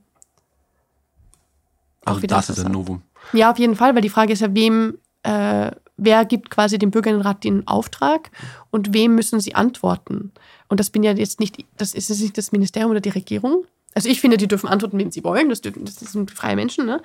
Also 2.07 2.27
das 2.27 2.51
ist 2.51 2.65
ein 2.65 2.73
Novum. 2.73 3.03
Ja, 3.33 3.51
auf 3.51 3.59
jeden 3.59 3.77
Fall, 3.77 3.95
weil 3.95 4.03
die 4.03 4.09
Frage 4.09 4.33
ist 4.33 4.41
ja, 4.41 4.55
wem, 4.55 4.99
äh, 5.23 5.71
wer 5.97 6.25
gibt 6.25 6.51
quasi 6.51 6.79
dem 6.79 6.91
Bürgerinnenrat 6.91 7.45
den 7.45 7.67
Auftrag 7.67 8.31
und 8.71 8.95
wem 8.95 9.15
müssen 9.15 9.41
sie 9.41 9.55
antworten? 9.55 10.33
Und 10.69 10.81
das 10.81 10.91
bin 10.91 11.03
ja 11.03 11.13
jetzt 11.13 11.41
nicht, 11.41 11.65
das 11.77 11.95
ist 11.95 12.09
jetzt 12.09 12.21
nicht 12.21 12.39
das 12.39 12.53
Ministerium 12.53 12.91
oder 12.91 13.01
die 13.01 13.11
Regierung. 13.11 13.65
Also 13.95 14.09
ich 14.09 14.21
finde, 14.21 14.37
die 14.37 14.49
dürfen 14.49 14.69
antworten, 14.69 14.99
wen 14.99 15.11
sie 15.11 15.25
wollen. 15.25 15.49
Das, 15.49 15.63
dürfen, 15.63 15.85
das 15.85 15.97
sind 15.97 16.31
freie 16.31 16.55
Menschen. 16.55 16.87
Ne? 16.87 17.01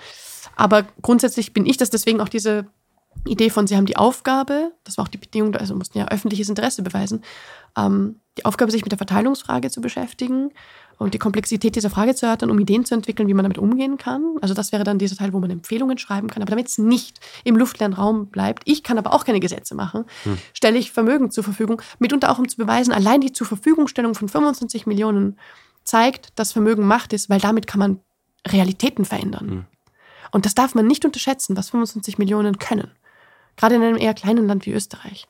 Aber 0.56 0.84
grundsätzlich 1.02 1.54
bin 1.54 1.66
ich 1.66 1.78
das 1.78 1.90
deswegen 1.90 2.20
auch 2.22 2.30
diese 2.30 2.68
Idee 3.26 3.50
von, 3.50 3.68
sie 3.68 3.76
haben 3.76 3.86
die 3.86 3.98
Aufgabe, 3.98 4.72
das 4.84 4.98
war 4.98 5.06
auch 5.06 5.10
die 5.10 5.18
Bedingung, 5.18 5.56
also 5.56 5.76
mussten 5.76 5.98
ja 5.98 6.08
öffentliches 6.08 6.50
Interesse 6.50 6.82
beweisen, 6.82 7.24
ähm, 7.78 8.20
die 8.38 8.46
Aufgabe, 8.46 8.72
sich 8.72 8.84
mit 8.84 8.92
der 8.92 8.98
Verteilungsfrage 8.98 9.70
zu 9.70 9.82
beschäftigen 9.82 10.52
und 11.02 11.16
die 11.16 11.18
Komplexität 11.18 11.76
dieser 11.76 11.90
Frage 11.90 12.14
zu 12.14 12.28
erörtern, 12.28 12.52
um 12.52 12.60
Ideen 12.60 12.86
zu 12.86 12.94
entwickeln, 12.94 13.28
wie 13.28 13.34
man 13.34 13.44
damit 13.44 13.58
umgehen 13.58 13.98
kann. 13.98 14.36
Also 14.42 14.54
das 14.54 14.72
wäre 14.72 14.84
dann 14.84 15.00
dieser 15.00 15.16
Teil, 15.16 15.34
wo 15.34 15.40
man 15.40 15.50
Empfehlungen 15.50 15.98
schreiben 15.98 16.28
kann. 16.28 16.44
Aber 16.44 16.52
damit 16.52 16.68
es 16.68 16.78
nicht 16.78 17.20
im 17.44 17.56
luftleeren 17.58 17.94
Raum 17.94 18.28
bleibt, 18.28 18.62
ich 18.66 18.84
kann 18.84 19.00
aber 19.00 19.12
auch 19.12 19.26
keine 19.26 19.40
Gesetze 19.40 19.74
machen, 19.74 20.06
hm. 20.24 20.38
stelle 20.54 20.78
ich 20.78 20.92
Vermögen 20.92 21.32
zur 21.32 21.44
Verfügung, 21.44 21.82
mitunter 21.98 22.30
auch 22.30 22.38
um 22.38 22.48
zu 22.48 22.56
beweisen, 22.56 22.94
allein 22.94 23.20
die 23.20 23.34
zur 23.34 23.48
Verfügungstellung 23.48 24.14
von 24.14 24.30
25 24.30 24.86
Millionen 24.86 25.40
zeigt, 25.84 26.38
dass 26.38 26.52
Vermögen 26.52 26.86
Macht 26.86 27.14
ist, 27.14 27.32
weil 27.32 27.40
damit 27.40 27.66
kann 27.66 27.80
man 27.80 28.00
Realitäten 28.48 29.04
verändern. 29.04 29.50
Hm. 29.50 29.66
Und 30.32 30.46
das 30.46 30.54
darf 30.54 30.76
man 30.76 30.86
nicht 30.86 31.04
unterschätzen, 31.04 31.58
was 31.58 31.72
25 31.72 32.20
Millionen 32.20 32.60
können. 32.60 32.92
Gerade 33.58 33.76
in 33.76 33.82
einem 33.82 33.98
eher 33.98 34.14
kleinen 34.14 34.48
Land 34.48 34.66
wie 34.66 34.72
Österreich. 34.72 35.28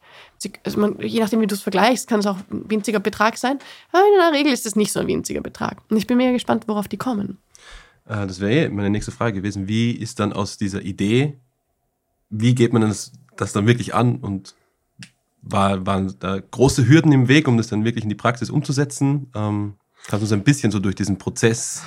Also 0.63 0.80
man, 0.80 0.99
je 0.99 1.19
nachdem, 1.19 1.41
wie 1.41 1.47
du 1.47 1.55
es 1.55 1.61
vergleichst, 1.61 2.07
kann 2.07 2.19
es 2.19 2.26
auch 2.26 2.38
ein 2.49 2.69
winziger 2.69 2.99
Betrag 2.99 3.38
sein. 3.38 3.59
Aber 3.91 4.03
in 4.03 4.19
der 4.19 4.39
Regel 4.39 4.53
ist 4.53 4.65
es 4.65 4.76
nicht 4.76 4.91
so 4.91 4.99
ein 4.99 5.07
winziger 5.07 5.41
Betrag. 5.41 5.82
Und 5.89 5.97
ich 5.97 6.07
bin 6.07 6.17
mega 6.17 6.32
gespannt, 6.32 6.67
worauf 6.67 6.88
die 6.88 6.97
kommen. 6.97 7.38
Äh, 8.07 8.28
das 8.28 8.39
wäre 8.39 8.65
eh 8.65 8.69
meine 8.69 8.89
nächste 8.89 9.11
Frage 9.11 9.41
gewesen. 9.41 9.67
Wie 9.67 9.91
ist 9.91 10.19
dann 10.19 10.34
aus 10.34 10.57
dieser 10.57 10.82
Idee, 10.82 11.38
wie 12.30 12.55
geht 12.55 12.74
man 12.74 12.82
das, 12.82 13.11
das 13.36 13.53
dann 13.53 13.67
wirklich 13.67 13.93
an 13.93 14.17
und 14.17 14.55
war, 15.41 15.86
waren 15.86 16.15
da 16.19 16.39
große 16.39 16.88
Hürden 16.88 17.11
im 17.11 17.28
Weg, 17.28 17.47
um 17.47 17.57
das 17.57 17.67
dann 17.67 17.84
wirklich 17.84 18.03
in 18.03 18.09
die 18.09 18.15
Praxis 18.15 18.49
umzusetzen? 18.49 19.32
Ähm, 19.36 19.76
kannst 20.07 20.22
du 20.22 20.26
uns 20.26 20.32
ein 20.32 20.43
bisschen 20.43 20.72
so 20.72 20.80
durch 20.80 20.95
diesen 20.95 21.17
Prozess 21.17 21.84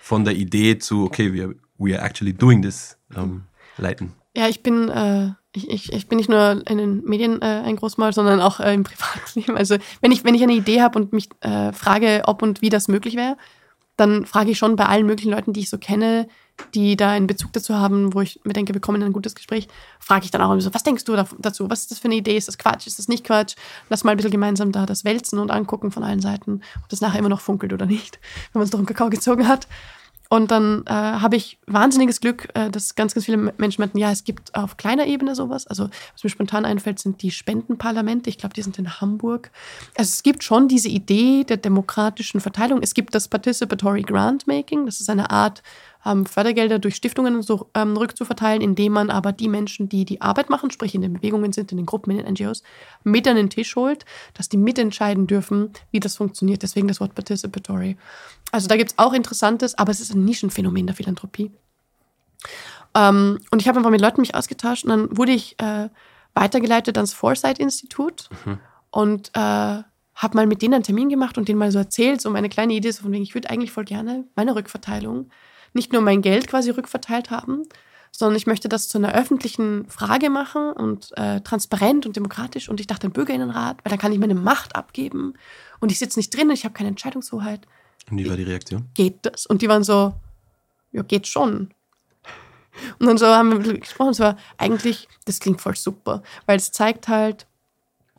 von 0.00 0.24
der 0.24 0.34
Idee 0.34 0.78
zu, 0.78 1.04
okay, 1.04 1.32
we 1.32 1.44
are, 1.44 1.54
we 1.78 1.96
are 1.96 2.04
actually 2.04 2.32
doing 2.32 2.62
this 2.62 2.96
ähm, 3.16 3.44
leiten? 3.76 4.12
Ja, 4.36 4.48
ich 4.48 4.62
bin 4.62 4.88
äh, 4.88 5.30
ich, 5.52 5.92
ich, 5.92 6.08
bin 6.08 6.18
nicht 6.18 6.28
nur 6.28 6.62
in 6.68 6.78
den 6.78 7.04
Medien 7.04 7.42
äh, 7.42 7.62
ein 7.64 7.76
Großmal, 7.76 8.12
sondern 8.12 8.40
auch 8.40 8.60
äh, 8.60 8.74
im 8.74 8.82
Privatleben. 8.84 9.56
Also 9.56 9.76
wenn 10.00 10.12
ich, 10.12 10.24
wenn 10.24 10.34
ich 10.34 10.42
eine 10.42 10.52
Idee 10.52 10.82
habe 10.82 10.98
und 10.98 11.12
mich 11.12 11.28
äh, 11.40 11.72
frage, 11.72 12.22
ob 12.26 12.42
und 12.42 12.60
wie 12.62 12.68
das 12.68 12.88
möglich 12.88 13.16
wäre, 13.16 13.36
dann 13.96 14.26
frage 14.26 14.52
ich 14.52 14.58
schon 14.58 14.76
bei 14.76 14.86
allen 14.86 15.06
möglichen 15.06 15.32
Leuten, 15.32 15.52
die 15.52 15.60
ich 15.60 15.70
so 15.70 15.78
kenne, 15.78 16.28
die 16.74 16.96
da 16.96 17.10
einen 17.10 17.26
Bezug 17.26 17.52
dazu 17.52 17.74
haben, 17.74 18.14
wo 18.14 18.20
ich 18.20 18.40
mir 18.44 18.52
denke, 18.52 18.74
wir 18.74 18.80
kommen 18.80 19.00
in 19.00 19.08
ein 19.08 19.12
gutes 19.12 19.34
Gespräch, 19.34 19.66
frage 19.98 20.24
ich 20.24 20.30
dann 20.30 20.40
auch 20.40 20.52
immer 20.52 20.60
so, 20.60 20.72
was 20.72 20.84
denkst 20.84 21.04
du 21.04 21.16
dazu? 21.38 21.68
Was 21.68 21.80
ist 21.82 21.90
das 21.90 21.98
für 21.98 22.06
eine 22.06 22.14
Idee? 22.14 22.36
Ist 22.36 22.48
das 22.48 22.58
Quatsch? 22.58 22.86
Ist 22.86 22.98
das 22.98 23.08
nicht 23.08 23.24
Quatsch? 23.24 23.54
Lass 23.88 24.04
mal 24.04 24.12
ein 24.12 24.16
bisschen 24.16 24.30
gemeinsam 24.30 24.70
da 24.70 24.86
das 24.86 25.04
wälzen 25.04 25.38
und 25.40 25.50
angucken 25.50 25.90
von 25.90 26.04
allen 26.04 26.20
Seiten, 26.20 26.62
ob 26.82 26.88
das 26.88 27.00
nachher 27.00 27.18
immer 27.18 27.28
noch 27.28 27.40
funkelt 27.40 27.72
oder 27.72 27.86
nicht, 27.86 28.20
wenn 28.52 28.60
man 28.60 28.64
es 28.64 28.70
doch 28.70 28.78
im 28.78 28.86
Kakao 28.86 29.10
gezogen 29.10 29.48
hat. 29.48 29.66
Und 30.30 30.50
dann 30.50 30.84
äh, 30.86 30.92
habe 30.92 31.36
ich 31.36 31.58
wahnsinniges 31.66 32.20
Glück, 32.20 32.48
äh, 32.54 32.70
dass 32.70 32.94
ganz, 32.94 33.14
ganz 33.14 33.24
viele 33.24 33.38
Menschen 33.56 33.80
meinten, 33.80 33.96
ja, 33.96 34.10
es 34.10 34.24
gibt 34.24 34.54
auf 34.54 34.76
kleiner 34.76 35.06
Ebene 35.06 35.34
sowas. 35.34 35.66
Also 35.66 35.88
was 36.12 36.22
mir 36.22 36.28
spontan 36.28 36.66
einfällt, 36.66 36.98
sind 36.98 37.22
die 37.22 37.30
Spendenparlamente. 37.30 38.28
Ich 38.28 38.36
glaube, 38.36 38.54
die 38.54 38.60
sind 38.60 38.78
in 38.78 39.00
Hamburg. 39.00 39.50
Also 39.96 40.10
es 40.10 40.22
gibt 40.22 40.44
schon 40.44 40.68
diese 40.68 40.88
Idee 40.88 41.44
der 41.44 41.56
demokratischen 41.56 42.40
Verteilung. 42.40 42.80
Es 42.82 42.92
gibt 42.92 43.14
das 43.14 43.28
Participatory 43.28 44.02
Grantmaking. 44.02 44.84
Das 44.84 45.00
ist 45.00 45.08
eine 45.08 45.30
Art, 45.30 45.62
ähm, 46.04 46.26
Fördergelder 46.26 46.78
durch 46.78 46.94
Stiftungen 46.94 47.42
so 47.42 47.70
ähm, 47.74 47.96
rückzuverteilen, 47.96 48.62
indem 48.62 48.92
man 48.92 49.10
aber 49.10 49.32
die 49.32 49.48
Menschen, 49.48 49.88
die 49.88 50.04
die 50.04 50.20
Arbeit 50.20 50.50
machen, 50.50 50.70
sprich 50.70 50.94
in 50.94 51.02
den 51.02 51.14
Bewegungen 51.14 51.52
sind, 51.52 51.72
in 51.72 51.76
den 51.76 51.86
Gruppen, 51.86 52.10
in 52.10 52.18
den 52.18 52.32
NGOs, 52.32 52.62
mit 53.04 53.26
an 53.26 53.36
den 53.36 53.50
Tisch 53.50 53.74
holt, 53.76 54.04
dass 54.34 54.48
die 54.48 54.56
mitentscheiden 54.56 55.26
dürfen, 55.26 55.72
wie 55.90 56.00
das 56.00 56.16
funktioniert. 56.16 56.62
Deswegen 56.62 56.88
das 56.88 57.00
Wort 57.00 57.14
Participatory. 57.14 57.96
Also 58.52 58.68
da 58.68 58.76
gibt 58.76 58.92
es 58.92 58.98
auch 58.98 59.12
Interessantes, 59.12 59.76
aber 59.76 59.90
es 59.90 60.00
ist 60.00 60.14
ein 60.14 60.24
Nischenphänomen 60.24 60.86
der 60.86 60.96
Philanthropie. 60.96 61.50
Ähm, 62.94 63.38
und 63.50 63.60
ich 63.60 63.68
habe 63.68 63.78
einfach 63.78 63.90
mit 63.90 64.00
Leuten 64.00 64.20
mich 64.20 64.34
ausgetauscht 64.34 64.84
und 64.84 64.90
dann 64.90 65.16
wurde 65.16 65.32
ich 65.32 65.58
äh, 65.60 65.88
weitergeleitet 66.34 66.96
ans 66.96 67.12
Foresight-Institut 67.12 68.28
mhm. 68.44 68.58
und 68.90 69.30
äh, 69.34 69.82
habe 70.18 70.36
mal 70.36 70.46
mit 70.46 70.62
denen 70.62 70.74
einen 70.74 70.82
Termin 70.84 71.08
gemacht 71.08 71.38
und 71.38 71.48
denen 71.48 71.58
mal 71.58 71.70
so 71.70 71.78
erzählt, 71.78 72.20
so 72.20 72.30
meine 72.30 72.48
kleine 72.48 72.72
Idee, 72.74 72.90
so 72.90 73.02
von 73.02 73.12
wegen, 73.12 73.22
ich 73.22 73.34
würde 73.34 73.50
eigentlich 73.50 73.72
voll 73.72 73.84
gerne 73.84 74.24
meine 74.34 74.54
Rückverteilung 74.54 75.30
nicht 75.72 75.92
nur 75.92 76.02
mein 76.02 76.22
Geld 76.22 76.48
quasi 76.48 76.70
rückverteilt 76.70 77.30
haben, 77.30 77.64
sondern 78.10 78.36
ich 78.36 78.46
möchte 78.46 78.68
das 78.68 78.88
zu 78.88 78.98
einer 78.98 79.14
öffentlichen 79.14 79.88
Frage 79.88 80.30
machen 80.30 80.72
und 80.72 81.16
äh, 81.16 81.40
transparent 81.40 82.06
und 82.06 82.16
demokratisch. 82.16 82.68
Und 82.68 82.80
ich 82.80 82.86
dachte, 82.86 83.08
ein 83.08 83.12
Bürgerinnenrat, 83.12 83.78
weil 83.84 83.90
da 83.90 83.96
kann 83.96 84.12
ich 84.12 84.18
meine 84.18 84.34
Macht 84.34 84.76
abgeben 84.76 85.34
und 85.80 85.92
ich 85.92 85.98
sitze 85.98 86.18
nicht 86.18 86.36
drin, 86.36 86.50
ich 86.50 86.64
habe 86.64 86.74
keine 86.74 86.88
Entscheidungshoheit. 86.88 87.66
Und 88.10 88.18
wie 88.18 88.28
war 88.28 88.36
die 88.36 88.44
Reaktion? 88.44 88.88
Geht 88.94 89.18
das? 89.22 89.46
Und 89.46 89.62
die 89.62 89.68
waren 89.68 89.84
so, 89.84 90.14
ja, 90.92 91.02
geht 91.02 91.26
schon. 91.26 91.74
Und 92.98 93.06
dann 93.06 93.18
so 93.18 93.26
haben 93.26 93.64
wir 93.64 93.78
gesprochen, 93.78 94.10
es 94.10 94.20
war 94.20 94.36
eigentlich, 94.56 95.08
das 95.24 95.40
klingt 95.40 95.60
voll 95.60 95.76
super, 95.76 96.22
weil 96.46 96.56
es 96.56 96.70
zeigt 96.70 97.08
halt, 97.08 97.47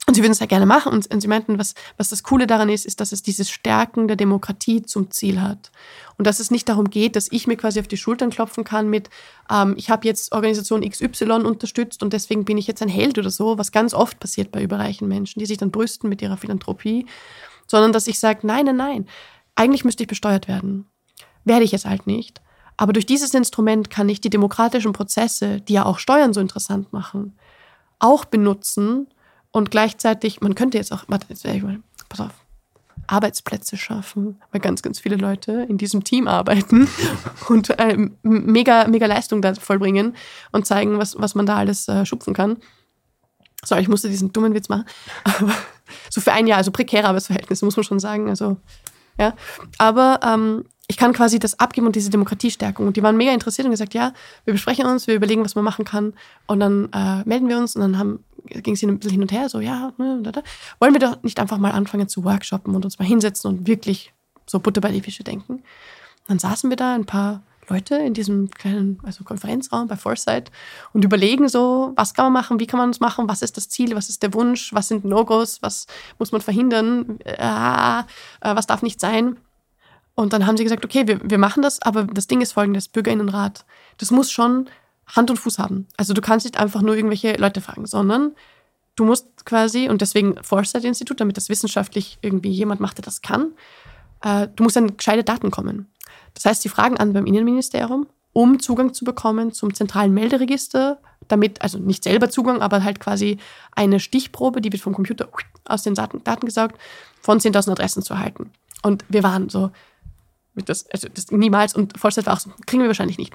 und 0.10 0.16
sie 0.16 0.24
würden 0.24 0.32
es 0.32 0.40
ja 0.40 0.48
gerne 0.48 0.66
machen. 0.66 0.92
Und, 0.92 1.14
und, 1.14 1.22
sie 1.22 1.28
meinten, 1.28 1.60
was, 1.60 1.76
was 1.98 2.10
das 2.10 2.24
Coole 2.24 2.48
daran 2.48 2.68
ist, 2.68 2.88
ist, 2.88 3.00
dass 3.00 3.12
es 3.12 3.22
dieses 3.22 3.52
Stärken 3.52 4.08
der 4.08 4.18
Demokratie 4.18 4.82
zum 4.82 5.12
Ziel 5.12 5.40
hat. 5.40 5.72
Und 6.18 6.26
dass 6.26 6.40
es 6.40 6.50
nicht 6.50 6.68
darum 6.68 6.90
geht, 6.90 7.16
dass 7.16 7.32
ich 7.32 7.46
mir 7.46 7.58
quasi 7.58 7.80
auf 7.80 7.88
die 7.88 7.96
Schultern 7.96 8.32
klopfen 8.32 8.64
kann 8.64 8.90
mit, 8.90 9.12
ähm, 9.52 9.76
ich 9.78 9.92
habe 9.92 10.08
jetzt 10.08 10.32
Organisation 10.32 10.82
XY 10.82 11.44
unterstützt 11.46 12.02
und 12.02 12.12
deswegen 12.12 12.44
bin 12.44 12.58
ich 12.58 12.66
jetzt 12.66 12.82
ein 12.82 12.90
Held 12.90 13.20
oder 13.20 13.30
so, 13.30 13.60
was 13.60 13.72
ganz 13.72 13.94
oft 13.94 14.20
passiert 14.20 14.52
bei 14.52 14.64
überreichen 14.64 15.08
Menschen, 15.08 15.42
die 15.42 15.46
sich 15.46 15.60
dann 15.60 15.70
brüsten 15.70 16.10
mit 16.10 16.24
ihrer 16.24 16.38
Philanthropie, 16.38 17.06
sondern 17.68 17.94
dass 17.94 18.08
ich 18.08 18.18
sage, 18.18 18.48
nein, 18.48 18.66
nein, 18.66 18.78
nein, 18.78 19.08
eigentlich 19.54 19.86
müsste 19.86 20.02
ich 20.02 20.10
besteuert 20.10 20.48
werden. 20.48 20.88
Werde 21.46 21.66
ich 21.66 21.76
es 21.76 21.86
halt 21.86 22.08
nicht. 22.08 22.42
Aber 22.78 22.94
durch 22.94 23.06
dieses 23.06 23.36
Instrument 23.36 23.92
kann 23.92 24.10
ich 24.10 24.22
die 24.22 24.32
demokratischen 24.32 24.92
Prozesse, 24.92 25.62
die 25.62 25.74
ja 25.74 25.86
auch 25.86 26.00
Steuern 26.00 26.34
so 26.34 26.42
interessant 26.42 26.92
machen, 26.94 27.38
auch 28.00 28.26
benutzen, 28.26 29.06
und 29.52 29.72
gleichzeitig, 29.72 30.42
man 30.42 30.56
könnte 30.56 30.78
jetzt 30.78 30.92
auch, 30.92 31.06
warte, 31.08 31.28
jetzt 31.30 31.44
werde 31.44 31.58
ich 31.58 31.64
mal, 31.64 31.80
pass 32.08 32.22
auf, 32.22 32.32
Arbeitsplätze 33.08 33.78
schaffen, 33.78 34.40
weil 34.52 34.62
ganz, 34.62 34.82
ganz 34.82 35.00
viele 35.00 35.16
Leute 35.16 35.66
in 35.68 35.78
diesem 35.78 36.04
Team 36.04 36.28
arbeiten 36.28 36.88
und 37.50 37.70
äh, 37.80 37.98
mega, 38.22 38.88
mega 38.88 39.08
Leistung 39.08 39.42
da 39.42 39.56
vollbringen 39.56 40.16
und 40.52 40.66
zeigen, 40.68 40.98
was, 41.00 41.20
was 41.20 41.34
man 41.36 41.46
da 41.46 41.58
alles 41.58 41.88
äh, 41.88 42.06
schupfen 42.06 42.34
kann. 42.34 42.58
Sorry, 43.64 43.82
ich 43.82 43.88
musste 43.90 44.10
diesen 44.10 44.32
dummen 44.32 44.54
Witz 44.54 44.70
machen. 44.70 44.86
Aber 45.24 45.54
so 46.10 46.22
für 46.22 46.32
ein 46.32 46.48
Jahr, 46.48 46.58
also 46.58 46.72
prekäre 46.72 47.08
Arbeitsverhältnisse, 47.08 47.66
muss 47.66 47.76
man 47.76 47.84
schon 47.84 48.00
sagen. 48.00 48.30
Also, 48.30 48.58
ja. 49.18 49.34
Aber 49.78 50.20
ähm, 50.24 50.66
ich 50.88 50.98
kann 50.98 51.14
quasi 51.14 51.40
das 51.40 51.60
abgeben 51.60 51.88
und 51.88 51.96
diese 51.96 52.10
Demokratiestärkung. 52.10 52.88
Und 52.88 52.96
die 52.96 53.04
waren 53.04 53.18
mega 53.18 53.34
interessiert 53.34 53.66
und 53.66 53.72
gesagt, 53.72 53.94
ja, 53.94 54.14
wir 54.46 54.54
besprechen 54.54 54.86
uns, 54.86 55.08
wir 55.08 55.16
überlegen, 55.16 55.44
was 55.44 55.56
man 55.56 55.64
machen 55.64 55.84
kann. 55.84 56.14
Und 56.48 56.62
dann 56.62 56.90
äh, 56.94 57.28
melden 57.28 57.50
wir 57.50 57.58
uns 57.58 57.76
und 57.76 57.82
dann 57.82 58.20
ging 58.46 58.74
es 58.74 58.84
ein 58.84 59.00
bisschen 59.00 59.12
hin 59.12 59.22
und 59.22 59.32
her, 59.32 59.50
so, 59.50 59.60
ja, 59.60 59.94
ne, 59.98 60.20
da, 60.24 60.32
da. 60.32 60.44
wollen 60.80 60.94
wir 60.94 61.00
doch 61.00 61.22
nicht 61.24 61.40
einfach 61.40 61.58
mal 61.58 61.72
anfangen 61.72 62.08
zu 62.08 62.24
workshoppen 62.24 62.76
und 62.76 62.86
uns 62.86 63.00
mal 63.00 63.06
hinsetzen 63.06 63.50
und 63.50 63.68
wirklich 63.68 64.14
so 64.46 64.60
Butter 64.60 64.82
bei 64.82 64.92
die 64.92 65.02
Fische 65.02 65.24
denken. 65.24 65.64
dann 66.28 66.40
saßen 66.40 66.70
wir 66.70 66.78
da, 66.78 66.94
ein 66.94 67.06
paar 67.06 67.44
Leute 67.70 67.96
in 67.96 68.14
diesem 68.14 68.50
kleinen 68.50 69.00
also 69.04 69.24
Konferenzraum 69.24 69.88
bei 69.88 69.96
Foresight 69.96 70.52
und 70.94 71.06
überlegen 71.06 71.48
so, 71.48 71.94
was 71.96 72.14
kann 72.14 72.26
man 72.26 72.34
machen, 72.34 72.60
wie 72.60 72.68
kann 72.68 72.80
man 72.80 72.90
es 72.90 73.00
machen, 73.00 73.28
was 73.30 73.42
ist 73.42 73.58
das 73.58 73.70
Ziel, 73.70 73.96
was 73.96 74.10
ist 74.10 74.24
der 74.24 74.34
Wunsch, 74.34 74.74
was 74.74 74.88
sind 74.88 75.06
No-Gos, 75.06 75.62
was 75.62 75.88
muss 76.18 76.32
man 76.32 76.42
verhindern, 76.42 77.20
äh, 77.24 77.34
äh, 77.34 78.04
was 78.42 78.68
darf 78.68 78.82
nicht 78.82 79.00
sein. 79.00 79.38
Und 80.16 80.34
dann 80.34 80.46
haben 80.46 80.58
sie 80.58 80.64
gesagt, 80.64 80.84
okay, 80.84 81.08
wir, 81.08 81.20
wir 81.24 81.38
machen 81.38 81.64
das, 81.64 81.82
aber 81.82 82.04
das 82.04 82.28
Ding 82.28 82.42
ist 82.42 82.54
folgendes, 82.54 82.90
Bürgerinnenrat, 82.90 83.66
das 83.98 84.12
muss 84.12 84.32
schon 84.32 84.70
Hand 85.10 85.30
und 85.30 85.38
Fuß 85.38 85.60
haben. 85.60 85.88
Also 85.98 86.14
du 86.14 86.22
kannst 86.22 86.46
nicht 86.46 86.60
einfach 86.60 86.82
nur 86.82 86.96
irgendwelche 86.96 87.34
Leute 87.34 87.62
fragen, 87.62 87.86
sondern 87.86 88.36
du 88.96 89.06
musst 89.06 89.46
quasi, 89.46 89.90
und 89.90 90.02
deswegen 90.02 90.42
Foresight-Institut, 90.44 91.20
damit 91.20 91.38
das 91.38 91.50
wissenschaftlich 91.50 92.18
irgendwie 92.22 92.52
jemand 92.52 92.80
macht, 92.80 92.98
der 92.98 93.06
das 93.06 93.22
kann, 93.22 93.54
äh, 94.24 94.48
du 94.56 94.64
musst 94.64 94.78
an 94.78 94.98
gescheite 94.98 95.24
Daten 95.24 95.52
kommen. 95.52 95.88
Das 96.34 96.46
heißt, 96.46 96.62
sie 96.62 96.70
fragen 96.70 96.98
an 96.98 97.14
beim 97.14 97.26
Innenministerium, 97.26 98.08
um 98.34 98.60
Zugang 98.60 98.94
zu 98.94 99.06
bekommen 99.06 99.52
zum 99.52 99.74
zentralen 99.74 100.14
Melderegister, 100.14 101.00
damit, 101.28 101.62
also 101.62 101.80
nicht 101.80 102.04
selber 102.04 102.30
Zugang, 102.30 102.62
aber 102.62 102.84
halt 102.84 103.00
quasi 103.00 103.38
eine 103.72 104.00
Stichprobe, 104.00 104.62
die 104.62 104.72
wird 104.72 104.82
vom 104.82 104.94
Computer 104.94 105.30
aus 105.66 105.84
den 105.84 105.96
Daten, 105.96 106.24
Daten 106.24 106.46
gesaugt, 106.46 106.78
von 107.22 107.40
10.000 107.40 107.72
Adressen 107.72 108.04
zu 108.04 108.14
erhalten. 108.14 108.52
Und 108.84 109.04
wir 109.10 109.24
waren 109.24 109.50
so, 109.50 109.72
das, 110.56 110.90
also 110.90 111.08
das 111.14 111.32
niemals. 111.32 111.76
Und 111.76 111.98
Vollzeit 111.98 112.26
war 112.26 112.34
auch 112.34 112.40
so, 112.40 112.52
kriegen 112.66 112.82
wir 112.82 112.88
wahrscheinlich 112.88 113.18
nicht. 113.18 113.34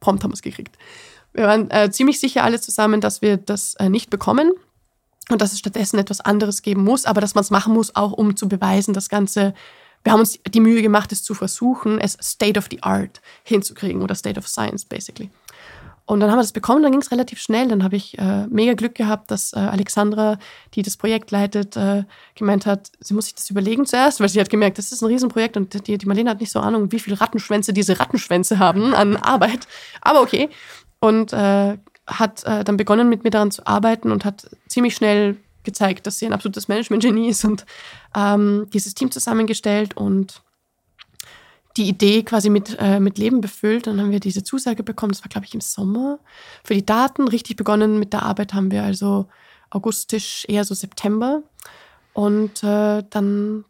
Prompt 0.00 0.22
haben 0.22 0.30
wir 0.30 0.34
es 0.34 0.42
gekriegt. 0.42 0.76
Wir 1.32 1.44
waren 1.44 1.70
äh, 1.70 1.90
ziemlich 1.90 2.20
sicher 2.20 2.44
alle 2.44 2.60
zusammen, 2.60 3.00
dass 3.00 3.22
wir 3.22 3.36
das 3.36 3.74
äh, 3.74 3.88
nicht 3.88 4.10
bekommen 4.10 4.52
und 5.30 5.42
dass 5.42 5.52
es 5.52 5.58
stattdessen 5.58 5.98
etwas 5.98 6.20
anderes 6.20 6.62
geben 6.62 6.84
muss, 6.84 7.04
aber 7.04 7.20
dass 7.20 7.34
man 7.34 7.42
es 7.42 7.50
machen 7.50 7.74
muss, 7.74 7.94
auch 7.94 8.12
um 8.12 8.36
zu 8.36 8.48
beweisen, 8.48 8.94
das 8.94 9.08
Ganze. 9.08 9.54
Wir 10.04 10.12
haben 10.12 10.20
uns 10.20 10.38
die 10.48 10.60
Mühe 10.60 10.80
gemacht, 10.80 11.10
es 11.12 11.22
zu 11.22 11.34
versuchen, 11.34 11.98
es 11.98 12.16
State 12.22 12.58
of 12.58 12.68
the 12.70 12.82
Art 12.82 13.20
hinzukriegen 13.42 14.00
oder 14.00 14.14
State 14.14 14.38
of 14.38 14.46
Science, 14.46 14.84
basically. 14.84 15.30
Und 16.08 16.20
dann 16.20 16.30
haben 16.30 16.38
wir 16.38 16.42
das 16.42 16.52
bekommen, 16.52 16.82
dann 16.82 16.92
ging 16.92 17.02
es 17.02 17.10
relativ 17.10 17.38
schnell. 17.38 17.68
Dann 17.68 17.84
habe 17.84 17.96
ich 17.96 18.16
äh, 18.18 18.46
mega 18.46 18.72
Glück 18.72 18.94
gehabt, 18.94 19.30
dass 19.30 19.52
äh, 19.52 19.58
Alexandra, 19.58 20.38
die 20.72 20.80
das 20.80 20.96
Projekt 20.96 21.30
leitet, 21.30 21.76
äh, 21.76 22.04
gemeint 22.34 22.64
hat, 22.64 22.90
sie 22.98 23.12
muss 23.12 23.26
sich 23.26 23.34
das 23.34 23.50
überlegen 23.50 23.84
zuerst, 23.84 24.18
weil 24.18 24.30
sie 24.30 24.40
hat 24.40 24.48
gemerkt, 24.48 24.78
das 24.78 24.90
ist 24.90 25.02
ein 25.02 25.08
Riesenprojekt 25.08 25.58
und 25.58 25.86
die, 25.86 25.98
die 25.98 26.06
Marlene 26.06 26.30
hat 26.30 26.40
nicht 26.40 26.50
so 26.50 26.60
Ahnung, 26.60 26.90
wie 26.92 26.98
viele 26.98 27.20
Rattenschwänze 27.20 27.74
diese 27.74 28.00
Rattenschwänze 28.00 28.58
haben 28.58 28.94
an 28.94 29.18
Arbeit. 29.18 29.68
Aber 30.00 30.22
okay. 30.22 30.48
Und 30.98 31.34
äh, 31.34 31.76
hat 32.06 32.42
äh, 32.44 32.64
dann 32.64 32.78
begonnen, 32.78 33.10
mit 33.10 33.22
mir 33.22 33.30
daran 33.30 33.50
zu 33.50 33.66
arbeiten 33.66 34.10
und 34.10 34.24
hat 34.24 34.48
ziemlich 34.66 34.94
schnell 34.94 35.36
gezeigt, 35.62 36.06
dass 36.06 36.18
sie 36.18 36.24
ein 36.24 36.32
absolutes 36.32 36.68
Management-Genie 36.68 37.28
ist 37.28 37.44
und 37.44 37.66
ähm, 38.16 38.66
dieses 38.72 38.94
Team 38.94 39.10
zusammengestellt 39.10 39.94
und 39.94 40.40
die 41.78 41.88
Idee 41.88 42.22
quasi 42.24 42.50
mit, 42.50 42.76
äh, 42.78 43.00
mit 43.00 43.18
Leben 43.18 43.40
befüllt. 43.40 43.86
Dann 43.86 44.00
haben 44.00 44.10
wir 44.10 44.20
diese 44.20 44.44
Zusage 44.44 44.82
bekommen, 44.82 45.12
das 45.12 45.22
war, 45.22 45.28
glaube 45.28 45.46
ich, 45.46 45.54
im 45.54 45.60
Sommer. 45.60 46.18
Für 46.64 46.74
die 46.74 46.84
Daten 46.84 47.28
richtig 47.28 47.56
begonnen 47.56 47.98
mit 47.98 48.12
der 48.12 48.24
Arbeit 48.24 48.52
haben 48.52 48.70
wir 48.70 48.82
also 48.82 49.26
augustisch, 49.70 50.44
eher 50.48 50.64
so 50.64 50.74
September. 50.74 51.42
Und 52.12 52.64
äh, 52.64 53.04
dann, 53.08 53.64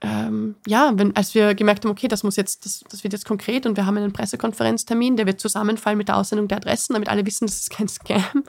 ähm, 0.00 0.54
ja, 0.66 0.92
wenn, 0.94 1.16
als 1.16 1.34
wir 1.34 1.54
gemerkt 1.54 1.84
haben, 1.84 1.90
okay, 1.90 2.08
das 2.08 2.22
muss 2.22 2.36
jetzt, 2.36 2.64
das, 2.64 2.84
das 2.88 3.02
wird 3.02 3.12
jetzt 3.12 3.24
konkret 3.24 3.66
und 3.66 3.76
wir 3.76 3.86
haben 3.86 3.96
einen 3.96 4.12
Pressekonferenztermin, 4.12 5.16
der 5.16 5.26
wird 5.26 5.40
zusammenfallen 5.40 5.98
mit 5.98 6.08
der 6.08 6.16
Aussendung 6.16 6.48
der 6.48 6.58
Adressen, 6.58 6.94
damit 6.94 7.08
alle 7.08 7.26
wissen, 7.26 7.46
das 7.46 7.60
ist 7.60 7.70
kein 7.70 7.88
Scam. 7.88 8.44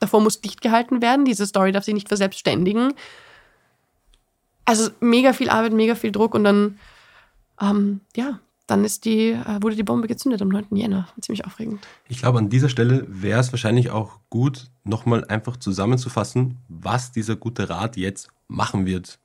Davor 0.00 0.20
muss 0.20 0.40
dicht 0.40 0.60
gehalten 0.60 1.02
werden. 1.02 1.24
Diese 1.24 1.46
Story 1.46 1.72
darf 1.72 1.84
sich 1.84 1.94
nicht 1.94 2.08
verselbstständigen. 2.08 2.94
Also 4.64 4.90
mega 5.00 5.32
viel 5.34 5.50
Arbeit, 5.50 5.72
mega 5.72 5.94
viel 5.94 6.10
Druck 6.10 6.34
und 6.34 6.44
dann, 6.44 6.78
ähm, 7.60 8.00
ja, 8.16 8.40
dann 8.66 8.84
ist 8.84 9.04
die, 9.04 9.30
äh, 9.30 9.62
wurde 9.62 9.76
die 9.76 9.82
Bombe 9.82 10.08
gezündet 10.08 10.40
am 10.40 10.48
9. 10.48 10.76
Jänner. 10.76 11.08
Ziemlich 11.20 11.44
aufregend. 11.44 11.86
Ich 12.08 12.18
glaube, 12.18 12.38
an 12.38 12.48
dieser 12.48 12.68
Stelle 12.68 13.04
wäre 13.08 13.40
es 13.40 13.52
wahrscheinlich 13.52 13.90
auch 13.90 14.20
gut, 14.30 14.70
nochmal 14.84 15.24
einfach 15.24 15.56
zusammenzufassen, 15.56 16.58
was 16.68 17.12
dieser 17.12 17.36
gute 17.36 17.68
Rat 17.68 17.96
jetzt 17.96 18.28
machen 18.48 18.86
wird. 18.86 19.18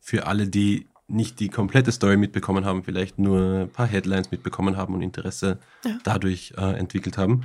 Für 0.00 0.26
alle, 0.26 0.48
die 0.48 0.88
nicht 1.08 1.40
die 1.40 1.48
komplette 1.48 1.92
Story 1.92 2.16
mitbekommen 2.16 2.64
haben, 2.64 2.82
vielleicht 2.82 3.18
nur 3.18 3.60
ein 3.60 3.70
paar 3.70 3.86
Headlines 3.86 4.30
mitbekommen 4.30 4.76
haben 4.76 4.94
und 4.94 5.02
Interesse 5.02 5.58
ja. 5.84 5.98
dadurch 6.02 6.54
äh, 6.56 6.78
entwickelt 6.78 7.18
haben. 7.18 7.42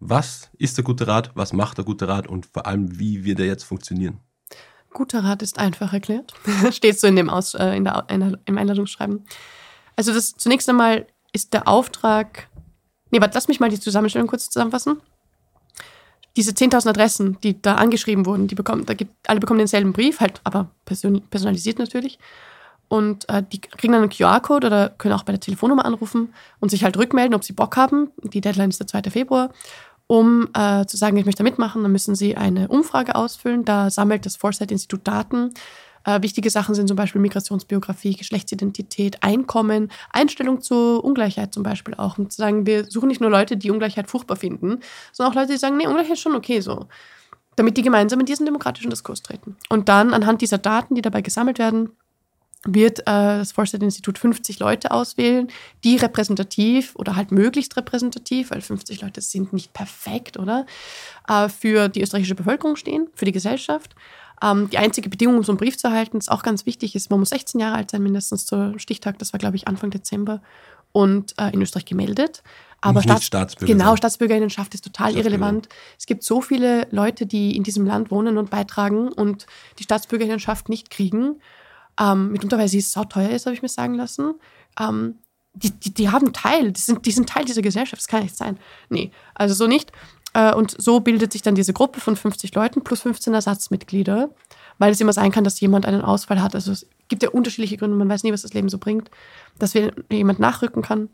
Was 0.00 0.50
ist 0.58 0.78
der 0.78 0.84
gute 0.84 1.06
Rat? 1.06 1.30
Was 1.34 1.52
macht 1.52 1.76
der 1.76 1.84
gute 1.84 2.08
Rat? 2.08 2.26
Und 2.26 2.46
vor 2.46 2.66
allem, 2.66 2.98
wie 2.98 3.24
wird 3.24 3.38
er 3.38 3.46
jetzt 3.46 3.64
funktionieren? 3.64 4.18
Guter 4.92 5.22
Rat 5.22 5.42
ist 5.42 5.58
einfach 5.58 5.92
erklärt. 5.92 6.34
Steht 6.72 6.98
so 6.98 7.06
in 7.06 7.16
dem 7.16 7.28
Aus, 7.28 7.54
äh, 7.54 7.76
in 7.76 7.84
der, 7.84 8.06
in 8.08 8.20
der, 8.20 8.38
im 8.46 8.58
Einladungsschreiben. 8.58 9.24
Also 10.00 10.14
das 10.14 10.32
zunächst 10.32 10.66
einmal 10.66 11.06
ist 11.34 11.52
der 11.52 11.68
Auftrag. 11.68 12.48
Nee, 13.10 13.20
warte, 13.20 13.34
lass 13.34 13.48
mich 13.48 13.60
mal 13.60 13.68
die 13.68 13.78
Zusammenstellung 13.78 14.28
kurz 14.28 14.48
zusammenfassen. 14.48 15.02
Diese 16.38 16.52
10.000 16.52 16.88
Adressen, 16.88 17.36
die 17.42 17.60
da 17.60 17.74
angeschrieben 17.74 18.24
wurden, 18.24 18.48
die 18.48 18.54
bekommen, 18.54 18.86
da 18.86 18.94
gibt, 18.94 19.12
alle 19.28 19.40
bekommen 19.40 19.58
denselben 19.58 19.92
Brief, 19.92 20.20
halt 20.20 20.40
aber 20.42 20.70
person, 20.86 21.20
personalisiert 21.28 21.78
natürlich. 21.78 22.18
und 22.88 23.28
äh, 23.28 23.42
die 23.52 23.60
kriegen 23.60 23.92
dann 23.92 24.00
einen 24.00 24.10
QR-Code 24.10 24.68
oder 24.68 24.88
können 24.88 25.12
auch 25.12 25.24
bei 25.24 25.32
der 25.32 25.40
Telefonnummer 25.40 25.84
anrufen 25.84 26.32
und 26.60 26.70
sich 26.70 26.82
halt 26.82 26.96
rückmelden, 26.96 27.34
ob 27.34 27.44
sie 27.44 27.52
Bock 27.52 27.76
haben. 27.76 28.10
Die 28.22 28.40
Deadline 28.40 28.70
ist 28.70 28.80
der 28.80 28.86
2. 28.86 29.10
Februar. 29.10 29.50
Um 30.06 30.48
äh, 30.54 30.86
zu 30.86 30.96
sagen, 30.96 31.18
ich 31.18 31.26
möchte 31.26 31.42
mitmachen, 31.42 31.82
dann 31.82 31.92
müssen 31.92 32.14
sie 32.14 32.38
eine 32.38 32.68
Umfrage 32.68 33.16
ausfüllen. 33.16 33.66
Da 33.66 33.90
sammelt 33.90 34.24
das 34.24 34.36
Foresight-Institut 34.36 35.06
Daten. 35.06 35.52
Äh, 36.04 36.22
wichtige 36.22 36.50
Sachen 36.50 36.74
sind 36.74 36.88
zum 36.88 36.96
Beispiel 36.96 37.20
Migrationsbiografie, 37.20 38.16
Geschlechtsidentität, 38.16 39.22
Einkommen, 39.22 39.90
Einstellung 40.10 40.60
zur 40.60 41.04
Ungleichheit 41.04 41.52
zum 41.52 41.62
Beispiel 41.62 41.94
auch. 41.94 42.18
Um 42.18 42.30
zu 42.30 42.36
sagen, 42.36 42.66
wir 42.66 42.84
suchen 42.84 43.08
nicht 43.08 43.20
nur 43.20 43.30
Leute, 43.30 43.56
die 43.56 43.70
Ungleichheit 43.70 44.08
furchtbar 44.08 44.36
finden, 44.36 44.80
sondern 45.12 45.32
auch 45.32 45.36
Leute, 45.36 45.52
die 45.52 45.58
sagen, 45.58 45.76
nee, 45.76 45.86
Ungleichheit 45.86 46.14
ist 46.14 46.20
schon 46.20 46.34
okay 46.34 46.60
so. 46.60 46.86
Damit 47.56 47.76
die 47.76 47.82
gemeinsam 47.82 48.20
in 48.20 48.26
diesen 48.26 48.46
demokratischen 48.46 48.90
Diskurs 48.90 49.22
treten. 49.22 49.56
Und 49.68 49.88
dann 49.88 50.14
anhand 50.14 50.40
dieser 50.40 50.58
Daten, 50.58 50.94
die 50.94 51.02
dabei 51.02 51.20
gesammelt 51.20 51.58
werden, 51.58 51.90
wird 52.64 53.00
äh, 53.00 53.04
das 53.04 53.52
Foresight-Institut 53.52 54.18
50 54.18 54.58
Leute 54.58 54.90
auswählen, 54.90 55.48
die 55.82 55.96
repräsentativ 55.96 56.94
oder 56.94 57.16
halt 57.16 57.32
möglichst 57.32 57.76
repräsentativ, 57.76 58.50
weil 58.50 58.60
50 58.60 59.00
Leute 59.00 59.20
sind 59.22 59.52
nicht 59.52 59.72
perfekt, 59.72 60.38
oder? 60.38 60.66
Äh, 61.26 61.48
für 61.48 61.88
die 61.88 62.02
österreichische 62.02 62.34
Bevölkerung 62.34 62.76
stehen, 62.76 63.08
für 63.14 63.24
die 63.24 63.32
Gesellschaft. 63.32 63.94
Ähm, 64.42 64.70
die 64.70 64.78
einzige 64.78 65.08
Bedingung, 65.08 65.36
um 65.38 65.44
so 65.44 65.52
einen 65.52 65.58
Brief 65.58 65.76
zu 65.76 65.88
erhalten, 65.88 66.18
ist 66.18 66.30
auch 66.30 66.42
ganz 66.42 66.66
wichtig, 66.66 66.94
ist, 66.94 67.10
man 67.10 67.20
muss 67.20 67.30
16 67.30 67.60
Jahre 67.60 67.76
alt 67.76 67.90
sein, 67.90 68.02
mindestens 68.02 68.46
zur 68.46 68.78
Stichtag, 68.78 69.18
das 69.18 69.32
war, 69.32 69.38
glaube 69.38 69.56
ich, 69.56 69.68
Anfang 69.68 69.90
Dezember, 69.90 70.40
und 70.92 71.34
äh, 71.38 71.50
in 71.52 71.62
Österreich 71.62 71.84
gemeldet. 71.84 72.42
Aber 72.80 73.02
Staats 73.02 73.24
Staatsbürger 73.24 73.74
genau, 73.74 73.94
Staatsbürgerinnenschaft 73.94 74.74
ist 74.74 74.82
total 74.82 75.14
irrelevant. 75.14 75.68
Es 75.98 76.06
gibt 76.06 76.24
so 76.24 76.40
viele 76.40 76.88
Leute, 76.90 77.26
die 77.26 77.54
in 77.54 77.62
diesem 77.62 77.86
Land 77.86 78.10
wohnen 78.10 78.38
und 78.38 78.50
beitragen 78.50 79.08
und 79.12 79.46
die 79.78 79.84
Staatsbürgerinnenschaft 79.84 80.68
nicht 80.68 80.90
kriegen 80.90 81.36
ähm, 82.00 82.32
mitunter 82.32 82.58
weil 82.58 82.68
sie 82.68 82.80
sauteuer 82.80 83.30
ist, 83.30 83.46
habe 83.46 83.54
ich 83.54 83.62
mir 83.62 83.68
sagen 83.68 83.94
lassen. 83.94 84.34
Ähm, 84.78 85.16
die, 85.52 85.70
die, 85.70 85.92
die 85.92 86.08
haben 86.08 86.32
Teil, 86.32 86.72
die 86.72 86.80
sind, 86.80 87.04
die 87.06 87.10
sind 87.10 87.28
Teil 87.28 87.44
dieser 87.44 87.62
Gesellschaft, 87.62 88.00
das 88.00 88.08
kann 88.08 88.22
nicht 88.22 88.36
sein. 88.36 88.58
Nee, 88.88 89.10
also 89.34 89.54
so 89.54 89.66
nicht. 89.66 89.92
Äh, 90.34 90.54
und 90.54 90.74
so 90.80 91.00
bildet 91.00 91.32
sich 91.32 91.42
dann 91.42 91.54
diese 91.54 91.72
Gruppe 91.72 92.00
von 92.00 92.16
50 92.16 92.54
Leuten 92.54 92.82
plus 92.82 93.02
15 93.02 93.34
Ersatzmitglieder, 93.34 94.30
weil 94.78 94.92
es 94.92 95.00
immer 95.00 95.12
sein 95.12 95.32
kann, 95.32 95.44
dass 95.44 95.60
jemand 95.60 95.86
einen 95.86 96.02
Ausfall 96.02 96.42
hat. 96.42 96.54
Also 96.54 96.72
es 96.72 96.86
gibt 97.08 97.22
ja 97.22 97.30
unterschiedliche 97.30 97.76
Gründe, 97.76 97.96
man 97.96 98.08
weiß 98.08 98.22
nie, 98.22 98.32
was 98.32 98.42
das 98.42 98.54
Leben 98.54 98.68
so 98.68 98.78
bringt, 98.78 99.10
dass 99.58 99.74
jemand 99.74 100.38
nachrücken 100.38 100.82
kann. 100.82 101.08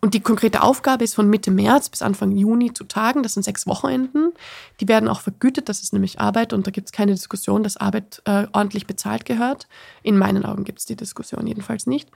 Und 0.00 0.14
die 0.14 0.20
konkrete 0.20 0.62
Aufgabe 0.62 1.04
ist 1.04 1.14
von 1.14 1.28
Mitte 1.28 1.50
März 1.50 1.88
bis 1.88 2.02
Anfang 2.02 2.32
Juni 2.32 2.74
zu 2.74 2.84
tagen. 2.84 3.22
Das 3.22 3.34
sind 3.34 3.42
sechs 3.42 3.66
Wochenenden. 3.66 4.32
Die 4.80 4.88
werden 4.88 5.08
auch 5.08 5.20
vergütet. 5.20 5.70
Das 5.70 5.82
ist 5.82 5.94
nämlich 5.94 6.20
Arbeit 6.20 6.52
und 6.52 6.66
da 6.66 6.70
gibt 6.70 6.88
es 6.88 6.92
keine 6.92 7.12
Diskussion, 7.12 7.62
dass 7.62 7.76
Arbeit 7.76 8.22
äh, 8.26 8.46
ordentlich 8.52 8.86
bezahlt 8.86 9.24
gehört. 9.24 9.68
In 10.02 10.18
meinen 10.18 10.44
Augen 10.44 10.64
gibt 10.64 10.80
es 10.80 10.86
die 10.86 10.96
Diskussion 10.96 11.46
jedenfalls 11.46 11.86
nicht. 11.86 12.10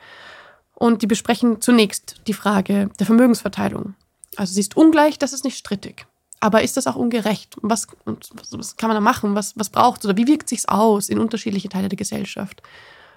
Und 0.74 1.00
die 1.00 1.06
besprechen 1.06 1.62
zunächst 1.62 2.16
die 2.26 2.34
Frage 2.34 2.90
der 2.98 3.06
Vermögensverteilung. 3.06 3.94
Also 4.36 4.54
sie 4.54 4.60
ist 4.60 4.76
ungleich, 4.76 5.18
das 5.18 5.32
ist 5.32 5.44
nicht 5.44 5.58
strittig. 5.58 6.06
Aber 6.40 6.62
ist 6.62 6.76
das 6.76 6.86
auch 6.86 6.96
ungerecht? 6.96 7.56
Was, 7.62 7.88
was 8.04 8.76
kann 8.76 8.88
man 8.88 8.96
da 8.96 9.00
machen? 9.00 9.34
Was, 9.34 9.58
was 9.58 9.70
braucht 9.70 10.00
es? 10.00 10.06
Oder 10.06 10.16
wie 10.16 10.26
wirkt 10.26 10.48
sich 10.48 10.68
aus 10.68 11.08
in 11.08 11.18
unterschiedliche 11.18 11.68
Teile 11.68 11.88
der 11.88 11.96
Gesellschaft? 11.96 12.62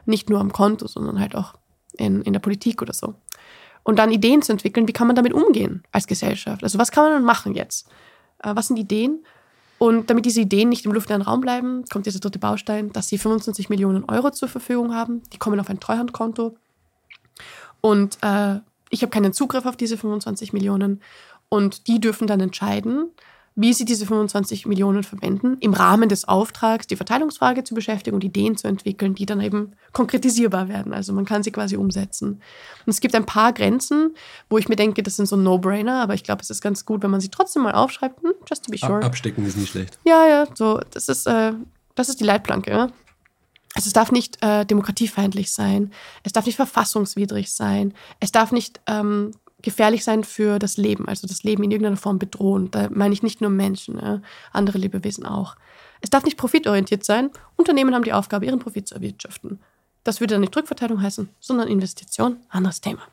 Nicht 0.05 0.29
nur 0.29 0.39
am 0.39 0.53
Konto, 0.53 0.87
sondern 0.87 1.19
halt 1.19 1.35
auch 1.35 1.55
in, 1.97 2.21
in 2.21 2.33
der 2.33 2.39
Politik 2.39 2.81
oder 2.81 2.93
so 2.93 3.15
und 3.83 3.97
dann 3.97 4.11
Ideen 4.11 4.41
zu 4.41 4.51
entwickeln, 4.51 4.87
wie 4.87 4.93
kann 4.93 5.07
man 5.07 5.15
damit 5.15 5.33
umgehen 5.33 5.83
als 5.91 6.07
Gesellschaft. 6.07 6.63
Also 6.63 6.77
was 6.77 6.91
kann 6.91 7.11
man 7.11 7.23
machen 7.23 7.55
jetzt? 7.55 7.87
Äh, 8.43 8.55
was 8.55 8.67
sind 8.67 8.77
Ideen? 8.77 9.25
Und 9.77 10.09
damit 10.09 10.25
diese 10.25 10.41
Ideen 10.41 10.69
nicht 10.69 10.85
im 10.85 10.91
luftleeren 10.91 11.21
Raum 11.21 11.41
bleiben, 11.41 11.85
kommt 11.85 12.05
dieser 12.05 12.19
dritte 12.19 12.37
Baustein, 12.37 12.91
dass 12.91 13.07
sie 13.07 13.17
25 13.17 13.69
Millionen 13.69 14.03
Euro 14.05 14.29
zur 14.31 14.49
Verfügung 14.49 14.93
haben. 14.93 15.23
Die 15.31 15.37
kommen 15.37 15.59
auf 15.59 15.69
ein 15.69 15.79
Treuhandkonto. 15.79 16.57
Und 17.81 18.17
äh, 18.21 18.59
ich 18.89 19.01
habe 19.01 19.11
keinen 19.11 19.33
Zugriff 19.33 19.65
auf 19.65 19.77
diese 19.77 19.97
25 19.97 20.53
Millionen. 20.53 21.01
Und 21.49 21.87
die 21.87 21.99
dürfen 21.99 22.27
dann 22.27 22.39
entscheiden, 22.39 23.11
wie 23.55 23.73
sie 23.73 23.83
diese 23.83 24.05
25 24.05 24.67
Millionen 24.67 25.03
verwenden, 25.03 25.57
im 25.59 25.73
Rahmen 25.73 26.07
des 26.07 26.25
Auftrags 26.25 26.87
die 26.87 26.95
Verteilungsfrage 26.95 27.63
zu 27.63 27.75
beschäftigen 27.75 28.15
und 28.15 28.23
Ideen 28.23 28.55
zu 28.55 28.67
entwickeln, 28.67 29.15
die 29.15 29.25
dann 29.25 29.41
eben 29.41 29.73
konkretisierbar 29.91 30.69
werden. 30.69 30.93
Also 30.93 31.11
man 31.11 31.25
kann 31.25 31.43
sie 31.43 31.51
quasi 31.51 31.75
umsetzen. 31.75 32.41
Und 32.85 32.89
es 32.89 33.01
gibt 33.01 33.15
ein 33.15 33.25
paar 33.25 33.51
Grenzen, 33.51 34.15
wo 34.49 34.57
ich 34.57 34.69
mir 34.69 34.77
denke, 34.77 35.03
das 35.03 35.17
sind 35.17 35.25
so 35.25 35.35
No-Brainer, 35.35 36.01
aber 36.01 36.13
ich 36.13 36.23
glaube, 36.23 36.41
es 36.41 36.49
ist 36.49 36.61
ganz 36.61 36.85
gut, 36.85 37.03
wenn 37.03 37.11
man 37.11 37.19
sie 37.19 37.29
trotzdem 37.29 37.63
mal 37.63 37.73
aufschreibt, 37.73 38.21
hm, 38.23 38.31
just 38.47 38.63
to 38.63 38.71
be 38.71 38.77
sure. 38.77 39.03
Abstecken 39.03 39.45
ist 39.45 39.57
nicht 39.57 39.71
schlecht. 39.71 39.99
Ja, 40.05 40.25
ja, 40.25 40.47
so, 40.53 40.79
das 40.91 41.09
ist, 41.09 41.25
äh, 41.27 41.51
das 41.95 42.07
ist 42.07 42.21
die 42.21 42.25
Leitplanke. 42.25 42.71
Ja? 42.71 42.89
Also 43.79 43.87
es 43.87 43.93
darf 43.93 44.11
nicht 44.11 44.43
äh, 44.43 44.65
demokratiefeindlich 44.65 45.53
sein, 45.53 45.93
es 46.23 46.33
darf 46.33 46.45
nicht 46.45 46.57
verfassungswidrig 46.57 47.53
sein, 47.53 47.93
es 48.19 48.33
darf 48.33 48.51
nicht 48.51 48.81
ähm, 48.87 49.31
gefährlich 49.61 50.03
sein 50.03 50.25
für 50.25 50.59
das 50.59 50.75
Leben, 50.75 51.07
also 51.07 51.27
das 51.27 51.43
Leben 51.43 51.63
in 51.63 51.71
irgendeiner 51.71 51.95
Form 51.95 52.19
bedrohen. 52.19 52.71
Da 52.71 52.89
meine 52.91 53.13
ich 53.13 53.23
nicht 53.23 53.39
nur 53.39 53.49
Menschen, 53.49 53.97
ja, 53.97 54.21
andere 54.51 54.79
Lebewesen 54.79 55.25
auch. 55.25 55.55
Es 56.01 56.09
darf 56.09 56.25
nicht 56.25 56.35
profitorientiert 56.35 57.05
sein. 57.05 57.29
Unternehmen 57.55 57.95
haben 57.95 58.03
die 58.03 58.11
Aufgabe, 58.11 58.45
ihren 58.45 58.59
Profit 58.59 58.85
zu 58.85 58.95
erwirtschaften. 58.95 59.61
Das 60.03 60.19
würde 60.19 60.33
dann 60.33 60.41
nicht 60.41 60.57
Rückverteilung 60.57 61.01
heißen, 61.01 61.29
sondern 61.39 61.69
Investition, 61.69 62.35
anderes 62.49 62.81
Thema. 62.81 63.03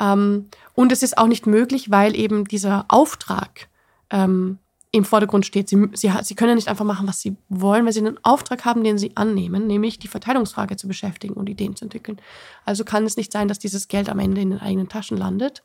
Ähm, 0.00 0.48
und 0.74 0.90
es 0.90 1.04
ist 1.04 1.16
auch 1.16 1.28
nicht 1.28 1.46
möglich, 1.46 1.92
weil 1.92 2.16
eben 2.16 2.44
dieser 2.48 2.86
Auftrag 2.88 3.68
ähm, 4.10 4.58
im 4.92 5.04
Vordergrund 5.06 5.46
steht. 5.46 5.68
Sie, 5.68 5.88
sie, 5.94 6.12
sie 6.22 6.34
können 6.34 6.54
nicht 6.54 6.68
einfach 6.68 6.84
machen, 6.84 7.08
was 7.08 7.20
sie 7.20 7.36
wollen, 7.48 7.86
weil 7.86 7.94
sie 7.94 8.00
einen 8.00 8.22
Auftrag 8.24 8.64
haben, 8.64 8.84
den 8.84 8.98
sie 8.98 9.16
annehmen, 9.16 9.66
nämlich 9.66 9.98
die 9.98 10.08
Verteilungsfrage 10.08 10.76
zu 10.76 10.86
beschäftigen 10.86 11.34
und 11.34 11.48
Ideen 11.48 11.74
zu 11.74 11.86
entwickeln. 11.86 12.20
Also 12.66 12.84
kann 12.84 13.04
es 13.04 13.16
nicht 13.16 13.32
sein, 13.32 13.48
dass 13.48 13.58
dieses 13.58 13.88
Geld 13.88 14.10
am 14.10 14.18
Ende 14.18 14.42
in 14.42 14.50
den 14.50 14.60
eigenen 14.60 14.88
Taschen 14.88 15.16
landet. 15.16 15.62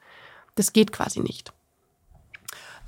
Das 0.56 0.72
geht 0.72 0.94
quasi 0.94 1.20
nicht. 1.20 1.52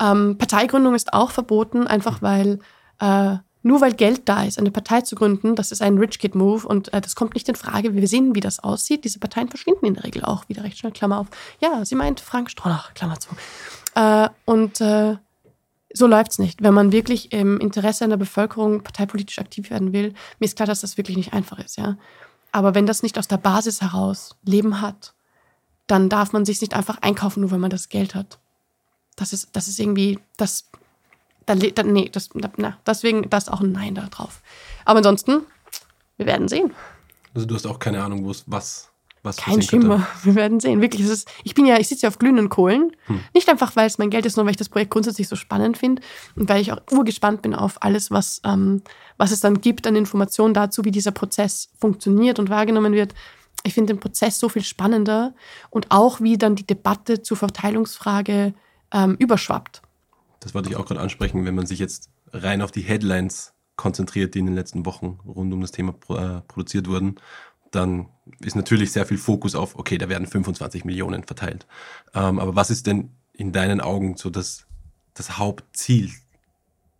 Ähm, 0.00 0.38
Parteigründung 0.38 0.94
ist 0.94 1.12
auch 1.12 1.30
verboten, 1.30 1.86
einfach 1.86 2.22
weil 2.22 2.58
äh, 3.00 3.36
nur 3.62 3.82
weil 3.82 3.92
Geld 3.92 4.22
da 4.26 4.44
ist, 4.44 4.58
eine 4.58 4.70
Partei 4.70 5.02
zu 5.02 5.14
gründen, 5.14 5.54
das 5.54 5.70
ist 5.70 5.82
ein 5.82 5.98
Rich 5.98 6.18
Kid 6.18 6.34
Move 6.34 6.66
und 6.66 6.92
äh, 6.94 7.02
das 7.02 7.14
kommt 7.14 7.34
nicht 7.34 7.48
in 7.50 7.54
Frage. 7.54 7.94
Wir 7.94 8.08
sehen, 8.08 8.34
wie 8.34 8.40
das 8.40 8.60
aussieht. 8.60 9.04
Diese 9.04 9.18
Parteien 9.18 9.48
verschwinden 9.48 9.84
in 9.84 9.94
der 9.94 10.04
Regel 10.04 10.24
auch 10.24 10.48
wieder 10.48 10.64
recht 10.64 10.78
schnell. 10.78 10.92
Klammer 10.92 11.18
auf. 11.18 11.26
Ja, 11.60 11.84
sie 11.84 11.94
meint 11.94 12.20
Frank 12.20 12.50
Stronach, 12.50 12.94
Klammer 12.94 13.20
zu. 13.20 13.28
Äh, 13.94 14.30
und 14.46 14.80
äh, 14.80 15.16
so 15.92 16.06
läuft 16.06 16.32
es 16.32 16.38
nicht. 16.38 16.62
Wenn 16.62 16.74
man 16.74 16.92
wirklich 16.92 17.32
im 17.32 17.58
Interesse 17.58 18.04
einer 18.04 18.16
Bevölkerung 18.16 18.82
parteipolitisch 18.82 19.38
aktiv 19.38 19.70
werden 19.70 19.92
will, 19.92 20.14
mir 20.38 20.46
ist 20.46 20.56
klar, 20.56 20.66
dass 20.66 20.80
das 20.80 20.96
wirklich 20.96 21.16
nicht 21.16 21.32
einfach 21.32 21.58
ist, 21.58 21.76
ja. 21.78 21.96
Aber 22.52 22.74
wenn 22.74 22.86
das 22.86 23.02
nicht 23.02 23.18
aus 23.18 23.28
der 23.28 23.36
Basis 23.36 23.80
heraus 23.80 24.36
Leben 24.44 24.80
hat, 24.80 25.14
dann 25.86 26.08
darf 26.08 26.32
man 26.32 26.44
sich 26.44 26.60
nicht 26.60 26.74
einfach 26.74 26.98
einkaufen, 27.00 27.40
nur 27.40 27.50
weil 27.50 27.58
man 27.58 27.70
das 27.70 27.88
Geld 27.88 28.14
hat. 28.14 28.38
Das 29.16 29.32
ist, 29.32 29.50
das 29.52 29.68
ist 29.68 29.78
irgendwie, 29.78 30.18
das, 30.36 30.70
da, 31.46 31.54
da, 31.54 31.82
nee, 31.82 32.08
das, 32.08 32.30
na, 32.34 32.78
deswegen, 32.86 33.28
das 33.28 33.48
auch 33.48 33.60
ein 33.60 33.72
Nein 33.72 33.94
da 33.94 34.06
drauf. 34.06 34.42
Aber 34.84 34.98
ansonsten, 34.98 35.42
wir 36.16 36.26
werden 36.26 36.48
sehen. 36.48 36.72
Also 37.34 37.46
du 37.46 37.54
hast 37.54 37.66
auch 37.66 37.78
keine 37.78 38.02
Ahnung, 38.02 38.24
wo 38.24 38.30
es 38.30 38.44
was 38.46 38.89
was 39.22 39.36
Kein 39.36 39.60
Schimmer. 39.60 40.06
Wir 40.22 40.34
werden 40.34 40.60
sehen. 40.60 40.80
Wirklich, 40.80 41.02
ist, 41.02 41.28
ich 41.44 41.54
bin 41.54 41.66
ja, 41.66 41.78
ich 41.78 41.88
sitze 41.88 42.02
ja 42.02 42.08
auf 42.08 42.18
glühenden 42.18 42.48
Kohlen. 42.48 42.92
Hm. 43.06 43.20
Nicht 43.34 43.48
einfach, 43.48 43.76
weil 43.76 43.86
es 43.86 43.98
mein 43.98 44.10
Geld 44.10 44.24
ist, 44.26 44.34
sondern 44.34 44.46
weil 44.46 44.52
ich 44.52 44.56
das 44.56 44.68
Projekt 44.68 44.90
grundsätzlich 44.90 45.28
so 45.28 45.36
spannend 45.36 45.76
finde 45.76 46.02
und 46.36 46.48
weil 46.48 46.60
ich 46.60 46.72
auch 46.72 46.80
urgespannt 46.90 47.42
bin 47.42 47.54
auf 47.54 47.82
alles, 47.82 48.10
was, 48.10 48.40
ähm, 48.44 48.82
was 49.18 49.30
es 49.30 49.40
dann 49.40 49.60
gibt 49.60 49.86
an 49.86 49.96
Informationen 49.96 50.54
dazu, 50.54 50.84
wie 50.84 50.90
dieser 50.90 51.10
Prozess 51.10 51.70
funktioniert 51.78 52.38
und 52.38 52.48
wahrgenommen 52.48 52.94
wird. 52.94 53.14
Ich 53.62 53.74
finde 53.74 53.92
den 53.92 54.00
Prozess 54.00 54.38
so 54.38 54.48
viel 54.48 54.64
spannender 54.64 55.34
und 55.68 55.90
auch, 55.90 56.20
wie 56.20 56.38
dann 56.38 56.56
die 56.56 56.66
Debatte 56.66 57.20
zur 57.20 57.36
Verteilungsfrage 57.36 58.54
ähm, 58.92 59.16
überschwappt. 59.18 59.82
Das 60.40 60.54
wollte 60.54 60.70
ich 60.70 60.76
auch 60.76 60.86
gerade 60.86 61.00
ansprechen, 61.00 61.44
wenn 61.44 61.54
man 61.54 61.66
sich 61.66 61.78
jetzt 61.78 62.08
rein 62.32 62.62
auf 62.62 62.70
die 62.70 62.80
Headlines 62.80 63.52
konzentriert, 63.76 64.34
die 64.34 64.38
in 64.38 64.46
den 64.46 64.54
letzten 64.54 64.86
Wochen 64.86 65.18
rund 65.26 65.52
um 65.52 65.60
das 65.60 65.72
Thema 65.72 65.94
äh, 66.08 66.40
produziert 66.48 66.88
wurden 66.88 67.16
dann 67.70 68.08
ist 68.40 68.56
natürlich 68.56 68.92
sehr 68.92 69.06
viel 69.06 69.18
Fokus 69.18 69.54
auf, 69.54 69.76
okay, 69.76 69.98
da 69.98 70.08
werden 70.08 70.26
25 70.26 70.84
Millionen 70.84 71.24
verteilt. 71.24 71.66
Ähm, 72.14 72.38
aber 72.38 72.54
was 72.56 72.70
ist 72.70 72.86
denn 72.86 73.10
in 73.32 73.52
deinen 73.52 73.80
Augen 73.80 74.16
so 74.16 74.30
das, 74.30 74.66
das 75.14 75.38
Hauptziel 75.38 76.10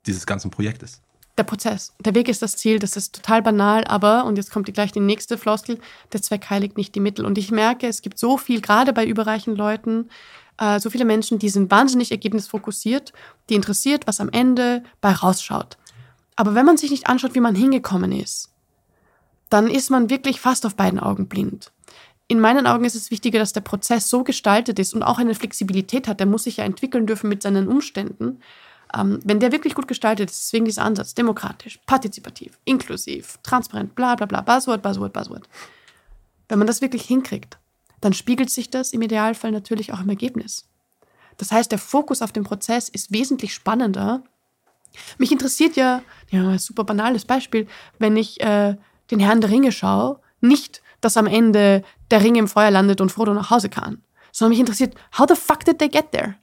dieses 0.07 0.27
ganzen 0.27 0.51
Projektes? 0.51 1.01
Der 1.39 1.45
Prozess. 1.45 1.95
Der 2.01 2.15
Weg 2.15 2.29
ist 2.29 2.43
das 2.43 2.57
Ziel. 2.57 2.79
Das 2.79 2.97
ist 2.97 3.15
total 3.15 3.43
banal, 3.43 3.85
aber, 3.85 4.25
und 4.25 4.37
jetzt 4.37 4.51
kommt 4.51 4.73
gleich 4.73 4.93
die 4.93 5.01
nächste 5.01 5.39
Floskel, 5.39 5.79
der 6.13 6.21
Zweck 6.23 6.51
heiligt 6.51 6.77
nicht 6.77 6.95
die 6.95 7.01
Mittel. 7.01 7.25
Und 7.25 7.39
ich 7.39 7.51
merke, 7.51 7.87
es 7.87 8.03
gibt 8.03 8.19
so 8.19 8.37
viel, 8.37 8.61
gerade 8.61 8.93
bei 8.93 9.07
überreichen 9.07 9.57
Leuten, 9.57 10.11
äh, 10.59 10.79
so 10.81 10.91
viele 10.91 11.05
Menschen, 11.05 11.39
die 11.39 11.49
sind 11.49 11.71
wahnsinnig 11.71 12.11
ergebnisfokussiert, 12.11 13.13
die 13.49 13.55
interessiert, 13.55 14.07
was 14.07 14.21
am 14.21 14.29
Ende 14.29 14.85
bei 15.01 15.13
rausschaut. 15.13 15.79
Aber 16.37 16.55
wenn 16.55 16.67
man 16.67 16.77
sich 16.77 16.91
nicht 16.91 17.07
anschaut, 17.07 17.35
wie 17.35 17.41
man 17.41 17.55
hingekommen 17.55 18.13
ist, 18.13 18.51
dann 19.51 19.69
ist 19.69 19.91
man 19.91 20.09
wirklich 20.09 20.41
fast 20.41 20.65
auf 20.65 20.77
beiden 20.77 20.99
Augen 20.99 21.27
blind. 21.27 21.73
In 22.29 22.41
meinen 22.41 22.67
Augen 22.67 22.85
ist 22.85 22.95
es 22.95 23.11
wichtiger, 23.11 23.41
dass 23.41 23.53
der 23.53 23.61
Prozess 23.61 24.09
so 24.09 24.23
gestaltet 24.23 24.79
ist 24.79 24.95
und 24.95 25.03
auch 25.03 25.19
eine 25.19 25.35
Flexibilität 25.35 26.07
hat. 26.07 26.21
Der 26.21 26.27
muss 26.27 26.45
sich 26.45 26.59
ja 26.59 26.65
entwickeln 26.65 27.07
dürfen 27.07 27.29
mit 27.29 27.43
seinen 27.43 27.67
Umständen. 27.67 28.41
Ähm, 28.97 29.19
wenn 29.25 29.41
der 29.41 29.53
wirklich 29.53 29.75
gut 29.75 29.89
gestaltet 29.89 30.31
ist, 30.31 30.45
deswegen 30.45 30.65
dieser 30.65 30.85
Ansatz, 30.85 31.15
demokratisch, 31.15 31.81
partizipativ, 31.87 32.59
inklusiv, 32.65 33.39
transparent, 33.43 33.97
bla 33.97 34.15
bla 34.15 34.27
bla, 34.27 34.41
Buzzword, 34.43 34.83
Buzzword, 34.83 35.13
Buzzword. 35.13 35.49
wenn 36.49 36.59
man 36.59 36.67
das 36.67 36.81
wirklich 36.81 37.03
hinkriegt, 37.03 37.59
dann 38.01 38.13
spiegelt 38.13 38.51
sich 38.51 38.71
das 38.71 38.93
im 38.93 39.03
Idealfall 39.03 39.51
natürlich 39.51 39.93
auch 39.93 40.01
im 40.01 40.09
Ergebnis. 40.09 40.69
Das 41.37 41.53
heißt, 41.53 41.71
der 41.73 41.79
Fokus 41.79 42.23
auf 42.23 42.33
den 42.33 42.45
Prozess 42.45 42.89
ist 42.89 43.13
wesentlich 43.13 43.55
spannender. 43.55 44.23
Mich 45.19 45.33
interessiert 45.33 45.77
ja, 45.77 46.03
ja, 46.31 46.59
super 46.59 46.85
banales 46.85 47.25
Beispiel, 47.25 47.67
wenn 47.99 48.17
ich 48.17 48.41
äh, 48.41 48.77
den 49.11 49.21
Herrn 49.21 49.41
der 49.41 49.51
Ringe 49.51 49.73
schaue, 49.73 50.21
nicht, 50.41 50.83
dass 51.01 51.17
am 51.17 51.27
Ende 51.27 51.83
der 52.11 52.23
Ring 52.23 52.37
im 52.37 52.49
Feuer 52.49 52.71
landet 52.71 53.01
und 53.01 53.13
Frodo 53.13 53.35
nach 53.35 53.51
Hause 53.51 53.69
kann, 53.69 54.03
sondern 54.33 54.51
mich 54.51 54.61
interessiert, 54.61 54.95
how 55.19 55.27
the 55.29 55.35
fuck 55.35 55.65
did 55.65 55.79
they 55.79 55.89
get 55.89 56.13
there? 56.13 56.37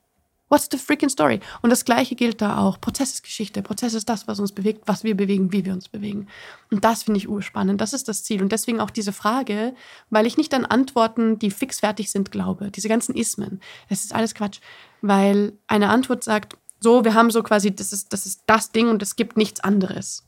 What's 0.49 0.69
the 0.71 0.77
freaking 0.77 1.09
story? 1.09 1.41
Und 1.61 1.71
das 1.71 1.83
Gleiche 1.83 2.15
gilt 2.15 2.41
da 2.41 2.59
auch. 2.59 2.79
Prozess 2.79 3.11
ist 3.11 3.23
Geschichte. 3.23 3.61
Prozess 3.61 3.93
ist 3.93 4.07
das, 4.07 4.29
was 4.29 4.39
uns 4.39 4.53
bewegt, 4.53 4.83
was 4.85 5.03
wir 5.03 5.15
bewegen, 5.15 5.51
wie 5.51 5.65
wir 5.65 5.73
uns 5.73 5.89
bewegen. 5.89 6.27
Und 6.71 6.85
das 6.85 7.03
finde 7.03 7.17
ich 7.17 7.27
urspannend. 7.27 7.81
Das 7.81 7.91
ist 7.91 8.07
das 8.07 8.23
Ziel. 8.23 8.41
Und 8.41 8.53
deswegen 8.53 8.79
auch 8.79 8.89
diese 8.89 9.11
Frage, 9.11 9.75
weil 10.09 10.25
ich 10.25 10.37
nicht 10.37 10.53
an 10.53 10.63
Antworten, 10.63 11.37
die 11.37 11.51
fixfertig 11.51 12.11
sind, 12.11 12.31
glaube. 12.31 12.71
Diese 12.71 12.87
ganzen 12.87 13.13
Ismen. 13.13 13.59
Das 13.89 14.05
ist 14.05 14.15
alles 14.15 14.35
Quatsch. 14.35 14.59
Weil 15.01 15.51
eine 15.67 15.89
Antwort 15.89 16.23
sagt, 16.23 16.57
so, 16.79 17.03
wir 17.03 17.13
haben 17.13 17.29
so 17.29 17.43
quasi, 17.43 17.75
das 17.75 17.91
ist, 17.91 18.13
das 18.13 18.25
ist 18.25 18.43
das 18.45 18.71
Ding 18.71 18.87
und 18.87 19.01
es 19.01 19.17
gibt 19.17 19.35
nichts 19.35 19.59
anderes. 19.59 20.23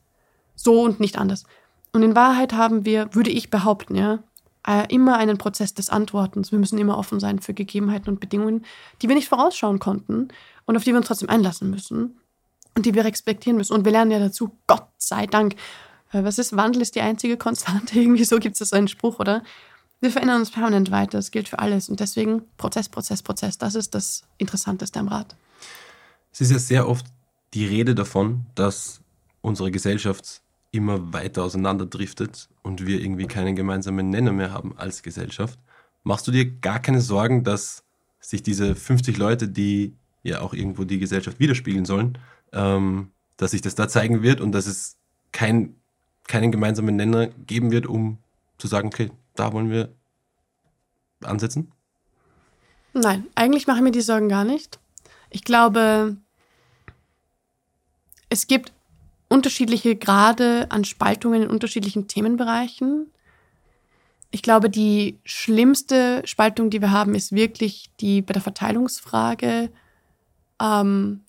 So 0.56 0.82
und 0.82 1.00
nicht 1.00 1.18
anders. 1.18 1.46
Und 1.92 2.04
in 2.04 2.16
Wahrheit 2.16 2.54
haben 2.54 2.86
wir, 2.86 3.14
würde 3.14 3.32
ich 3.32 3.50
behaupten, 3.50 3.96
ja, 3.96 4.20
äh, 4.68 4.94
immer 4.94 5.18
einen 5.18 5.38
Prozess 5.38 5.74
des 5.74 5.90
Antwortens. 5.90 6.52
Wir 6.52 6.60
müssen 6.60 6.78
immer 6.78 6.98
offen 6.98 7.20
sein 7.20 7.40
für 7.40 7.54
Gegebenheiten 7.54 8.10
und 8.10 8.20
Bedingungen, 8.20 8.66
die 9.02 9.08
wir 9.08 9.16
nicht 9.16 9.30
vorausschauen 9.30 9.80
konnten 9.80 10.28
und 10.66 10.78
auf 10.78 10.84
die 10.84 10.92
wir 10.92 10.98
uns 10.98 11.08
trotzdem 11.08 11.30
einlassen 11.30 11.70
müssen 11.70 12.20
und 12.76 12.86
die 12.86 12.94
wir 12.94 13.06
respektieren 13.06 13.58
müssen. 13.58 13.74
Und 13.74 13.86
wir 13.86 13.92
lernen 13.92 14.12
ja 14.12 14.20
dazu, 14.20 14.56
Gott 14.68 14.88
sei 14.98 15.26
Dank. 15.26 15.56
Äh, 16.12 16.24
was 16.24 16.38
ist, 16.38 16.56
Wandel 16.56 16.82
ist 16.82 16.96
die 16.96 17.02
einzige 17.02 17.38
Konstante? 17.38 18.00
Irgendwie 18.00 18.26
so 18.26 18.38
gibt 18.38 18.60
es 18.60 18.70
so 18.70 18.76
einen 18.76 18.88
Spruch, 18.88 19.20
oder? 19.20 19.44
Wir 20.02 20.12
verändern 20.12 20.40
uns 20.40 20.52
permanent 20.52 20.92
weiter. 20.92 21.18
Das 21.18 21.32
gilt 21.32 21.50
für 21.50 21.60
alles. 21.60 21.90
Und 21.90 22.00
deswegen 22.00 22.44
Prozess, 22.58 22.90
Prozess, 22.90 23.24
Prozess. 23.24 23.58
Das 23.58 23.76
ist 23.76 23.96
das 23.96 24.24
Interessanteste 24.38 25.00
am 25.00 25.08
Rat. 25.08 25.36
Es 26.32 26.42
ist 26.42 26.52
ja 26.52 26.60
sehr 26.60 26.88
oft 26.88 27.06
die 27.54 27.66
Rede 27.66 27.96
davon, 27.96 28.46
dass 28.56 29.02
unsere 29.42 29.72
Gesellschaft 29.72 30.42
immer 30.72 31.14
weiter 31.14 31.44
auseinanderdriftet 31.44 32.50
und 32.62 32.86
wir 32.86 33.02
irgendwie 33.02 33.28
keinen 33.28 33.56
gemeinsamen 33.56 34.10
Nenner 34.10 34.32
mehr 34.32 34.52
haben 34.52 34.78
als 34.78 35.02
Gesellschaft. 35.02 35.60
Machst 36.04 36.28
du 36.28 36.32
dir 36.32 36.50
gar 36.60 36.80
keine 36.80 37.02
Sorgen, 37.02 37.44
dass 37.44 37.84
sich 38.20 38.44
diese 38.44 38.76
50 38.76 39.18
Leute, 39.18 39.48
die 39.48 39.96
ja 40.24 40.42
auch 40.42 40.54
irgendwo 40.54 40.84
die 40.84 41.00
Gesellschaft 41.00 41.40
widerspiegeln 41.40 41.86
sollen, 41.86 42.18
ähm, 42.54 43.12
dass 43.38 43.52
sich 43.52 43.62
das 43.62 43.76
da 43.76 43.88
zeigen 43.88 44.22
wird 44.22 44.42
und 44.42 44.52
dass 44.52 44.68
es 44.68 44.98
kein, 45.32 45.76
keinen 46.28 46.52
gemeinsamen 46.52 46.96
Nenner 46.96 47.28
geben 47.28 47.72
wird, 47.72 47.88
um 47.88 48.18
zu 48.58 48.68
sagen, 48.68 48.88
okay, 48.88 49.12
da 49.36 49.54
wollen 49.54 49.70
wir 49.70 49.90
ansetzen? 51.24 51.72
Nein, 52.94 53.28
eigentlich 53.36 53.68
mache 53.68 53.78
ich 53.78 53.84
mir 53.84 53.92
die 53.92 54.02
Sorgen 54.02 54.30
gar 54.30 54.44
nicht. 54.44 54.80
Ich 55.30 55.44
glaube, 55.44 56.18
es 58.30 58.48
gibt 58.48 58.74
unterschiedliche 59.30 59.96
Grade 59.96 60.68
an 60.70 60.84
Spaltungen 60.84 61.44
in 61.44 61.50
unterschiedlichen 61.50 62.08
Themenbereichen. 62.08 63.08
Ich 64.32 64.42
glaube, 64.42 64.70
die 64.70 65.18
schlimmste 65.24 66.22
Spaltung, 66.26 66.70
die 66.70 66.82
wir 66.82 66.92
haben, 66.92 67.16
ist 67.16 67.32
wirklich 67.32 67.90
die 68.00 68.22
bei 68.22 68.34
der 68.34 68.42
Verteilungsfrage 68.42 69.72
ähm, 70.62 71.22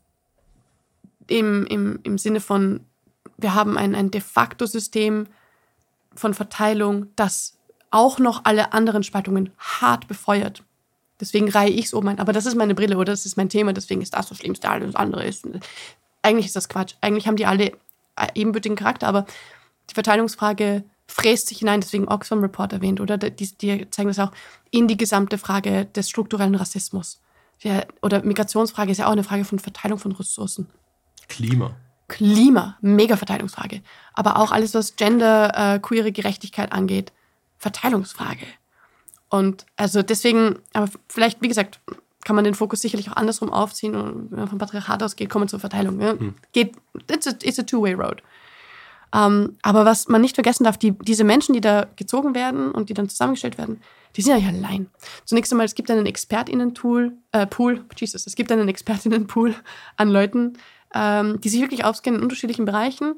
im, 1.29 1.67
im, 1.67 2.01
im 2.03 2.19
Sinne 2.19 2.41
von, 2.41 2.81
wir 3.37 3.55
haben 3.55 3.79
ein, 3.79 3.95
ein 3.95 4.11
de 4.11 4.21
facto 4.21 4.67
System 4.67 5.27
von 6.15 6.35
Verteilung, 6.35 7.07
das 7.17 7.57
auch 7.91 8.19
noch 8.19 8.45
alle 8.45 8.73
anderen 8.73 9.03
Spaltungen 9.03 9.51
hart 9.59 10.09
befeuert. 10.09 10.63
Deswegen 11.21 11.51
reihe 11.51 11.71
ich 11.71 11.87
es 11.87 11.95
oben 11.95 12.09
ein. 12.09 12.19
Aber 12.19 12.33
das 12.33 12.47
ist 12.47 12.57
meine 12.57 12.75
Brille 12.75 12.97
oder 12.97 13.13
das 13.13 13.27
ist 13.27 13.37
mein 13.37 13.49
Thema, 13.49 13.73
deswegen 13.73 14.01
ist 14.01 14.15
das 14.15 14.29
das 14.29 14.39
Schlimmste, 14.39 14.71
alles 14.71 14.95
andere 14.95 15.25
ist. 15.25 15.47
Eigentlich 16.23 16.47
ist 16.47 16.57
das 16.57 16.69
Quatsch. 16.69 16.95
Eigentlich 17.01 17.27
haben 17.27 17.37
die 17.37 17.47
alle 17.47 17.73
ebenbürtigen 18.35 18.77
Charakter, 18.77 19.09
aber 19.09 19.27
die 19.91 19.95
Verteilungsfrage 19.95 20.85
fräst 21.07 21.49
sich 21.49 21.59
hinein, 21.59 21.81
deswegen 21.81 22.09
Oxfam 22.09 22.41
Report 22.41 22.73
erwähnt, 22.73 23.01
oder? 23.01 23.19
Die, 23.19 23.31
die 23.31 23.91
zeigen 23.91 24.09
das 24.09 24.19
auch 24.19 24.33
in 24.71 24.87
die 24.87 24.97
gesamte 24.97 25.39
Frage 25.39 25.87
des 25.87 26.09
strukturellen 26.09 26.55
Rassismus. 26.55 27.21
Ja, 27.61 27.83
oder 28.01 28.23
Migrationsfrage 28.23 28.93
ist 28.93 28.99
ja 28.99 29.07
auch 29.07 29.13
eine 29.13 29.25
Frage 29.25 29.45
von 29.45 29.59
Verteilung 29.59 29.99
von 29.99 30.13
Ressourcen. 30.13 30.69
Klima. 31.29 31.77
Klima, 32.09 32.77
mega 32.81 33.17
Verteilungsfrage. 33.17 33.83
Aber 34.15 34.39
auch 34.39 34.51
alles, 34.51 34.75
was 34.75 34.97
Gender, 34.97 35.75
äh, 35.75 35.79
queere 35.79 36.11
Gerechtigkeit 36.11 36.73
angeht, 36.73 37.13
Verteilungsfrage. 37.59 38.47
Und 39.29 39.67
also 39.77 40.03
deswegen, 40.03 40.59
aber 40.73 40.89
vielleicht, 41.09 41.41
wie 41.43 41.49
gesagt, 41.49 41.81
kann 42.25 42.37
man 42.37 42.45
den 42.45 42.55
Fokus 42.55 42.81
sicherlich 42.81 43.11
auch 43.11 43.17
andersrum 43.17 43.53
aufziehen. 43.53 43.95
Und 43.95 44.31
wenn 44.31 44.41
man 44.41 44.49
vom 44.49 44.59
Patriarchat 44.59 45.03
ausgeht, 45.03 45.31
kommen 45.31 45.45
wir 45.45 45.49
zur 45.49 45.61
Verteilung. 45.61 46.01
Ja? 46.01 46.13
Hm. 46.13 46.35
Geht, 46.53 46.75
it's 47.11 47.27
a, 47.27 47.33
it's 47.43 47.59
a 47.59 47.63
two-way 47.63 47.95
road. 47.95 48.23
Ähm, 49.13 49.57
aber 49.63 49.85
was 49.85 50.09
man 50.09 50.21
nicht 50.21 50.37
vergessen 50.37 50.65
darf, 50.65 50.79
die, 50.79 50.93
diese 50.93 51.25
Menschen, 51.25 51.53
die 51.53 51.61
da 51.61 51.87
gezogen 51.97 52.35
werden 52.35 52.71
und 52.71 52.89
die 52.89 52.95
dann 52.95 53.09
zusammengestellt 53.09 53.59
werden, 53.59 53.81
die 54.17 54.23
sind 54.23 54.33
ja 54.33 54.51
nicht 54.51 54.65
allein. 54.65 54.89
Zunächst 55.25 55.53
einmal, 55.53 55.67
es 55.67 55.75
gibt 55.75 55.91
einen 55.91 56.07
ExpertInnen-Tool, 56.07 57.13
äh, 57.33 57.47
Pool, 57.47 57.85
Jesus, 57.97 58.27
es 58.27 58.37
gibt 58.37 58.53
einen 58.53 58.69
ExpertInnen-Pool 58.69 59.55
an 59.97 60.11
Leuten, 60.11 60.55
ähm, 60.95 61.41
die 61.41 61.49
sich 61.49 61.61
wirklich 61.61 61.85
auskennen 61.85 62.19
in 62.19 62.25
unterschiedlichen 62.25 62.65
Bereichen 62.65 63.15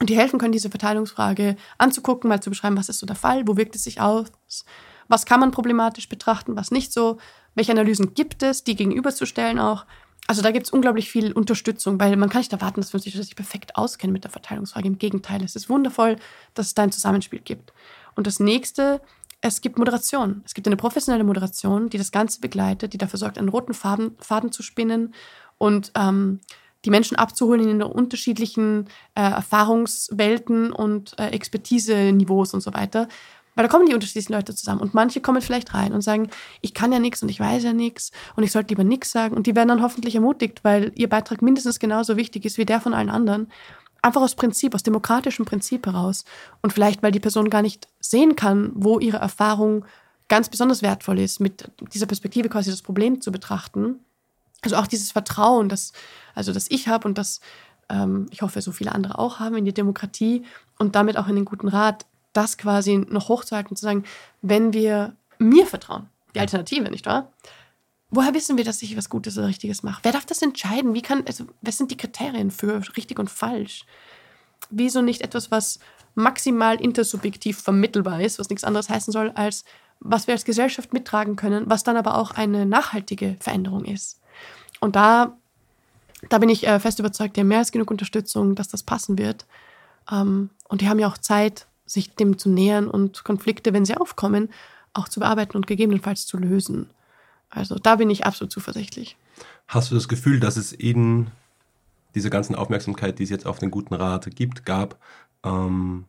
und 0.00 0.10
die 0.10 0.16
helfen 0.16 0.38
können, 0.38 0.52
diese 0.52 0.70
Verteilungsfrage 0.70 1.56
anzugucken, 1.78 2.28
mal 2.28 2.42
zu 2.42 2.50
beschreiben, 2.50 2.76
was 2.76 2.88
ist 2.88 2.98
so 2.98 3.06
der 3.06 3.16
Fall, 3.16 3.46
wo 3.46 3.56
wirkt 3.56 3.76
es 3.76 3.84
sich 3.84 4.00
aus, 4.00 4.28
was 5.08 5.26
kann 5.26 5.40
man 5.40 5.50
problematisch 5.50 6.08
betrachten, 6.08 6.56
was 6.56 6.70
nicht 6.70 6.92
so, 6.92 7.18
welche 7.54 7.72
Analysen 7.72 8.14
gibt 8.14 8.42
es, 8.42 8.64
die 8.64 8.76
gegenüberzustellen 8.76 9.58
auch. 9.58 9.86
Also 10.26 10.40
da 10.40 10.52
gibt 10.52 10.66
es 10.66 10.72
unglaublich 10.72 11.10
viel 11.10 11.32
Unterstützung, 11.32 11.98
weil 12.00 12.16
man 12.16 12.28
kann 12.28 12.40
nicht 12.40 12.52
erwarten, 12.52 12.80
dass 12.80 12.92
wir 12.92 13.00
sich 13.00 13.36
perfekt 13.36 13.76
auskennen 13.76 14.12
mit 14.12 14.24
der 14.24 14.30
Verteilungsfrage. 14.30 14.86
Im 14.86 14.98
Gegenteil, 14.98 15.42
es 15.42 15.56
ist 15.56 15.68
wundervoll, 15.68 16.16
dass 16.54 16.66
es 16.66 16.74
da 16.74 16.84
ein 16.84 16.92
Zusammenspiel 16.92 17.40
gibt. 17.40 17.72
Und 18.14 18.26
das 18.26 18.38
nächste, 18.38 19.00
es 19.40 19.60
gibt 19.60 19.78
Moderation. 19.78 20.42
Es 20.44 20.54
gibt 20.54 20.68
eine 20.68 20.76
professionelle 20.76 21.24
Moderation, 21.24 21.88
die 21.88 21.98
das 21.98 22.12
Ganze 22.12 22.40
begleitet, 22.40 22.92
die 22.92 22.98
dafür 22.98 23.18
sorgt, 23.18 23.38
einen 23.38 23.48
roten 23.48 23.74
Faden, 23.74 24.16
Faden 24.20 24.52
zu 24.52 24.62
spinnen 24.62 25.12
und 25.58 25.90
ähm, 25.96 26.40
die 26.84 26.90
Menschen 26.90 27.16
abzuholen 27.16 27.60
in 27.60 27.78
den 27.78 27.82
unterschiedlichen 27.82 28.86
äh, 29.14 29.22
Erfahrungswelten 29.22 30.72
und 30.72 31.18
äh, 31.18 31.28
Expertise-Niveaus 31.28 32.54
und 32.54 32.60
so 32.60 32.72
weiter. 32.74 33.08
Weil 33.54 33.64
da 33.64 33.68
kommen 33.68 33.86
die 33.86 33.94
unterschiedlichen 33.94 34.32
Leute 34.32 34.54
zusammen 34.54 34.80
und 34.80 34.94
manche 34.94 35.20
kommen 35.20 35.42
vielleicht 35.42 35.74
rein 35.74 35.92
und 35.92 36.00
sagen, 36.00 36.30
ich 36.62 36.72
kann 36.72 36.92
ja 36.92 36.98
nichts 36.98 37.22
und 37.22 37.28
ich 37.28 37.38
weiß 37.38 37.62
ja 37.64 37.72
nichts 37.72 38.10
und 38.34 38.44
ich 38.44 38.52
sollte 38.52 38.70
lieber 38.70 38.84
nichts 38.84 39.10
sagen 39.12 39.36
und 39.36 39.46
die 39.46 39.54
werden 39.54 39.68
dann 39.68 39.82
hoffentlich 39.82 40.14
ermutigt, 40.14 40.64
weil 40.64 40.92
ihr 40.94 41.08
Beitrag 41.08 41.42
mindestens 41.42 41.78
genauso 41.78 42.16
wichtig 42.16 42.44
ist 42.44 42.56
wie 42.56 42.64
der 42.64 42.80
von 42.80 42.94
allen 42.94 43.10
anderen. 43.10 43.48
Einfach 44.00 44.22
aus 44.22 44.34
Prinzip, 44.34 44.74
aus 44.74 44.82
demokratischem 44.82 45.44
Prinzip 45.44 45.86
heraus 45.86 46.24
und 46.62 46.72
vielleicht, 46.72 47.02
weil 47.02 47.12
die 47.12 47.20
Person 47.20 47.50
gar 47.50 47.62
nicht 47.62 47.88
sehen 48.00 48.36
kann, 48.36 48.72
wo 48.74 48.98
ihre 48.98 49.18
Erfahrung 49.18 49.84
ganz 50.28 50.48
besonders 50.48 50.82
wertvoll 50.82 51.18
ist, 51.18 51.38
mit 51.38 51.70
dieser 51.92 52.06
Perspektive 52.06 52.48
quasi 52.48 52.70
das 52.70 52.82
Problem 52.82 53.20
zu 53.20 53.30
betrachten. 53.30 54.00
Also 54.62 54.76
auch 54.76 54.86
dieses 54.86 55.12
Vertrauen, 55.12 55.68
das, 55.68 55.92
also 56.34 56.52
das 56.52 56.70
ich 56.70 56.88
habe 56.88 57.06
und 57.06 57.18
das 57.18 57.40
ähm, 57.92 58.26
ich 58.30 58.42
hoffe, 58.42 58.60
so 58.60 58.72
viele 58.72 58.92
andere 58.92 59.18
auch 59.18 59.38
haben 59.38 59.56
in 59.56 59.64
die 59.64 59.74
Demokratie 59.74 60.44
und 60.78 60.96
damit 60.96 61.16
auch 61.16 61.28
in 61.28 61.36
den 61.36 61.44
guten 61.44 61.68
Rat, 61.68 62.06
das 62.32 62.58
quasi 62.58 62.98
noch 62.98 63.28
hochzuhalten, 63.28 63.76
zu 63.76 63.84
sagen, 63.84 64.04
wenn 64.40 64.72
wir 64.72 65.16
mir 65.38 65.66
vertrauen, 65.66 66.08
die 66.34 66.40
Alternative, 66.40 66.90
nicht 66.90 67.06
wahr? 67.06 67.32
Woher 68.10 68.34
wissen 68.34 68.58
wir, 68.58 68.64
dass 68.64 68.82
ich 68.82 68.96
was 68.96 69.08
Gutes 69.08 69.38
oder 69.38 69.46
Richtiges 69.46 69.82
mache? 69.82 70.00
Wer 70.02 70.12
darf 70.12 70.26
das 70.26 70.42
entscheiden? 70.42 70.94
Wie 70.94 71.02
kann, 71.02 71.24
also, 71.26 71.44
was 71.62 71.78
sind 71.78 71.90
die 71.90 71.96
Kriterien 71.96 72.50
für 72.50 72.82
richtig 72.96 73.18
und 73.18 73.30
falsch? 73.30 73.86
Wieso 74.70 75.00
nicht 75.00 75.22
etwas, 75.22 75.50
was 75.50 75.78
maximal 76.14 76.80
intersubjektiv 76.80 77.58
vermittelbar 77.58 78.20
ist, 78.20 78.38
was 78.38 78.50
nichts 78.50 78.64
anderes 78.64 78.90
heißen 78.90 79.12
soll, 79.12 79.30
als 79.34 79.64
was 80.00 80.26
wir 80.26 80.34
als 80.34 80.44
Gesellschaft 80.44 80.92
mittragen 80.92 81.36
können, 81.36 81.70
was 81.70 81.84
dann 81.84 81.96
aber 81.96 82.16
auch 82.16 82.32
eine 82.32 82.66
nachhaltige 82.66 83.36
Veränderung 83.40 83.84
ist? 83.84 84.20
Und 84.80 84.96
da, 84.96 85.38
da 86.28 86.38
bin 86.38 86.48
ich 86.48 86.66
äh, 86.66 86.80
fest 86.80 86.98
überzeugt, 86.98 87.36
die 87.36 87.40
haben 87.40 87.48
mehr 87.48 87.58
als 87.58 87.72
genug 87.72 87.90
Unterstützung, 87.90 88.54
dass 88.54 88.68
das 88.68 88.82
passen 88.82 89.16
wird. 89.16 89.46
Ähm, 90.10 90.50
und 90.68 90.80
die 90.80 90.88
haben 90.88 90.98
ja 90.98 91.08
auch 91.08 91.18
Zeit, 91.18 91.66
sich 91.86 92.14
dem 92.14 92.38
zu 92.38 92.48
nähern 92.48 92.88
und 92.88 93.24
Konflikte, 93.24 93.72
wenn 93.72 93.84
sie 93.84 93.96
aufkommen, 93.96 94.50
auch 94.94 95.08
zu 95.08 95.20
bearbeiten 95.20 95.56
und 95.56 95.66
gegebenenfalls 95.66 96.26
zu 96.26 96.36
lösen. 96.38 96.90
Also 97.50 97.76
da 97.76 97.96
bin 97.96 98.10
ich 98.10 98.24
absolut 98.24 98.52
zuversichtlich. 98.52 99.16
Hast 99.68 99.90
du 99.90 99.94
das 99.94 100.08
Gefühl, 100.08 100.40
dass 100.40 100.56
es 100.56 100.72
in 100.72 101.28
dieser 102.14 102.30
ganzen 102.30 102.54
Aufmerksamkeit, 102.54 103.18
die 103.18 103.24
es 103.24 103.30
jetzt 103.30 103.46
auf 103.46 103.58
den 103.58 103.70
guten 103.70 103.94
Rat 103.94 104.34
gibt, 104.34 104.64
gab, 104.64 104.98
ähm, 105.44 106.04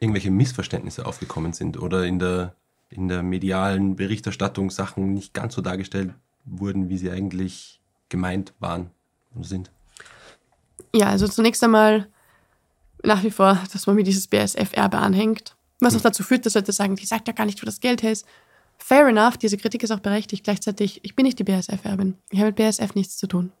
irgendwelche 0.00 0.30
Missverständnisse 0.30 1.06
aufgekommen 1.06 1.52
sind 1.52 1.80
oder 1.80 2.04
in 2.04 2.18
der, 2.18 2.54
in 2.90 3.08
der 3.08 3.22
medialen 3.22 3.94
Berichterstattung 3.96 4.70
Sachen 4.70 5.14
nicht 5.14 5.34
ganz 5.34 5.54
so 5.54 5.62
dargestellt 5.62 6.14
wurden, 6.44 6.88
wie 6.88 6.98
sie 6.98 7.10
eigentlich 7.10 7.80
gemeint 8.08 8.52
waren 8.58 8.90
und 9.34 9.46
sind? 9.46 9.70
Ja, 10.94 11.08
also 11.08 11.28
zunächst 11.28 11.62
einmal 11.62 12.08
nach 13.02 13.22
wie 13.22 13.30
vor, 13.30 13.58
dass 13.72 13.86
man 13.86 13.96
mir 13.96 14.04
dieses 14.04 14.26
BSF-Erbe 14.26 14.98
anhängt. 14.98 15.56
Was 15.80 15.96
auch 15.96 16.00
dazu 16.00 16.22
führt, 16.22 16.46
dass 16.46 16.54
Leute 16.54 16.72
sagen, 16.72 16.94
die 16.94 17.06
sagt 17.06 17.26
ja 17.26 17.34
gar 17.34 17.46
nicht, 17.46 17.60
wo 17.60 17.66
das 17.66 17.80
Geld 17.80 18.02
her 18.02 18.12
ist. 18.12 18.24
Fair 18.78 19.06
enough, 19.08 19.36
diese 19.36 19.56
Kritik 19.56 19.82
ist 19.82 19.90
auch 19.90 20.00
berechtigt. 20.00 20.44
Gleichzeitig, 20.44 21.00
ich 21.02 21.14
bin 21.14 21.24
nicht 21.24 21.38
die 21.38 21.44
BASF-Erbin. 21.44 22.16
Ich 22.30 22.38
habe 22.38 22.48
mit 22.48 22.56
BASF 22.56 22.94
nichts 22.94 23.16
zu 23.16 23.26
tun. 23.26 23.52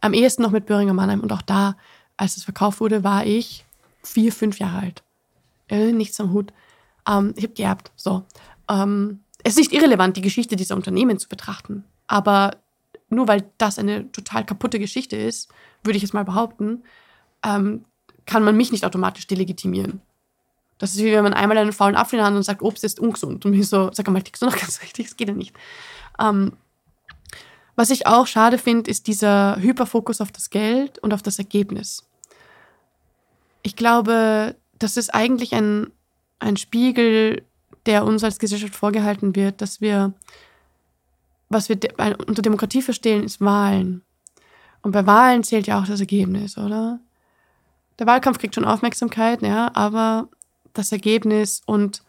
Am 0.00 0.14
ehesten 0.14 0.42
noch 0.42 0.50
mit 0.50 0.66
Böhringer 0.66 0.92
Mannheim. 0.92 1.20
Und 1.20 1.32
auch 1.32 1.42
da, 1.42 1.76
als 2.16 2.36
es 2.36 2.44
verkauft 2.44 2.80
wurde, 2.80 3.04
war 3.04 3.24
ich 3.24 3.64
vier, 4.02 4.32
fünf 4.32 4.58
Jahre 4.58 4.78
alt. 4.78 5.02
Äh, 5.68 5.92
nichts 5.92 6.18
am 6.20 6.32
Hut. 6.32 6.52
Ähm, 7.08 7.34
ich 7.36 7.44
habe 7.44 7.54
geerbt. 7.54 7.92
So. 7.96 8.24
Ähm, 8.68 9.20
es 9.44 9.54
ist 9.54 9.58
nicht 9.58 9.72
irrelevant, 9.72 10.16
die 10.16 10.22
Geschichte 10.22 10.56
dieser 10.56 10.76
Unternehmen 10.76 11.18
zu 11.18 11.28
betrachten. 11.28 11.84
Aber 12.06 12.56
nur 13.08 13.28
weil 13.28 13.44
das 13.58 13.78
eine 13.78 14.10
total 14.10 14.44
kaputte 14.44 14.78
Geschichte 14.78 15.16
ist, 15.16 15.48
würde 15.84 15.96
ich 15.96 16.04
es 16.04 16.12
mal 16.12 16.24
behaupten, 16.24 16.82
ähm, 17.44 17.84
kann 18.26 18.44
man 18.44 18.56
mich 18.56 18.72
nicht 18.72 18.84
automatisch 18.84 19.26
delegitimieren. 19.26 20.00
Das 20.78 20.94
ist 20.94 20.98
wie 20.98 21.12
wenn 21.12 21.22
man 21.22 21.34
einmal 21.34 21.58
einen 21.58 21.72
faulen 21.72 21.94
Apfel 21.96 22.16
in 22.16 22.18
der 22.18 22.26
Hand 22.26 22.36
und 22.36 22.42
sagt, 22.42 22.62
Obst 22.62 22.82
ist 22.82 22.98
ungesund. 22.98 23.44
Und 23.44 23.52
mir 23.52 23.64
so, 23.64 23.90
sag 23.92 24.08
mal, 24.08 24.22
tickst 24.22 24.42
du 24.42 24.46
noch 24.46 24.56
ganz 24.60 24.82
richtig? 24.82 25.06
Das 25.06 25.16
geht 25.16 25.28
ja 25.28 25.34
nicht. 25.34 25.54
Ähm, 26.18 26.52
was 27.76 27.90
ich 27.90 28.06
auch 28.06 28.26
schade 28.26 28.58
finde, 28.58 28.90
ist 28.90 29.06
dieser 29.06 29.56
Hyperfokus 29.60 30.20
auf 30.20 30.32
das 30.32 30.50
Geld 30.50 30.98
und 30.98 31.14
auf 31.14 31.22
das 31.22 31.38
Ergebnis. 31.38 32.04
Ich 33.62 33.76
glaube, 33.76 34.56
das 34.78 34.96
ist 34.96 35.14
eigentlich 35.14 35.54
ein, 35.54 35.90
ein 36.38 36.56
Spiegel, 36.56 37.42
der 37.86 38.04
uns 38.04 38.24
als 38.24 38.38
Gesellschaft 38.38 38.74
vorgehalten 38.74 39.34
wird, 39.34 39.60
dass 39.60 39.80
wir, 39.80 40.12
was 41.48 41.68
wir 41.68 41.78
unter 42.26 42.42
Demokratie 42.42 42.82
verstehen, 42.82 43.24
ist 43.24 43.40
Wahlen. 43.40 44.02
Und 44.82 44.92
bei 44.92 45.06
Wahlen 45.06 45.44
zählt 45.44 45.66
ja 45.66 45.80
auch 45.80 45.86
das 45.86 46.00
Ergebnis, 46.00 46.58
oder? 46.58 46.98
Der 48.02 48.08
Wahlkampf 48.08 48.38
kriegt 48.38 48.56
schon 48.56 48.64
Aufmerksamkeit, 48.64 49.42
ja, 49.42 49.70
aber 49.74 50.26
das 50.72 50.90
Ergebnis 50.90 51.62
und 51.66 52.02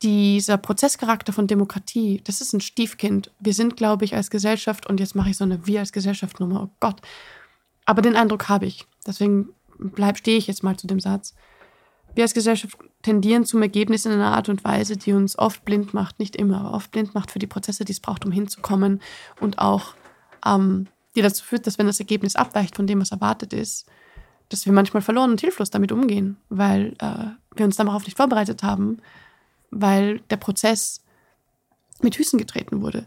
dieser 0.00 0.56
Prozesscharakter 0.56 1.30
von 1.34 1.46
Demokratie, 1.46 2.22
das 2.24 2.40
ist 2.40 2.54
ein 2.54 2.62
Stiefkind. 2.62 3.30
Wir 3.38 3.52
sind, 3.52 3.76
glaube 3.76 4.06
ich, 4.06 4.16
als 4.16 4.30
Gesellschaft, 4.30 4.86
und 4.88 5.00
jetzt 5.00 5.14
mache 5.14 5.28
ich 5.28 5.36
so 5.36 5.44
eine 5.44 5.66
Wir 5.66 5.80
als 5.80 5.92
Gesellschaft 5.92 6.40
Nummer, 6.40 6.62
oh 6.62 6.70
Gott. 6.80 7.02
Aber 7.84 8.00
den 8.00 8.16
Eindruck 8.16 8.48
habe 8.48 8.64
ich. 8.64 8.86
Deswegen 9.06 9.50
bleib, 9.78 10.16
stehe 10.16 10.38
ich 10.38 10.46
jetzt 10.46 10.62
mal 10.62 10.78
zu 10.78 10.86
dem 10.86 11.00
Satz. 11.00 11.34
Wir 12.14 12.24
als 12.24 12.32
Gesellschaft 12.32 12.78
tendieren 13.02 13.44
zum 13.44 13.60
Ergebnis 13.60 14.06
in 14.06 14.12
einer 14.12 14.32
Art 14.32 14.48
und 14.48 14.64
Weise, 14.64 14.96
die 14.96 15.12
uns 15.12 15.38
oft 15.38 15.66
blind 15.66 15.92
macht, 15.92 16.18
nicht 16.18 16.34
immer, 16.34 16.60
aber 16.60 16.72
oft 16.72 16.90
blind 16.92 17.12
macht 17.14 17.30
für 17.30 17.38
die 17.38 17.46
Prozesse, 17.46 17.84
die 17.84 17.92
es 17.92 18.00
braucht, 18.00 18.24
um 18.24 18.32
hinzukommen 18.32 19.02
und 19.38 19.58
auch 19.58 19.96
ähm, 20.46 20.86
die 21.14 21.20
dazu 21.20 21.44
führt, 21.44 21.66
dass 21.66 21.76
wenn 21.76 21.88
das 21.88 22.00
Ergebnis 22.00 22.36
abweicht 22.36 22.74
von 22.74 22.86
dem, 22.86 23.02
was 23.02 23.10
erwartet 23.10 23.52
ist, 23.52 23.86
dass 24.48 24.66
wir 24.66 24.72
manchmal 24.72 25.02
verloren 25.02 25.30
und 25.30 25.40
hilflos 25.40 25.70
damit 25.70 25.92
umgehen, 25.92 26.36
weil 26.48 26.94
äh, 26.98 27.26
wir 27.56 27.64
uns 27.64 27.76
darauf 27.76 28.04
nicht 28.04 28.16
vorbereitet 28.16 28.62
haben, 28.62 28.98
weil 29.70 30.20
der 30.30 30.36
Prozess 30.36 31.02
mit 32.02 32.16
Füßen 32.16 32.38
getreten 32.38 32.82
wurde. 32.82 33.06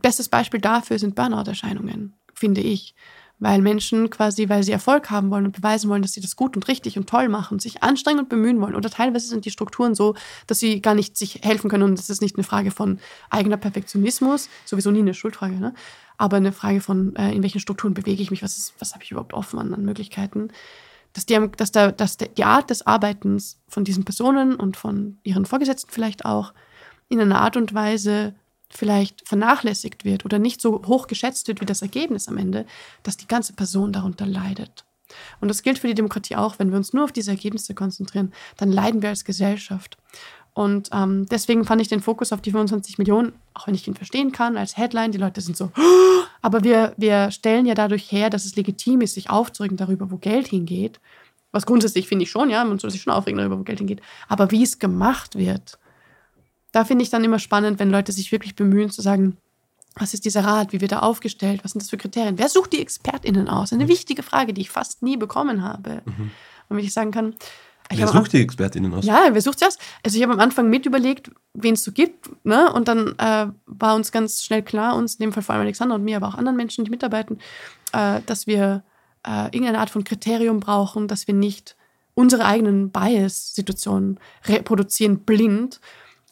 Bestes 0.00 0.28
Beispiel 0.28 0.60
dafür 0.60 0.98
sind 0.98 1.14
Burnout-Erscheinungen, 1.14 2.14
finde 2.34 2.60
ich 2.60 2.94
weil 3.42 3.60
Menschen 3.60 4.08
quasi, 4.08 4.48
weil 4.48 4.62
sie 4.62 4.70
Erfolg 4.70 5.10
haben 5.10 5.32
wollen 5.32 5.46
und 5.46 5.56
beweisen 5.56 5.90
wollen, 5.90 6.02
dass 6.02 6.12
sie 6.12 6.20
das 6.20 6.36
gut 6.36 6.54
und 6.54 6.68
richtig 6.68 6.96
und 6.96 7.08
toll 7.08 7.28
machen, 7.28 7.58
sich 7.58 7.82
anstrengen 7.82 8.20
und 8.20 8.28
bemühen 8.28 8.60
wollen. 8.60 8.76
Oder 8.76 8.88
teilweise 8.88 9.26
sind 9.26 9.44
die 9.44 9.50
Strukturen 9.50 9.96
so, 9.96 10.14
dass 10.46 10.60
sie 10.60 10.80
gar 10.80 10.94
nicht 10.94 11.16
sich 11.16 11.40
helfen 11.42 11.68
können. 11.68 11.82
Und 11.82 11.98
das 11.98 12.08
ist 12.08 12.22
nicht 12.22 12.36
eine 12.36 12.44
Frage 12.44 12.70
von 12.70 13.00
eigener 13.30 13.56
Perfektionismus, 13.56 14.48
sowieso 14.64 14.92
nie 14.92 15.00
eine 15.00 15.12
Schuldfrage, 15.12 15.56
ne? 15.56 15.74
Aber 16.18 16.36
eine 16.36 16.52
Frage 16.52 16.80
von, 16.80 17.16
äh, 17.16 17.32
in 17.32 17.42
welchen 17.42 17.60
Strukturen 17.60 17.94
bewege 17.94 18.22
ich 18.22 18.30
mich, 18.30 18.42
was, 18.42 18.72
was 18.78 18.94
habe 18.94 19.04
ich 19.04 19.10
überhaupt 19.10 19.34
offen 19.34 19.58
an, 19.58 19.74
an 19.74 19.84
Möglichkeiten. 19.84 20.48
Dass, 21.12 21.26
die, 21.26 21.38
dass, 21.56 21.72
der, 21.72 21.92
dass 21.92 22.16
der, 22.16 22.28
die 22.28 22.44
Art 22.44 22.70
des 22.70 22.86
Arbeitens 22.86 23.60
von 23.68 23.84
diesen 23.84 24.04
Personen 24.04 24.54
und 24.56 24.76
von 24.76 25.18
ihren 25.24 25.44
Vorgesetzten 25.44 25.90
vielleicht 25.90 26.24
auch 26.24 26.54
in 27.08 27.20
einer 27.20 27.40
Art 27.40 27.56
und 27.56 27.74
Weise 27.74 28.34
vielleicht 28.70 29.28
vernachlässigt 29.28 30.04
wird 30.04 30.24
oder 30.24 30.38
nicht 30.38 30.60
so 30.62 30.82
hoch 30.86 31.06
geschätzt 31.06 31.48
wird 31.48 31.60
wie 31.60 31.66
das 31.66 31.82
Ergebnis 31.82 32.28
am 32.28 32.38
Ende, 32.38 32.64
dass 33.02 33.18
die 33.18 33.26
ganze 33.26 33.52
Person 33.52 33.92
darunter 33.92 34.26
leidet. 34.26 34.86
Und 35.40 35.48
das 35.48 35.62
gilt 35.62 35.78
für 35.78 35.88
die 35.88 35.94
Demokratie 35.94 36.36
auch. 36.36 36.58
Wenn 36.58 36.70
wir 36.70 36.78
uns 36.78 36.94
nur 36.94 37.04
auf 37.04 37.12
diese 37.12 37.32
Ergebnisse 37.32 37.74
konzentrieren, 37.74 38.32
dann 38.56 38.72
leiden 38.72 39.02
wir 39.02 39.10
als 39.10 39.24
Gesellschaft. 39.24 39.98
Und 40.54 40.90
ähm, 40.92 41.26
deswegen 41.30 41.64
fand 41.64 41.80
ich 41.80 41.88
den 41.88 42.00
Fokus 42.00 42.32
auf 42.32 42.42
die 42.42 42.50
25 42.50 42.98
Millionen, 42.98 43.32
auch 43.54 43.66
wenn 43.66 43.74
ich 43.74 43.88
ihn 43.88 43.94
verstehen 43.94 44.32
kann, 44.32 44.58
als 44.58 44.76
Headline. 44.76 45.10
Die 45.10 45.18
Leute 45.18 45.40
sind 45.40 45.56
so, 45.56 45.72
aber 46.42 46.62
wir, 46.62 46.92
wir 46.98 47.30
stellen 47.30 47.64
ja 47.64 47.74
dadurch 47.74 48.12
her, 48.12 48.28
dass 48.28 48.44
es 48.44 48.56
legitim 48.56 49.00
ist, 49.00 49.14
sich 49.14 49.30
aufzuregen 49.30 49.78
darüber, 49.78 50.10
wo 50.10 50.18
Geld 50.18 50.48
hingeht. 50.48 51.00
Was 51.52 51.66
grundsätzlich 51.66 52.08
finde 52.08 52.24
ich 52.24 52.30
schon, 52.30 52.50
ja, 52.50 52.64
man 52.64 52.78
soll 52.78 52.90
sich 52.90 53.02
schon 53.02 53.12
aufregen 53.12 53.38
darüber, 53.38 53.58
wo 53.58 53.62
Geld 53.62 53.78
hingeht. 53.78 54.00
Aber 54.28 54.50
wie 54.50 54.62
es 54.62 54.78
gemacht 54.78 55.36
wird, 55.36 55.78
da 56.72 56.84
finde 56.84 57.02
ich 57.02 57.10
dann 57.10 57.24
immer 57.24 57.38
spannend, 57.38 57.78
wenn 57.78 57.90
Leute 57.90 58.12
sich 58.12 58.32
wirklich 58.32 58.54
bemühen 58.54 58.90
zu 58.90 59.02
sagen, 59.02 59.36
was 59.94 60.14
ist 60.14 60.24
dieser 60.24 60.44
Rat, 60.44 60.72
wie 60.72 60.80
wird 60.80 60.92
er 60.92 61.02
aufgestellt, 61.02 61.64
was 61.64 61.72
sind 61.72 61.82
das 61.82 61.90
für 61.90 61.98
Kriterien, 61.98 62.38
wer 62.38 62.48
sucht 62.48 62.72
die 62.72 62.80
ExpertInnen 62.80 63.48
aus? 63.48 63.72
Eine 63.72 63.84
mhm. 63.84 63.88
wichtige 63.88 64.22
Frage, 64.22 64.54
die 64.54 64.62
ich 64.62 64.70
fast 64.70 65.02
nie 65.02 65.18
bekommen 65.18 65.62
habe. 65.62 66.02
Mhm. 66.04 66.30
Und 66.68 66.76
wenn 66.76 66.84
ich 66.84 66.94
sagen 66.94 67.10
kann, 67.10 67.34
wer 67.94 68.08
sucht 68.08 68.32
die 68.32 68.42
ExpertInnen 68.42 68.92
aus? 68.94 69.04
Ja, 69.04 69.28
wer 69.30 69.40
sucht 69.42 69.58
sie 69.58 69.66
aus? 69.66 69.78
Also 70.02 70.16
ich 70.16 70.22
habe 70.22 70.32
am 70.32 70.40
Anfang 70.40 70.68
mit 70.68 70.86
überlegt, 70.86 71.30
wen 71.54 71.74
es 71.74 71.84
so 71.84 71.92
gibt, 71.92 72.30
ne? 72.44 72.72
Und 72.72 72.88
dann 72.88 73.14
äh, 73.18 73.46
war 73.66 73.94
uns 73.94 74.12
ganz 74.12 74.42
schnell 74.42 74.62
klar, 74.62 74.96
uns, 74.96 75.16
in 75.16 75.24
dem 75.24 75.32
Fall 75.32 75.42
vor 75.42 75.54
allem 75.54 75.62
Alexander 75.62 75.94
und 75.94 76.04
mir, 76.04 76.16
aber 76.16 76.28
auch 76.28 76.34
anderen 76.34 76.56
Menschen, 76.56 76.84
die 76.84 76.90
mitarbeiten, 76.90 77.38
äh, 77.92 78.20
dass 78.26 78.46
wir 78.46 78.84
äh, 79.26 79.44
irgendeine 79.46 79.78
Art 79.78 79.90
von 79.90 80.04
Kriterium 80.04 80.60
brauchen, 80.60 81.08
dass 81.08 81.26
wir 81.26 81.34
nicht 81.34 81.76
unsere 82.14 82.44
eigenen 82.44 82.90
Bias-Situationen 82.90 84.18
reproduzieren 84.44 85.20
blind, 85.20 85.80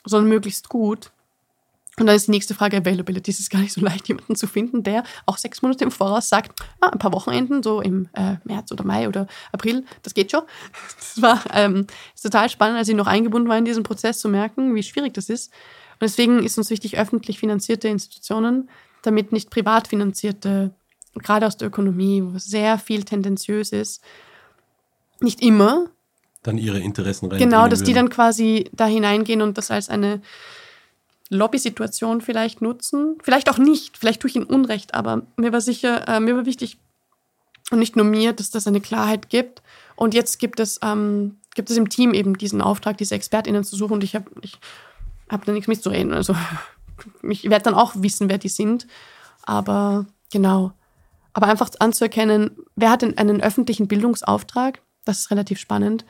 sondern 0.05 0.29
möglichst 0.29 0.69
gut. 0.69 1.13
Und 2.01 2.07
dann 2.07 2.17
ist 2.17 2.29
die 2.29 2.31
nächste 2.31 2.55
Frage 2.55 2.79
Availability. 2.79 3.31
Es 3.31 3.41
ist 3.41 3.51
gar 3.51 3.61
nicht 3.61 3.75
so 3.75 3.83
leicht, 3.83 4.09
jemanden 4.09 4.35
zu 4.35 4.47
finden, 4.47 4.83
der 4.83 5.05
auch 5.27 5.37
sechs 5.37 5.61
Monate 5.61 5.85
im 5.85 5.91
Voraus 5.91 6.31
sagt, 6.31 6.59
ah, 6.81 6.89
ein 6.89 6.99
paar 6.99 7.13
Wochenenden, 7.13 7.63
so 7.63 7.83
im 7.83 8.09
äh, 8.15 8.37
März 8.45 8.73
oder 8.73 8.85
Mai 8.85 9.07
oder 9.07 9.27
April, 9.53 9.85
das 10.03 10.15
geht 10.15 10.31
schon. 10.31 10.43
Das 10.99 11.21
war 11.21 11.43
ähm, 11.53 11.87
total 12.21 12.49
spannend, 12.49 12.79
als 12.79 12.89
ich 12.89 12.95
noch 12.95 13.07
eingebunden 13.07 13.49
war 13.51 13.59
in 13.59 13.67
diesen 13.67 13.83
Prozess, 13.83 14.19
zu 14.19 14.31
merken, 14.31 14.75
wie 14.75 14.83
schwierig 14.83 15.13
das 15.13 15.29
ist. 15.29 15.53
Und 15.93 16.03
deswegen 16.03 16.43
ist 16.43 16.57
uns 16.57 16.71
wichtig, 16.71 16.99
öffentlich 16.99 17.39
finanzierte 17.39 17.89
Institutionen, 17.89 18.71
damit 19.03 19.33
nicht 19.33 19.51
privat 19.51 19.89
finanzierte, 19.89 20.73
gerade 21.15 21.47
aus 21.47 21.59
der 21.59 21.69
Ökonomie, 21.69 22.23
wo 22.25 22.39
sehr 22.39 22.79
viel 22.79 23.05
tendenziös 23.05 23.73
ist, 23.73 24.03
nicht 25.21 25.43
immer, 25.43 25.91
dann 26.43 26.57
ihre 26.57 26.79
Interessen 26.79 27.31
rein. 27.31 27.39
Genau, 27.39 27.69
dass 27.69 27.81
würden. 27.81 27.87
die 27.87 27.93
dann 27.93 28.09
quasi 28.09 28.71
da 28.73 28.87
hineingehen 28.87 29.43
und 29.43 29.59
das 29.59 29.71
als 29.71 29.91
eine 29.91 30.23
Lobby-Situation 31.31 32.21
vielleicht 32.21 32.61
nutzen. 32.61 33.17
Vielleicht 33.23 33.49
auch 33.49 33.59
nicht, 33.59 33.97
vielleicht 33.97 34.21
tue 34.21 34.29
ich 34.29 34.37
ihnen 34.37 34.47
Unrecht, 34.47 34.95
aber 34.95 35.23
mir 35.37 35.53
war 35.53 35.61
sicher, 35.61 36.07
äh, 36.09 36.21
mir 36.21 36.37
war 36.37 36.45
wichtig, 36.45 36.79
und 37.71 37.79
nicht 37.79 37.97
nur 37.97 38.05
mir, 38.05 38.33
dass 38.33 38.51
das 38.51 38.67
eine 38.67 38.81
Klarheit 38.81 39.31
gibt. 39.31 39.63
Und 39.97 40.13
jetzt 40.13 40.39
gibt 40.39 40.61
es, 40.61 40.81
ähm, 40.83 41.39
gibt 41.55 41.71
es 41.71 41.77
im 41.77 41.89
Team 41.89 42.13
eben 42.15 42.37
diesen 42.37 42.61
Auftrag, 42.61 42.99
diese 42.99 43.15
ExpertInnen 43.15 43.65
zu 43.65 43.77
suchen 43.77 43.95
und 43.95 44.05
ich 44.05 44.15
habe 44.15 44.31
ich 44.43 44.59
hab 45.29 45.45
da 45.45 45.53
nichts 45.53 45.69
mitzureden. 45.69 46.13
Also 46.13 46.35
ich 47.23 47.49
werde 47.49 47.65
dann 47.65 47.75
auch 47.75 47.95
wissen, 47.97 48.29
wer 48.29 48.39
die 48.39 48.49
sind. 48.49 48.87
Aber 49.43 50.07
genau. 50.33 50.73
Aber 51.33 51.47
einfach 51.47 51.71
anzuerkennen, 51.79 52.57
wer 52.75 52.91
hat 52.91 53.03
denn 53.03 53.17
einen 53.17 53.41
öffentlichen 53.41 53.87
Bildungsauftrag? 53.87 54.83
Das 55.05 55.21
ist 55.21 55.31
relativ 55.31 55.59
spannend. 55.59 56.05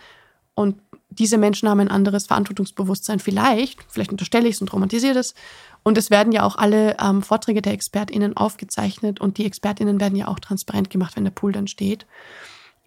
Und 0.60 0.80
diese 1.10 1.38
Menschen 1.38 1.68
haben 1.68 1.80
ein 1.80 1.90
anderes 1.90 2.26
Verantwortungsbewusstsein 2.26 3.18
vielleicht, 3.18 3.80
vielleicht 3.88 4.12
unterstelle 4.12 4.48
ich 4.48 4.54
es 4.54 4.60
und 4.60 4.72
romantisiere 4.72 5.18
es. 5.18 5.34
Und 5.82 5.98
es 5.98 6.10
werden 6.10 6.32
ja 6.32 6.44
auch 6.44 6.56
alle 6.56 6.96
ähm, 7.00 7.22
Vorträge 7.22 7.62
der 7.62 7.72
ExpertInnen 7.72 8.36
aufgezeichnet 8.36 9.20
und 9.20 9.38
die 9.38 9.46
ExpertInnen 9.46 9.98
werden 10.00 10.16
ja 10.16 10.28
auch 10.28 10.38
transparent 10.38 10.90
gemacht, 10.90 11.16
wenn 11.16 11.24
der 11.24 11.30
Pool 11.30 11.52
dann 11.52 11.66
steht. 11.66 12.06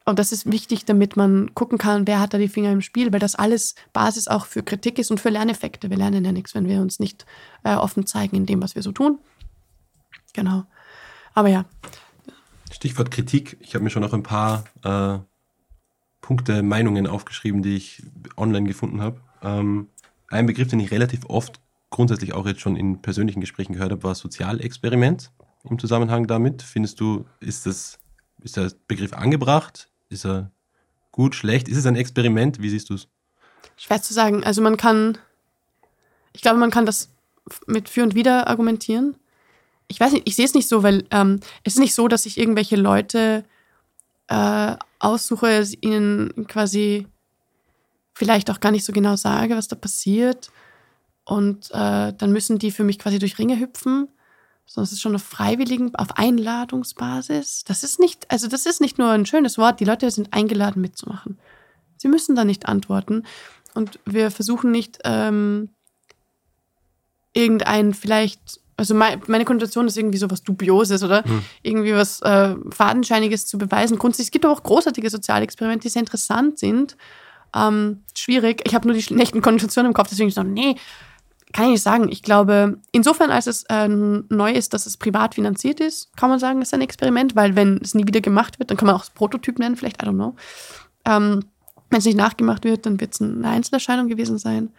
Und 0.06 0.20
das 0.20 0.32
ist 0.32 0.52
wichtig, 0.52 0.86
damit 0.86 1.16
man 1.16 1.54
gucken 1.54 1.78
kann, 1.78 2.08
wer 2.08 2.20
hat 2.20 2.34
da 2.34 2.38
die 2.38 2.50
Finger 2.50 2.72
im 2.72 2.82
Spiel, 2.82 3.12
weil 3.12 3.20
das 3.20 3.36
alles 3.36 3.76
Basis 3.94 4.28
auch 4.28 4.46
für 4.46 4.62
Kritik 4.62 5.00
ist 5.00 5.12
und 5.12 5.20
für 5.20 5.30
Lerneffekte. 5.30 5.90
Wir 5.90 5.98
lernen 5.98 6.26
ja 6.26 6.32
nichts, 6.32 6.54
wenn 6.56 6.68
wir 6.68 6.82
uns 6.82 7.00
nicht 7.00 7.26
äh, 7.64 7.76
offen 7.76 8.06
zeigen 8.06 8.36
in 8.36 8.46
dem, 8.46 8.62
was 8.62 8.76
wir 8.76 8.84
so 8.84 8.92
tun. 8.92 9.20
Genau. 10.34 10.66
Aber 11.34 11.48
ja. 11.48 11.66
Stichwort 12.72 13.12
Kritik. 13.12 13.58
Ich 13.62 13.76
habe 13.76 13.84
mir 13.84 13.90
schon 13.90 14.02
noch 14.02 14.14
ein 14.14 14.24
paar 14.24 14.66
äh, 14.84 15.20
Punkte, 16.24 16.64
Meinungen 16.64 17.06
aufgeschrieben, 17.06 17.62
die 17.62 17.76
ich 17.76 18.02
online 18.38 18.66
gefunden 18.66 19.02
habe. 19.02 19.20
Ähm, 19.44 19.90
ein 20.30 20.48
Begriff, 20.48 20.70
den 20.70 20.80
ich 20.80 20.90
relativ 20.90 21.26
oft 21.28 21.60
grundsätzlich 21.92 22.34
auch 22.34 22.48
jetzt 22.48 22.62
schon 22.62 22.76
in 22.76 23.02
persönlichen 23.02 23.42
Gesprächen 23.42 23.74
gehört 23.74 23.92
habe, 23.92 24.04
war 24.04 24.16
Sozialexperiment 24.16 25.32
im 25.70 25.78
Zusammenhang 25.78 26.26
damit. 26.26 26.64
Findest 26.64 27.00
du, 27.02 27.26
ist, 27.42 27.66
das, 27.66 28.00
ist 28.42 28.58
der 28.58 28.72
Begriff 28.88 29.14
angebracht? 29.14 29.90
Ist 30.10 30.26
er 30.26 30.50
gut, 31.12 31.36
schlecht? 31.36 31.68
Ist 31.68 31.78
es 31.78 31.86
ein 31.86 31.98
Experiment? 31.98 32.62
Wie 32.62 32.70
siehst 32.70 32.90
du 32.90 32.96
es? 32.96 33.10
Schwer 33.76 34.02
zu 34.02 34.14
sagen. 34.14 34.46
Also 34.46 34.62
man 34.62 34.78
kann, 34.78 35.18
ich 36.32 36.42
glaube, 36.42 36.58
man 36.58 36.72
kann 36.72 36.86
das 36.86 37.10
mit 37.68 37.90
für 37.90 38.02
und 38.02 38.16
wider 38.16 38.48
argumentieren. 38.48 39.18
Ich 39.90 40.00
weiß 40.00 40.14
nicht, 40.14 40.28
ich 40.28 40.38
sehe 40.38 40.46
es 40.46 40.54
nicht 40.54 40.70
so, 40.70 40.84
weil 40.84 41.06
ähm, 41.12 41.42
es 41.66 41.74
ist 41.74 41.80
nicht 41.80 41.94
so, 41.94 42.08
dass 42.08 42.24
sich 42.24 42.38
irgendwelche 42.38 42.78
Leute 42.78 43.44
äh, 44.30 44.78
aussuche, 45.04 45.64
ihnen 45.82 46.48
quasi 46.48 47.08
vielleicht 48.14 48.50
auch 48.50 48.60
gar 48.60 48.72
nicht 48.72 48.86
so 48.86 48.94
genau 48.94 49.16
sage, 49.16 49.56
was 49.56 49.68
da 49.68 49.76
passiert. 49.76 50.52
Und 51.26 51.70
äh, 51.72 52.14
dann 52.14 52.32
müssen 52.32 52.60
die 52.60 52.72
für 52.72 52.84
mich 52.84 53.00
quasi 53.00 53.20
durch 53.20 53.38
Ringe 53.40 53.60
hüpfen. 53.60 54.10
Es 54.66 54.92
ist 54.92 55.02
schon 55.02 55.16
auf 55.16 55.24
freiwilligen, 55.24 55.94
auf 55.96 56.18
Einladungsbasis. 56.18 57.64
Das 57.66 57.84
ist 57.84 58.00
nicht, 58.00 58.30
also 58.32 58.48
das 58.48 58.66
ist 58.66 58.82
nicht 58.82 58.98
nur 58.98 59.10
ein 59.10 59.26
schönes 59.26 59.58
Wort. 59.58 59.80
Die 59.80 59.86
Leute 59.86 60.10
sind 60.10 60.34
eingeladen 60.34 60.82
mitzumachen. 60.82 61.38
Sie 61.98 62.08
müssen 62.08 62.36
da 62.36 62.44
nicht 62.44 62.68
antworten. 62.68 63.24
Und 63.76 64.00
wir 64.06 64.32
versuchen 64.32 64.72
nicht 64.72 65.00
ähm, 65.04 65.70
irgendein 67.34 67.94
vielleicht, 67.94 68.62
also 68.78 68.96
mein, 68.96 69.22
meine 69.28 69.46
Konnotation 69.46 69.88
ist 69.88 69.98
irgendwie 69.98 70.18
so 70.18 70.30
was 70.30 70.44
Dubioses 70.44 71.04
oder 71.04 71.24
hm. 71.24 71.42
irgendwie 71.62 71.94
was 71.94 72.22
äh, 72.22 72.56
Fadenscheiniges 72.72 73.46
zu 73.46 73.58
beweisen. 73.58 73.98
Grundsätzlich, 73.98 74.28
es 74.28 74.32
gibt 74.32 74.46
aber 74.46 74.54
auch 74.54 74.64
großartige 74.64 75.10
Sozialexperimente, 75.10 75.84
die 75.84 75.90
sehr 75.90 76.02
interessant 76.02 76.60
sind. 76.60 76.98
Ähm, 77.56 78.04
schwierig. 78.18 78.62
Ich 78.66 78.74
habe 78.74 78.88
nur 78.88 78.96
die 78.96 79.04
schlechten 79.04 79.42
Konnotationen 79.42 79.92
im 79.92 79.94
Kopf, 79.94 80.10
deswegen 80.10 80.30
ich 80.30 80.36
so, 80.36 80.44
nee, 80.44 80.76
kann 81.54 81.66
ich 81.66 81.72
nicht 81.72 81.84
sagen. 81.84 82.10
Ich 82.10 82.24
glaube, 82.24 82.80
insofern, 82.92 83.30
als 83.30 83.46
es 83.48 83.64
äh, 83.70 83.88
neu 83.88 84.52
ist, 84.52 84.74
dass 84.74 84.88
es 84.88 84.98
privat 84.98 85.36
finanziert 85.36 85.80
ist, 85.80 86.16
kann 86.18 86.30
man 86.30 86.40
sagen, 86.40 86.62
es 86.62 86.70
ist 86.70 86.74
ein 86.74 86.82
Experiment, 86.82 87.36
weil 87.36 87.56
wenn 87.56 87.78
es 87.78 87.94
nie 87.94 88.08
wieder 88.08 88.22
gemacht 88.22 88.58
wird, 88.58 88.72
dann 88.72 88.78
kann 88.78 88.88
man 88.88 88.96
auch 88.96 89.02
das 89.02 89.12
Prototyp 89.12 89.60
nennen, 89.60 89.76
vielleicht, 89.76 90.02
I 90.02 90.08
don't 90.08 90.16
know. 90.16 90.36
Ähm, 91.06 91.46
wenn 91.92 92.00
es 92.00 92.06
nicht 92.06 92.18
nachgemacht 92.18 92.64
wird, 92.64 92.88
dann 92.88 93.00
wird 93.00 93.14
es 93.14 93.22
eine 93.22 93.48
Einzelerscheinung 93.48 94.08
gewesen 94.08 94.40
sein. 94.40 94.72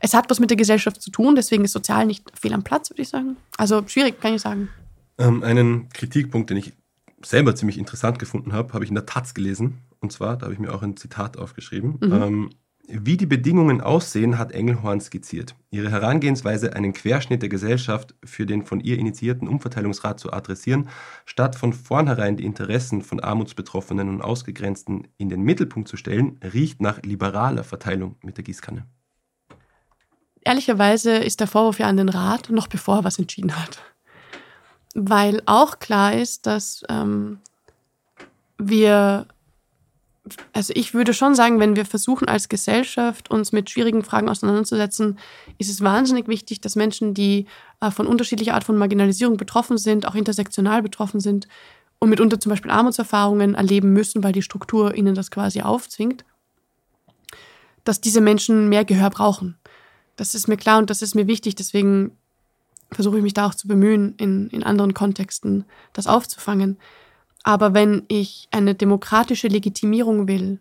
Es 0.00 0.14
hat 0.14 0.30
was 0.30 0.40
mit 0.40 0.50
der 0.50 0.56
Gesellschaft 0.56 1.02
zu 1.02 1.10
tun, 1.10 1.34
deswegen 1.34 1.64
ist 1.64 1.72
sozial 1.72 2.06
nicht 2.06 2.24
fehl 2.38 2.52
am 2.52 2.62
Platz, 2.62 2.90
würde 2.90 3.02
ich 3.02 3.08
sagen. 3.08 3.36
Also 3.56 3.82
schwierig, 3.86 4.20
kann 4.20 4.34
ich 4.34 4.42
sagen. 4.42 4.68
Ähm, 5.18 5.42
einen 5.42 5.88
Kritikpunkt, 5.90 6.50
den 6.50 6.56
ich 6.56 6.72
selber 7.24 7.54
ziemlich 7.54 7.78
interessant 7.78 8.18
gefunden 8.18 8.52
habe, 8.52 8.72
habe 8.72 8.84
ich 8.84 8.90
in 8.90 8.94
der 8.94 9.06
Taz 9.06 9.34
gelesen. 9.34 9.78
Und 10.00 10.12
zwar, 10.12 10.36
da 10.36 10.44
habe 10.44 10.54
ich 10.54 10.60
mir 10.60 10.72
auch 10.72 10.82
ein 10.82 10.96
Zitat 10.96 11.36
aufgeschrieben. 11.36 11.98
Mhm. 12.00 12.12
Ähm, 12.12 12.50
wie 12.90 13.18
die 13.18 13.26
Bedingungen 13.26 13.82
aussehen, 13.82 14.38
hat 14.38 14.52
Engelhorn 14.52 15.02
skizziert. 15.02 15.54
Ihre 15.70 15.90
Herangehensweise, 15.90 16.74
einen 16.74 16.94
Querschnitt 16.94 17.42
der 17.42 17.50
Gesellschaft 17.50 18.14
für 18.24 18.46
den 18.46 18.64
von 18.64 18.80
ihr 18.80 18.98
initiierten 18.98 19.46
Umverteilungsrat 19.46 20.18
zu 20.18 20.32
adressieren, 20.32 20.88
statt 21.26 21.54
von 21.54 21.74
vornherein 21.74 22.38
die 22.38 22.46
Interessen 22.46 23.02
von 23.02 23.20
Armutsbetroffenen 23.20 24.08
und 24.08 24.22
Ausgegrenzten 24.22 25.06
in 25.18 25.28
den 25.28 25.42
Mittelpunkt 25.42 25.86
zu 25.86 25.98
stellen, 25.98 26.40
riecht 26.42 26.80
nach 26.80 27.02
liberaler 27.02 27.62
Verteilung 27.62 28.16
mit 28.22 28.38
der 28.38 28.44
Gießkanne. 28.44 28.86
Ehrlicherweise 30.44 31.16
ist 31.16 31.40
der 31.40 31.46
Vorwurf 31.46 31.78
ja 31.78 31.86
an 31.86 31.96
den 31.96 32.08
Rat, 32.08 32.50
noch 32.50 32.66
bevor 32.66 32.98
er 32.98 33.04
was 33.04 33.18
entschieden 33.18 33.56
hat. 33.56 33.78
Weil 34.94 35.42
auch 35.46 35.78
klar 35.78 36.14
ist, 36.14 36.46
dass 36.46 36.82
ähm, 36.88 37.38
wir 38.58 39.26
also 40.52 40.72
ich 40.76 40.94
würde 40.94 41.14
schon 41.14 41.34
sagen, 41.34 41.60
wenn 41.60 41.76
wir 41.76 41.84
versuchen 41.84 42.28
als 42.28 42.48
Gesellschaft 42.48 43.30
uns 43.30 43.52
mit 43.52 43.70
schwierigen 43.70 44.02
Fragen 44.02 44.28
auseinanderzusetzen, 44.28 45.18
ist 45.58 45.70
es 45.70 45.80
wahnsinnig 45.80 46.28
wichtig, 46.28 46.60
dass 46.60 46.76
Menschen, 46.76 47.14
die 47.14 47.46
äh, 47.80 47.90
von 47.90 48.06
unterschiedlicher 48.06 48.54
Art 48.54 48.64
von 48.64 48.76
Marginalisierung 48.76 49.36
betroffen 49.36 49.78
sind, 49.78 50.06
auch 50.06 50.14
intersektional 50.14 50.82
betroffen 50.82 51.20
sind 51.20 51.48
und 51.98 52.10
mitunter 52.10 52.38
zum 52.40 52.50
Beispiel 52.50 52.70
Armutserfahrungen 52.70 53.54
erleben 53.54 53.92
müssen, 53.92 54.22
weil 54.22 54.32
die 54.32 54.42
Struktur 54.42 54.94
ihnen 54.94 55.14
das 55.14 55.30
quasi 55.30 55.62
aufzwingt, 55.62 56.24
dass 57.84 58.00
diese 58.00 58.20
Menschen 58.20 58.68
mehr 58.68 58.84
Gehör 58.84 59.10
brauchen. 59.10 59.56
Das 60.18 60.34
ist 60.34 60.48
mir 60.48 60.56
klar 60.56 60.78
und 60.78 60.90
das 60.90 61.00
ist 61.00 61.14
mir 61.14 61.28
wichtig. 61.28 61.54
Deswegen 61.54 62.10
versuche 62.90 63.18
ich 63.18 63.22
mich 63.22 63.34
da 63.34 63.46
auch 63.46 63.54
zu 63.54 63.68
bemühen, 63.68 64.14
in, 64.16 64.48
in 64.50 64.64
anderen 64.64 64.92
Kontexten 64.92 65.64
das 65.92 66.08
aufzufangen. 66.08 66.76
Aber 67.44 67.72
wenn 67.72 68.02
ich 68.08 68.48
eine 68.50 68.74
demokratische 68.74 69.46
Legitimierung 69.46 70.26
will, 70.26 70.58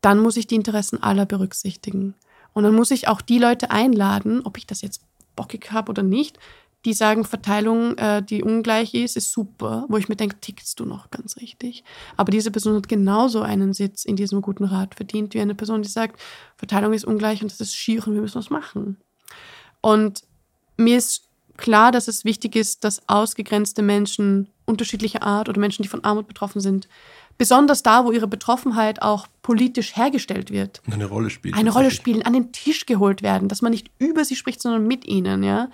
dann 0.00 0.18
muss 0.18 0.36
ich 0.36 0.48
die 0.48 0.56
Interessen 0.56 1.00
aller 1.00 1.26
berücksichtigen. 1.26 2.14
Und 2.52 2.64
dann 2.64 2.74
muss 2.74 2.90
ich 2.90 3.06
auch 3.06 3.20
die 3.20 3.38
Leute 3.38 3.70
einladen, 3.70 4.42
ob 4.44 4.58
ich 4.58 4.66
das 4.66 4.82
jetzt 4.82 5.02
bockig 5.36 5.70
habe 5.70 5.90
oder 5.90 6.02
nicht, 6.02 6.36
die 6.84 6.94
sagen, 6.94 7.24
Verteilung, 7.24 7.96
äh, 7.98 8.22
die 8.22 8.42
ungleich 8.42 8.94
ist, 8.94 9.16
ist 9.16 9.32
super, 9.32 9.84
wo 9.88 9.98
ich 9.98 10.08
mir 10.08 10.16
denke, 10.16 10.40
tickst 10.40 10.80
du 10.80 10.86
noch 10.86 11.10
ganz 11.10 11.36
richtig. 11.36 11.84
Aber 12.16 12.30
diese 12.30 12.50
Person 12.50 12.76
hat 12.76 12.88
genauso 12.88 13.42
einen 13.42 13.74
Sitz 13.74 14.04
in 14.04 14.16
diesem 14.16 14.40
guten 14.40 14.64
Rat 14.64 14.94
verdient, 14.94 15.34
wie 15.34 15.40
eine 15.40 15.54
Person, 15.54 15.82
die 15.82 15.88
sagt, 15.88 16.20
Verteilung 16.56 16.92
ist 16.92 17.04
ungleich 17.04 17.42
und 17.42 17.50
das 17.50 17.60
ist 17.60 17.76
schier 17.76 18.06
und 18.06 18.14
wir 18.14 18.22
müssen 18.22 18.38
was 18.38 18.50
machen. 18.50 18.96
Und 19.82 20.22
mir 20.76 20.96
ist 20.96 21.28
klar, 21.58 21.92
dass 21.92 22.08
es 22.08 22.24
wichtig 22.24 22.56
ist, 22.56 22.84
dass 22.84 23.06
ausgegrenzte 23.08 23.82
Menschen 23.82 24.48
unterschiedlicher 24.64 25.22
Art 25.22 25.48
oder 25.48 25.60
Menschen, 25.60 25.82
die 25.82 25.88
von 25.88 26.04
Armut 26.04 26.26
betroffen 26.26 26.60
sind, 26.60 26.88
besonders 27.36 27.82
da, 27.82 28.04
wo 28.04 28.12
ihre 28.12 28.26
Betroffenheit 28.26 29.02
auch 29.02 29.26
politisch 29.42 29.96
hergestellt 29.96 30.50
wird, 30.50 30.82
eine 30.90 31.06
Rolle 31.06 31.30
spielen, 31.30 31.54
eine 31.54 31.70
Rolle 31.70 31.90
spielen, 31.90 32.22
an 32.22 32.32
den 32.32 32.52
Tisch 32.52 32.86
geholt 32.86 33.22
werden, 33.22 33.48
dass 33.48 33.62
man 33.62 33.72
nicht 33.72 33.90
über 33.98 34.24
sie 34.24 34.36
spricht, 34.36 34.62
sondern 34.62 34.86
mit 34.86 35.06
ihnen, 35.06 35.42
ja. 35.42 35.68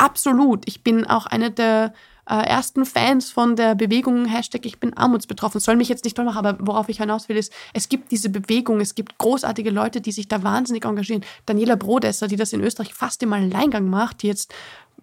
Absolut. 0.00 0.66
Ich 0.66 0.82
bin 0.82 1.04
auch 1.04 1.26
eine 1.26 1.50
der 1.50 1.92
äh, 2.26 2.36
ersten 2.36 2.86
Fans 2.86 3.30
von 3.30 3.54
der 3.54 3.74
Bewegung 3.74 4.24
Hashtag 4.24 4.64
Ich 4.64 4.80
bin 4.80 4.96
armutsbetroffen. 4.96 5.60
Soll 5.60 5.76
mich 5.76 5.90
jetzt 5.90 6.04
nicht 6.04 6.16
toll 6.16 6.24
machen, 6.24 6.38
aber 6.38 6.56
worauf 6.66 6.88
ich 6.88 6.96
hinaus 6.96 7.28
will, 7.28 7.36
ist, 7.36 7.52
es 7.74 7.90
gibt 7.90 8.10
diese 8.10 8.30
Bewegung, 8.30 8.80
es 8.80 8.94
gibt 8.94 9.18
großartige 9.18 9.68
Leute, 9.68 10.00
die 10.00 10.12
sich 10.12 10.26
da 10.26 10.42
wahnsinnig 10.42 10.86
engagieren. 10.86 11.22
Daniela 11.44 11.76
Brodesser, 11.76 12.28
die 12.28 12.36
das 12.36 12.54
in 12.54 12.62
Österreich 12.62 12.94
fast 12.94 13.22
im 13.22 13.34
Alleingang 13.34 13.90
macht, 13.90 14.22
die 14.22 14.28
jetzt 14.28 14.54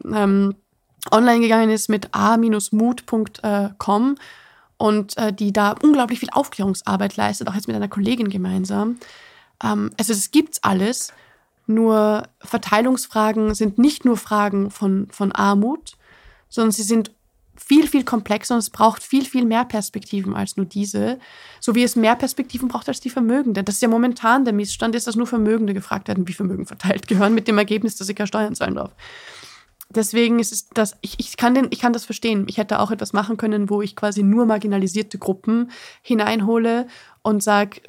ähm, 0.03 0.55
online 1.11 1.41
gegangen 1.41 1.69
ist 1.69 1.89
mit 1.89 2.15
a-mut.com 2.15 4.15
und 4.77 5.17
äh, 5.17 5.31
die 5.31 5.53
da 5.53 5.75
unglaublich 5.83 6.19
viel 6.19 6.31
Aufklärungsarbeit 6.31 7.17
leistet, 7.17 7.47
auch 7.47 7.53
jetzt 7.53 7.67
mit 7.67 7.75
einer 7.75 7.87
Kollegin 7.87 8.29
gemeinsam. 8.29 8.97
Ähm, 9.63 9.91
also 9.99 10.11
es 10.11 10.31
gibt's 10.31 10.63
alles, 10.63 11.13
nur 11.69 12.23
Verteilungsfragen 12.39 13.53
sind 13.55 13.77
nicht 13.77 14.05
nur 14.05 14.17
Fragen 14.17 14.71
von, 14.71 15.07
von 15.11 15.31
Armut, 15.31 15.97
sondern 16.49 16.71
sie 16.71 16.83
sind 16.83 17.11
viel, 17.55 17.87
viel 17.87 18.03
komplexer 18.03 18.53
und 18.53 18.59
es 18.59 18.69
braucht 18.69 19.01
viel, 19.01 19.25
viel 19.25 19.45
mehr 19.45 19.65
Perspektiven 19.65 20.35
als 20.35 20.57
nur 20.57 20.65
diese. 20.65 21.19
So 21.59 21.75
wie 21.75 21.83
es 21.83 21.95
mehr 21.95 22.15
Perspektiven 22.15 22.67
braucht 22.67 22.87
als 22.87 22.99
die 22.99 23.09
Vermögenden. 23.09 23.65
Das 23.65 23.75
ist 23.75 23.81
ja 23.81 23.87
momentan 23.87 24.45
der 24.45 24.53
Missstand, 24.53 24.95
ist, 24.95 25.07
dass 25.07 25.15
nur 25.15 25.27
Vermögende 25.27 25.73
gefragt 25.73 26.07
werden, 26.07 26.27
wie 26.27 26.33
Vermögen 26.33 26.65
verteilt 26.65 27.07
gehören, 27.07 27.33
mit 27.33 27.47
dem 27.47 27.57
Ergebnis, 27.57 27.95
dass 27.95 28.07
sie 28.07 28.13
keine 28.13 28.27
Steuern 28.27 28.55
zahlen 28.55 28.75
darf 28.75 28.93
deswegen 29.89 30.39
ist 30.39 30.51
es 30.51 30.69
das, 30.69 30.95
ich, 31.01 31.15
ich, 31.19 31.37
kann 31.37 31.55
den, 31.55 31.67
ich 31.69 31.79
kann 31.79 31.93
das 31.93 32.05
verstehen. 32.05 32.45
Ich 32.47 32.57
hätte 32.57 32.79
auch 32.79 32.91
etwas 32.91 33.13
machen 33.13 33.37
können, 33.37 33.69
wo 33.69 33.81
ich 33.81 33.95
quasi 33.95 34.23
nur 34.23 34.45
marginalisierte 34.45 35.17
Gruppen 35.17 35.71
hineinhole 36.01 36.87
und 37.21 37.43
sage, 37.43 37.81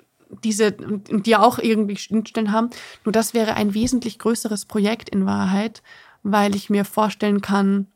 diese, 0.45 0.73
die 0.73 1.37
auch 1.37 1.59
irgendwie 1.59 1.97
Schnittstellen 1.97 2.53
haben. 2.53 2.71
Nur 3.05 3.13
das 3.13 3.35
wäre 3.35 3.55
ein 3.55 3.75
wesentlich 3.75 4.19
größeres 4.19 4.67
Projekt 4.67 5.09
in 5.09 5.27
Wahrheit, 5.27 5.83
weil 6.23 6.55
ich 6.55 6.71
mir 6.71 6.85
vorstellen 6.85 7.41
kann, 7.41 7.87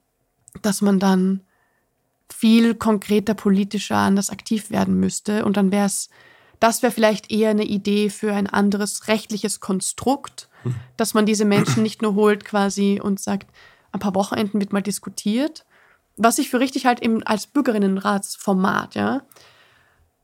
dass 0.63 0.81
man 0.81 0.99
dann 0.99 1.41
viel 2.33 2.75
konkreter 2.75 3.35
politischer 3.35 3.97
anders 3.97 4.31
aktiv 4.31 4.71
werden 4.71 4.99
müsste. 4.99 5.45
Und 5.45 5.57
dann 5.57 5.71
wäre 5.71 5.87
es, 5.87 6.09
das 6.61 6.83
wäre 6.83 6.93
vielleicht 6.93 7.31
eher 7.31 7.51
eine 7.51 7.65
Idee 7.65 8.11
für 8.11 8.33
ein 8.33 8.47
anderes 8.47 9.09
rechtliches 9.09 9.61
Konstrukt, 9.61 10.49
hm. 10.63 10.75
dass 10.97 11.15
man 11.15 11.27
diese 11.27 11.45
Menschen 11.45 11.83
nicht 11.83 12.03
nur 12.03 12.15
holt 12.15 12.45
quasi 12.45 13.01
und 13.03 13.21
sagt, 13.21 13.49
ein 13.93 14.01
paar 14.01 14.15
Wochenenden 14.15 14.61
wird 14.61 14.73
mal 14.73 14.83
diskutiert, 14.83 15.65
was 16.17 16.39
ich 16.39 16.51
für 16.51 16.61
richtig 16.61 16.87
halt 16.87 17.03
eben 17.03 17.23
als 17.23 17.47
Bürgerinnenratsformat, 17.47 18.95
ja. 18.95 19.23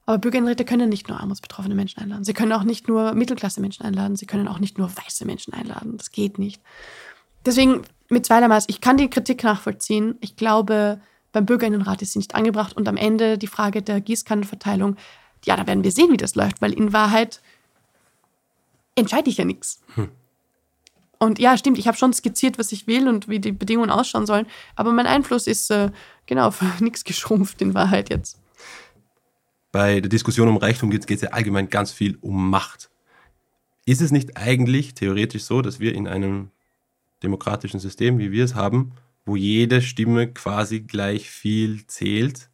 Aber 0.08 0.16
Bürgerinnenräte 0.16 0.64
können 0.64 0.88
nicht 0.88 1.06
nur 1.10 1.20
armutsbetroffene 1.20 1.74
Menschen 1.74 2.00
einladen. 2.00 2.24
Sie 2.24 2.32
können 2.32 2.54
auch 2.54 2.62
nicht 2.62 2.88
nur 2.88 3.12
Mittelklasse 3.12 3.60
Menschen 3.60 3.84
einladen. 3.84 4.16
Sie 4.16 4.24
können 4.24 4.48
auch 4.48 4.58
nicht 4.58 4.78
nur 4.78 4.88
weiße 4.88 5.26
Menschen 5.26 5.52
einladen. 5.52 5.98
Das 5.98 6.12
geht 6.12 6.38
nicht. 6.38 6.62
Deswegen 7.44 7.82
mit 8.08 8.24
zweierlei 8.24 8.48
Maß. 8.48 8.64
Ich 8.68 8.80
kann 8.80 8.96
die 8.96 9.10
Kritik 9.10 9.44
nachvollziehen. 9.44 10.16
Ich 10.22 10.34
glaube, 10.34 10.98
beim 11.32 11.44
Bürgerinnenrat 11.44 12.00
ist 12.00 12.14
sie 12.14 12.20
nicht 12.20 12.34
angebracht. 12.34 12.74
Und 12.74 12.88
am 12.88 12.96
Ende 12.96 13.36
die 13.36 13.48
Frage 13.48 13.82
der 13.82 14.00
Gießkannenverteilung. 14.00 14.96
Ja, 15.44 15.58
da 15.58 15.66
werden 15.66 15.84
wir 15.84 15.92
sehen, 15.92 16.10
wie 16.10 16.16
das 16.16 16.34
läuft, 16.36 16.62
weil 16.62 16.72
in 16.72 16.94
Wahrheit 16.94 17.42
entscheide 18.94 19.28
ich 19.28 19.36
ja 19.36 19.44
nichts. 19.44 19.82
Hm. 19.94 20.08
Und 21.18 21.38
ja, 21.38 21.58
stimmt, 21.58 21.76
ich 21.76 21.86
habe 21.86 21.98
schon 21.98 22.14
skizziert, 22.14 22.58
was 22.58 22.72
ich 22.72 22.86
will 22.86 23.08
und 23.08 23.28
wie 23.28 23.40
die 23.40 23.52
Bedingungen 23.52 23.90
ausschauen 23.90 24.24
sollen, 24.24 24.46
aber 24.74 24.92
mein 24.92 25.06
Einfluss 25.06 25.46
ist 25.46 25.70
äh, 25.70 25.90
genau 26.24 26.50
nichts 26.80 27.04
geschrumpft 27.04 27.60
in 27.60 27.74
Wahrheit 27.74 28.08
jetzt. 28.08 28.37
Bei 29.70 30.00
der 30.00 30.08
Diskussion 30.08 30.48
um 30.48 30.56
Reichtum 30.56 30.90
geht 30.90 31.08
es 31.08 31.20
ja 31.20 31.30
allgemein 31.30 31.68
ganz 31.68 31.92
viel 31.92 32.16
um 32.20 32.50
Macht. 32.50 32.90
Ist 33.84 34.00
es 34.00 34.10
nicht 34.10 34.36
eigentlich 34.36 34.94
theoretisch 34.94 35.44
so, 35.44 35.62
dass 35.62 35.80
wir 35.80 35.94
in 35.94 36.08
einem 36.08 36.50
demokratischen 37.22 37.80
System, 37.80 38.18
wie 38.18 38.32
wir 38.32 38.44
es 38.44 38.54
haben, 38.54 38.92
wo 39.24 39.36
jede 39.36 39.82
Stimme 39.82 40.32
quasi 40.32 40.80
gleich 40.80 41.30
viel 41.30 41.86
zählt, 41.86 42.48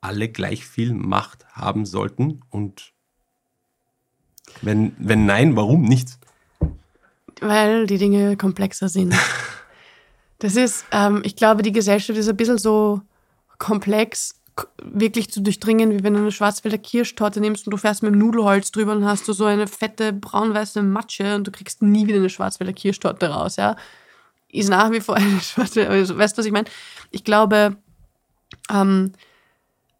alle 0.00 0.28
gleich 0.28 0.66
viel 0.66 0.92
Macht 0.92 1.46
haben 1.52 1.86
sollten? 1.86 2.40
Und 2.50 2.92
wenn, 4.60 4.94
wenn 4.98 5.24
nein, 5.24 5.56
warum 5.56 5.82
nicht? 5.82 6.18
Weil 7.40 7.86
die 7.86 7.98
Dinge 7.98 8.36
komplexer 8.36 8.88
sind. 8.88 9.14
Das 10.38 10.56
ist, 10.56 10.84
ähm, 10.90 11.22
ich 11.24 11.36
glaube, 11.36 11.62
die 11.62 11.70
Gesellschaft 11.70 12.18
ist 12.18 12.28
ein 12.28 12.36
bisschen 12.36 12.58
so 12.58 13.00
komplex, 13.58 14.41
wirklich 14.82 15.30
zu 15.30 15.40
durchdringen, 15.40 15.92
wie 15.92 16.02
wenn 16.02 16.14
du 16.14 16.20
eine 16.20 16.32
Schwarzwälder 16.32 16.78
Kirschtorte 16.78 17.40
nimmst 17.40 17.66
und 17.66 17.70
du 17.70 17.76
fährst 17.76 18.02
mit 18.02 18.12
dem 18.12 18.18
Nudelholz 18.18 18.70
drüber 18.70 18.92
und 18.92 19.04
hast 19.04 19.26
du 19.26 19.32
so 19.32 19.46
eine 19.46 19.66
fette 19.66 20.12
braun-weiße 20.12 20.82
Matsche 20.82 21.36
und 21.36 21.46
du 21.46 21.50
kriegst 21.50 21.82
nie 21.82 22.06
wieder 22.06 22.18
eine 22.18 22.28
Schwarzwälder 22.28 22.72
Kirschtorte 22.72 23.28
raus, 23.28 23.56
ja. 23.56 23.76
Ist 24.48 24.68
nach 24.68 24.90
wie 24.90 25.00
vor 25.00 25.16
eine 25.16 25.40
Schwarzwälder, 25.42 25.90
also, 25.90 26.18
weißt 26.18 26.36
du, 26.36 26.40
was 26.40 26.46
ich 26.46 26.52
meine? 26.52 26.68
Ich 27.10 27.24
glaube, 27.24 27.76
ähm, 28.70 29.12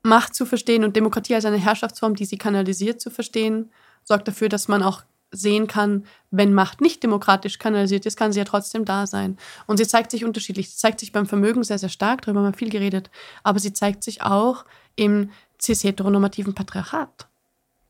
Macht 0.02 0.34
zu 0.34 0.44
verstehen 0.46 0.84
und 0.84 0.96
Demokratie 0.96 1.34
als 1.34 1.44
eine 1.44 1.58
Herrschaftsform, 1.58 2.16
die 2.16 2.24
sie 2.24 2.36
kanalisiert, 2.36 3.00
zu 3.00 3.08
verstehen, 3.08 3.70
sorgt 4.04 4.26
dafür, 4.26 4.48
dass 4.48 4.66
man 4.66 4.82
auch 4.82 5.02
sehen 5.32 5.66
kann, 5.66 6.04
wenn 6.30 6.54
Macht 6.54 6.80
nicht 6.80 7.02
demokratisch 7.02 7.58
kanalisiert 7.58 8.06
ist, 8.06 8.16
kann 8.16 8.32
sie 8.32 8.38
ja 8.38 8.44
trotzdem 8.44 8.84
da 8.84 9.06
sein. 9.06 9.38
Und 9.66 9.78
sie 9.78 9.86
zeigt 9.86 10.10
sich 10.10 10.24
unterschiedlich. 10.24 10.70
Sie 10.70 10.76
zeigt 10.76 11.00
sich 11.00 11.10
beim 11.10 11.26
Vermögen 11.26 11.64
sehr, 11.64 11.78
sehr 11.78 11.88
stark, 11.88 12.22
darüber 12.22 12.40
haben 12.40 12.52
wir 12.52 12.58
viel 12.58 12.70
geredet, 12.70 13.10
aber 13.42 13.58
sie 13.58 13.72
zeigt 13.72 14.04
sich 14.04 14.22
auch 14.22 14.64
im 14.94 15.30
cis-heteronormativen 15.60 16.54
Patriarchat. 16.54 17.28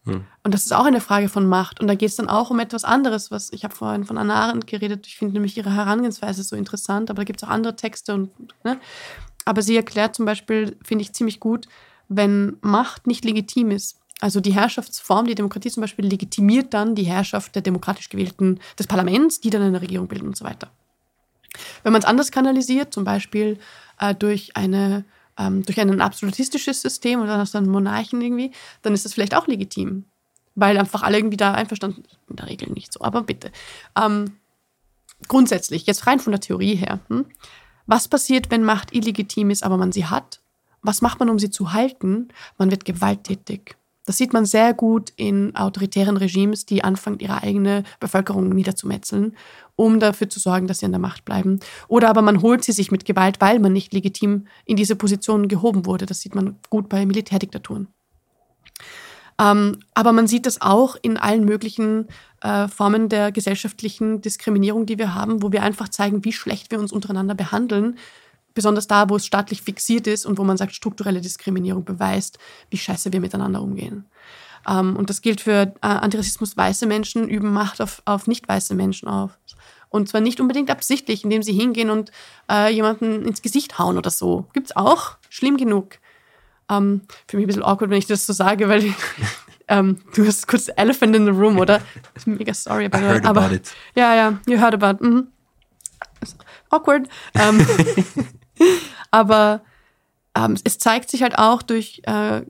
Hm. 0.05 0.24
Und 0.43 0.55
das 0.55 0.64
ist 0.64 0.73
auch 0.73 0.85
eine 0.85 1.01
Frage 1.01 1.28
von 1.28 1.47
Macht. 1.47 1.81
Und 1.81 1.86
da 1.86 1.94
geht 1.94 2.09
es 2.09 2.16
dann 2.16 2.28
auch 2.28 2.51
um 2.51 2.59
etwas 2.60 2.85
anderes, 2.85 3.31
was 3.31 3.52
ich 3.52 3.64
habe 3.64 3.74
vorhin 3.74 4.05
von 4.05 4.19
Anna 4.19 4.35
Arendt 4.35 4.66
geredet. 4.66 5.06
Ich 5.06 5.16
finde 5.16 5.35
nämlich 5.35 5.56
ihre 5.56 5.74
Herangehensweise 5.74 6.43
so 6.43 6.56
interessant, 6.56 7.10
aber 7.10 7.19
da 7.19 7.24
gibt 7.24 7.43
es 7.43 7.48
auch 7.48 7.52
andere 7.52 7.77
Texte. 7.77 8.14
Und, 8.14 8.31
ne? 8.64 8.78
Aber 9.44 9.62
sie 9.62 9.77
erklärt 9.77 10.14
zum 10.14 10.24
Beispiel, 10.24 10.77
finde 10.82 11.02
ich 11.02 11.12
ziemlich 11.12 11.40
gut, 11.40 11.66
wenn 12.09 12.56
Macht 12.60 13.06
nicht 13.06 13.24
legitim 13.24 13.70
ist, 13.70 14.01
also 14.23 14.40
die 14.40 14.55
Herrschaftsform, 14.55 15.27
die 15.27 15.35
Demokratie 15.35 15.69
zum 15.69 15.81
Beispiel, 15.81 16.07
legitimiert 16.07 16.73
dann 16.73 16.94
die 16.94 17.03
Herrschaft 17.03 17.57
der 17.57 17.62
demokratisch 17.62 18.09
gewählten, 18.09 18.61
des 18.78 18.86
Parlaments, 18.86 19.40
die 19.40 19.51
dann 19.51 19.62
eine 19.62 19.82
Regierung 19.82 20.07
bilden 20.07 20.28
und 20.28 20.36
so 20.36 20.44
weiter. 20.44 20.70
Wenn 21.82 21.93
man 21.93 22.01
es 22.01 22.07
anders 22.07 22.31
kanalisiert, 22.31 22.94
zum 22.94 23.03
Beispiel 23.03 23.59
äh, 23.99 24.15
durch, 24.15 24.57
eine, 24.57 25.05
ähm, 25.36 25.65
durch 25.65 25.81
ein 25.81 26.01
absolutistisches 26.01 26.82
System 26.82 27.20
oder 27.20 27.36
dann 27.36 27.65
einen 27.65 27.73
Monarchen 27.73 28.20
irgendwie, 28.20 28.53
dann 28.82 28.94
ist 28.94 29.05
das 29.05 29.12
vielleicht 29.12 29.35
auch 29.35 29.49
legitim. 29.49 30.05
Weil 30.55 30.78
einfach 30.78 31.03
alle 31.03 31.19
irgendwie 31.19 31.36
da 31.36 31.55
einverstanden 31.55 32.05
sind. 32.09 32.19
In 32.31 32.36
der 32.36 32.47
Regel 32.47 32.70
nicht 32.70 32.93
so, 32.93 33.01
aber 33.01 33.23
bitte. 33.23 33.51
Ähm, 34.01 34.36
grundsätzlich, 35.27 35.85
jetzt 35.86 36.07
rein 36.07 36.20
von 36.20 36.31
der 36.31 36.40
Theorie 36.40 36.77
her, 36.77 37.01
hm? 37.09 37.27
was 37.86 38.07
passiert, 38.07 38.53
wenn 38.53 38.62
Macht 38.62 38.94
illegitim 38.94 39.51
ist, 39.51 39.65
aber 39.65 39.78
man 39.78 39.90
sie 39.90 40.07
hat? 40.07 40.40
Was 40.81 41.03
macht 41.03 41.19
man, 41.19 41.28
um 41.28 41.40
sie 41.40 41.51
zu 41.51 41.73
halten? 41.73 42.28
Man 42.57 42.70
wird 42.70 42.85
gewalttätig. 42.85 43.77
Das 44.05 44.16
sieht 44.16 44.33
man 44.33 44.45
sehr 44.45 44.74
gut 44.74 45.12
in 45.16 45.55
autoritären 45.55 46.16
Regimes, 46.16 46.66
die 46.66 46.83
anfangen, 46.83 47.20
ihre 47.20 47.43
eigene 47.43 47.85
Bevölkerung 48.01 48.49
niederzumetzeln, 48.49 49.37
um 49.77 50.01
dafür 50.01 50.29
zu 50.29 50.41
sorgen, 50.41 50.66
dass 50.66 50.79
sie 50.79 50.87
an 50.87 50.93
der 50.93 51.01
Macht 51.01 51.24
bleiben. 51.24 51.61
Oder 51.87 52.09
aber 52.09 52.23
man 52.23 52.43
holt 52.43 52.65
sie 52.65 52.73
sich 52.73 52.91
mit 52.91 53.05
Gewalt, 53.05 53.41
weil 53.41 53.61
man 53.61 53.73
nicht 53.73 53.93
legitim 53.93 54.47
in 54.65 54.77
diese 54.77 54.97
Position 54.97 55.47
gehoben 55.47 55.87
wurde. 55.87 56.07
Das 56.07 56.20
sieht 56.20 56.35
man 56.35 56.57
gut 56.69 56.89
bei 56.89 57.07
Militärdiktaturen. 57.07 57.89
Ähm, 59.41 59.79
aber 59.95 60.12
man 60.12 60.27
sieht 60.27 60.47
das 60.47 60.61
auch 60.61 60.97
in 61.01 61.16
allen 61.16 61.45
möglichen 61.45 62.09
äh, 62.43 62.69
Formen 62.69 63.09
der 63.09 63.33
gesellschaftlichen 63.33 64.20
Diskriminierung, 64.20 64.85
die 64.85 64.99
wir 64.99 65.15
haben, 65.15 65.43
wo 65.43 65.53
wir 65.53 65.62
einfach 65.62 65.89
zeigen, 65.89 66.24
wie 66.24 66.33
schlecht 66.33 66.70
wir 66.70 66.81
uns 66.81 66.93
untereinander 66.93 67.35
behandeln, 67.35 67.97
besonders 68.55 68.87
da, 68.87 69.09
wo 69.09 69.16
es 69.16 69.27
staatlich 69.27 69.62
fixiert 69.62 70.07
ist 70.07 70.27
und 70.27 70.39
wo 70.39 70.45
man 70.45 70.57
sagt, 70.57 70.74
strukturelle 70.74 71.20
Diskriminierung 71.20 71.85
beweist, 71.85 72.39
wie 72.70 72.79
scheiße 72.79 73.12
wir 73.12 73.20
miteinander 73.20 73.62
umgehen. 73.62 74.07
Ähm, 74.69 74.97
und 74.97 75.11
das 75.11 75.23
gilt 75.23 75.41
für 75.41 75.74
äh, 75.81 75.87
Antirassismus. 75.87 76.57
Weiße 76.57 76.87
Menschen 76.87 77.29
üben 77.29 77.53
Macht 77.53 77.81
auf, 77.81 78.03
auf 78.05 78.27
nicht 78.27 78.49
weiße 78.49 78.74
Menschen 78.74 79.09
auf. 79.09 79.39
Und 79.89 80.09
zwar 80.09 80.20
nicht 80.20 80.41
unbedingt 80.41 80.70
absichtlich, 80.70 81.24
indem 81.24 81.43
sie 81.43 81.53
hingehen 81.53 81.91
und 81.91 82.11
äh, 82.51 82.73
jemanden 82.73 83.27
ins 83.27 83.43
Gesicht 83.43 83.79
hauen 83.79 83.99
oder 83.99 84.11
so. 84.11 84.47
Gibt's 84.53 84.74
auch. 84.74 85.16
Schlimm 85.29 85.57
genug. 85.57 85.99
Ähm, 86.70 87.03
für 87.29 87.37
mich 87.37 87.45
ein 87.45 87.49
bisschen 87.49 87.65
awkward, 87.65 87.91
wenn 87.91 87.99
ich 87.99 88.07
das 88.07 88.24
so 88.24 88.33
sage, 88.33 88.69
weil 88.69 88.95
ähm, 89.69 89.99
du 90.15 90.27
hast 90.27 90.47
kurz 90.47 90.70
Elephant 90.77 91.15
in 91.15 91.27
the 91.27 91.31
Room, 91.31 91.59
oder? 91.59 91.83
Mega 92.24 92.55
sorry, 92.55 92.87
aber, 92.87 92.99
I 92.99 93.03
heard 93.03 93.27
aber, 93.27 93.43
about 93.43 93.55
it. 93.55 93.70
Ja, 93.95 94.15
ja, 94.15 94.39
you 94.47 94.59
heard 94.59 94.83
about. 94.83 95.05
Mhm. 95.05 95.29
Awkward. 96.70 97.09
Ähm, 97.35 97.66
Aber 99.10 99.62
ähm, 100.34 100.56
es 100.64 100.78
zeigt 100.78 101.10
sich 101.10 101.22
halt 101.22 101.39
auch 101.39 101.62
durch 101.62 102.02
äh, 102.05 102.43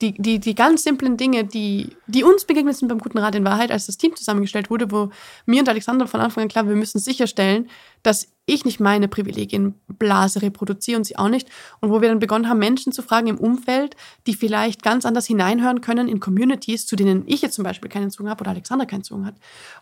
die, 0.00 0.14
die, 0.14 0.40
die 0.40 0.54
ganz 0.54 0.82
simplen 0.82 1.16
Dinge, 1.16 1.44
die, 1.44 1.94
die 2.06 2.24
uns 2.24 2.46
begegnet 2.46 2.76
sind 2.76 2.88
beim 2.88 3.00
Guten 3.00 3.18
Rat 3.18 3.34
in 3.34 3.44
Wahrheit, 3.44 3.70
als 3.70 3.86
das 3.86 3.98
Team 3.98 4.16
zusammengestellt 4.16 4.70
wurde, 4.70 4.90
wo 4.90 5.10
mir 5.44 5.60
und 5.60 5.68
Alexander 5.68 6.06
von 6.06 6.20
Anfang 6.20 6.44
an 6.44 6.48
klar, 6.48 6.66
wir 6.66 6.74
müssen 6.74 6.98
sicherstellen, 6.98 7.68
dass 8.02 8.28
ich 8.46 8.64
nicht 8.64 8.80
meine 8.80 9.08
Privilegienblase 9.08 10.40
reproduziere 10.40 10.96
und 10.96 11.04
sie 11.04 11.18
auch 11.18 11.28
nicht. 11.28 11.48
Und 11.80 11.90
wo 11.90 12.00
wir 12.00 12.08
dann 12.08 12.18
begonnen 12.18 12.48
haben, 12.48 12.58
Menschen 12.58 12.92
zu 12.92 13.02
fragen 13.02 13.26
im 13.26 13.38
Umfeld, 13.38 13.94
die 14.26 14.34
vielleicht 14.34 14.82
ganz 14.82 15.04
anders 15.04 15.26
hineinhören 15.26 15.82
können 15.82 16.08
in 16.08 16.18
Communities, 16.18 16.86
zu 16.86 16.96
denen 16.96 17.24
ich 17.26 17.42
jetzt 17.42 17.54
zum 17.54 17.64
Beispiel 17.64 17.90
keinen 17.90 18.10
Zugang 18.10 18.30
habe 18.30 18.40
oder 18.40 18.52
Alexander 18.52 18.86
keinen 18.86 19.04
Zugang 19.04 19.26
hat. 19.26 19.34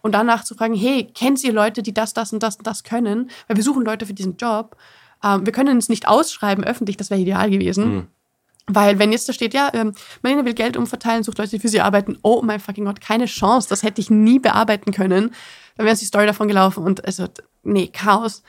Und 0.02 0.12
danach 0.12 0.42
zu 0.42 0.56
fragen, 0.56 0.74
hey, 0.74 1.08
kennt 1.14 1.42
ihr 1.44 1.52
Leute, 1.52 1.82
die 1.82 1.94
das, 1.94 2.12
das 2.12 2.32
und 2.32 2.42
das 2.42 2.56
und 2.56 2.66
das 2.66 2.82
können? 2.82 3.30
Weil 3.46 3.56
wir 3.56 3.64
suchen 3.64 3.84
Leute 3.84 4.04
für 4.04 4.14
diesen 4.14 4.36
Job. 4.36 4.76
Ähm, 5.22 5.46
wir 5.46 5.52
können 5.52 5.78
es 5.78 5.88
nicht 5.88 6.08
ausschreiben 6.08 6.64
öffentlich, 6.64 6.96
das 6.96 7.10
wäre 7.10 7.20
ideal 7.20 7.50
gewesen. 7.50 7.94
Mhm. 7.94 8.06
Weil 8.68 8.98
wenn 8.98 9.12
jetzt 9.12 9.28
da 9.28 9.32
steht, 9.32 9.54
ja, 9.54 9.70
ähm, 9.72 9.94
Marlene 10.22 10.44
will 10.44 10.54
Geld 10.54 10.76
umverteilen, 10.76 11.22
sucht 11.22 11.38
Leute, 11.38 11.50
die 11.50 11.58
für 11.58 11.68
sie 11.68 11.80
arbeiten, 11.80 12.18
oh 12.22 12.42
mein 12.42 12.60
fucking 12.60 12.84
Gott, 12.84 13.00
keine 13.00 13.24
Chance, 13.24 13.68
das 13.68 13.82
hätte 13.82 14.00
ich 14.00 14.10
nie 14.10 14.38
bearbeiten 14.38 14.92
können. 14.92 15.32
Dann 15.76 15.86
wäre 15.86 15.96
die 15.96 16.04
Story 16.04 16.26
davon 16.26 16.48
gelaufen 16.48 16.84
und 16.84 17.04
also, 17.04 17.26
nee, 17.62 17.88
Chaos. 17.88 18.42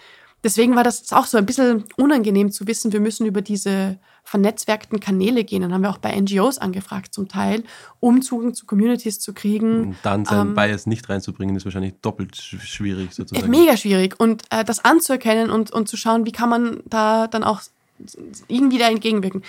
Deswegen 0.44 0.76
war 0.76 0.84
das 0.84 1.12
auch 1.14 1.26
so 1.26 1.38
ein 1.38 1.46
bisschen 1.46 1.86
unangenehm 1.96 2.52
zu 2.52 2.68
wissen, 2.68 2.92
wir 2.92 3.00
müssen 3.00 3.26
über 3.26 3.42
diese 3.42 3.98
vernetzwerkten 4.24 5.00
Kanäle 5.00 5.44
gehen. 5.44 5.62
Dann 5.62 5.74
haben 5.74 5.82
wir 5.82 5.90
auch 5.90 5.98
bei 5.98 6.20
NGOs 6.20 6.58
angefragt 6.58 7.14
zum 7.14 7.28
Teil, 7.28 7.64
um 8.00 8.22
Zugang 8.22 8.54
zu 8.54 8.66
Communities 8.66 9.20
zu 9.20 9.34
kriegen. 9.34 9.90
Und 9.90 9.96
dann 10.04 10.26
seinen 10.26 10.50
ähm, 10.50 10.56
Bias 10.56 10.86
nicht 10.86 11.10
reinzubringen, 11.10 11.56
ist 11.56 11.66
wahrscheinlich 11.66 11.96
doppelt 12.02 12.36
schwierig 12.36 13.14
sozusagen. 13.14 13.50
Mega 13.50 13.78
schwierig. 13.78 14.20
Und 14.20 14.44
äh, 14.50 14.64
das 14.64 14.84
anzuerkennen 14.84 15.50
und, 15.50 15.72
und 15.72 15.90
zu 15.90 15.98
schauen, 15.98 16.26
wie 16.26 16.32
kann 16.32 16.50
man 16.50 16.82
da 16.86 17.28
dann 17.28 17.44
auch 17.44 17.62
irgendwie 18.48 18.78
da 18.78 18.90
entgegenwirken. 18.90 19.44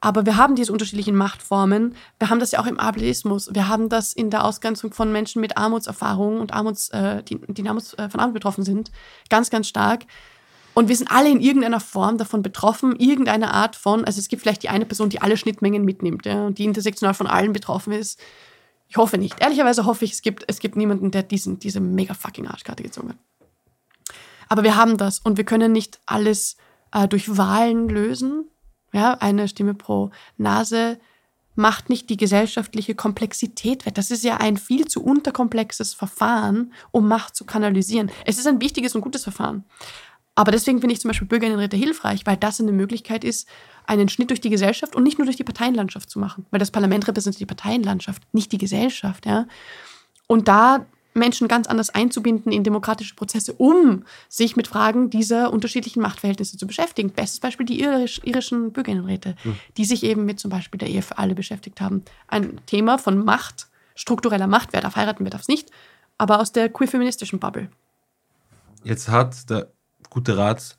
Aber 0.00 0.26
wir 0.26 0.36
haben 0.36 0.54
diese 0.54 0.72
unterschiedlichen 0.72 1.16
Machtformen. 1.16 1.94
Wir 2.18 2.30
haben 2.30 2.38
das 2.38 2.52
ja 2.52 2.60
auch 2.60 2.66
im 2.66 2.78
Ableismus. 2.78 3.52
Wir 3.52 3.68
haben 3.68 3.88
das 3.88 4.12
in 4.12 4.30
der 4.30 4.44
Ausgrenzung 4.44 4.92
von 4.92 5.10
Menschen 5.10 5.40
mit 5.40 5.56
Armutserfahrungen 5.56 6.40
und 6.40 6.52
Armuts, 6.52 6.90
äh, 6.90 7.22
die, 7.22 7.40
die 7.48 7.68
Armuts, 7.68 7.94
äh, 7.94 8.08
von 8.08 8.20
Armut 8.20 8.34
betroffen 8.34 8.64
sind. 8.64 8.90
Ganz, 9.30 9.50
ganz 9.50 9.68
stark. 9.68 10.04
Und 10.78 10.90
wir 10.90 10.96
sind 10.96 11.10
alle 11.10 11.30
in 11.30 11.40
irgendeiner 11.40 11.80
Form 11.80 12.18
davon 12.18 12.42
betroffen, 12.42 12.96
irgendeine 12.96 13.54
Art 13.54 13.76
von, 13.76 14.04
also 14.04 14.18
es 14.18 14.28
gibt 14.28 14.42
vielleicht 14.42 14.62
die 14.62 14.68
eine 14.68 14.84
Person, 14.84 15.08
die 15.08 15.22
alle 15.22 15.38
Schnittmengen 15.38 15.86
mitnimmt 15.86 16.26
ja, 16.26 16.44
und 16.44 16.58
die 16.58 16.64
intersektional 16.64 17.14
von 17.14 17.26
allen 17.26 17.54
betroffen 17.54 17.94
ist. 17.94 18.20
Ich 18.86 18.98
hoffe 18.98 19.16
nicht. 19.16 19.40
Ehrlicherweise 19.40 19.86
hoffe 19.86 20.04
ich, 20.04 20.12
es 20.12 20.20
gibt, 20.20 20.44
es 20.48 20.58
gibt 20.58 20.76
niemanden, 20.76 21.10
der 21.10 21.22
diesen, 21.22 21.58
diese 21.58 21.80
mega 21.80 22.12
fucking 22.12 22.46
Arschkarte 22.46 22.82
gezogen 22.82 23.08
hat. 23.08 23.16
Aber 24.50 24.64
wir 24.64 24.76
haben 24.76 24.98
das 24.98 25.18
und 25.18 25.38
wir 25.38 25.44
können 25.44 25.72
nicht 25.72 25.98
alles 26.04 26.58
äh, 26.92 27.08
durch 27.08 27.38
Wahlen 27.38 27.88
lösen. 27.88 28.44
Ja, 28.92 29.14
eine 29.14 29.48
Stimme 29.48 29.72
pro 29.72 30.10
Nase 30.36 30.98
macht 31.54 31.88
nicht 31.88 32.10
die 32.10 32.18
gesellschaftliche 32.18 32.94
Komplexität 32.94 33.86
wett. 33.86 33.96
Das 33.96 34.10
ist 34.10 34.24
ja 34.24 34.36
ein 34.36 34.58
viel 34.58 34.86
zu 34.86 35.02
unterkomplexes 35.02 35.94
Verfahren, 35.94 36.74
um 36.90 37.08
Macht 37.08 37.34
zu 37.34 37.46
kanalisieren. 37.46 38.10
Es 38.26 38.36
ist 38.36 38.46
ein 38.46 38.60
wichtiges 38.60 38.94
und 38.94 39.00
gutes 39.00 39.22
Verfahren. 39.22 39.64
Aber 40.36 40.52
deswegen 40.52 40.80
finde 40.80 40.92
ich 40.92 41.00
zum 41.00 41.08
Beispiel 41.08 41.26
Bürgerinnenräte 41.26 41.76
hilfreich, 41.76 42.26
weil 42.26 42.36
das 42.36 42.60
eine 42.60 42.70
Möglichkeit 42.70 43.24
ist, 43.24 43.48
einen 43.86 44.08
Schnitt 44.08 44.30
durch 44.30 44.40
die 44.40 44.50
Gesellschaft 44.50 44.94
und 44.94 45.02
nicht 45.02 45.18
nur 45.18 45.24
durch 45.24 45.38
die 45.38 45.44
Parteienlandschaft 45.44 46.10
zu 46.10 46.18
machen. 46.18 46.46
Weil 46.50 46.60
das 46.60 46.70
Parlament 46.70 47.08
repräsentiert 47.08 47.40
die 47.40 47.46
Parteienlandschaft, 47.46 48.22
nicht 48.32 48.52
die 48.52 48.58
Gesellschaft. 48.58 49.24
Ja? 49.24 49.46
Und 50.26 50.46
da 50.46 50.84
Menschen 51.14 51.48
ganz 51.48 51.66
anders 51.66 51.88
einzubinden 51.88 52.52
in 52.52 52.62
demokratische 52.62 53.14
Prozesse, 53.14 53.54
um 53.54 54.04
sich 54.28 54.54
mit 54.54 54.68
Fragen 54.68 55.08
dieser 55.08 55.52
unterschiedlichen 55.52 56.02
Machtverhältnisse 56.02 56.58
zu 56.58 56.66
beschäftigen. 56.66 57.10
Bestes 57.10 57.40
Beispiel 57.40 57.64
die 57.64 57.80
irisch, 57.80 58.20
irischen 58.22 58.72
Bürgerinnenräte, 58.72 59.34
mhm. 59.42 59.56
die 59.78 59.86
sich 59.86 60.02
eben 60.02 60.26
mit 60.26 60.38
zum 60.38 60.50
Beispiel 60.50 60.78
der 60.78 60.90
Ehe 60.90 61.00
für 61.00 61.16
alle 61.16 61.34
beschäftigt 61.34 61.80
haben. 61.80 62.04
Ein 62.28 62.60
Thema 62.66 62.98
von 62.98 63.24
Macht, 63.24 63.68
struktureller 63.94 64.46
Macht, 64.46 64.74
wer 64.74 64.82
darf 64.82 64.96
heiraten, 64.96 65.24
wer 65.24 65.30
darf 65.30 65.40
es 65.40 65.48
nicht, 65.48 65.70
aber 66.18 66.40
aus 66.40 66.52
der 66.52 66.68
queer-feministischen 66.68 67.38
Bubble. 67.38 67.70
Jetzt 68.84 69.08
hat 69.08 69.48
der 69.48 69.72
Gute 70.16 70.38
Rat 70.38 70.78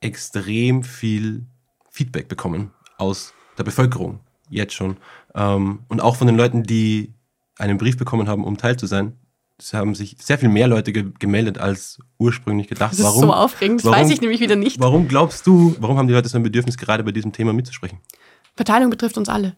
extrem 0.00 0.84
viel 0.84 1.44
Feedback 1.90 2.28
bekommen 2.28 2.70
aus 2.96 3.34
der 3.58 3.62
Bevölkerung, 3.62 4.20
jetzt 4.48 4.72
schon. 4.72 4.96
Ähm, 5.34 5.80
und 5.88 6.00
auch 6.00 6.16
von 6.16 6.26
den 6.26 6.36
Leuten, 6.38 6.62
die 6.62 7.12
einen 7.58 7.76
Brief 7.76 7.98
bekommen 7.98 8.30
haben, 8.30 8.44
um 8.44 8.56
Teil 8.56 8.78
zu 8.78 8.86
sein. 8.86 9.18
Es 9.58 9.74
haben 9.74 9.94
sich 9.94 10.16
sehr 10.18 10.38
viel 10.38 10.48
mehr 10.48 10.66
Leute 10.66 10.94
ge 10.94 11.12
gemeldet 11.18 11.58
als 11.58 11.98
ursprünglich 12.16 12.68
gedacht. 12.68 12.92
Das 12.92 13.00
ist 13.00 13.04
warum, 13.04 13.20
so 13.20 13.34
aufregend, 13.34 13.80
das 13.80 13.84
warum, 13.84 14.00
weiß 14.00 14.10
ich 14.10 14.22
nämlich 14.22 14.40
wieder 14.40 14.56
nicht. 14.56 14.80
Warum 14.80 15.08
glaubst 15.08 15.46
du, 15.46 15.76
warum 15.78 15.98
haben 15.98 16.08
die 16.08 16.14
Leute 16.14 16.30
so 16.30 16.38
ein 16.38 16.42
Bedürfnis, 16.42 16.78
gerade 16.78 17.04
bei 17.04 17.12
diesem 17.12 17.34
Thema 17.34 17.52
mitzusprechen? 17.52 17.98
Verteilung 18.56 18.88
betrifft 18.88 19.18
uns 19.18 19.28
alle. 19.28 19.56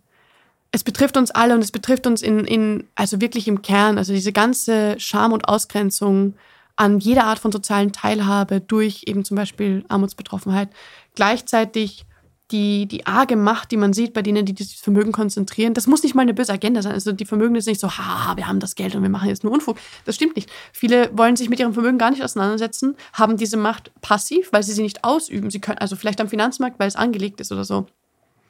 Es 0.73 0.83
betrifft 0.83 1.17
uns 1.17 1.31
alle 1.31 1.55
und 1.55 1.63
es 1.63 1.71
betrifft 1.71 2.09
uns 2.09 2.23
in, 2.23 2.41
in 2.41 2.89
also 2.97 3.21
wirklich 3.21 3.47
im 3.47 3.63
Kern. 3.63 3.99
Also 3.99 4.13
diese 4.13 4.33
ganze 4.33 4.97
Scham 4.99 5.33
und 5.33 5.49
Ausgrenzung, 5.49 6.35
an 6.77 6.99
jeder 6.99 7.25
Art 7.25 7.39
von 7.39 7.53
sozialen 7.53 7.93
Teilhabe 7.93 8.61
durch 8.61 9.03
eben 9.07 9.25
zum 9.25 9.37
Beispiel 9.37 9.85
Armutsbetroffenheit. 9.89 10.71
Gleichzeitig 11.15 12.07
die, 12.51 12.87
die 12.87 13.07
arge 13.07 13.37
Macht, 13.37 13.71
die 13.71 13.77
man 13.77 13.93
sieht 13.93 14.13
bei 14.13 14.21
denen, 14.21 14.45
die 14.45 14.53
dieses 14.53 14.75
Vermögen 14.75 15.13
konzentrieren, 15.13 15.73
das 15.73 15.87
muss 15.87 16.03
nicht 16.03 16.15
mal 16.15 16.23
eine 16.23 16.35
böse 16.35 16.53
Agenda 16.53 16.83
sein. 16.83 16.93
Also 16.93 17.13
die 17.13 17.25
Vermögen 17.25 17.55
ist 17.55 17.67
nicht 17.67 17.81
so, 17.81 17.91
ha, 17.91 18.37
wir 18.37 18.47
haben 18.47 18.61
das 18.61 18.75
Geld 18.75 18.95
und 18.95 19.03
wir 19.03 19.09
machen 19.09 19.29
jetzt 19.29 19.45
nur 19.45 19.53
Unfug. 19.53 19.79
Das 20.05 20.15
stimmt 20.15 20.37
nicht. 20.37 20.51
Viele 20.73 21.11
wollen 21.17 21.37
sich 21.37 21.49
mit 21.49 21.59
ihrem 21.59 21.73
Vermögen 21.73 21.97
gar 21.97 22.11
nicht 22.11 22.23
auseinandersetzen, 22.23 22.97
haben 23.13 23.37
diese 23.37 23.57
Macht 23.57 23.91
passiv, 24.03 24.53
weil 24.53 24.63
sie 24.63 24.73
sie 24.73 24.83
nicht 24.83 25.05
ausüben. 25.05 25.51
Sie 25.51 25.61
können, 25.61 25.79
also 25.79 25.97
vielleicht 25.97 26.21
am 26.21 26.29
Finanzmarkt, 26.29 26.79
weil 26.79 26.89
es 26.89 26.97
angelegt 26.97 27.41
ist 27.41 27.51
oder 27.51 27.65
so. 27.65 27.87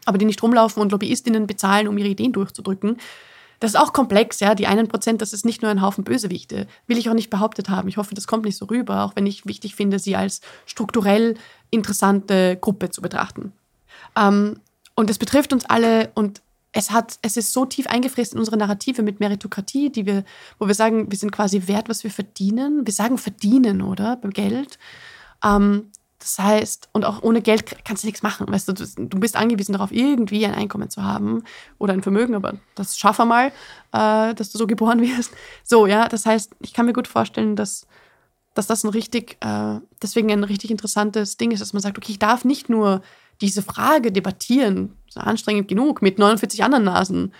Aber 0.06 0.18
die 0.18 0.24
nicht 0.24 0.42
rumlaufen 0.42 0.82
und 0.82 0.92
Lobbyistinnen 0.92 1.46
bezahlen, 1.46 1.88
um 1.88 1.96
ihre 1.96 2.08
Ideen 2.08 2.32
durchzudrücken. 2.32 2.98
Das 3.60 3.72
ist 3.72 3.76
auch 3.80 3.92
komplex, 3.92 4.40
ja. 4.40 4.54
Die 4.54 4.66
einen 4.66 4.88
Prozent, 4.88 5.22
das 5.22 5.32
ist 5.32 5.44
nicht 5.44 5.62
nur 5.62 5.70
ein 5.70 5.82
Haufen 5.82 6.04
Bösewichte. 6.04 6.66
Will 6.86 6.98
ich 6.98 7.08
auch 7.08 7.14
nicht 7.14 7.30
behauptet 7.30 7.68
haben. 7.68 7.88
Ich 7.88 7.96
hoffe, 7.96 8.14
das 8.14 8.26
kommt 8.26 8.44
nicht 8.44 8.56
so 8.56 8.66
rüber, 8.66 9.04
auch 9.04 9.16
wenn 9.16 9.26
ich 9.26 9.46
wichtig 9.46 9.74
finde, 9.74 9.98
sie 9.98 10.16
als 10.16 10.40
strukturell 10.66 11.36
interessante 11.70 12.56
Gruppe 12.56 12.90
zu 12.90 13.02
betrachten. 13.02 13.52
Ähm, 14.16 14.60
und 14.94 15.10
es 15.10 15.18
betrifft 15.18 15.52
uns 15.52 15.64
alle 15.64 16.10
und 16.14 16.40
es 16.72 16.90
hat, 16.90 17.18
es 17.22 17.36
ist 17.36 17.52
so 17.52 17.64
tief 17.64 17.86
eingefräst 17.86 18.32
in 18.32 18.38
unsere 18.40 18.56
Narrative 18.56 19.02
mit 19.02 19.20
Meritokratie, 19.20 19.90
die 19.90 20.06
wir, 20.06 20.24
wo 20.58 20.66
wir 20.66 20.74
sagen, 20.74 21.10
wir 21.10 21.16
sind 21.16 21.30
quasi 21.30 21.68
wert, 21.68 21.88
was 21.88 22.02
wir 22.02 22.10
verdienen. 22.10 22.84
Wir 22.84 22.92
sagen 22.92 23.16
verdienen, 23.16 23.80
oder? 23.80 24.16
Beim 24.16 24.32
Geld. 24.32 24.78
Ähm, 25.44 25.90
das 26.24 26.38
heißt, 26.38 26.88
und 26.92 27.04
auch 27.04 27.22
ohne 27.22 27.42
Geld 27.42 27.84
kannst 27.84 28.02
du 28.02 28.06
nichts 28.06 28.22
machen. 28.22 28.46
Weißt 28.48 28.66
du, 28.66 28.72
du 28.72 29.20
bist 29.20 29.36
angewiesen 29.36 29.74
darauf, 29.74 29.92
irgendwie 29.92 30.46
ein 30.46 30.54
Einkommen 30.54 30.88
zu 30.88 31.02
haben 31.02 31.44
oder 31.76 31.92
ein 31.92 32.02
Vermögen, 32.02 32.34
aber 32.34 32.54
das 32.76 32.96
schaff 32.96 33.18
mal, 33.18 33.48
äh, 33.92 34.34
dass 34.34 34.50
du 34.50 34.56
so 34.56 34.66
geboren 34.66 35.00
wirst. 35.02 35.32
So, 35.64 35.86
ja, 35.86 36.08
das 36.08 36.24
heißt, 36.24 36.52
ich 36.60 36.72
kann 36.72 36.86
mir 36.86 36.94
gut 36.94 37.08
vorstellen, 37.08 37.56
dass, 37.56 37.86
dass 38.54 38.66
das 38.66 38.84
ein 38.84 38.88
richtig, 38.88 39.36
äh, 39.44 39.80
deswegen 40.02 40.32
ein 40.32 40.44
richtig 40.44 40.70
interessantes 40.70 41.36
Ding 41.36 41.50
ist, 41.50 41.60
dass 41.60 41.74
man 41.74 41.82
sagt, 41.82 41.98
okay, 41.98 42.12
ich 42.12 42.18
darf 42.18 42.46
nicht 42.46 42.70
nur 42.70 43.02
diese 43.42 43.60
Frage 43.60 44.10
debattieren, 44.10 44.96
anstrengend 45.14 45.68
genug, 45.68 46.00
mit 46.00 46.18
49 46.18 46.64
anderen 46.64 46.84
Nasen, 46.84 47.34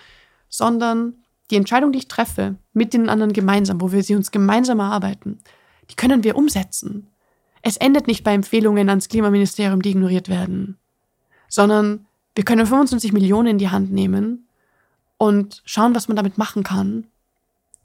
sondern 0.47 1.15
die 1.49 1.55
Entscheidung, 1.55 1.91
die 1.91 1.99
ich 1.99 2.07
treffe, 2.07 2.55
mit 2.73 2.93
den 2.93 3.09
anderen 3.09 3.33
gemeinsam, 3.33 3.81
wo 3.81 3.91
wir 3.91 4.03
sie 4.03 4.15
uns 4.15 4.29
gemeinsam 4.29 4.79
erarbeiten, 4.79 5.39
die 5.89 5.95
können 5.95 6.23
wir 6.23 6.35
umsetzen. 6.35 7.14
Es 7.65 7.77
endet 7.77 8.07
nicht 8.07 8.23
bei 8.23 8.33
Empfehlungen 8.33 8.89
ans 8.89 9.09
Klimaministerium, 9.09 9.81
die 9.81 9.89
ignoriert 9.89 10.29
werden, 10.29 10.77
sondern 11.49 12.05
wir 12.35 12.45
können 12.45 12.65
25 12.65 13.11
Millionen 13.11 13.47
in 13.47 13.57
die 13.57 13.69
Hand 13.69 13.91
nehmen 13.91 14.47
und 15.17 15.61
schauen, 15.65 15.95
was 15.95 16.07
man 16.07 16.15
damit 16.15 16.37
machen 16.37 16.63
kann 16.63 17.07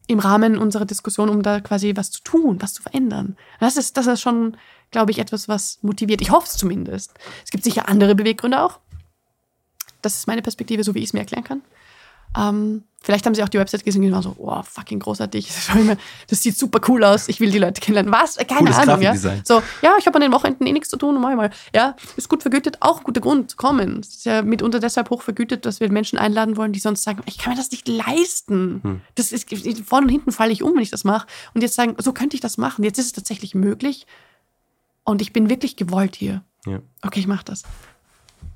im 0.06 0.18
Rahmen 0.18 0.58
unserer 0.58 0.86
Diskussion, 0.86 1.28
um 1.28 1.42
da 1.42 1.60
quasi 1.60 1.92
was 1.96 2.10
zu 2.10 2.22
tun, 2.22 2.60
was 2.60 2.74
zu 2.74 2.82
verändern. 2.82 3.36
Das 3.60 3.76
ist, 3.76 3.96
das 3.96 4.06
ist 4.06 4.20
schon 4.20 4.56
glaube 4.90 5.10
ich, 5.10 5.18
etwas, 5.18 5.48
was 5.48 5.78
motiviert. 5.82 6.20
Ich 6.20 6.30
hoffe 6.30 6.46
es 6.46 6.56
zumindest. 6.56 7.12
Es 7.44 7.50
gibt 7.50 7.64
sicher 7.64 7.88
andere 7.88 8.14
Beweggründe 8.14 8.62
auch. 8.62 8.80
Das 10.02 10.16
ist 10.16 10.26
meine 10.26 10.42
Perspektive, 10.42 10.84
so 10.84 10.94
wie 10.94 11.00
ich 11.00 11.06
es 11.06 11.12
mir 11.12 11.20
erklären 11.20 11.44
kann. 11.44 11.62
Ähm, 12.36 12.84
vielleicht 13.02 13.26
haben 13.26 13.34
sie 13.34 13.42
auch 13.42 13.48
die 13.48 13.58
Website 13.58 13.84
gesehen 13.84 14.04
und 14.04 14.12
waren 14.12 14.22
so, 14.22 14.34
oh, 14.38 14.62
fucking 14.62 15.00
großartig. 15.00 15.50
Das 16.28 16.42
sieht 16.42 16.56
super 16.56 16.80
cool 16.88 17.02
aus. 17.02 17.28
Ich 17.28 17.40
will 17.40 17.50
die 17.50 17.58
Leute 17.58 17.80
kennenlernen. 17.80 18.12
Was? 18.12 18.36
Keine 18.36 18.60
Cooles 18.60 18.76
Ahnung, 18.76 19.02
ja. 19.02 19.14
So, 19.44 19.62
ja, 19.82 19.96
ich 19.98 20.06
habe 20.06 20.16
an 20.16 20.22
den 20.22 20.32
Wochenenden 20.32 20.66
eh 20.66 20.72
nichts 20.72 20.88
zu 20.88 20.96
tun, 20.96 21.20
mach 21.20 21.34
mal. 21.34 21.50
Ja, 21.74 21.96
ist 22.16 22.28
gut 22.28 22.42
vergütet, 22.42 22.76
auch 22.80 22.98
ein 22.98 23.04
guter 23.04 23.20
Grund 23.20 23.50
zu 23.50 23.56
kommen. 23.56 24.00
Es 24.00 24.08
ist 24.16 24.24
ja 24.26 24.42
mitunter 24.42 24.78
deshalb 24.78 25.10
hoch 25.10 25.22
vergütet, 25.22 25.66
dass 25.66 25.80
wir 25.80 25.90
Menschen 25.90 26.18
einladen 26.18 26.56
wollen, 26.56 26.72
die 26.72 26.80
sonst 26.80 27.02
sagen, 27.02 27.22
ich 27.26 27.38
kann 27.38 27.52
mir 27.52 27.58
das 27.58 27.70
nicht 27.70 27.88
leisten. 27.88 28.80
Hm. 28.82 29.00
Das 29.16 29.32
ist, 29.32 29.48
vorne 29.84 30.06
und 30.06 30.12
hinten 30.12 30.32
falle 30.32 30.52
ich 30.52 30.62
um, 30.62 30.74
wenn 30.74 30.82
ich 30.82 30.90
das 30.90 31.04
mache. 31.04 31.26
Und 31.54 31.62
jetzt 31.62 31.74
sagen, 31.74 31.96
so 31.98 32.12
könnte 32.12 32.36
ich 32.36 32.40
das 32.40 32.58
machen. 32.58 32.84
Jetzt 32.84 32.98
ist 32.98 33.06
es 33.06 33.12
tatsächlich 33.12 33.54
möglich. 33.54 34.06
Und 35.04 35.22
ich 35.22 35.32
bin 35.32 35.48
wirklich 35.48 35.76
gewollt 35.76 36.14
hier. 36.14 36.44
Ja. 36.66 36.80
Okay, 37.02 37.20
ich 37.20 37.26
mache 37.26 37.44
das. 37.44 37.64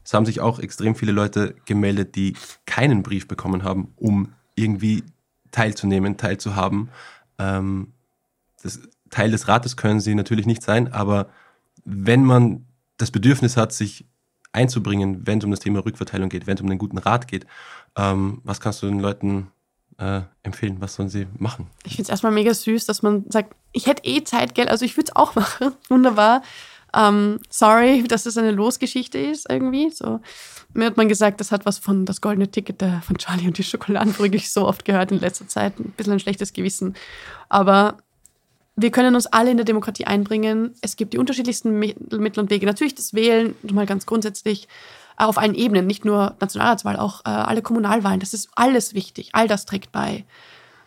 Es 0.04 0.14
haben 0.14 0.26
sich 0.26 0.40
auch 0.40 0.58
extrem 0.58 0.94
viele 0.94 1.12
Leute 1.12 1.54
gemeldet, 1.64 2.14
die 2.14 2.34
keinen 2.66 3.02
Brief 3.02 3.26
bekommen 3.26 3.62
haben, 3.62 3.92
um 3.96 4.32
irgendwie 4.54 5.02
teilzunehmen, 5.50 6.16
teilzuhaben. 6.16 6.90
Ähm, 7.38 7.92
das, 8.62 8.80
Teil 9.10 9.30
des 9.30 9.46
Rates 9.46 9.76
können 9.76 10.00
sie 10.00 10.14
natürlich 10.14 10.44
nicht 10.44 10.62
sein, 10.62 10.92
aber 10.92 11.28
wenn 11.84 12.24
man 12.24 12.66
das 12.96 13.12
Bedürfnis 13.12 13.56
hat, 13.56 13.72
sich 13.72 14.04
einzubringen, 14.52 15.26
wenn 15.26 15.38
es 15.38 15.44
um 15.44 15.50
das 15.52 15.60
Thema 15.60 15.84
Rückverteilung 15.84 16.28
geht, 16.28 16.46
wenn 16.46 16.56
es 16.56 16.60
um 16.60 16.68
einen 16.68 16.78
guten 16.78 16.98
Rat 16.98 17.28
geht, 17.28 17.46
ähm, 17.96 18.40
was 18.44 18.60
kannst 18.60 18.82
du 18.82 18.86
den 18.86 18.98
Leuten 18.98 19.52
äh, 19.98 20.22
empfehlen? 20.42 20.76
Was 20.80 20.94
sollen 20.94 21.08
sie 21.08 21.26
machen? 21.38 21.68
Ich 21.84 21.92
finde 21.92 22.04
es 22.04 22.08
erstmal 22.08 22.32
mega 22.32 22.52
süß, 22.52 22.86
dass 22.86 23.02
man 23.02 23.24
sagt, 23.30 23.54
ich 23.72 23.86
hätte 23.86 24.04
eh 24.04 24.24
Zeit, 24.24 24.54
gell? 24.54 24.68
Also 24.68 24.84
ich 24.84 24.96
würde 24.96 25.10
es 25.10 25.16
auch 25.16 25.34
machen. 25.36 25.72
Wunderbar. 25.88 26.42
Ähm, 26.94 27.38
sorry, 27.50 28.04
dass 28.08 28.26
es 28.26 28.38
eine 28.38 28.52
Losgeschichte 28.52 29.18
ist 29.18 29.46
irgendwie. 29.50 29.90
So. 29.90 30.20
Mir 30.72 30.86
hat 30.86 30.96
man 30.96 31.08
gesagt, 31.08 31.40
das 31.40 31.52
hat 31.52 31.66
was 31.66 31.78
von 31.78 32.04
das 32.06 32.20
goldene 32.20 32.50
Ticket 32.50 32.80
der, 32.80 33.02
von 33.02 33.18
Charlie 33.18 33.46
und 33.46 33.58
die 33.58 33.64
Schokoladenbrücke 33.64 34.36
ich 34.36 34.52
so 34.52 34.66
oft 34.66 34.84
gehört 34.84 35.12
in 35.12 35.20
letzter 35.20 35.48
Zeit. 35.48 35.78
Ein 35.78 35.92
bisschen 35.96 36.14
ein 36.14 36.20
schlechtes 36.20 36.52
Gewissen. 36.52 36.94
Aber 37.48 37.98
wir 38.76 38.90
können 38.90 39.14
uns 39.14 39.26
alle 39.26 39.50
in 39.50 39.56
der 39.56 39.66
Demokratie 39.66 40.06
einbringen. 40.06 40.74
Es 40.80 40.96
gibt 40.96 41.12
die 41.12 41.18
unterschiedlichsten 41.18 41.78
Mittel 41.78 42.40
und 42.40 42.50
Wege. 42.50 42.66
Natürlich 42.66 42.94
das 42.94 43.14
Wählen, 43.14 43.54
mal 43.62 43.86
ganz 43.86 44.06
grundsätzlich 44.06 44.68
auf 45.16 45.38
allen 45.38 45.54
Ebenen, 45.54 45.86
nicht 45.86 46.04
nur 46.04 46.34
Nationalratswahl, 46.40 46.96
auch 46.96 47.20
äh, 47.20 47.28
alle 47.28 47.62
Kommunalwahlen. 47.62 48.18
Das 48.18 48.34
ist 48.34 48.50
alles 48.56 48.94
wichtig. 48.94 49.30
All 49.32 49.46
das 49.46 49.64
trägt 49.64 49.92
bei. 49.92 50.24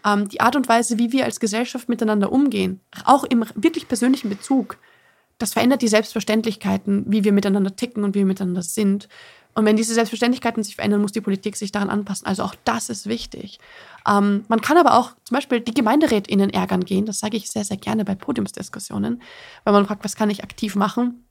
Ähm, 0.05 0.27
die 0.27 0.41
Art 0.41 0.57
und 0.57 0.67
Weise, 0.67 0.97
wie 0.97 1.13
wir 1.13 1.23
als 1.23 1.39
Gesellschaft 1.39 1.87
miteinander 1.87 2.31
umgehen, 2.31 2.81
auch 3.05 3.23
im 3.23 3.45
wirklich 3.55 3.87
persönlichen 3.87 4.29
Bezug, 4.29 4.77
das 5.37 5.53
verändert 5.53 5.81
die 5.81 5.87
Selbstverständlichkeiten, 5.87 7.05
wie 7.07 7.23
wir 7.23 7.31
miteinander 7.31 7.75
ticken 7.75 8.03
und 8.03 8.15
wie 8.15 8.19
wir 8.19 8.25
miteinander 8.25 8.63
sind. 8.63 9.07
Und 9.53 9.65
wenn 9.65 9.75
diese 9.75 9.93
Selbstverständlichkeiten 9.93 10.63
sich 10.63 10.75
verändern, 10.75 11.01
muss 11.01 11.11
die 11.11 11.21
Politik 11.21 11.55
sich 11.55 11.71
daran 11.71 11.89
anpassen. 11.89 12.27
Also 12.27 12.43
auch 12.43 12.55
das 12.63 12.89
ist 12.89 13.07
wichtig. 13.07 13.59
Ähm, 14.07 14.45
man 14.47 14.61
kann 14.61 14.77
aber 14.77 14.97
auch 14.97 15.13
zum 15.23 15.35
Beispiel 15.35 15.61
die 15.61 15.73
GemeinderätInnen 15.73 16.51
ärgern 16.51 16.85
gehen. 16.85 17.05
Das 17.07 17.19
sage 17.19 17.37
ich 17.37 17.49
sehr, 17.49 17.63
sehr 17.63 17.77
gerne 17.77 18.05
bei 18.05 18.13
Podiumsdiskussionen, 18.13 19.21
weil 19.63 19.73
man 19.73 19.85
fragt, 19.87 20.03
was 20.03 20.15
kann 20.15 20.29
ich 20.29 20.43
aktiv 20.43 20.75
machen? 20.75 21.25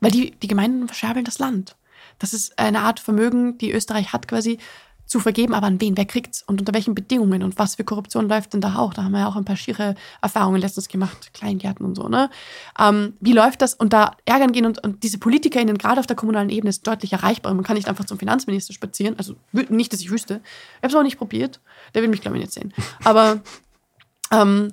Weil 0.00 0.10
die, 0.10 0.30
die 0.30 0.48
Gemeinden 0.48 0.86
verscherbeln 0.86 1.24
das 1.24 1.38
Land. 1.38 1.76
Das 2.18 2.32
ist 2.32 2.58
eine 2.58 2.80
Art 2.80 3.00
Vermögen, 3.00 3.58
die 3.58 3.72
Österreich 3.72 4.12
hat 4.12 4.28
quasi 4.28 4.58
zu 5.06 5.20
vergeben, 5.20 5.54
aber 5.54 5.66
an 5.66 5.80
wen, 5.80 5.96
wer 5.96 6.06
kriegt's 6.06 6.42
und 6.42 6.60
unter 6.60 6.72
welchen 6.72 6.94
Bedingungen 6.94 7.42
und 7.42 7.58
was 7.58 7.74
für 7.74 7.84
Korruption 7.84 8.28
läuft 8.28 8.54
denn 8.54 8.60
da 8.60 8.76
auch? 8.76 8.94
Da 8.94 9.04
haben 9.04 9.12
wir 9.12 9.20
ja 9.20 9.28
auch 9.28 9.36
ein 9.36 9.44
paar 9.44 9.56
schiere 9.56 9.94
Erfahrungen 10.22 10.60
letztens 10.60 10.88
gemacht, 10.88 11.32
Kleingärten 11.34 11.84
und 11.84 11.94
so, 11.94 12.08
ne? 12.08 12.30
Ähm, 12.78 13.14
wie 13.20 13.32
läuft 13.32 13.62
das? 13.62 13.74
Und 13.74 13.92
da 13.92 14.16
ärgern 14.24 14.52
gehen 14.52 14.66
und, 14.66 14.82
und 14.82 15.02
diese 15.02 15.18
PolitikerInnen, 15.18 15.78
gerade 15.78 16.00
auf 16.00 16.06
der 16.06 16.16
kommunalen 16.16 16.48
Ebene, 16.48 16.70
ist 16.70 16.86
deutlich 16.86 17.12
erreichbar. 17.12 17.52
Man 17.54 17.64
kann 17.64 17.76
nicht 17.76 17.88
einfach 17.88 18.04
zum 18.04 18.18
Finanzminister 18.18 18.72
spazieren, 18.72 19.16
also 19.18 19.34
nicht, 19.52 19.92
dass 19.92 20.00
ich 20.00 20.10
wüsste. 20.10 20.40
Ich 20.44 20.82
habe 20.82 20.88
es 20.88 20.94
auch 20.94 21.02
nicht 21.02 21.18
probiert. 21.18 21.60
Der 21.94 22.02
will 22.02 22.08
mich, 22.08 22.20
glaube 22.20 22.38
ich, 22.38 22.42
nicht 22.42 22.52
sehen. 22.52 22.72
Aber, 23.04 23.40
ähm, 24.30 24.72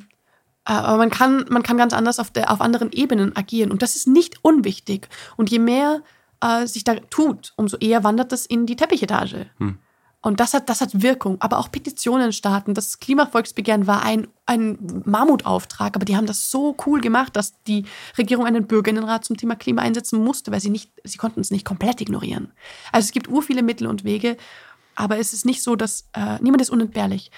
äh, 0.66 0.72
aber 0.72 0.98
man 0.98 1.10
kann, 1.10 1.46
man 1.50 1.64
kann 1.64 1.78
ganz 1.78 1.94
anders 1.94 2.20
auf, 2.20 2.32
der, 2.32 2.52
auf 2.52 2.62
anderen 2.62 2.92
Ebenen 2.92 3.36
agieren 3.36 3.72
und 3.72 3.82
das 3.82 3.96
ist 3.96 4.08
nicht 4.08 4.44
unwichtig. 4.44 5.10
Und 5.36 5.52
je 5.52 5.60
mehr 5.60 6.02
äh, 6.42 6.66
sich 6.68 6.84
da 6.84 6.96
tut, 6.96 7.54
umso 7.56 7.78
eher 7.78 8.04
wandert 8.04 8.32
das 8.32 8.46
in 8.46 8.66
die 8.66 8.76
Teppichetage. 8.76 9.48
Hm. 9.58 9.78
Und 10.24 10.40
das 10.40 10.54
hat, 10.54 10.70
das 10.70 10.82
hat 10.82 11.02
Wirkung. 11.02 11.38
Aber 11.40 11.58
auch 11.58 11.72
Petitionen 11.72 12.32
starten. 12.32 12.74
Das 12.74 13.00
Klimavolksbegehren 13.00 13.88
war 13.88 14.04
ein, 14.04 14.28
ein 14.46 15.02
Mammutauftrag, 15.06 15.96
aber 15.96 16.06
die 16.06 16.16
haben 16.16 16.28
das 16.28 16.52
so 16.52 16.76
cool 16.86 17.02
gemacht, 17.02 17.36
dass 17.36 17.62
die 17.64 17.86
Regierung 18.18 18.46
einen 18.46 18.68
Bürgerinnenrat 18.68 19.26
zum 19.26 19.38
Thema 19.38 19.56
Klima 19.56 19.82
einsetzen 19.82 20.24
musste, 20.24 20.52
weil 20.52 20.60
sie 20.60 20.70
nicht, 20.70 20.92
sie 21.04 21.18
konnten 21.18 21.40
es 21.40 21.50
nicht 21.50 21.66
komplett 21.66 22.02
ignorieren. 22.02 22.52
Also 22.92 23.06
es 23.06 23.12
gibt 23.12 23.30
ur 23.30 23.42
viele 23.42 23.64
Mittel 23.64 23.88
und 23.88 24.04
Wege, 24.04 24.38
aber 24.96 25.18
es 25.18 25.34
ist 25.34 25.46
nicht 25.46 25.64
so, 25.64 25.76
dass 25.76 26.08
äh, 26.14 26.38
niemand 26.42 26.62
ist 26.62 26.70
unentbehrlich. 26.70 27.32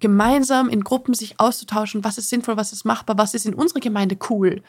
Gemeinsam 0.00 0.68
in 0.68 0.82
Gruppen 0.82 1.14
sich 1.14 1.38
auszutauschen, 1.38 2.02
was 2.02 2.18
ist 2.18 2.28
sinnvoll, 2.28 2.56
was 2.56 2.72
ist 2.72 2.84
machbar, 2.84 3.16
was 3.16 3.34
ist 3.34 3.46
in 3.46 3.54
unserer 3.54 3.80
Gemeinde 3.80 4.18
cool 4.28 4.62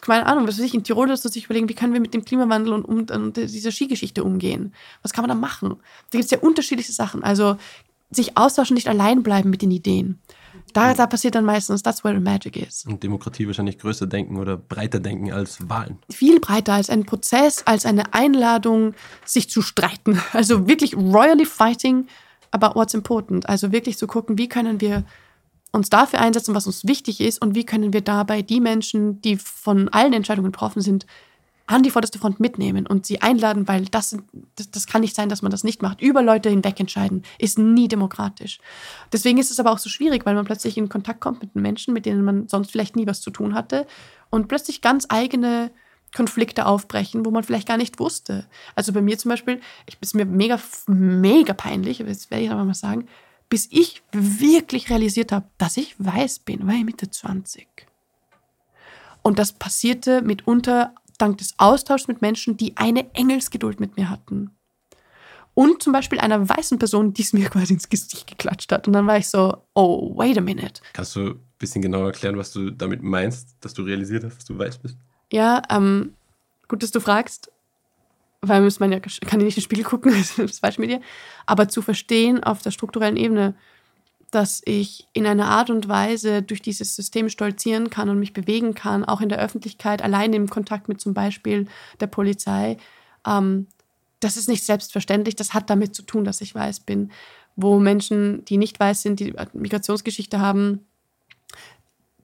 keine 0.00 0.26
Ahnung, 0.26 0.46
was 0.46 0.58
weiß 0.58 0.64
ich, 0.64 0.74
in 0.74 0.84
Tirol 0.84 1.08
dass 1.08 1.22
du 1.22 1.28
sich 1.28 1.46
überlegen, 1.46 1.68
wie 1.68 1.74
können 1.74 1.92
wir 1.92 2.00
mit 2.00 2.14
dem 2.14 2.24
Klimawandel 2.24 2.72
und, 2.72 2.84
und, 2.84 3.10
und 3.10 3.36
dieser 3.36 3.72
Skigeschichte 3.72 4.22
umgehen? 4.24 4.74
Was 5.02 5.12
kann 5.12 5.22
man 5.22 5.28
da 5.28 5.34
machen? 5.34 5.76
Da 6.10 6.18
gibt 6.18 6.24
es 6.24 6.30
ja 6.30 6.38
unterschiedliche 6.38 6.92
Sachen. 6.92 7.22
Also 7.24 7.56
sich 8.10 8.36
austauschen, 8.36 8.74
nicht 8.74 8.88
allein 8.88 9.22
bleiben 9.22 9.50
mit 9.50 9.62
den 9.62 9.70
Ideen. 9.70 10.20
Da, 10.72 10.94
da 10.94 11.06
passiert 11.06 11.34
dann 11.34 11.44
meistens, 11.44 11.82
that's 11.82 12.04
where 12.04 12.14
the 12.14 12.20
magic 12.20 12.56
is. 12.56 12.84
Und 12.86 13.02
Demokratie 13.02 13.46
wahrscheinlich 13.46 13.78
größer 13.78 14.06
denken 14.06 14.38
oder 14.38 14.56
breiter 14.56 15.00
denken 15.00 15.32
als 15.32 15.68
Wahlen. 15.68 15.98
Viel 16.10 16.40
breiter 16.40 16.74
als 16.74 16.90
ein 16.90 17.04
Prozess, 17.04 17.62
als 17.66 17.86
eine 17.86 18.12
Einladung, 18.14 18.94
sich 19.24 19.48
zu 19.50 19.62
streiten. 19.62 20.20
Also 20.32 20.66
wirklich 20.66 20.96
royally 20.96 21.44
fighting 21.44 22.06
about 22.50 22.74
what's 22.74 22.94
important. 22.94 23.48
Also 23.48 23.72
wirklich 23.72 23.98
zu 23.98 24.06
gucken, 24.06 24.36
wie 24.36 24.48
können 24.48 24.80
wir 24.80 25.04
uns 25.74 25.90
dafür 25.90 26.20
einsetzen, 26.20 26.54
was 26.54 26.66
uns 26.66 26.86
wichtig 26.86 27.20
ist 27.20 27.42
und 27.42 27.54
wie 27.54 27.66
können 27.66 27.92
wir 27.92 28.00
dabei 28.00 28.42
die 28.42 28.60
Menschen, 28.60 29.20
die 29.22 29.36
von 29.36 29.88
allen 29.88 30.12
Entscheidungen 30.12 30.52
betroffen 30.52 30.80
sind, 30.80 31.04
an 31.66 31.82
die 31.82 31.90
vorderste 31.90 32.18
Front 32.18 32.40
mitnehmen 32.40 32.86
und 32.86 33.06
sie 33.06 33.22
einladen, 33.22 33.66
weil 33.66 33.86
das, 33.86 34.16
das, 34.54 34.70
das, 34.70 34.86
kann 34.86 35.00
nicht 35.00 35.16
sein, 35.16 35.30
dass 35.30 35.40
man 35.40 35.50
das 35.50 35.64
nicht 35.64 35.80
macht. 35.80 36.02
Über 36.02 36.22
Leute 36.22 36.50
hinweg 36.50 36.78
entscheiden 36.78 37.22
ist 37.38 37.58
nie 37.58 37.88
demokratisch. 37.88 38.58
Deswegen 39.12 39.38
ist 39.38 39.50
es 39.50 39.58
aber 39.58 39.72
auch 39.72 39.78
so 39.78 39.88
schwierig, 39.88 40.26
weil 40.26 40.34
man 40.34 40.44
plötzlich 40.44 40.76
in 40.76 40.90
Kontakt 40.90 41.20
kommt 41.20 41.40
mit 41.40 41.54
Menschen, 41.56 41.94
mit 41.94 42.04
denen 42.04 42.22
man 42.22 42.48
sonst 42.48 42.70
vielleicht 42.70 42.96
nie 42.96 43.06
was 43.06 43.22
zu 43.22 43.30
tun 43.30 43.54
hatte 43.54 43.86
und 44.28 44.46
plötzlich 44.46 44.82
ganz 44.82 45.06
eigene 45.08 45.70
Konflikte 46.14 46.66
aufbrechen, 46.66 47.24
wo 47.24 47.30
man 47.30 47.44
vielleicht 47.44 47.66
gar 47.66 47.78
nicht 47.78 47.98
wusste. 47.98 48.46
Also 48.74 48.92
bei 48.92 49.00
mir 49.00 49.18
zum 49.18 49.30
Beispiel, 49.30 49.60
ich 49.86 49.96
ist 50.00 50.14
mir 50.14 50.26
mega, 50.26 50.60
mega 50.86 51.54
peinlich, 51.54 51.98
das 52.06 52.30
werde 52.30 52.44
ich 52.44 52.50
aber 52.50 52.64
mal 52.64 52.74
sagen, 52.74 53.08
bis 53.48 53.68
ich 53.70 54.02
wirklich 54.12 54.90
realisiert 54.90 55.32
habe, 55.32 55.46
dass 55.58 55.76
ich 55.76 55.94
weiß 55.98 56.40
bin, 56.40 56.66
war 56.66 56.74
ich 56.74 56.84
Mitte 56.84 57.10
20. 57.10 57.66
Und 59.22 59.38
das 59.38 59.52
passierte 59.52 60.22
mitunter 60.22 60.94
dank 61.18 61.38
des 61.38 61.54
Austauschs 61.58 62.08
mit 62.08 62.20
Menschen, 62.20 62.56
die 62.56 62.76
eine 62.76 63.12
Engelsgeduld 63.14 63.80
mit 63.80 63.96
mir 63.96 64.10
hatten. 64.10 64.50
Und 65.54 65.82
zum 65.82 65.92
Beispiel 65.92 66.18
einer 66.18 66.48
weißen 66.48 66.78
Person, 66.78 67.14
die 67.14 67.22
es 67.22 67.32
mir 67.32 67.48
quasi 67.50 67.74
ins 67.74 67.88
Gesicht 67.88 68.26
geklatscht 68.26 68.72
hat. 68.72 68.86
Und 68.86 68.92
dann 68.92 69.06
war 69.06 69.16
ich 69.16 69.28
so, 69.28 69.56
oh, 69.74 70.16
wait 70.16 70.36
a 70.36 70.40
minute. 70.40 70.82
Kannst 70.92 71.14
du 71.16 71.30
ein 71.30 71.40
bisschen 71.58 71.80
genauer 71.80 72.06
erklären, 72.06 72.36
was 72.36 72.52
du 72.52 72.70
damit 72.70 73.02
meinst, 73.02 73.56
dass 73.60 73.72
du 73.72 73.82
realisiert 73.82 74.24
hast, 74.24 74.36
dass 74.36 74.44
du 74.44 74.58
weiß 74.58 74.78
bist? 74.78 74.98
Ja, 75.32 75.62
ähm, 75.70 76.14
gut, 76.68 76.82
dass 76.82 76.90
du 76.90 77.00
fragst, 77.00 77.50
weil 78.48 78.62
muss 78.62 78.80
man 78.80 78.92
ja, 78.92 79.00
kann 79.00 79.40
ich 79.40 79.44
nicht 79.44 79.56
in 79.56 79.60
den 79.60 79.64
Spiegel 79.64 79.84
gucken, 79.84 80.12
das 80.16 80.38
ist 80.38 80.60
falsch 80.60 80.78
mit 80.78 80.90
dir. 80.90 81.00
Aber 81.46 81.68
zu 81.68 81.82
verstehen 81.82 82.42
auf 82.42 82.62
der 82.62 82.70
strukturellen 82.70 83.16
Ebene, 83.16 83.54
dass 84.30 84.62
ich 84.64 85.06
in 85.12 85.26
einer 85.26 85.46
Art 85.46 85.70
und 85.70 85.88
Weise 85.88 86.42
durch 86.42 86.60
dieses 86.60 86.96
System 86.96 87.28
stolzieren 87.28 87.88
kann 87.90 88.08
und 88.08 88.18
mich 88.18 88.32
bewegen 88.32 88.74
kann, 88.74 89.04
auch 89.04 89.20
in 89.20 89.28
der 89.28 89.38
Öffentlichkeit, 89.38 90.02
allein 90.02 90.32
im 90.32 90.48
Kontakt 90.48 90.88
mit 90.88 91.00
zum 91.00 91.14
Beispiel 91.14 91.68
der 92.00 92.08
Polizei, 92.08 92.76
ähm, 93.26 93.68
das 94.24 94.36
ist 94.36 94.48
nicht 94.48 94.64
selbstverständlich. 94.64 95.36
Das 95.36 95.54
hat 95.54 95.70
damit 95.70 95.94
zu 95.94 96.02
tun, 96.02 96.24
dass 96.24 96.40
ich 96.40 96.54
weiß 96.54 96.80
bin. 96.80 97.12
Wo 97.56 97.78
Menschen, 97.78 98.44
die 98.46 98.56
nicht 98.56 98.80
weiß 98.80 99.02
sind, 99.02 99.20
die 99.20 99.34
Migrationsgeschichte 99.52 100.40
haben, 100.40 100.80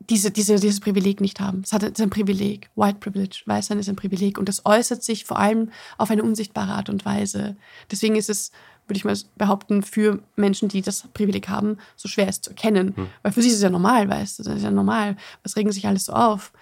diese, 0.09 0.31
diese, 0.31 0.57
dieses 0.57 0.81
Privileg 0.81 1.21
nicht 1.21 1.41
haben. 1.41 1.63
Es 1.63 1.73
ist 1.73 2.01
ein 2.01 2.11
Privileg. 2.11 2.71
White 2.75 2.99
Privilege, 3.01 3.43
Weißsein 3.47 3.79
ist 3.79 3.89
ein 3.89 3.97
Privileg. 3.97 4.39
Und 4.39 4.49
das 4.49 4.65
äußert 4.65 5.05
sich 5.05 5.25
vor 5.25 5.39
allem 5.39 5.71
auf 5.99 6.11
eine 6.11 6.23
unsichtbare 6.23 6.73
Art 6.73 6.89
und 6.89 7.05
Weise. 7.05 7.57
Deswegen 7.91 8.17
ist 8.17 8.31
es, 8.31 8.51
würde 8.87 8.97
ich 8.97 9.05
mal 9.05 9.17
behaupten, 9.37 9.83
für 9.83 10.23
Menschen, 10.37 10.69
die 10.69 10.81
das 10.81 11.05
Privileg 11.13 11.49
haben, 11.49 11.77
so 11.97 12.09
schwer 12.09 12.29
es 12.29 12.41
zu 12.41 12.51
erkennen. 12.51 12.97
Hm. 12.97 13.09
Weil 13.23 13.33
für 13.33 13.43
sie 13.43 13.49
ist 13.49 13.57
es 13.57 13.63
ja 13.63 13.71
normal, 13.71 14.09
weißt 14.09 14.39
du, 14.39 14.43
das 14.43 14.57
ist 14.57 14.63
ja 14.63 14.71
normal. 14.71 15.17
Was 15.43 15.57
regen 15.57 15.71
sich 15.71 15.87
alles 15.87 16.07
so 16.07 16.13
auf? 16.13 16.53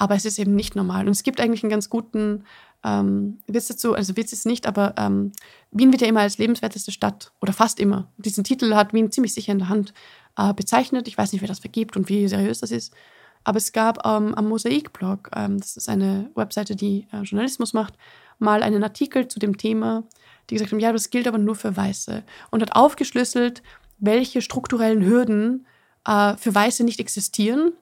Aber 0.00 0.14
es 0.14 0.24
ist 0.24 0.38
eben 0.38 0.54
nicht 0.54 0.76
normal. 0.76 1.06
Und 1.06 1.10
es 1.10 1.24
gibt 1.24 1.40
eigentlich 1.40 1.64
einen 1.64 1.70
ganz 1.70 1.90
guten 1.90 2.44
ähm, 2.84 3.40
Witz 3.48 3.66
dazu, 3.66 3.94
also 3.94 4.16
Witz 4.16 4.32
ist 4.32 4.46
nicht, 4.46 4.68
aber 4.68 4.94
ähm, 4.96 5.32
Wien 5.72 5.90
wird 5.90 6.02
ja 6.02 6.06
immer 6.06 6.20
als 6.20 6.38
lebenswerteste 6.38 6.92
Stadt 6.92 7.32
oder 7.40 7.52
fast 7.52 7.80
immer. 7.80 8.06
Diesen 8.16 8.44
Titel 8.44 8.76
hat 8.76 8.92
Wien 8.92 9.10
ziemlich 9.10 9.34
sicher 9.34 9.50
in 9.50 9.58
der 9.58 9.68
Hand 9.68 9.92
äh, 10.36 10.54
bezeichnet. 10.54 11.08
Ich 11.08 11.18
weiß 11.18 11.32
nicht, 11.32 11.40
wer 11.40 11.48
das 11.48 11.58
vergibt 11.58 11.96
und 11.96 12.08
wie 12.08 12.28
seriös 12.28 12.60
das 12.60 12.70
ist. 12.70 12.94
Aber 13.42 13.58
es 13.58 13.72
gab 13.72 14.06
ähm, 14.06 14.36
am 14.36 14.48
Mosaik-Blog, 14.48 15.30
ähm, 15.34 15.58
das 15.58 15.76
ist 15.76 15.88
eine 15.88 16.30
Webseite, 16.36 16.76
die 16.76 17.08
äh, 17.12 17.22
Journalismus 17.22 17.72
macht, 17.72 17.94
mal 18.38 18.62
einen 18.62 18.84
Artikel 18.84 19.26
zu 19.26 19.40
dem 19.40 19.58
Thema, 19.58 20.04
die 20.48 20.54
gesagt 20.54 20.70
haben, 20.70 20.78
ja, 20.80 20.92
das 20.92 21.10
gilt 21.10 21.26
aber 21.26 21.38
nur 21.38 21.56
für 21.56 21.76
Weiße. 21.76 22.22
Und 22.52 22.62
hat 22.62 22.76
aufgeschlüsselt, 22.76 23.64
welche 23.98 24.42
strukturellen 24.42 25.04
Hürden 25.04 25.66
äh, 26.06 26.36
für 26.36 26.54
Weiße 26.54 26.84
nicht 26.84 27.00
existieren, 27.00 27.72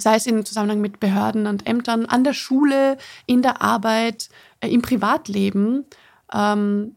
sei 0.00 0.16
es 0.16 0.26
im 0.26 0.44
Zusammenhang 0.44 0.80
mit 0.80 1.00
Behörden 1.00 1.46
und 1.46 1.66
Ämtern, 1.66 2.06
an 2.06 2.24
der 2.24 2.32
Schule, 2.32 2.98
in 3.26 3.42
der 3.42 3.62
Arbeit, 3.62 4.28
äh, 4.60 4.68
im 4.68 4.82
Privatleben, 4.82 5.84
ähm, 6.32 6.96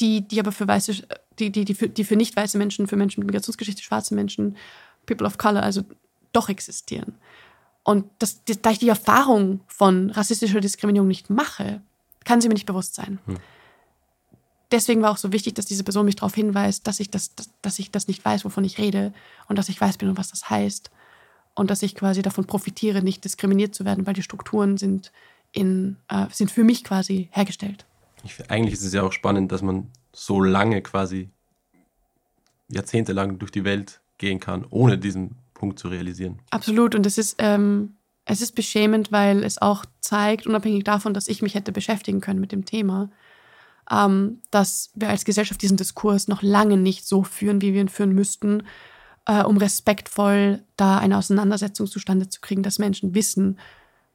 die, 0.00 0.22
die 0.22 0.40
aber 0.40 0.52
für 0.52 0.68
weiße 0.68 1.02
die, 1.38 1.50
die, 1.50 1.64
die, 1.64 1.74
für, 1.74 1.88
die 1.88 2.04
für 2.04 2.16
nicht 2.16 2.36
weiße 2.36 2.58
Menschen, 2.58 2.86
für 2.86 2.96
Menschen 2.96 3.20
mit 3.20 3.28
Migrationsgeschichte, 3.28 3.82
schwarze 3.82 4.14
Menschen, 4.14 4.56
People 5.06 5.26
of 5.26 5.38
Color, 5.38 5.62
also 5.62 5.82
doch 6.32 6.48
existieren. 6.48 7.14
Und 7.84 8.04
das, 8.18 8.44
das, 8.44 8.60
da 8.60 8.70
ich 8.70 8.78
die 8.78 8.88
Erfahrung 8.88 9.60
von 9.66 10.10
rassistischer 10.10 10.60
Diskriminierung 10.60 11.08
nicht 11.08 11.30
mache, 11.30 11.80
kann 12.24 12.40
sie 12.40 12.48
mir 12.48 12.54
nicht 12.54 12.66
bewusst 12.66 12.94
sein. 12.94 13.18
Hm. 13.26 13.36
Deswegen 14.70 15.00
war 15.00 15.12
auch 15.12 15.16
so 15.16 15.32
wichtig, 15.32 15.54
dass 15.54 15.64
diese 15.64 15.84
Person 15.84 16.04
mich 16.04 16.16
darauf 16.16 16.34
hinweist, 16.34 16.86
dass 16.86 17.00
ich 17.00 17.10
das, 17.10 17.34
dass, 17.34 17.48
dass 17.62 17.78
ich 17.78 17.90
das 17.90 18.06
nicht 18.06 18.22
weiß, 18.22 18.44
wovon 18.44 18.64
ich 18.64 18.76
rede 18.76 19.14
und 19.48 19.56
dass 19.56 19.70
ich 19.70 19.80
weiß 19.80 19.96
bin 19.96 20.10
und 20.10 20.18
was 20.18 20.28
das 20.28 20.50
heißt 20.50 20.90
und 21.58 21.70
dass 21.70 21.82
ich 21.82 21.94
quasi 21.94 22.22
davon 22.22 22.44
profitiere, 22.44 23.02
nicht 23.02 23.24
diskriminiert 23.24 23.74
zu 23.74 23.84
werden, 23.84 24.06
weil 24.06 24.14
die 24.14 24.22
Strukturen 24.22 24.78
sind, 24.78 25.12
in, 25.52 25.96
äh, 26.08 26.26
sind 26.30 26.50
für 26.50 26.64
mich 26.64 26.84
quasi 26.84 27.28
hergestellt. 27.32 27.84
Ich, 28.24 28.50
eigentlich 28.50 28.74
ist 28.74 28.84
es 28.84 28.92
ja 28.92 29.02
auch 29.02 29.12
spannend, 29.12 29.52
dass 29.52 29.62
man 29.62 29.88
so 30.12 30.40
lange 30.40 30.82
quasi 30.82 31.28
jahrzehntelang 32.68 33.38
durch 33.38 33.50
die 33.50 33.64
Welt 33.64 34.00
gehen 34.18 34.40
kann, 34.40 34.66
ohne 34.70 34.98
diesen 34.98 35.36
Punkt 35.54 35.78
zu 35.78 35.88
realisieren. 35.88 36.38
Absolut. 36.50 36.94
Und 36.94 37.06
es 37.06 37.18
ist, 37.18 37.36
ähm, 37.38 37.94
es 38.24 38.40
ist 38.40 38.52
beschämend, 38.52 39.10
weil 39.10 39.42
es 39.42 39.60
auch 39.60 39.84
zeigt, 40.00 40.46
unabhängig 40.46 40.84
davon, 40.84 41.14
dass 41.14 41.28
ich 41.28 41.42
mich 41.42 41.54
hätte 41.54 41.72
beschäftigen 41.72 42.20
können 42.20 42.40
mit 42.40 42.52
dem 42.52 42.64
Thema, 42.64 43.10
ähm, 43.90 44.40
dass 44.50 44.90
wir 44.94 45.08
als 45.08 45.24
Gesellschaft 45.24 45.62
diesen 45.62 45.76
Diskurs 45.76 46.28
noch 46.28 46.42
lange 46.42 46.76
nicht 46.76 47.06
so 47.06 47.22
führen, 47.22 47.62
wie 47.62 47.72
wir 47.72 47.80
ihn 47.80 47.88
führen 47.88 48.12
müssten, 48.14 48.64
äh, 49.28 49.42
um 49.42 49.58
respektvoll 49.58 50.64
da 50.76 50.98
eine 50.98 51.16
Auseinandersetzung 51.16 51.86
zustande 51.86 52.28
zu 52.28 52.40
kriegen, 52.40 52.64
dass 52.64 52.80
Menschen 52.80 53.14
wissen, 53.14 53.58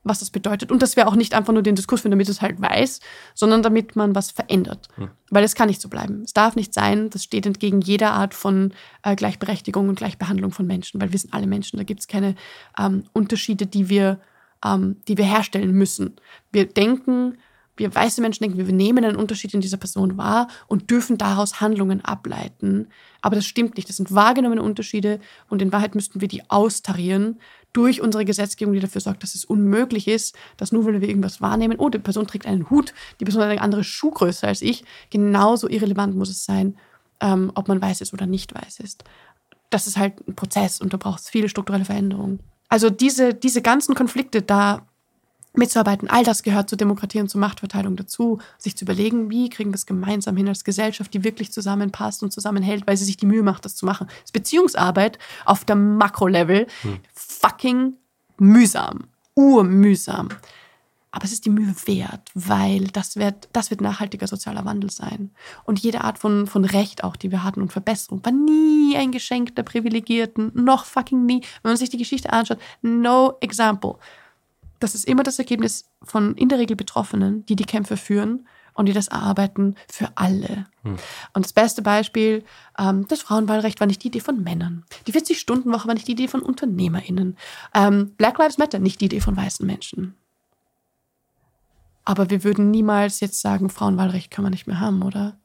was 0.04 0.20
das 0.20 0.32
bedeutet. 0.32 0.72
Und 0.72 0.82
dass 0.82 0.98
wir 0.98 1.08
auch 1.08 1.16
nicht 1.16 1.34
einfach 1.34 1.54
nur 1.54 1.62
den 1.62 1.76
Diskurs 1.76 2.02
führen, 2.02 2.12
damit 2.12 2.28
es 2.28 2.42
halt 2.42 2.62
weiß, 2.62 3.00
sondern 3.34 3.64
damit 3.64 3.96
man 3.96 4.16
was 4.16 4.32
verändert. 4.32 4.90
Hm. 4.96 5.12
Weil 5.30 5.44
es 5.44 5.56
kann 5.56 5.70
nicht 5.70 5.82
so 5.82 5.88
bleiben. 5.88 6.24
Es 6.24 6.34
darf 6.34 6.56
nicht 6.56 6.74
sein, 6.74 7.10
das 7.10 7.24
steht 7.24 7.46
entgegen 7.46 7.80
jeder 7.80 8.12
Art 8.12 8.34
von 8.34 8.74
äh, 9.04 9.16
Gleichberechtigung 9.16 9.88
und 9.88 9.96
Gleichbehandlung 9.96 10.52
von 10.52 10.68
Menschen, 10.68 11.00
weil 11.00 11.12
wir 11.14 11.20
sind 11.20 11.34
alle 11.34 11.48
Menschen. 11.48 11.78
Da 11.78 11.84
gibt 11.84 12.02
es 12.02 12.08
keine 12.08 12.36
ähm, 12.78 13.04
Unterschiede, 13.14 13.66
die 13.66 13.88
wir, 13.90 14.20
ähm, 14.66 14.98
die 15.08 15.18
wir 15.18 15.26
herstellen 15.26 15.72
müssen. 15.72 16.16
Wir 16.52 16.66
denken, 16.66 17.38
wir 17.76 17.94
weiße 17.94 18.22
Menschen 18.22 18.44
denken, 18.44 18.58
wir 18.58 18.74
nehmen 18.74 19.04
einen 19.04 19.16
Unterschied 19.16 19.54
in 19.54 19.62
dieser 19.62 19.78
Person 19.78 20.18
wahr 20.18 20.48
und 20.68 20.92
dürfen 20.92 21.18
daraus 21.18 21.60
Handlungen 21.60 22.06
ableiten. 22.06 22.88
Aber 23.22 23.36
das 23.36 23.46
stimmt 23.46 23.76
nicht. 23.78 23.90
Das 23.90 23.98
sind 23.98 24.14
wahrgenommene 24.14 24.62
Unterschiede 24.62 25.20
und 25.50 25.62
in 25.62 25.72
Wahrheit 25.72 25.96
müssten 25.96 26.22
wir 26.22 26.28
die 26.28 26.50
austarieren 26.50 27.40
durch 27.74 28.02
unsere 28.02 28.26
Gesetzgebung, 28.26 28.74
die 28.76 28.80
dafür 28.80 29.02
sorgt, 29.02 29.24
dass 29.24 29.34
es 29.34 29.46
unmöglich 29.46 30.08
ist, 30.08 30.36
dass 30.58 30.72
nur 30.72 30.86
weil 30.86 31.02
wir 31.02 31.08
irgendwas 31.08 31.42
wahrnehmen, 31.42 31.80
oh, 31.80 31.90
die 31.90 31.98
Person 31.98 32.28
trägt 32.28 32.46
einen 32.46 32.70
Hut, 32.70 32.94
die 33.20 33.26
Person 33.26 33.42
hat 33.42 33.50
eine 33.50 33.62
andere 33.62 33.84
Schuhgröße 33.84 34.48
als 34.48 34.62
ich, 34.62 34.86
genauso 35.10 35.68
irrelevant 35.68 36.16
muss 36.16 36.30
es 36.30 36.46
sein, 36.46 36.78
ähm, 37.20 37.52
ob 37.56 37.68
man 37.68 37.82
weiß 37.82 38.02
ist 38.02 38.14
oder 38.14 38.28
nicht 38.28 38.54
weiß 38.54 38.80
ist. 38.80 39.04
Das 39.72 39.88
ist 39.88 39.98
halt 39.98 40.28
ein 40.28 40.36
Prozess 40.36 40.80
und 40.82 40.94
da 40.94 40.98
braucht 40.98 41.22
es 41.22 41.30
viele 41.30 41.50
strukturelle 41.50 41.86
Veränderungen. 41.86 42.42
Also 42.70 42.92
diese, 42.92 43.34
diese 43.34 43.64
ganzen 43.64 43.96
Konflikte, 43.96 44.44
da 44.44 44.88
mitzuarbeiten. 45.54 46.10
All 46.10 46.24
das 46.24 46.44
gehört 46.44 46.70
zur 46.70 46.78
Demokratie 46.78 47.20
und 47.20 47.30
zur 47.30 47.40
Machtverteilung 47.40 47.96
dazu, 47.96 48.40
sich 48.58 48.76
zu 48.76 48.86
überlegen, 48.86 49.30
wie 49.30 49.50
kriegen 49.50 49.72
wir 49.72 49.76
es 49.76 49.86
gemeinsam 49.86 50.36
hin 50.36 50.48
als 50.48 50.64
Gesellschaft, 50.64 51.14
die 51.14 51.24
wirklich 51.24 51.52
zusammenpasst 51.52 52.24
und 52.24 52.32
zusammenhält, 52.32 52.88
weil 52.88 52.98
sie 52.98 53.06
sich 53.06 53.18
die 53.18 53.26
Mühe 53.26 53.44
macht, 53.44 53.66
das 53.66 53.76
zu 53.76 53.86
machen. 53.86 54.08
Das 54.08 54.26
ist 54.26 54.34
Beziehungsarbeit 54.34 55.20
auf 55.46 55.64
der 55.66 55.76
Makrolevel 55.76 56.68
hm. 56.82 57.00
fucking 57.14 57.94
mühsam, 58.38 59.06
urmühsam. 59.36 60.30
Aber 61.16 61.26
es 61.26 61.32
ist 61.32 61.46
die 61.46 61.52
Mühe 61.52 61.76
wert, 61.86 62.32
weil 62.34 62.86
das 62.86 63.18
wird, 63.18 63.48
das 63.54 63.70
wird 63.70 63.82
nachhaltiger 63.82 64.26
sozialer 64.26 64.66
Wandel 64.66 64.90
sein. 64.90 65.30
Und 65.64 65.78
jede 65.78 66.02
Art 66.02 66.18
von, 66.18 66.48
von 66.48 66.66
Recht 66.66 67.04
auch, 67.04 67.16
die 67.16 67.30
wir 67.30 67.44
hatten 67.44 67.62
und 67.62 67.72
Verbesserung, 67.72 68.26
war 68.26 68.32
nie 68.32 68.98
ein 68.98 69.12
Geschenk 69.12 69.56
der 69.56 69.62
Privilegierten, 69.62 70.52
noch 70.56 70.86
fucking 70.86 71.24
nie. 71.28 71.42
Wenn 71.62 71.70
man 71.70 71.78
sich 71.78 71.92
die 71.92 72.00
Geschichte 72.00 72.34
anschaut, 72.34 72.58
no 72.82 73.38
example 73.42 74.00
das 74.84 74.96
ist 74.96 75.06
immer 75.06 75.24
das 75.24 75.40
Ergebnis 75.40 75.86
von 76.04 76.36
in 76.36 76.50
der 76.50 76.60
Regel 76.60 76.76
Betroffenen, 76.76 77.46
die 77.46 77.56
die 77.56 77.64
Kämpfe 77.64 77.98
führen 77.98 78.48
und 78.74 78.88
die 78.88 78.94
das 78.94 79.08
erarbeiten 79.08 79.76
für 79.88 80.10
alle. 80.16 80.66
Hm. 80.82 80.98
Und 81.34 81.46
das 81.46 81.54
beste 81.54 81.82
Beispiel, 81.82 82.44
ähm, 82.78 83.08
das 83.08 83.22
Frauenwahlrecht 83.22 83.80
war 83.80 83.88
nicht 83.88 84.04
die 84.04 84.08
Idee 84.08 84.20
von 84.20 84.44
Männern. 84.44 84.84
Die 85.08 85.14
40-Stunden-Woche 85.14 85.88
war 85.88 85.94
nicht 85.94 86.08
die 86.08 86.14
Idee 86.14 86.28
von 86.28 86.42
UnternehmerInnen. 86.42 87.38
Ähm, 87.74 88.12
Black 88.18 88.38
Lives 88.40 88.58
Matter 88.58 88.80
nicht 88.80 89.00
die 89.00 89.06
Idee 89.06 89.22
von 89.22 89.38
weißen 89.38 89.66
Menschen. 89.66 90.16
Aber 92.04 92.30
wir 92.30 92.44
würden 92.44 92.70
niemals 92.70 93.22
jetzt 93.22 93.40
sagen, 93.40 93.70
Frauenwahlrecht 93.70 94.32
kann 94.32 94.44
man 94.44 94.52
nicht 94.52 94.68
mehr 94.68 94.80
haben, 94.80 95.04
oder? 95.04 95.38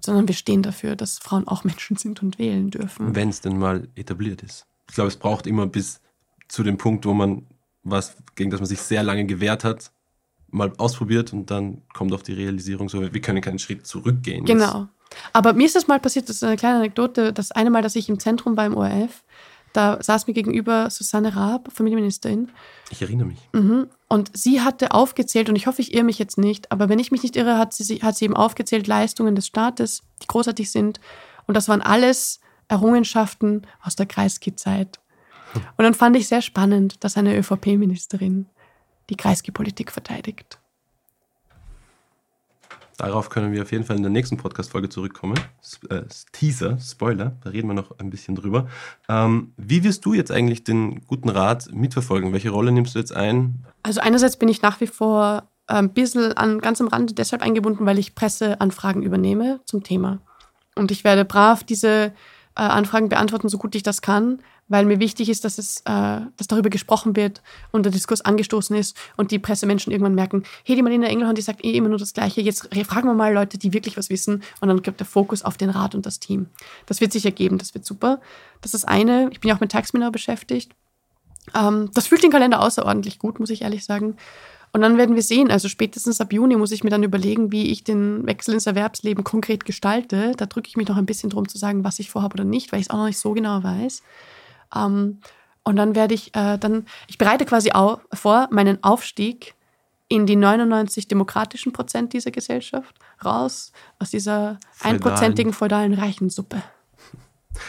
Sondern 0.00 0.26
wir 0.28 0.34
stehen 0.34 0.62
dafür, 0.62 0.96
dass 0.96 1.18
Frauen 1.18 1.46
auch 1.46 1.64
Menschen 1.64 1.96
sind 1.96 2.22
und 2.22 2.38
wählen 2.38 2.70
dürfen. 2.70 3.14
Wenn 3.14 3.28
es 3.28 3.42
denn 3.42 3.58
mal 3.58 3.88
etabliert 3.94 4.42
ist. 4.42 4.66
Ich 4.88 4.94
glaube, 4.94 5.08
es 5.08 5.16
braucht 5.16 5.46
immer 5.46 5.66
bis 5.66 6.00
zu 6.48 6.62
dem 6.62 6.78
Punkt, 6.78 7.04
wo 7.04 7.14
man 7.14 7.46
was, 7.84 8.16
gegen 8.34 8.50
das 8.50 8.60
man 8.60 8.66
sich 8.66 8.80
sehr 8.80 9.02
lange 9.02 9.26
gewehrt 9.26 9.64
hat, 9.64 9.92
mal 10.48 10.72
ausprobiert 10.78 11.32
und 11.32 11.50
dann 11.50 11.82
kommt 11.92 12.12
auf 12.12 12.22
die 12.22 12.32
Realisierung 12.32 12.88
so, 12.88 13.00
wir 13.00 13.20
können 13.20 13.40
keinen 13.40 13.58
Schritt 13.58 13.86
zurückgehen. 13.86 14.44
Genau. 14.44 14.88
Aber 15.32 15.52
mir 15.52 15.66
ist 15.66 15.76
das 15.76 15.86
mal 15.86 16.00
passiert, 16.00 16.28
das 16.28 16.36
ist 16.36 16.44
eine 16.44 16.56
kleine 16.56 16.78
Anekdote, 16.78 17.32
das 17.32 17.52
eine 17.52 17.70
Mal, 17.70 17.82
dass 17.82 17.96
ich 17.96 18.08
im 18.08 18.18
Zentrum 18.18 18.56
war 18.56 18.66
im 18.66 18.76
ORF, 18.76 19.22
da 19.74 20.00
saß 20.00 20.28
mir 20.28 20.34
gegenüber 20.34 20.88
Susanne 20.88 21.34
Raab, 21.34 21.68
Familienministerin. 21.72 22.48
Ich 22.90 23.02
erinnere 23.02 23.26
mich. 23.26 23.40
Mhm. 23.52 23.88
Und 24.08 24.30
sie 24.32 24.60
hatte 24.60 24.92
aufgezählt, 24.92 25.48
und 25.48 25.56
ich 25.56 25.66
hoffe, 25.66 25.82
ich 25.82 25.92
irre 25.92 26.04
mich 26.04 26.20
jetzt 26.20 26.38
nicht, 26.38 26.70
aber 26.70 26.88
wenn 26.88 27.00
ich 27.00 27.10
mich 27.10 27.24
nicht 27.24 27.34
irre, 27.34 27.58
hat 27.58 27.74
sie, 27.74 27.96
hat 28.00 28.16
sie 28.16 28.26
eben 28.26 28.36
aufgezählt 28.36 28.86
Leistungen 28.86 29.34
des 29.34 29.48
Staates, 29.48 30.02
die 30.22 30.28
großartig 30.28 30.70
sind. 30.70 31.00
Und 31.46 31.54
das 31.54 31.68
waren 31.68 31.82
alles 31.82 32.38
Errungenschaften 32.68 33.62
aus 33.82 33.96
der 33.96 34.06
Kreisky-Zeit. 34.06 35.00
Und 35.54 35.84
dann 35.84 35.94
fand 35.94 36.16
ich 36.16 36.28
sehr 36.28 36.42
spannend, 36.42 37.02
dass 37.04 37.16
eine 37.16 37.36
ÖVP-Ministerin 37.36 38.46
die 39.10 39.16
Kreisky-Politik 39.16 39.92
verteidigt. 39.92 40.58
Darauf 42.96 43.28
können 43.28 43.52
wir 43.52 43.62
auf 43.62 43.72
jeden 43.72 43.84
Fall 43.84 43.96
in 43.96 44.02
der 44.02 44.10
nächsten 44.10 44.36
Podcast-Folge 44.36 44.88
zurückkommen. 44.88 45.38
Äh, 45.90 46.02
Teaser, 46.32 46.78
Spoiler, 46.78 47.36
da 47.42 47.50
reden 47.50 47.66
wir 47.66 47.74
noch 47.74 47.98
ein 47.98 48.08
bisschen 48.08 48.36
drüber. 48.36 48.68
Ähm, 49.08 49.52
wie 49.56 49.82
wirst 49.82 50.04
du 50.04 50.14
jetzt 50.14 50.30
eigentlich 50.30 50.62
den 50.62 51.04
guten 51.06 51.28
Rat 51.28 51.68
mitverfolgen? 51.72 52.32
Welche 52.32 52.50
Rolle 52.50 52.70
nimmst 52.70 52.94
du 52.94 53.00
jetzt 53.00 53.14
ein? 53.14 53.64
Also 53.82 54.00
einerseits 54.00 54.36
bin 54.36 54.48
ich 54.48 54.62
nach 54.62 54.80
wie 54.80 54.86
vor 54.86 55.48
ein 55.66 55.92
bisschen 55.92 56.34
an, 56.34 56.60
ganz 56.60 56.80
am 56.80 56.88
Rande 56.88 57.14
deshalb 57.14 57.42
eingebunden, 57.42 57.84
weil 57.84 57.98
ich 57.98 58.14
Presseanfragen 58.14 59.02
übernehme 59.02 59.60
zum 59.64 59.82
Thema. 59.82 60.20
Und 60.76 60.90
ich 60.90 61.02
werde 61.02 61.24
brav 61.24 61.64
diese 61.64 62.12
äh, 62.56 62.62
Anfragen 62.62 63.08
beantworten, 63.08 63.48
so 63.48 63.58
gut 63.58 63.74
ich 63.74 63.82
das 63.82 64.02
kann 64.02 64.38
weil 64.68 64.86
mir 64.86 64.98
wichtig 64.98 65.28
ist, 65.28 65.44
dass 65.44 65.58
es, 65.58 65.80
äh, 65.80 66.20
dass 66.36 66.46
darüber 66.48 66.70
gesprochen 66.70 67.16
wird 67.16 67.42
und 67.70 67.84
der 67.84 67.92
Diskurs 67.92 68.22
angestoßen 68.22 68.74
ist 68.76 68.96
und 69.16 69.30
die 69.30 69.38
Pressemenschen 69.38 69.92
irgendwann 69.92 70.14
merken, 70.14 70.44
hey, 70.64 70.76
die 70.76 70.82
Marlene 70.82 71.08
Engelhorn, 71.08 71.34
die 71.34 71.42
sagt 71.42 71.64
eh 71.64 71.72
immer 71.72 71.88
nur 71.88 71.98
das 71.98 72.14
Gleiche, 72.14 72.40
jetzt 72.40 72.68
fragen 72.86 73.08
wir 73.08 73.14
mal 73.14 73.32
Leute, 73.32 73.58
die 73.58 73.72
wirklich 73.72 73.96
was 73.96 74.10
wissen 74.10 74.42
und 74.60 74.68
dann 74.68 74.82
gibt 74.82 75.00
der 75.00 75.06
Fokus 75.06 75.42
auf 75.42 75.56
den 75.56 75.70
Rat 75.70 75.94
und 75.94 76.06
das 76.06 76.18
Team. 76.18 76.46
Das 76.86 77.00
wird 77.00 77.12
sich 77.12 77.24
ergeben, 77.24 77.58
das 77.58 77.74
wird 77.74 77.84
super. 77.84 78.20
Das 78.60 78.72
ist 78.72 78.84
das 78.84 78.90
eine. 78.90 79.28
Ich 79.32 79.40
bin 79.40 79.50
ja 79.50 79.56
auch 79.56 79.60
mit 79.60 79.72
Taxminor 79.72 80.10
beschäftigt. 80.10 80.72
Ähm, 81.54 81.90
das 81.92 82.06
fühlt 82.06 82.22
den 82.22 82.30
Kalender 82.30 82.60
außerordentlich 82.60 83.18
gut, 83.18 83.38
muss 83.38 83.50
ich 83.50 83.62
ehrlich 83.62 83.84
sagen. 83.84 84.16
Und 84.74 84.80
dann 84.80 84.98
werden 84.98 85.14
wir 85.14 85.22
sehen, 85.22 85.52
also 85.52 85.68
spätestens 85.68 86.20
ab 86.20 86.32
Juni 86.32 86.56
muss 86.56 86.72
ich 86.72 86.82
mir 86.82 86.90
dann 86.90 87.04
überlegen, 87.04 87.52
wie 87.52 87.70
ich 87.70 87.84
den 87.84 88.26
Wechsel 88.26 88.54
ins 88.54 88.66
Erwerbsleben 88.66 89.22
konkret 89.22 89.64
gestalte. 89.64 90.32
Da 90.36 90.46
drücke 90.46 90.66
ich 90.66 90.76
mich 90.76 90.88
noch 90.88 90.96
ein 90.96 91.06
bisschen 91.06 91.30
drum 91.30 91.48
zu 91.48 91.58
sagen, 91.58 91.84
was 91.84 92.00
ich 92.00 92.10
vorhabe 92.10 92.34
oder 92.34 92.44
nicht, 92.44 92.72
weil 92.72 92.80
ich 92.80 92.86
es 92.86 92.90
auch 92.90 92.96
noch 92.96 93.06
nicht 93.06 93.20
so 93.20 93.34
genau 93.34 93.62
weiß. 93.62 94.02
Ähm, 94.74 95.20
und 95.62 95.76
dann 95.76 95.94
werde 95.94 96.14
ich 96.14 96.34
äh, 96.34 96.58
dann, 96.58 96.86
ich 97.06 97.18
bereite 97.18 97.44
quasi 97.44 97.70
auf, 97.70 98.00
vor 98.12 98.48
meinen 98.50 98.82
Aufstieg 98.82 99.54
in 100.08 100.26
die 100.26 100.34
99 100.34 101.06
demokratischen 101.06 101.72
Prozent 101.72 102.12
dieser 102.12 102.32
Gesellschaft 102.32 102.96
raus 103.24 103.70
aus 104.00 104.10
dieser 104.10 104.58
einprozentigen 104.80 105.52
feudalen 105.52 105.94
Reichensuppe. 105.94 106.64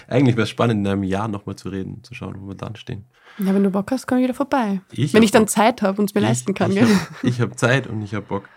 Eigentlich 0.07 0.35
wäre 0.35 0.43
es 0.43 0.49
spannend, 0.49 0.85
in 0.85 0.87
einem 0.91 1.03
Jahr 1.03 1.27
nochmal 1.27 1.55
zu 1.55 1.69
reden, 1.69 2.03
zu 2.03 2.13
schauen, 2.13 2.35
wo 2.39 2.47
wir 2.47 2.55
dann 2.55 2.75
stehen. 2.75 3.05
Ja, 3.37 3.53
wenn 3.53 3.63
du 3.63 3.69
Bock 3.69 3.91
hast, 3.91 4.07
komm 4.07 4.19
ich 4.19 4.23
wieder 4.23 4.33
vorbei. 4.33 4.81
Ich 4.91 5.13
wenn 5.13 5.23
ich 5.23 5.31
dann 5.31 5.43
Bock. 5.43 5.49
Zeit 5.49 5.81
habe 5.81 5.99
und 6.01 6.09
es 6.09 6.15
mir 6.15 6.21
ich, 6.21 6.27
leisten 6.27 6.53
kann. 6.53 6.71
Ich 7.23 7.39
habe 7.39 7.51
hab 7.51 7.59
Zeit 7.59 7.87
und 7.87 8.01
ich 8.01 8.13
habe 8.13 8.25
Bock. 8.25 8.49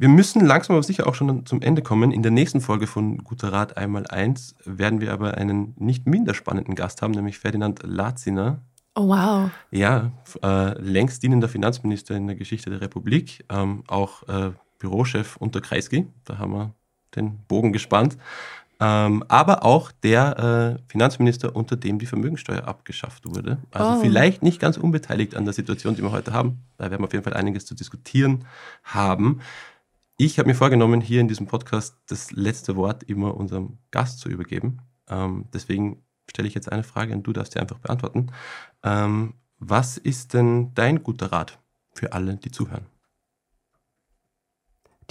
Wir 0.00 0.08
müssen 0.08 0.44
langsam 0.44 0.76
aber 0.76 0.84
sicher 0.84 1.08
auch 1.08 1.14
schon 1.14 1.44
zum 1.44 1.60
Ende 1.60 1.82
kommen. 1.82 2.12
In 2.12 2.22
der 2.22 2.30
nächsten 2.30 2.60
Folge 2.60 2.86
von 2.86 3.18
Guter 3.18 3.52
Rat 3.52 3.76
einmal 3.76 4.06
eins 4.06 4.54
werden 4.64 5.00
wir 5.00 5.12
aber 5.12 5.34
einen 5.34 5.74
nicht 5.76 6.06
minder 6.06 6.34
spannenden 6.34 6.76
Gast 6.76 7.02
haben, 7.02 7.12
nämlich 7.12 7.38
Ferdinand 7.38 7.80
Latziner. 7.82 8.62
Oh, 8.94 9.08
wow. 9.08 9.50
Ja, 9.72 10.12
äh, 10.42 10.80
längst 10.80 11.22
dienender 11.22 11.48
Finanzminister 11.48 12.14
in 12.14 12.28
der 12.28 12.36
Geschichte 12.36 12.70
der 12.70 12.80
Republik, 12.80 13.44
ähm, 13.48 13.82
auch 13.88 14.22
äh, 14.28 14.52
Bürochef 14.78 15.36
unter 15.36 15.60
Kreisky. 15.60 16.06
Da 16.24 16.38
haben 16.38 16.52
wir 16.52 16.74
den 17.16 17.38
Bogen 17.48 17.72
gespannt. 17.72 18.16
Ähm, 18.80 19.24
aber 19.26 19.64
auch 19.64 19.90
der 19.90 20.78
äh, 20.78 20.82
Finanzminister, 20.88 21.56
unter 21.56 21.76
dem 21.76 21.98
die 21.98 22.06
Vermögensteuer 22.06 22.68
abgeschafft 22.68 23.26
wurde. 23.26 23.58
Also 23.72 23.98
oh. 23.98 24.00
vielleicht 24.00 24.42
nicht 24.42 24.60
ganz 24.60 24.76
unbeteiligt 24.76 25.34
an 25.34 25.44
der 25.44 25.54
Situation, 25.54 25.96
die 25.96 26.02
wir 26.02 26.12
heute 26.12 26.32
haben. 26.32 26.62
Da 26.76 26.90
werden 26.90 27.00
wir 27.00 27.06
auf 27.06 27.12
jeden 27.12 27.24
Fall 27.24 27.34
einiges 27.34 27.66
zu 27.66 27.74
diskutieren 27.74 28.44
haben. 28.84 29.40
Ich 30.16 30.38
habe 30.38 30.48
mir 30.48 30.54
vorgenommen, 30.54 31.00
hier 31.00 31.20
in 31.20 31.28
diesem 31.28 31.46
Podcast 31.46 31.96
das 32.08 32.30
letzte 32.30 32.76
Wort 32.76 33.02
immer 33.04 33.36
unserem 33.36 33.78
Gast 33.90 34.20
zu 34.20 34.28
übergeben. 34.28 34.78
Ähm, 35.08 35.46
deswegen 35.52 36.02
stelle 36.30 36.46
ich 36.46 36.54
jetzt 36.54 36.70
eine 36.70 36.84
Frage 36.84 37.12
und 37.14 37.24
du 37.24 37.32
darfst 37.32 37.54
sie 37.54 37.60
einfach 37.60 37.78
beantworten. 37.78 38.32
Ähm, 38.84 39.34
was 39.58 39.96
ist 39.96 40.34
denn 40.34 40.72
dein 40.74 41.02
guter 41.02 41.32
Rat 41.32 41.58
für 41.92 42.12
alle, 42.12 42.36
die 42.36 42.50
zuhören? 42.50 42.86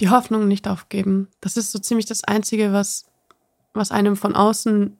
Die 0.00 0.10
Hoffnung 0.10 0.46
nicht 0.48 0.68
aufgeben. 0.68 1.28
Das 1.40 1.56
ist 1.56 1.72
so 1.72 1.78
ziemlich 1.78 2.06
das 2.06 2.24
Einzige, 2.24 2.72
was, 2.72 3.06
was 3.74 3.90
einem 3.90 4.16
von 4.16 4.34
außen 4.34 4.96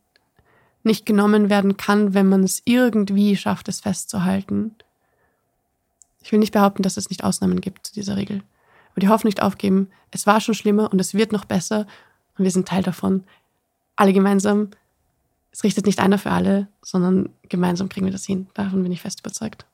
nicht 0.84 1.06
genommen 1.06 1.50
werden 1.50 1.76
kann, 1.76 2.14
wenn 2.14 2.28
man 2.28 2.44
es 2.44 2.62
irgendwie 2.64 3.36
schafft, 3.36 3.68
es 3.68 3.80
festzuhalten. 3.80 4.74
Ich 6.22 6.32
will 6.32 6.38
nicht 6.38 6.52
behaupten, 6.52 6.82
dass 6.82 6.96
es 6.96 7.10
nicht 7.10 7.24
Ausnahmen 7.24 7.60
gibt 7.60 7.86
zu 7.86 7.94
dieser 7.94 8.16
Regel. 8.16 8.42
Aber 8.92 9.00
die 9.00 9.08
Hoffnung 9.08 9.28
nicht 9.28 9.42
aufgeben. 9.42 9.90
Es 10.10 10.26
war 10.26 10.40
schon 10.40 10.54
schlimmer 10.54 10.92
und 10.92 11.00
es 11.00 11.14
wird 11.14 11.32
noch 11.32 11.44
besser 11.44 11.86
und 12.36 12.44
wir 12.44 12.50
sind 12.50 12.68
Teil 12.68 12.82
davon. 12.82 13.24
Alle 13.96 14.12
gemeinsam. 14.12 14.70
Es 15.50 15.64
richtet 15.64 15.86
nicht 15.86 15.98
einer 15.98 16.18
für 16.18 16.30
alle, 16.30 16.68
sondern 16.82 17.30
gemeinsam 17.48 17.88
kriegen 17.88 18.06
wir 18.06 18.12
das 18.12 18.26
hin. 18.26 18.48
Davon 18.54 18.82
bin 18.82 18.92
ich 18.92 19.02
fest 19.02 19.20
überzeugt. 19.20 19.66